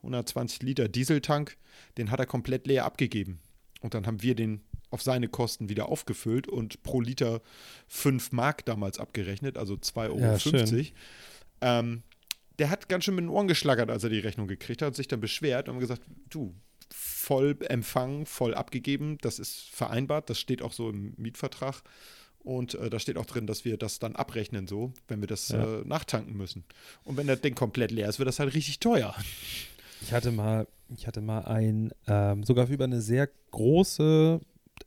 120 0.02 0.62
Liter 0.62 0.88
Dieseltank. 0.88 1.56
Den 1.98 2.10
hat 2.10 2.20
er 2.20 2.26
komplett 2.26 2.66
leer 2.66 2.84
abgegeben. 2.84 3.40
Und 3.80 3.94
dann 3.94 4.06
haben 4.06 4.22
wir 4.22 4.34
den 4.34 4.60
auf 4.90 5.02
seine 5.02 5.28
Kosten 5.28 5.68
wieder 5.68 5.88
aufgefüllt 5.88 6.48
und 6.48 6.82
pro 6.82 7.00
Liter 7.00 7.40
5 7.88 8.32
Mark 8.32 8.64
damals 8.66 8.98
abgerechnet, 8.98 9.58
also 9.58 9.74
2,50 9.74 10.06
Euro. 10.08 10.18
Ja, 10.20 10.38
schön. 10.38 10.86
ähm, 11.60 12.02
der 12.58 12.70
hat 12.70 12.88
ganz 12.88 13.04
schön 13.04 13.14
mit 13.16 13.22
den 13.24 13.28
Ohren 13.28 13.48
geschlagert, 13.48 13.90
als 13.90 14.04
er 14.04 14.10
die 14.10 14.18
Rechnung 14.20 14.46
gekriegt 14.48 14.80
hat, 14.82 14.96
sich 14.96 15.08
dann 15.08 15.20
beschwert 15.20 15.68
und 15.68 15.78
gesagt, 15.78 16.02
du, 16.30 16.54
voll 16.90 17.56
empfangen, 17.68 18.24
voll 18.26 18.54
abgegeben, 18.54 19.18
das 19.20 19.38
ist 19.38 19.68
vereinbart, 19.70 20.30
das 20.30 20.38
steht 20.38 20.62
auch 20.62 20.72
so 20.72 20.88
im 20.88 21.12
Mietvertrag 21.16 21.82
und 22.38 22.74
äh, 22.76 22.88
da 22.88 23.00
steht 23.00 23.18
auch 23.18 23.26
drin, 23.26 23.46
dass 23.48 23.64
wir 23.64 23.76
das 23.76 23.98
dann 23.98 24.14
abrechnen 24.14 24.68
so, 24.68 24.92
wenn 25.08 25.20
wir 25.20 25.26
das 25.26 25.48
Ja. 25.48 25.80
äh, 25.80 25.84
nachtanken 25.84 26.36
müssen. 26.36 26.64
Und 27.04 27.16
wenn 27.16 27.26
das 27.26 27.40
Ding 27.40 27.56
komplett 27.56 27.90
leer 27.90 28.08
ist, 28.08 28.18
wird 28.20 28.28
das 28.28 28.38
halt 28.38 28.54
richtig 28.54 28.78
teuer. 28.78 29.14
Ich 30.00 30.12
hatte 30.12 30.30
mal, 30.30 30.68
ich 30.96 31.06
hatte 31.08 31.20
mal 31.20 31.40
ein, 31.40 31.90
ähm, 32.06 32.44
sogar 32.44 32.68
über 32.68 32.84
eine 32.84 33.00
sehr 33.02 33.28
große 33.50 34.40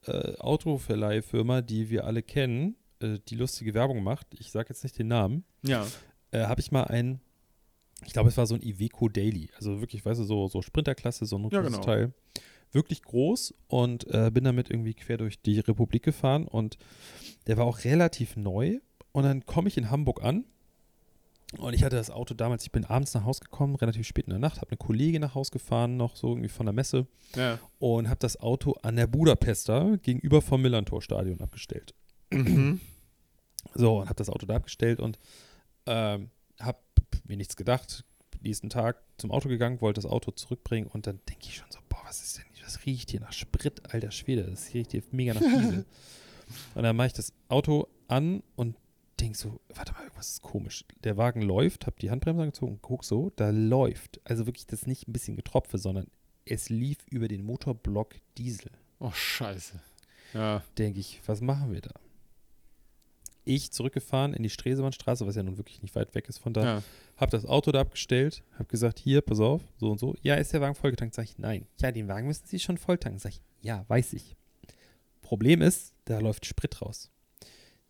äh, 0.06 0.36
Autoverleihfirma, 0.38 1.62
die 1.62 1.90
wir 1.90 2.06
alle 2.06 2.22
kennen, 2.24 2.76
äh, 3.02 3.20
die 3.28 3.36
lustige 3.36 3.74
Werbung 3.74 4.04
macht. 4.04 4.28
Ich 4.40 4.52
sage 4.52 4.70
jetzt 4.70 4.84
nicht 4.84 4.98
den 4.98 5.08
Namen. 5.08 5.44
Ja. 5.64 5.86
äh, 6.32 6.44
habe 6.46 6.62
ich 6.62 6.72
mal 6.72 6.84
ein, 6.84 7.20
ich 8.06 8.14
glaube, 8.14 8.30
es 8.30 8.38
war 8.38 8.46
so 8.48 8.56
ein 8.56 8.62
Iveco 8.62 9.10
Daily. 9.10 9.50
Also 9.56 9.82
wirklich, 9.82 10.06
weißt 10.06 10.20
du, 10.20 10.24
so, 10.24 10.48
so 10.48 10.62
Sprinterklasse, 10.62 11.26
so 11.26 11.38
ein 11.38 11.44
Ja, 11.52 11.62
großes 11.62 11.74
genau. 11.74 11.84
Teil. 11.84 12.14
wirklich 12.72 13.02
groß 13.02 13.54
und 13.68 14.08
äh, 14.14 14.30
bin 14.32 14.44
damit 14.44 14.70
irgendwie 14.70 14.94
quer 14.94 15.18
durch 15.18 15.42
die 15.42 15.60
Republik 15.60 16.04
gefahren 16.04 16.48
und 16.48 16.78
der 17.48 17.58
war 17.58 17.66
auch 17.66 17.84
relativ 17.84 18.36
neu. 18.38 18.80
Und 19.12 19.24
dann 19.24 19.46
komme 19.46 19.68
ich 19.70 19.78
in 19.78 19.90
Hamburg 19.90 20.24
an 20.24 20.46
und 21.58 21.74
ich 21.74 21.84
hatte 21.84 21.96
das 21.96 22.12
Auto 22.12 22.34
damals, 22.34 22.64
ich 22.64 22.72
bin 22.72 22.86
abends 22.86 23.14
nach 23.14 23.26
Hause 23.26 23.42
gekommen, 23.42 23.76
relativ 23.76 24.06
spät 24.08 24.26
in 24.26 24.32
der 24.32 24.40
Nacht, 24.40 24.58
habe 24.58 24.70
eine 24.72 24.78
Kollegin 24.78 25.22
nach 25.22 25.34
Hause 25.36 25.52
gefahren, 25.52 25.98
noch 25.98 26.16
so 26.16 26.30
irgendwie 26.30 26.50
von 26.50 26.66
der 26.66 26.74
Messe 26.74 27.08
Ja. 27.36 27.60
und 27.80 28.08
habe 28.08 28.20
das 28.20 28.40
Auto 28.40 28.74
an 28.84 28.96
der 28.96 29.08
Budapester 29.08 29.98
gegenüber 29.98 30.42
vom 30.42 30.62
Millantor-Stadion 30.62 31.42
abgestellt. 31.42 31.94
Mhm. 32.32 32.80
So, 33.74 34.00
und 34.00 34.06
habe 34.06 34.16
das 34.16 34.30
Auto 34.30 34.46
da 34.46 34.56
abgestellt 34.56 35.00
und 35.00 35.18
ähm, 35.86 36.30
habe 36.60 36.80
mir 37.26 37.38
nichts 37.38 37.56
gedacht. 37.56 38.06
Nächsten 38.42 38.70
Tag 38.70 39.02
zum 39.18 39.32
Auto 39.32 39.50
gegangen, 39.50 39.82
wollte 39.82 40.02
das 40.02 40.10
Auto 40.10 40.32
zurückbringen 40.32 40.88
und 40.88 41.08
dann 41.08 41.20
denke 41.28 41.48
ich 41.48 41.56
schon 41.56 41.70
so, 41.72 41.80
boah, 41.90 42.00
was 42.06 42.22
ist 42.22 42.38
denn, 42.38 42.46
hier? 42.54 42.64
das 42.64 42.86
riecht 42.86 43.12
hier 43.12 43.20
nach 43.20 43.34
Sprit, 43.34 43.94
alter 43.94 44.12
Schwede, 44.12 44.44
das 44.44 44.74
riecht 44.74 44.92
hier 44.92 45.04
mega 45.12 45.34
nach 45.34 45.42
Diesel. 45.42 45.86
und 46.76 46.84
dann 46.84 46.96
mache 46.96 47.08
ich 47.08 47.14
das 47.14 47.34
Auto 47.50 47.88
an 48.08 48.44
und 48.56 48.76
denke 49.20 49.38
so, 49.38 49.60
warte 49.74 49.94
mal, 49.94 50.04
irgendwas 50.04 50.30
ist 50.30 50.42
komisch. 50.42 50.86
Der 51.04 51.18
Wagen 51.18 51.42
läuft, 51.42 51.86
habe 51.86 51.98
die 52.02 52.12
Handbremse 52.12 52.42
angezogen, 52.42 52.80
guck 52.82 53.04
so, 53.04 53.32
da 53.36 53.50
läuft. 53.50 54.22
Also 54.24 54.46
wirklich, 54.46 54.68
das 54.68 54.88
nicht 54.88 55.08
ein 55.08 55.14
bisschen 55.14 55.36
Getropfe, 55.36 55.78
sondern 55.78 56.08
es 56.46 56.70
lief 56.70 56.98
über 57.10 57.28
den 57.28 57.44
Motorblock 57.44 58.16
Diesel 58.38 58.72
Oh, 59.00 59.12
scheiße. 59.12 59.80
Ja. 60.34 60.64
denke 60.78 61.00
ich, 61.00 61.22
was 61.26 61.42
machen 61.42 61.74
wir 61.74 61.82
da? 61.82 61.92
Ich 63.46 63.72
zurückgefahren 63.72 64.34
in 64.34 64.44
die 64.44 64.50
Stresemannstraße, 64.50 65.26
was 65.26 65.36
ja 65.36 65.42
nun 65.42 65.58
wirklich 65.58 65.82
nicht 65.82 65.96
weit 65.96 66.14
weg 66.14 66.30
ist 66.30 66.38
von 66.38 66.54
da, 66.54 66.64
ja. 66.64 66.84
habe 67.18 67.32
das 67.32 67.46
Auto 67.46 67.72
da 67.72 67.80
abgestellt, 67.80 68.44
habe 68.54 68.66
gesagt, 68.66 69.00
hier, 69.00 69.22
pass 69.22 69.40
auf, 69.40 69.64
so 69.78 69.90
und 69.90 70.00
so. 70.00 70.16
Ja, 70.22 70.36
ist 70.36 70.54
der 70.54 70.62
Wagen 70.62 70.76
vollgetankt? 70.76 71.16
Sag 71.16 71.24
ich, 71.24 71.40
nein. 71.40 71.66
Ja, 71.80 71.92
den 71.92 72.08
Wagen 72.08 72.28
müssen 72.28 72.46
Sie 72.46 72.60
schon 72.60 72.78
volltanken. 72.78 73.20
Sag 73.20 73.32
ich, 73.32 73.42
ja, 73.62 73.86
weiß 73.88 74.14
ich. 74.14 74.36
Problem 75.22 75.62
ist, 75.62 75.96
da 76.06 76.20
läuft 76.20 76.46
Sprit 76.46 76.80
raus. 76.82 77.10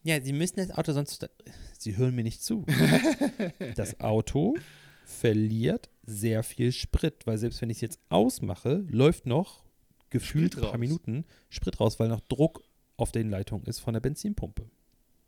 Ja, 0.04 0.22
Sie 0.22 0.34
müssen 0.34 0.58
das 0.58 0.72
Auto 0.72 0.94
sonst. 0.94 1.30
Sie 1.78 1.98
hören 1.98 2.16
mir 2.16 2.24
nicht 2.24 2.42
zu. 2.44 2.66
das 3.76 4.00
Auto 4.00 4.56
verliert 5.06 5.90
sehr 6.06 6.44
viel 6.44 6.72
Sprit, 6.72 7.26
weil 7.26 7.38
selbst 7.38 7.62
wenn 7.62 7.70
ich 7.70 7.78
es 7.78 7.82
jetzt 7.82 8.00
ausmache, 8.10 8.86
läuft 8.90 9.26
noch 9.26 9.64
gefühlt 10.10 10.56
ein 10.58 10.62
paar. 10.62 10.78
Minuten 10.78 11.26
Sprit 11.50 11.80
raus, 11.80 12.00
weil 12.00 12.08
noch 12.10 12.22
Druck 12.22 12.64
auf 12.98 13.12
den 13.12 13.30
Leitungen 13.30 13.66
ist 13.66 13.80
von 13.80 13.94
der 13.94 14.02
Benzinpumpe. 14.02 14.70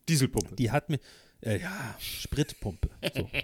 Dieselpumpe. 0.09 0.55
Die 0.55 0.71
hat 0.71 0.89
mir, 0.89 0.99
äh, 1.41 1.59
ja, 1.59 1.95
Spritpumpe. 1.99 2.89
So. 3.15 3.29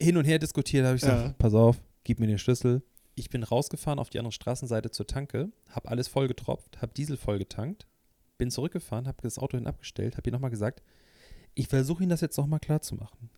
Hin 0.00 0.16
und 0.16 0.24
her 0.24 0.38
diskutiert, 0.38 0.84
habe 0.84 0.96
ich 0.96 1.02
gesagt, 1.02 1.22
Ja. 1.22 1.34
pass 1.38 1.54
auf, 1.54 1.78
gib 2.04 2.18
mir 2.20 2.26
den 2.26 2.38
Schlüssel. 2.38 2.82
Ich 3.14 3.30
bin 3.30 3.42
rausgefahren 3.42 3.98
auf 3.98 4.10
die 4.10 4.18
andere 4.18 4.32
Straßenseite 4.32 4.90
zur 4.90 5.06
Tanke, 5.06 5.50
habe 5.70 5.88
alles 5.88 6.08
vollgetropft, 6.08 6.82
habe 6.82 6.92
Diesel 6.94 7.16
vollgetankt, 7.16 7.86
bin 8.38 8.50
zurückgefahren, 8.50 9.06
habe 9.06 9.18
das 9.22 9.38
Auto 9.38 9.56
hin 9.56 9.66
abgestellt, 9.66 10.16
habe 10.16 10.28
ihr 10.28 10.32
nochmal 10.32 10.50
gesagt, 10.50 10.82
ich 11.54 11.68
versuche 11.68 12.02
Ihnen 12.02 12.10
das 12.10 12.20
jetzt 12.20 12.36
nochmal 12.36 12.60
klar 12.60 12.82
zu 12.82 12.94
machen. 12.96 13.30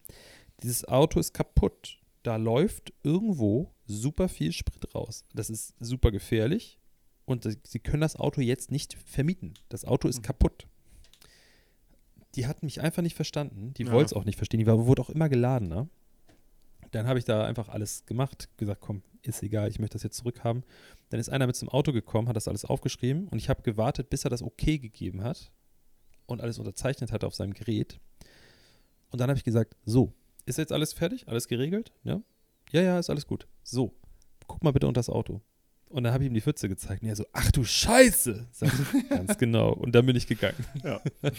Dieses 0.62 0.84
Auto 0.86 1.20
ist 1.20 1.34
kaputt. 1.34 1.98
Da 2.24 2.34
läuft 2.36 2.92
irgendwo 3.04 3.72
super 3.86 4.28
viel 4.28 4.52
Sprit 4.52 4.94
raus. 4.94 5.24
Das 5.34 5.50
ist 5.50 5.74
super 5.78 6.10
gefährlich 6.10 6.80
und 7.26 7.46
Sie 7.64 7.78
können 7.78 8.00
das 8.00 8.16
Auto 8.16 8.40
jetzt 8.40 8.72
nicht 8.72 8.94
vermieten. 9.06 9.54
Das 9.68 9.84
Auto 9.84 10.08
ist 10.08 10.18
Mhm. 10.18 10.22
kaputt. 10.22 10.66
Die 12.34 12.46
hat 12.46 12.62
mich 12.62 12.80
einfach 12.80 13.02
nicht 13.02 13.14
verstanden. 13.16 13.72
Die 13.74 13.84
Ja. 13.84 13.92
wollte 13.92 14.06
es 14.06 14.12
auch 14.12 14.24
nicht 14.24 14.36
verstehen. 14.36 14.58
Die 14.60 14.66
war, 14.66 14.86
wurde 14.86 15.02
auch 15.02 15.10
immer 15.10 15.28
geladener. 15.28 15.88
Dann 16.92 17.06
habe 17.06 17.18
ich 17.18 17.24
da 17.24 17.44
einfach 17.44 17.68
alles 17.68 18.06
gemacht, 18.06 18.48
gesagt, 18.56 18.80
komm, 18.80 19.02
ist 19.22 19.42
egal, 19.42 19.68
ich 19.68 19.78
möchte 19.78 19.94
das 19.94 20.02
jetzt 20.02 20.16
zurückhaben. 20.16 20.64
Dann 21.10 21.20
ist 21.20 21.28
einer 21.28 21.46
mit 21.46 21.56
zum 21.56 21.68
Auto 21.68 21.92
gekommen, 21.92 22.28
hat 22.28 22.36
das 22.36 22.48
alles 22.48 22.64
aufgeschrieben 22.64 23.28
und 23.28 23.38
ich 23.38 23.48
habe 23.48 23.62
gewartet, 23.62 24.10
bis 24.10 24.24
er 24.24 24.30
das 24.30 24.42
okay 24.42 24.78
gegeben 24.78 25.22
hat 25.22 25.50
und 26.26 26.40
alles 26.40 26.58
unterzeichnet 26.58 27.12
hatte 27.12 27.26
auf 27.26 27.34
seinem 27.34 27.54
Gerät. 27.54 27.98
Und 29.10 29.20
dann 29.20 29.28
habe 29.28 29.38
ich 29.38 29.44
gesagt, 29.44 29.76
so, 29.84 30.12
ist 30.46 30.58
jetzt 30.58 30.72
alles 30.72 30.92
fertig? 30.92 31.28
Alles 31.28 31.48
geregelt? 31.48 31.92
Ja? 32.04 32.22
Ja, 32.72 32.82
ja, 32.82 32.98
ist 32.98 33.10
alles 33.10 33.26
gut. 33.26 33.46
So, 33.62 33.94
guck 34.46 34.62
mal 34.62 34.72
bitte 34.72 34.86
unter 34.86 34.98
das 34.98 35.10
Auto. 35.10 35.40
Und 35.90 36.04
dann 36.04 36.12
habe 36.12 36.22
ich 36.24 36.28
ihm 36.28 36.34
die 36.34 36.40
Pfütze 36.42 36.68
gezeigt. 36.68 37.02
Und 37.02 37.08
er 37.08 37.16
so, 37.16 37.24
ach 37.32 37.50
du 37.50 37.64
Scheiße! 37.64 38.46
Sag 38.52 38.70
ich, 38.72 39.08
ganz 39.08 39.38
genau. 39.38 39.72
Und 39.72 39.94
dann 39.94 40.04
bin 40.04 40.16
ich 40.16 40.26
gegangen. 40.26 40.64
Ja. 40.84 41.00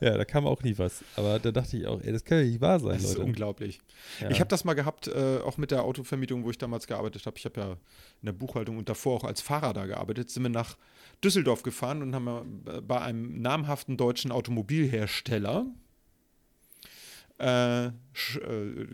ja, 0.00 0.16
da 0.16 0.24
kam 0.24 0.46
auch 0.46 0.62
nie 0.62 0.78
was. 0.78 1.04
Aber 1.16 1.38
da 1.40 1.50
dachte 1.50 1.76
ich 1.76 1.86
auch, 1.86 2.00
ey, 2.00 2.12
das 2.12 2.24
kann 2.24 2.38
ja 2.38 2.44
nicht 2.44 2.60
wahr 2.60 2.78
sein, 2.78 2.92
Das 2.92 3.02
ist 3.04 3.14
Leute. 3.14 3.26
unglaublich. 3.26 3.80
Ja. 4.20 4.30
Ich 4.30 4.38
habe 4.38 4.48
das 4.48 4.64
mal 4.64 4.74
gehabt, 4.74 5.08
äh, 5.08 5.38
auch 5.38 5.56
mit 5.56 5.72
der 5.72 5.82
Autovermietung, 5.82 6.44
wo 6.44 6.50
ich 6.50 6.58
damals 6.58 6.86
gearbeitet 6.86 7.26
habe. 7.26 7.36
Ich 7.38 7.44
habe 7.44 7.60
ja 7.60 7.72
in 7.72 8.26
der 8.26 8.32
Buchhaltung 8.32 8.78
und 8.78 8.88
davor 8.88 9.16
auch 9.16 9.24
als 9.24 9.40
Fahrer 9.40 9.72
da 9.72 9.86
gearbeitet. 9.86 10.30
Sind 10.30 10.44
wir 10.44 10.50
nach 10.50 10.76
Düsseldorf 11.24 11.64
gefahren 11.64 12.02
und 12.02 12.14
haben 12.14 12.62
bei 12.86 13.00
einem 13.00 13.42
namhaften 13.42 13.96
deutschen 13.96 14.30
Automobilhersteller 14.30 15.66
äh, 17.40 17.86
äh, 17.86 17.90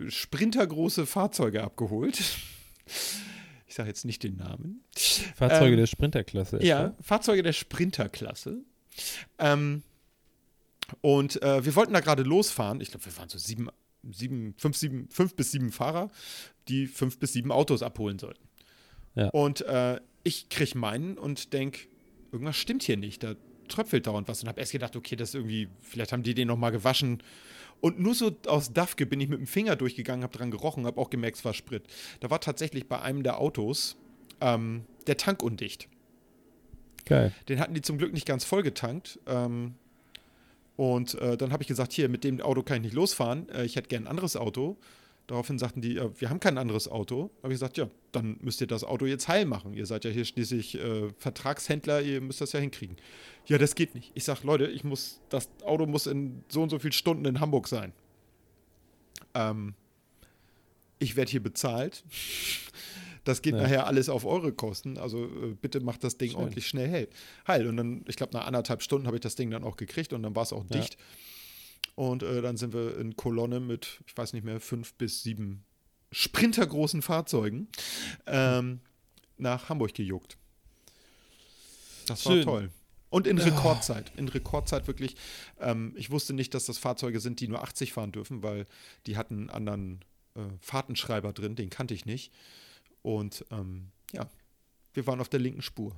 sprintergroße 0.08 1.06
Fahrzeuge 1.06 1.62
abgeholt. 1.62 2.22
Ich 3.74 3.76
sage 3.76 3.88
jetzt 3.88 4.04
nicht 4.04 4.22
den 4.22 4.36
Namen. 4.36 4.84
Fahrzeuge 5.34 5.72
ähm, 5.72 5.78
der 5.78 5.86
Sprinterklasse. 5.88 6.58
etwa? 6.58 6.64
Ja, 6.64 6.94
Fahrzeuge 7.00 7.42
der 7.42 7.52
Sprinterklasse. 7.52 8.62
Ähm, 9.40 9.82
und 11.00 11.42
äh, 11.42 11.64
wir 11.64 11.74
wollten 11.74 11.92
da 11.92 11.98
gerade 11.98 12.22
losfahren. 12.22 12.80
Ich 12.80 12.92
glaube, 12.92 13.04
wir 13.04 13.16
waren 13.16 13.28
so 13.28 13.36
sieben, 13.36 13.68
sieben, 14.12 14.54
fünf, 14.58 14.76
sieben, 14.76 15.08
fünf 15.08 15.34
bis 15.34 15.50
sieben 15.50 15.72
Fahrer, 15.72 16.08
die 16.68 16.86
fünf 16.86 17.18
bis 17.18 17.32
sieben 17.32 17.50
Autos 17.50 17.82
abholen 17.82 18.20
sollten. 18.20 18.46
Ja. 19.16 19.30
Und 19.30 19.62
äh, 19.62 19.98
ich 20.22 20.50
kriege 20.50 20.78
meinen 20.78 21.18
und 21.18 21.52
denke, 21.52 21.88
irgendwas 22.30 22.56
stimmt 22.56 22.84
hier 22.84 22.96
nicht. 22.96 23.24
Da 23.24 23.34
tröpfelt 23.66 24.06
dauernd 24.06 24.28
was. 24.28 24.40
Und 24.40 24.48
habe 24.48 24.60
erst 24.60 24.70
gedacht, 24.70 24.94
okay, 24.94 25.16
das 25.16 25.30
ist 25.30 25.34
irgendwie, 25.34 25.66
vielleicht 25.80 26.12
haben 26.12 26.22
die 26.22 26.34
den 26.34 26.46
nochmal 26.46 26.70
gewaschen. 26.70 27.24
Und 27.84 28.00
nur 28.00 28.14
so 28.14 28.34
aus 28.46 28.72
Dafke 28.72 29.04
bin 29.04 29.20
ich 29.20 29.28
mit 29.28 29.38
dem 29.38 29.46
Finger 29.46 29.76
durchgegangen, 29.76 30.22
habe 30.22 30.34
dran 30.34 30.50
gerochen, 30.50 30.86
habe 30.86 30.98
auch 30.98 31.10
gemerkt, 31.10 31.36
es 31.36 31.44
war 31.44 31.52
Sprit. 31.52 31.82
Da 32.20 32.30
war 32.30 32.40
tatsächlich 32.40 32.88
bei 32.88 33.02
einem 33.02 33.22
der 33.22 33.38
Autos 33.38 33.98
ähm, 34.40 34.86
der 35.06 35.18
Tank 35.18 35.42
undicht. 35.42 35.90
Geil. 37.04 37.34
Den 37.46 37.60
hatten 37.60 37.74
die 37.74 37.82
zum 37.82 37.98
Glück 37.98 38.14
nicht 38.14 38.24
ganz 38.24 38.42
voll 38.42 38.62
getankt. 38.62 39.18
Ähm, 39.26 39.74
und 40.76 41.20
äh, 41.20 41.36
dann 41.36 41.52
habe 41.52 41.62
ich 41.62 41.68
gesagt, 41.68 41.92
hier, 41.92 42.08
mit 42.08 42.24
dem 42.24 42.40
Auto 42.40 42.62
kann 42.62 42.78
ich 42.78 42.84
nicht 42.84 42.94
losfahren. 42.94 43.50
Äh, 43.50 43.66
ich 43.66 43.76
hätte 43.76 43.88
gern 43.88 44.04
ein 44.04 44.08
anderes 44.08 44.34
Auto. 44.34 44.78
Daraufhin 45.26 45.58
sagten 45.58 45.80
die, 45.80 45.96
äh, 45.96 46.10
wir 46.18 46.28
haben 46.28 46.38
kein 46.40 46.58
anderes 46.58 46.86
Auto. 46.86 47.30
Habe 47.42 47.52
ich 47.52 47.56
gesagt, 47.56 47.78
ja, 47.78 47.88
dann 48.12 48.36
müsst 48.42 48.60
ihr 48.60 48.66
das 48.66 48.84
Auto 48.84 49.06
jetzt 49.06 49.26
heil 49.28 49.46
machen. 49.46 49.72
Ihr 49.72 49.86
seid 49.86 50.04
ja 50.04 50.10
hier 50.10 50.24
schließlich 50.26 50.74
äh, 50.78 51.08
Vertragshändler, 51.18 52.02
ihr 52.02 52.20
müsst 52.20 52.40
das 52.42 52.52
ja 52.52 52.60
hinkriegen. 52.60 52.96
Ja, 53.46 53.56
das 53.58 53.74
geht 53.74 53.94
nicht. 53.94 54.12
Ich 54.14 54.24
sage, 54.24 54.40
Leute, 54.44 54.66
ich 54.66 54.84
muss, 54.84 55.20
das 55.30 55.48
Auto 55.64 55.86
muss 55.86 56.06
in 56.06 56.44
so 56.48 56.62
und 56.62 56.68
so 56.70 56.78
vielen 56.78 56.92
Stunden 56.92 57.24
in 57.24 57.40
Hamburg 57.40 57.68
sein. 57.68 57.92
Ähm, 59.34 59.74
ich 60.98 61.16
werde 61.16 61.30
hier 61.30 61.42
bezahlt. 61.42 62.04
Das 63.26 63.40
geht 63.40 63.54
Ja. 63.54 63.62
nachher 63.62 63.86
alles 63.86 64.10
auf 64.10 64.26
eure 64.26 64.52
Kosten. 64.52 64.98
Also 64.98 65.24
äh, 65.24 65.56
bitte 65.58 65.80
macht 65.80 66.04
das 66.04 66.18
Ding 66.18 66.32
Schön. 66.32 66.40
ordentlich 66.40 66.66
schnell 66.66 66.90
heil. 66.90 67.08
Heil. 67.48 67.66
Und 67.68 67.78
dann, 67.78 68.04
ich 68.06 68.16
glaube, 68.16 68.34
nach 68.34 68.46
anderthalb 68.46 68.82
Stunden 68.82 69.06
habe 69.06 69.16
ich 69.16 69.22
das 69.22 69.34
Ding 69.34 69.50
dann 69.50 69.64
auch 69.64 69.78
gekriegt 69.78 70.12
und 70.12 70.22
dann 70.22 70.36
war 70.36 70.42
es 70.42 70.52
auch 70.52 70.62
Ja. 70.68 70.78
dicht. 70.78 70.98
Und 71.94 72.22
äh, 72.22 72.42
dann 72.42 72.56
sind 72.56 72.72
wir 72.74 72.96
in 72.98 73.16
Kolonne 73.16 73.60
mit, 73.60 74.00
ich 74.06 74.16
weiß 74.16 74.32
nicht 74.32 74.44
mehr, 74.44 74.60
fünf 74.60 74.94
bis 74.94 75.22
sieben 75.22 75.64
sprintergroßen 76.12 77.02
Fahrzeugen 77.02 77.68
ähm, 78.26 78.80
nach 79.36 79.68
Hamburg 79.68 79.94
gejuckt. 79.94 80.36
Das 82.06 82.24
war 82.26 82.32
Schön. 82.32 82.44
toll. 82.44 82.70
Und 83.10 83.26
in 83.28 83.40
Ah. 83.40 83.44
Rekordzeit. 83.44 84.12
In 84.16 84.28
Rekordzeit 84.28 84.86
wirklich. 84.88 85.16
Ähm, 85.60 85.92
ich 85.96 86.10
wusste 86.10 86.32
nicht, 86.32 86.52
dass 86.54 86.66
das 86.66 86.78
Fahrzeuge 86.78 87.20
sind, 87.20 87.40
die 87.40 87.48
nur 87.48 87.62
80 87.62 87.92
fahren 87.92 88.10
dürfen, 88.12 88.42
weil 88.42 88.66
die 89.06 89.16
hatten 89.16 89.38
einen 89.38 89.50
anderen 89.50 90.04
äh, 90.34 90.40
Fahrtenschreiber 90.60 91.32
drin, 91.32 91.54
den 91.54 91.70
kannte 91.70 91.94
ich 91.94 92.06
nicht. 92.06 92.32
Und 93.02 93.44
ähm, 93.52 93.88
ja, 94.12 94.28
wir 94.94 95.06
waren 95.06 95.20
auf 95.20 95.28
der 95.28 95.40
linken 95.40 95.62
Spur. 95.62 95.94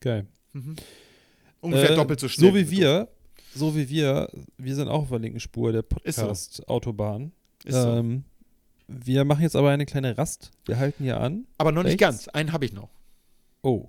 Geil. 0.00 0.26
Mhm. 0.52 0.74
Ungefähr 1.60 1.90
Äh, 1.90 1.94
doppelt 1.96 2.18
so 2.20 2.28
schnell. 2.28 2.50
So 2.50 2.56
wie 2.56 2.70
wir, 2.70 3.08
so 3.54 3.76
wie 3.76 3.88
wir, 3.88 4.30
wir 4.56 4.74
sind 4.74 4.88
auch 4.88 5.02
auf 5.02 5.08
der 5.08 5.18
linken 5.18 5.40
Spur 5.40 5.72
der. 5.72 5.82
Podcast-Autobahn. 5.82 7.32
Ist 7.64 7.74
so. 7.74 7.88
Ähm, 7.88 8.24
wir 8.88 9.24
machen 9.24 9.42
jetzt 9.42 9.56
aber 9.56 9.70
eine 9.70 9.86
kleine 9.86 10.18
Rast. 10.18 10.50
Wir 10.64 10.78
halten 10.78 11.04
hier 11.04 11.20
an. 11.20 11.46
Aber 11.58 11.70
noch 11.72 11.82
nicht 11.82 12.00
rechts. 12.00 12.24
ganz. 12.24 12.28
Einen 12.28 12.52
habe 12.52 12.64
ich 12.64 12.72
noch. 12.72 12.90
Oh. 13.62 13.88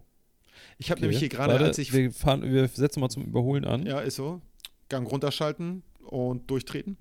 Ich 0.77 0.91
habe 0.91 0.99
okay. 0.99 1.01
nämlich 1.01 1.19
hier 1.19 1.29
gerade, 1.29 1.57
als 1.57 1.77
ich. 1.77 1.93
wir, 1.93 2.11
fahren, 2.11 2.43
wir 2.43 2.67
setzen 2.67 2.99
mal 2.99 3.09
zum 3.09 3.25
Überholen 3.25 3.65
an. 3.65 3.85
Ja, 3.85 3.99
ist 3.99 4.15
so. 4.15 4.41
Gang 4.89 5.09
runterschalten 5.09 5.83
und 6.05 6.49
durchtreten. 6.49 6.97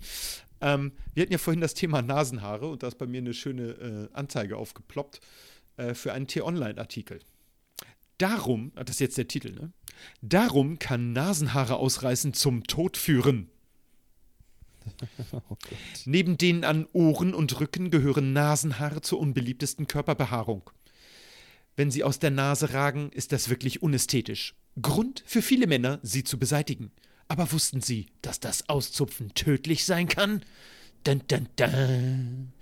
Ähm, 0.61 0.92
wir 1.14 1.22
hatten 1.22 1.32
ja 1.32 1.38
vorhin 1.38 1.61
das 1.61 1.74
Thema 1.74 2.02
Nasenhaare 2.02 2.68
und 2.68 2.82
da 2.82 2.88
ist 2.88 2.98
bei 2.98 3.06
mir 3.06 3.18
eine 3.18 3.34
schöne 3.34 3.62
äh, 3.62 4.08
Anzeige 4.12 4.56
aufgeploppt 4.56 5.20
äh, 5.76 5.94
für 5.94 6.12
einen 6.12 6.26
T-Online-Artikel. 6.26 7.20
Darum, 8.20 8.70
ah, 8.74 8.84
das 8.84 8.96
ist 8.96 9.00
jetzt 9.00 9.18
der 9.18 9.28
Titel, 9.28 9.52
ne? 9.52 9.72
Darum 10.20 10.78
kann 10.78 11.12
Nasenhaare 11.14 11.76
ausreißen 11.76 12.34
zum 12.34 12.64
Tod 12.64 12.96
führen. 12.96 13.48
Oh. 15.32 15.56
Neben 16.04 16.36
denen 16.38 16.64
an 16.64 16.86
Ohren 16.92 17.34
und 17.34 17.60
Rücken 17.60 17.90
gehören 17.90 18.32
Nasenhaare 18.32 19.02
zur 19.02 19.20
unbeliebtesten 19.20 19.86
Körperbehaarung. 19.86 20.70
Wenn 21.76 21.90
sie 21.90 22.02
aus 22.02 22.18
der 22.18 22.30
Nase 22.30 22.72
ragen, 22.72 23.10
ist 23.12 23.32
das 23.32 23.50
wirklich 23.50 23.82
unästhetisch. 23.82 24.54
Grund 24.80 25.22
für 25.26 25.42
viele 25.42 25.66
Männer, 25.66 26.00
sie 26.02 26.24
zu 26.24 26.38
beseitigen. 26.38 26.90
Aber 27.28 27.52
wussten 27.52 27.80
Sie, 27.80 28.06
dass 28.22 28.40
das 28.40 28.68
Auszupfen 28.68 29.34
tödlich 29.34 29.84
sein 29.84 30.08
kann? 30.08 30.42
Dun, 31.05 31.22
dun, 31.28 31.48
dun. 31.57 32.53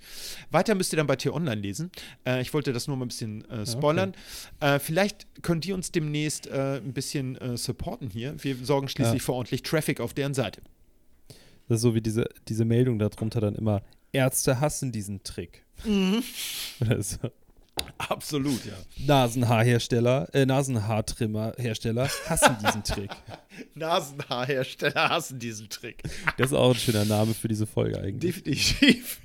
Weiter 0.51 0.73
müsst 0.75 0.93
ihr 0.93 0.97
dann 0.97 1.07
bei 1.07 1.15
Tier 1.15 1.33
Online 1.33 1.59
lesen. 1.59 1.91
Äh, 2.25 2.41
ich 2.41 2.53
wollte 2.53 2.71
das 2.71 2.87
nur 2.87 2.95
mal 2.95 3.05
ein 3.05 3.09
bisschen 3.09 3.43
äh, 3.49 3.65
spoilern. 3.65 4.13
Okay. 4.59 4.75
Äh, 4.75 4.79
vielleicht 4.79 5.27
könnt 5.43 5.65
ihr 5.65 5.75
uns 5.75 5.91
demnächst 5.91 6.47
äh, 6.47 6.77
ein 6.77 6.93
bisschen 6.93 7.35
äh, 7.37 7.57
supporten 7.57 8.09
hier. 8.09 8.35
Wir 8.41 8.55
sorgen 8.55 8.87
schließlich 8.87 9.21
ja. 9.21 9.25
für 9.25 9.33
ordentlich 9.33 9.63
Traffic 9.63 9.99
auf 9.99 10.13
deren 10.13 10.33
Seite. 10.33 10.61
Das 11.67 11.77
ist 11.77 11.81
so 11.81 11.93
wie 11.95 12.01
diese, 12.01 12.29
diese 12.47 12.65
Meldung 12.65 12.97
darunter 12.97 13.41
dann 13.41 13.55
immer: 13.55 13.83
Ärzte 14.11 14.59
hassen 14.59 14.91
diesen 14.91 15.21
Trick. 15.23 15.65
Mhm. 15.85 16.23
so. 16.99 17.17
Absolut, 17.97 18.65
ja. 18.65 18.73
Nasenhaarhersteller, 19.05 20.33
äh, 20.33 20.45
Nasenhaartrimmerhersteller 20.45 22.09
hassen 22.27 22.57
diesen 22.63 22.83
Trick. 22.83 23.11
Nasenhaarhersteller 23.75 25.09
hassen 25.09 25.39
diesen 25.39 25.69
Trick. 25.69 26.03
Das 26.37 26.51
ist 26.51 26.57
auch 26.57 26.73
ein 26.73 26.79
schöner 26.79 27.05
Name 27.05 27.33
für 27.33 27.47
diese 27.47 27.67
Folge 27.67 27.99
eigentlich. 27.99 28.43
Definitiv. 28.43 29.19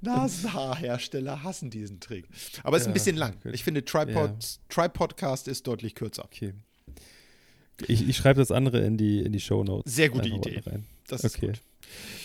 Nasenhaarhersteller 0.00 1.42
hassen 1.42 1.70
diesen 1.70 2.00
Trick. 2.00 2.26
Aber 2.62 2.76
es 2.76 2.82
ja, 2.82 2.84
ist 2.84 2.86
ein 2.88 2.94
bisschen 2.94 3.16
lang. 3.16 3.36
Ich 3.52 3.64
finde, 3.64 3.84
Tripod, 3.84 4.14
ja. 4.14 4.58
Tripodcast 4.68 5.48
ist 5.48 5.66
deutlich 5.66 5.94
kürzer. 5.94 6.24
Okay. 6.24 6.54
Ich, 7.86 8.08
ich 8.08 8.16
schreibe 8.16 8.38
das 8.38 8.50
andere 8.50 8.80
in 8.80 8.96
die, 8.96 9.20
in 9.20 9.32
die 9.32 9.40
Show 9.40 9.64
Notes. 9.64 9.94
Sehr 9.94 10.08
gute 10.08 10.28
Idee. 10.28 10.62
Rein. 10.66 10.86
Das 11.12 11.24
ist 11.24 11.36
okay. 11.36 11.48
gut. 11.48 11.60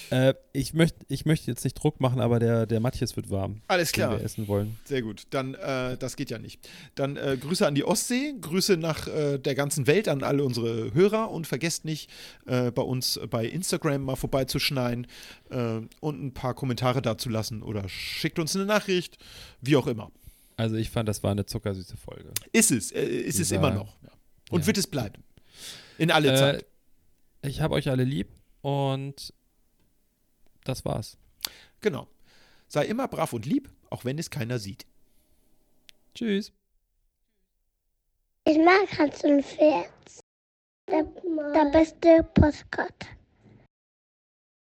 Äh, 0.09 0.33
ich 0.53 0.73
möchte 0.73 1.05
ich 1.09 1.25
möcht 1.25 1.47
jetzt 1.47 1.63
nicht 1.63 1.73
Druck 1.73 1.99
machen, 1.99 2.21
aber 2.21 2.39
der, 2.39 2.65
der 2.65 2.79
Matthias 2.79 3.15
wird 3.17 3.29
warm. 3.29 3.61
Alles 3.67 3.91
klar. 3.91 4.11
Den 4.11 4.19
wir 4.19 4.25
essen 4.25 4.47
wollen. 4.47 4.77
Sehr 4.85 5.01
gut. 5.01 5.23
Dann, 5.31 5.55
äh, 5.55 5.97
das 5.97 6.15
geht 6.15 6.29
ja 6.29 6.39
nicht. 6.39 6.67
Dann 6.95 7.17
äh, 7.17 7.37
Grüße 7.37 7.67
an 7.67 7.75
die 7.75 7.83
Ostsee, 7.83 8.33
Grüße 8.39 8.77
nach 8.77 9.07
äh, 9.07 9.37
der 9.37 9.55
ganzen 9.55 9.87
Welt 9.87 10.07
an 10.07 10.23
alle 10.23 10.43
unsere 10.43 10.93
Hörer 10.93 11.31
und 11.31 11.47
vergesst 11.47 11.83
nicht, 11.83 12.09
äh, 12.45 12.71
bei 12.71 12.81
uns 12.81 13.19
bei 13.29 13.45
Instagram 13.45 14.03
mal 14.03 14.15
vorbeizuschneiden 14.15 15.07
äh, 15.49 15.81
und 15.99 16.23
ein 16.23 16.33
paar 16.33 16.53
Kommentare 16.53 17.01
dazulassen 17.01 17.61
oder 17.61 17.89
schickt 17.89 18.39
uns 18.39 18.55
eine 18.55 18.65
Nachricht, 18.65 19.17
wie 19.61 19.75
auch 19.75 19.87
immer. 19.87 20.11
Also 20.55 20.75
ich 20.75 20.89
fand, 20.89 21.09
das 21.09 21.21
war 21.21 21.31
eine 21.31 21.45
zuckersüße 21.45 21.97
Folge. 21.97 22.31
Ist 22.53 22.71
es, 22.71 22.91
ist 22.91 23.39
es 23.39 23.51
immer 23.51 23.71
noch. 23.71 23.97
Ja. 24.01 24.09
Und 24.49 24.61
ja. 24.61 24.67
wird 24.67 24.77
es 24.77 24.87
bleiben. 24.87 25.23
In 25.97 26.11
alle 26.11 26.33
Zeit. 26.35 26.65
Ich 27.43 27.61
habe 27.61 27.75
euch 27.75 27.89
alle 27.89 28.03
lieb 28.03 28.36
und 28.61 29.33
das 30.63 30.85
war's. 30.85 31.17
Genau. 31.81 32.07
Sei 32.67 32.85
immer 32.85 33.07
brav 33.07 33.33
und 33.33 33.45
lieb, 33.45 33.69
auch 33.89 34.03
wenn 34.05 34.19
es 34.19 34.29
keiner 34.29 34.59
sieht. 34.59 34.85
Tschüss. 36.13 36.51
Ich 38.45 38.57
mag 38.57 38.97
Hans 38.97 39.23
und 39.23 39.43
Pferd. 39.43 39.89
Der, 40.89 41.03
der 41.03 41.71
beste 41.71 42.23
Postkarte. 42.33 43.07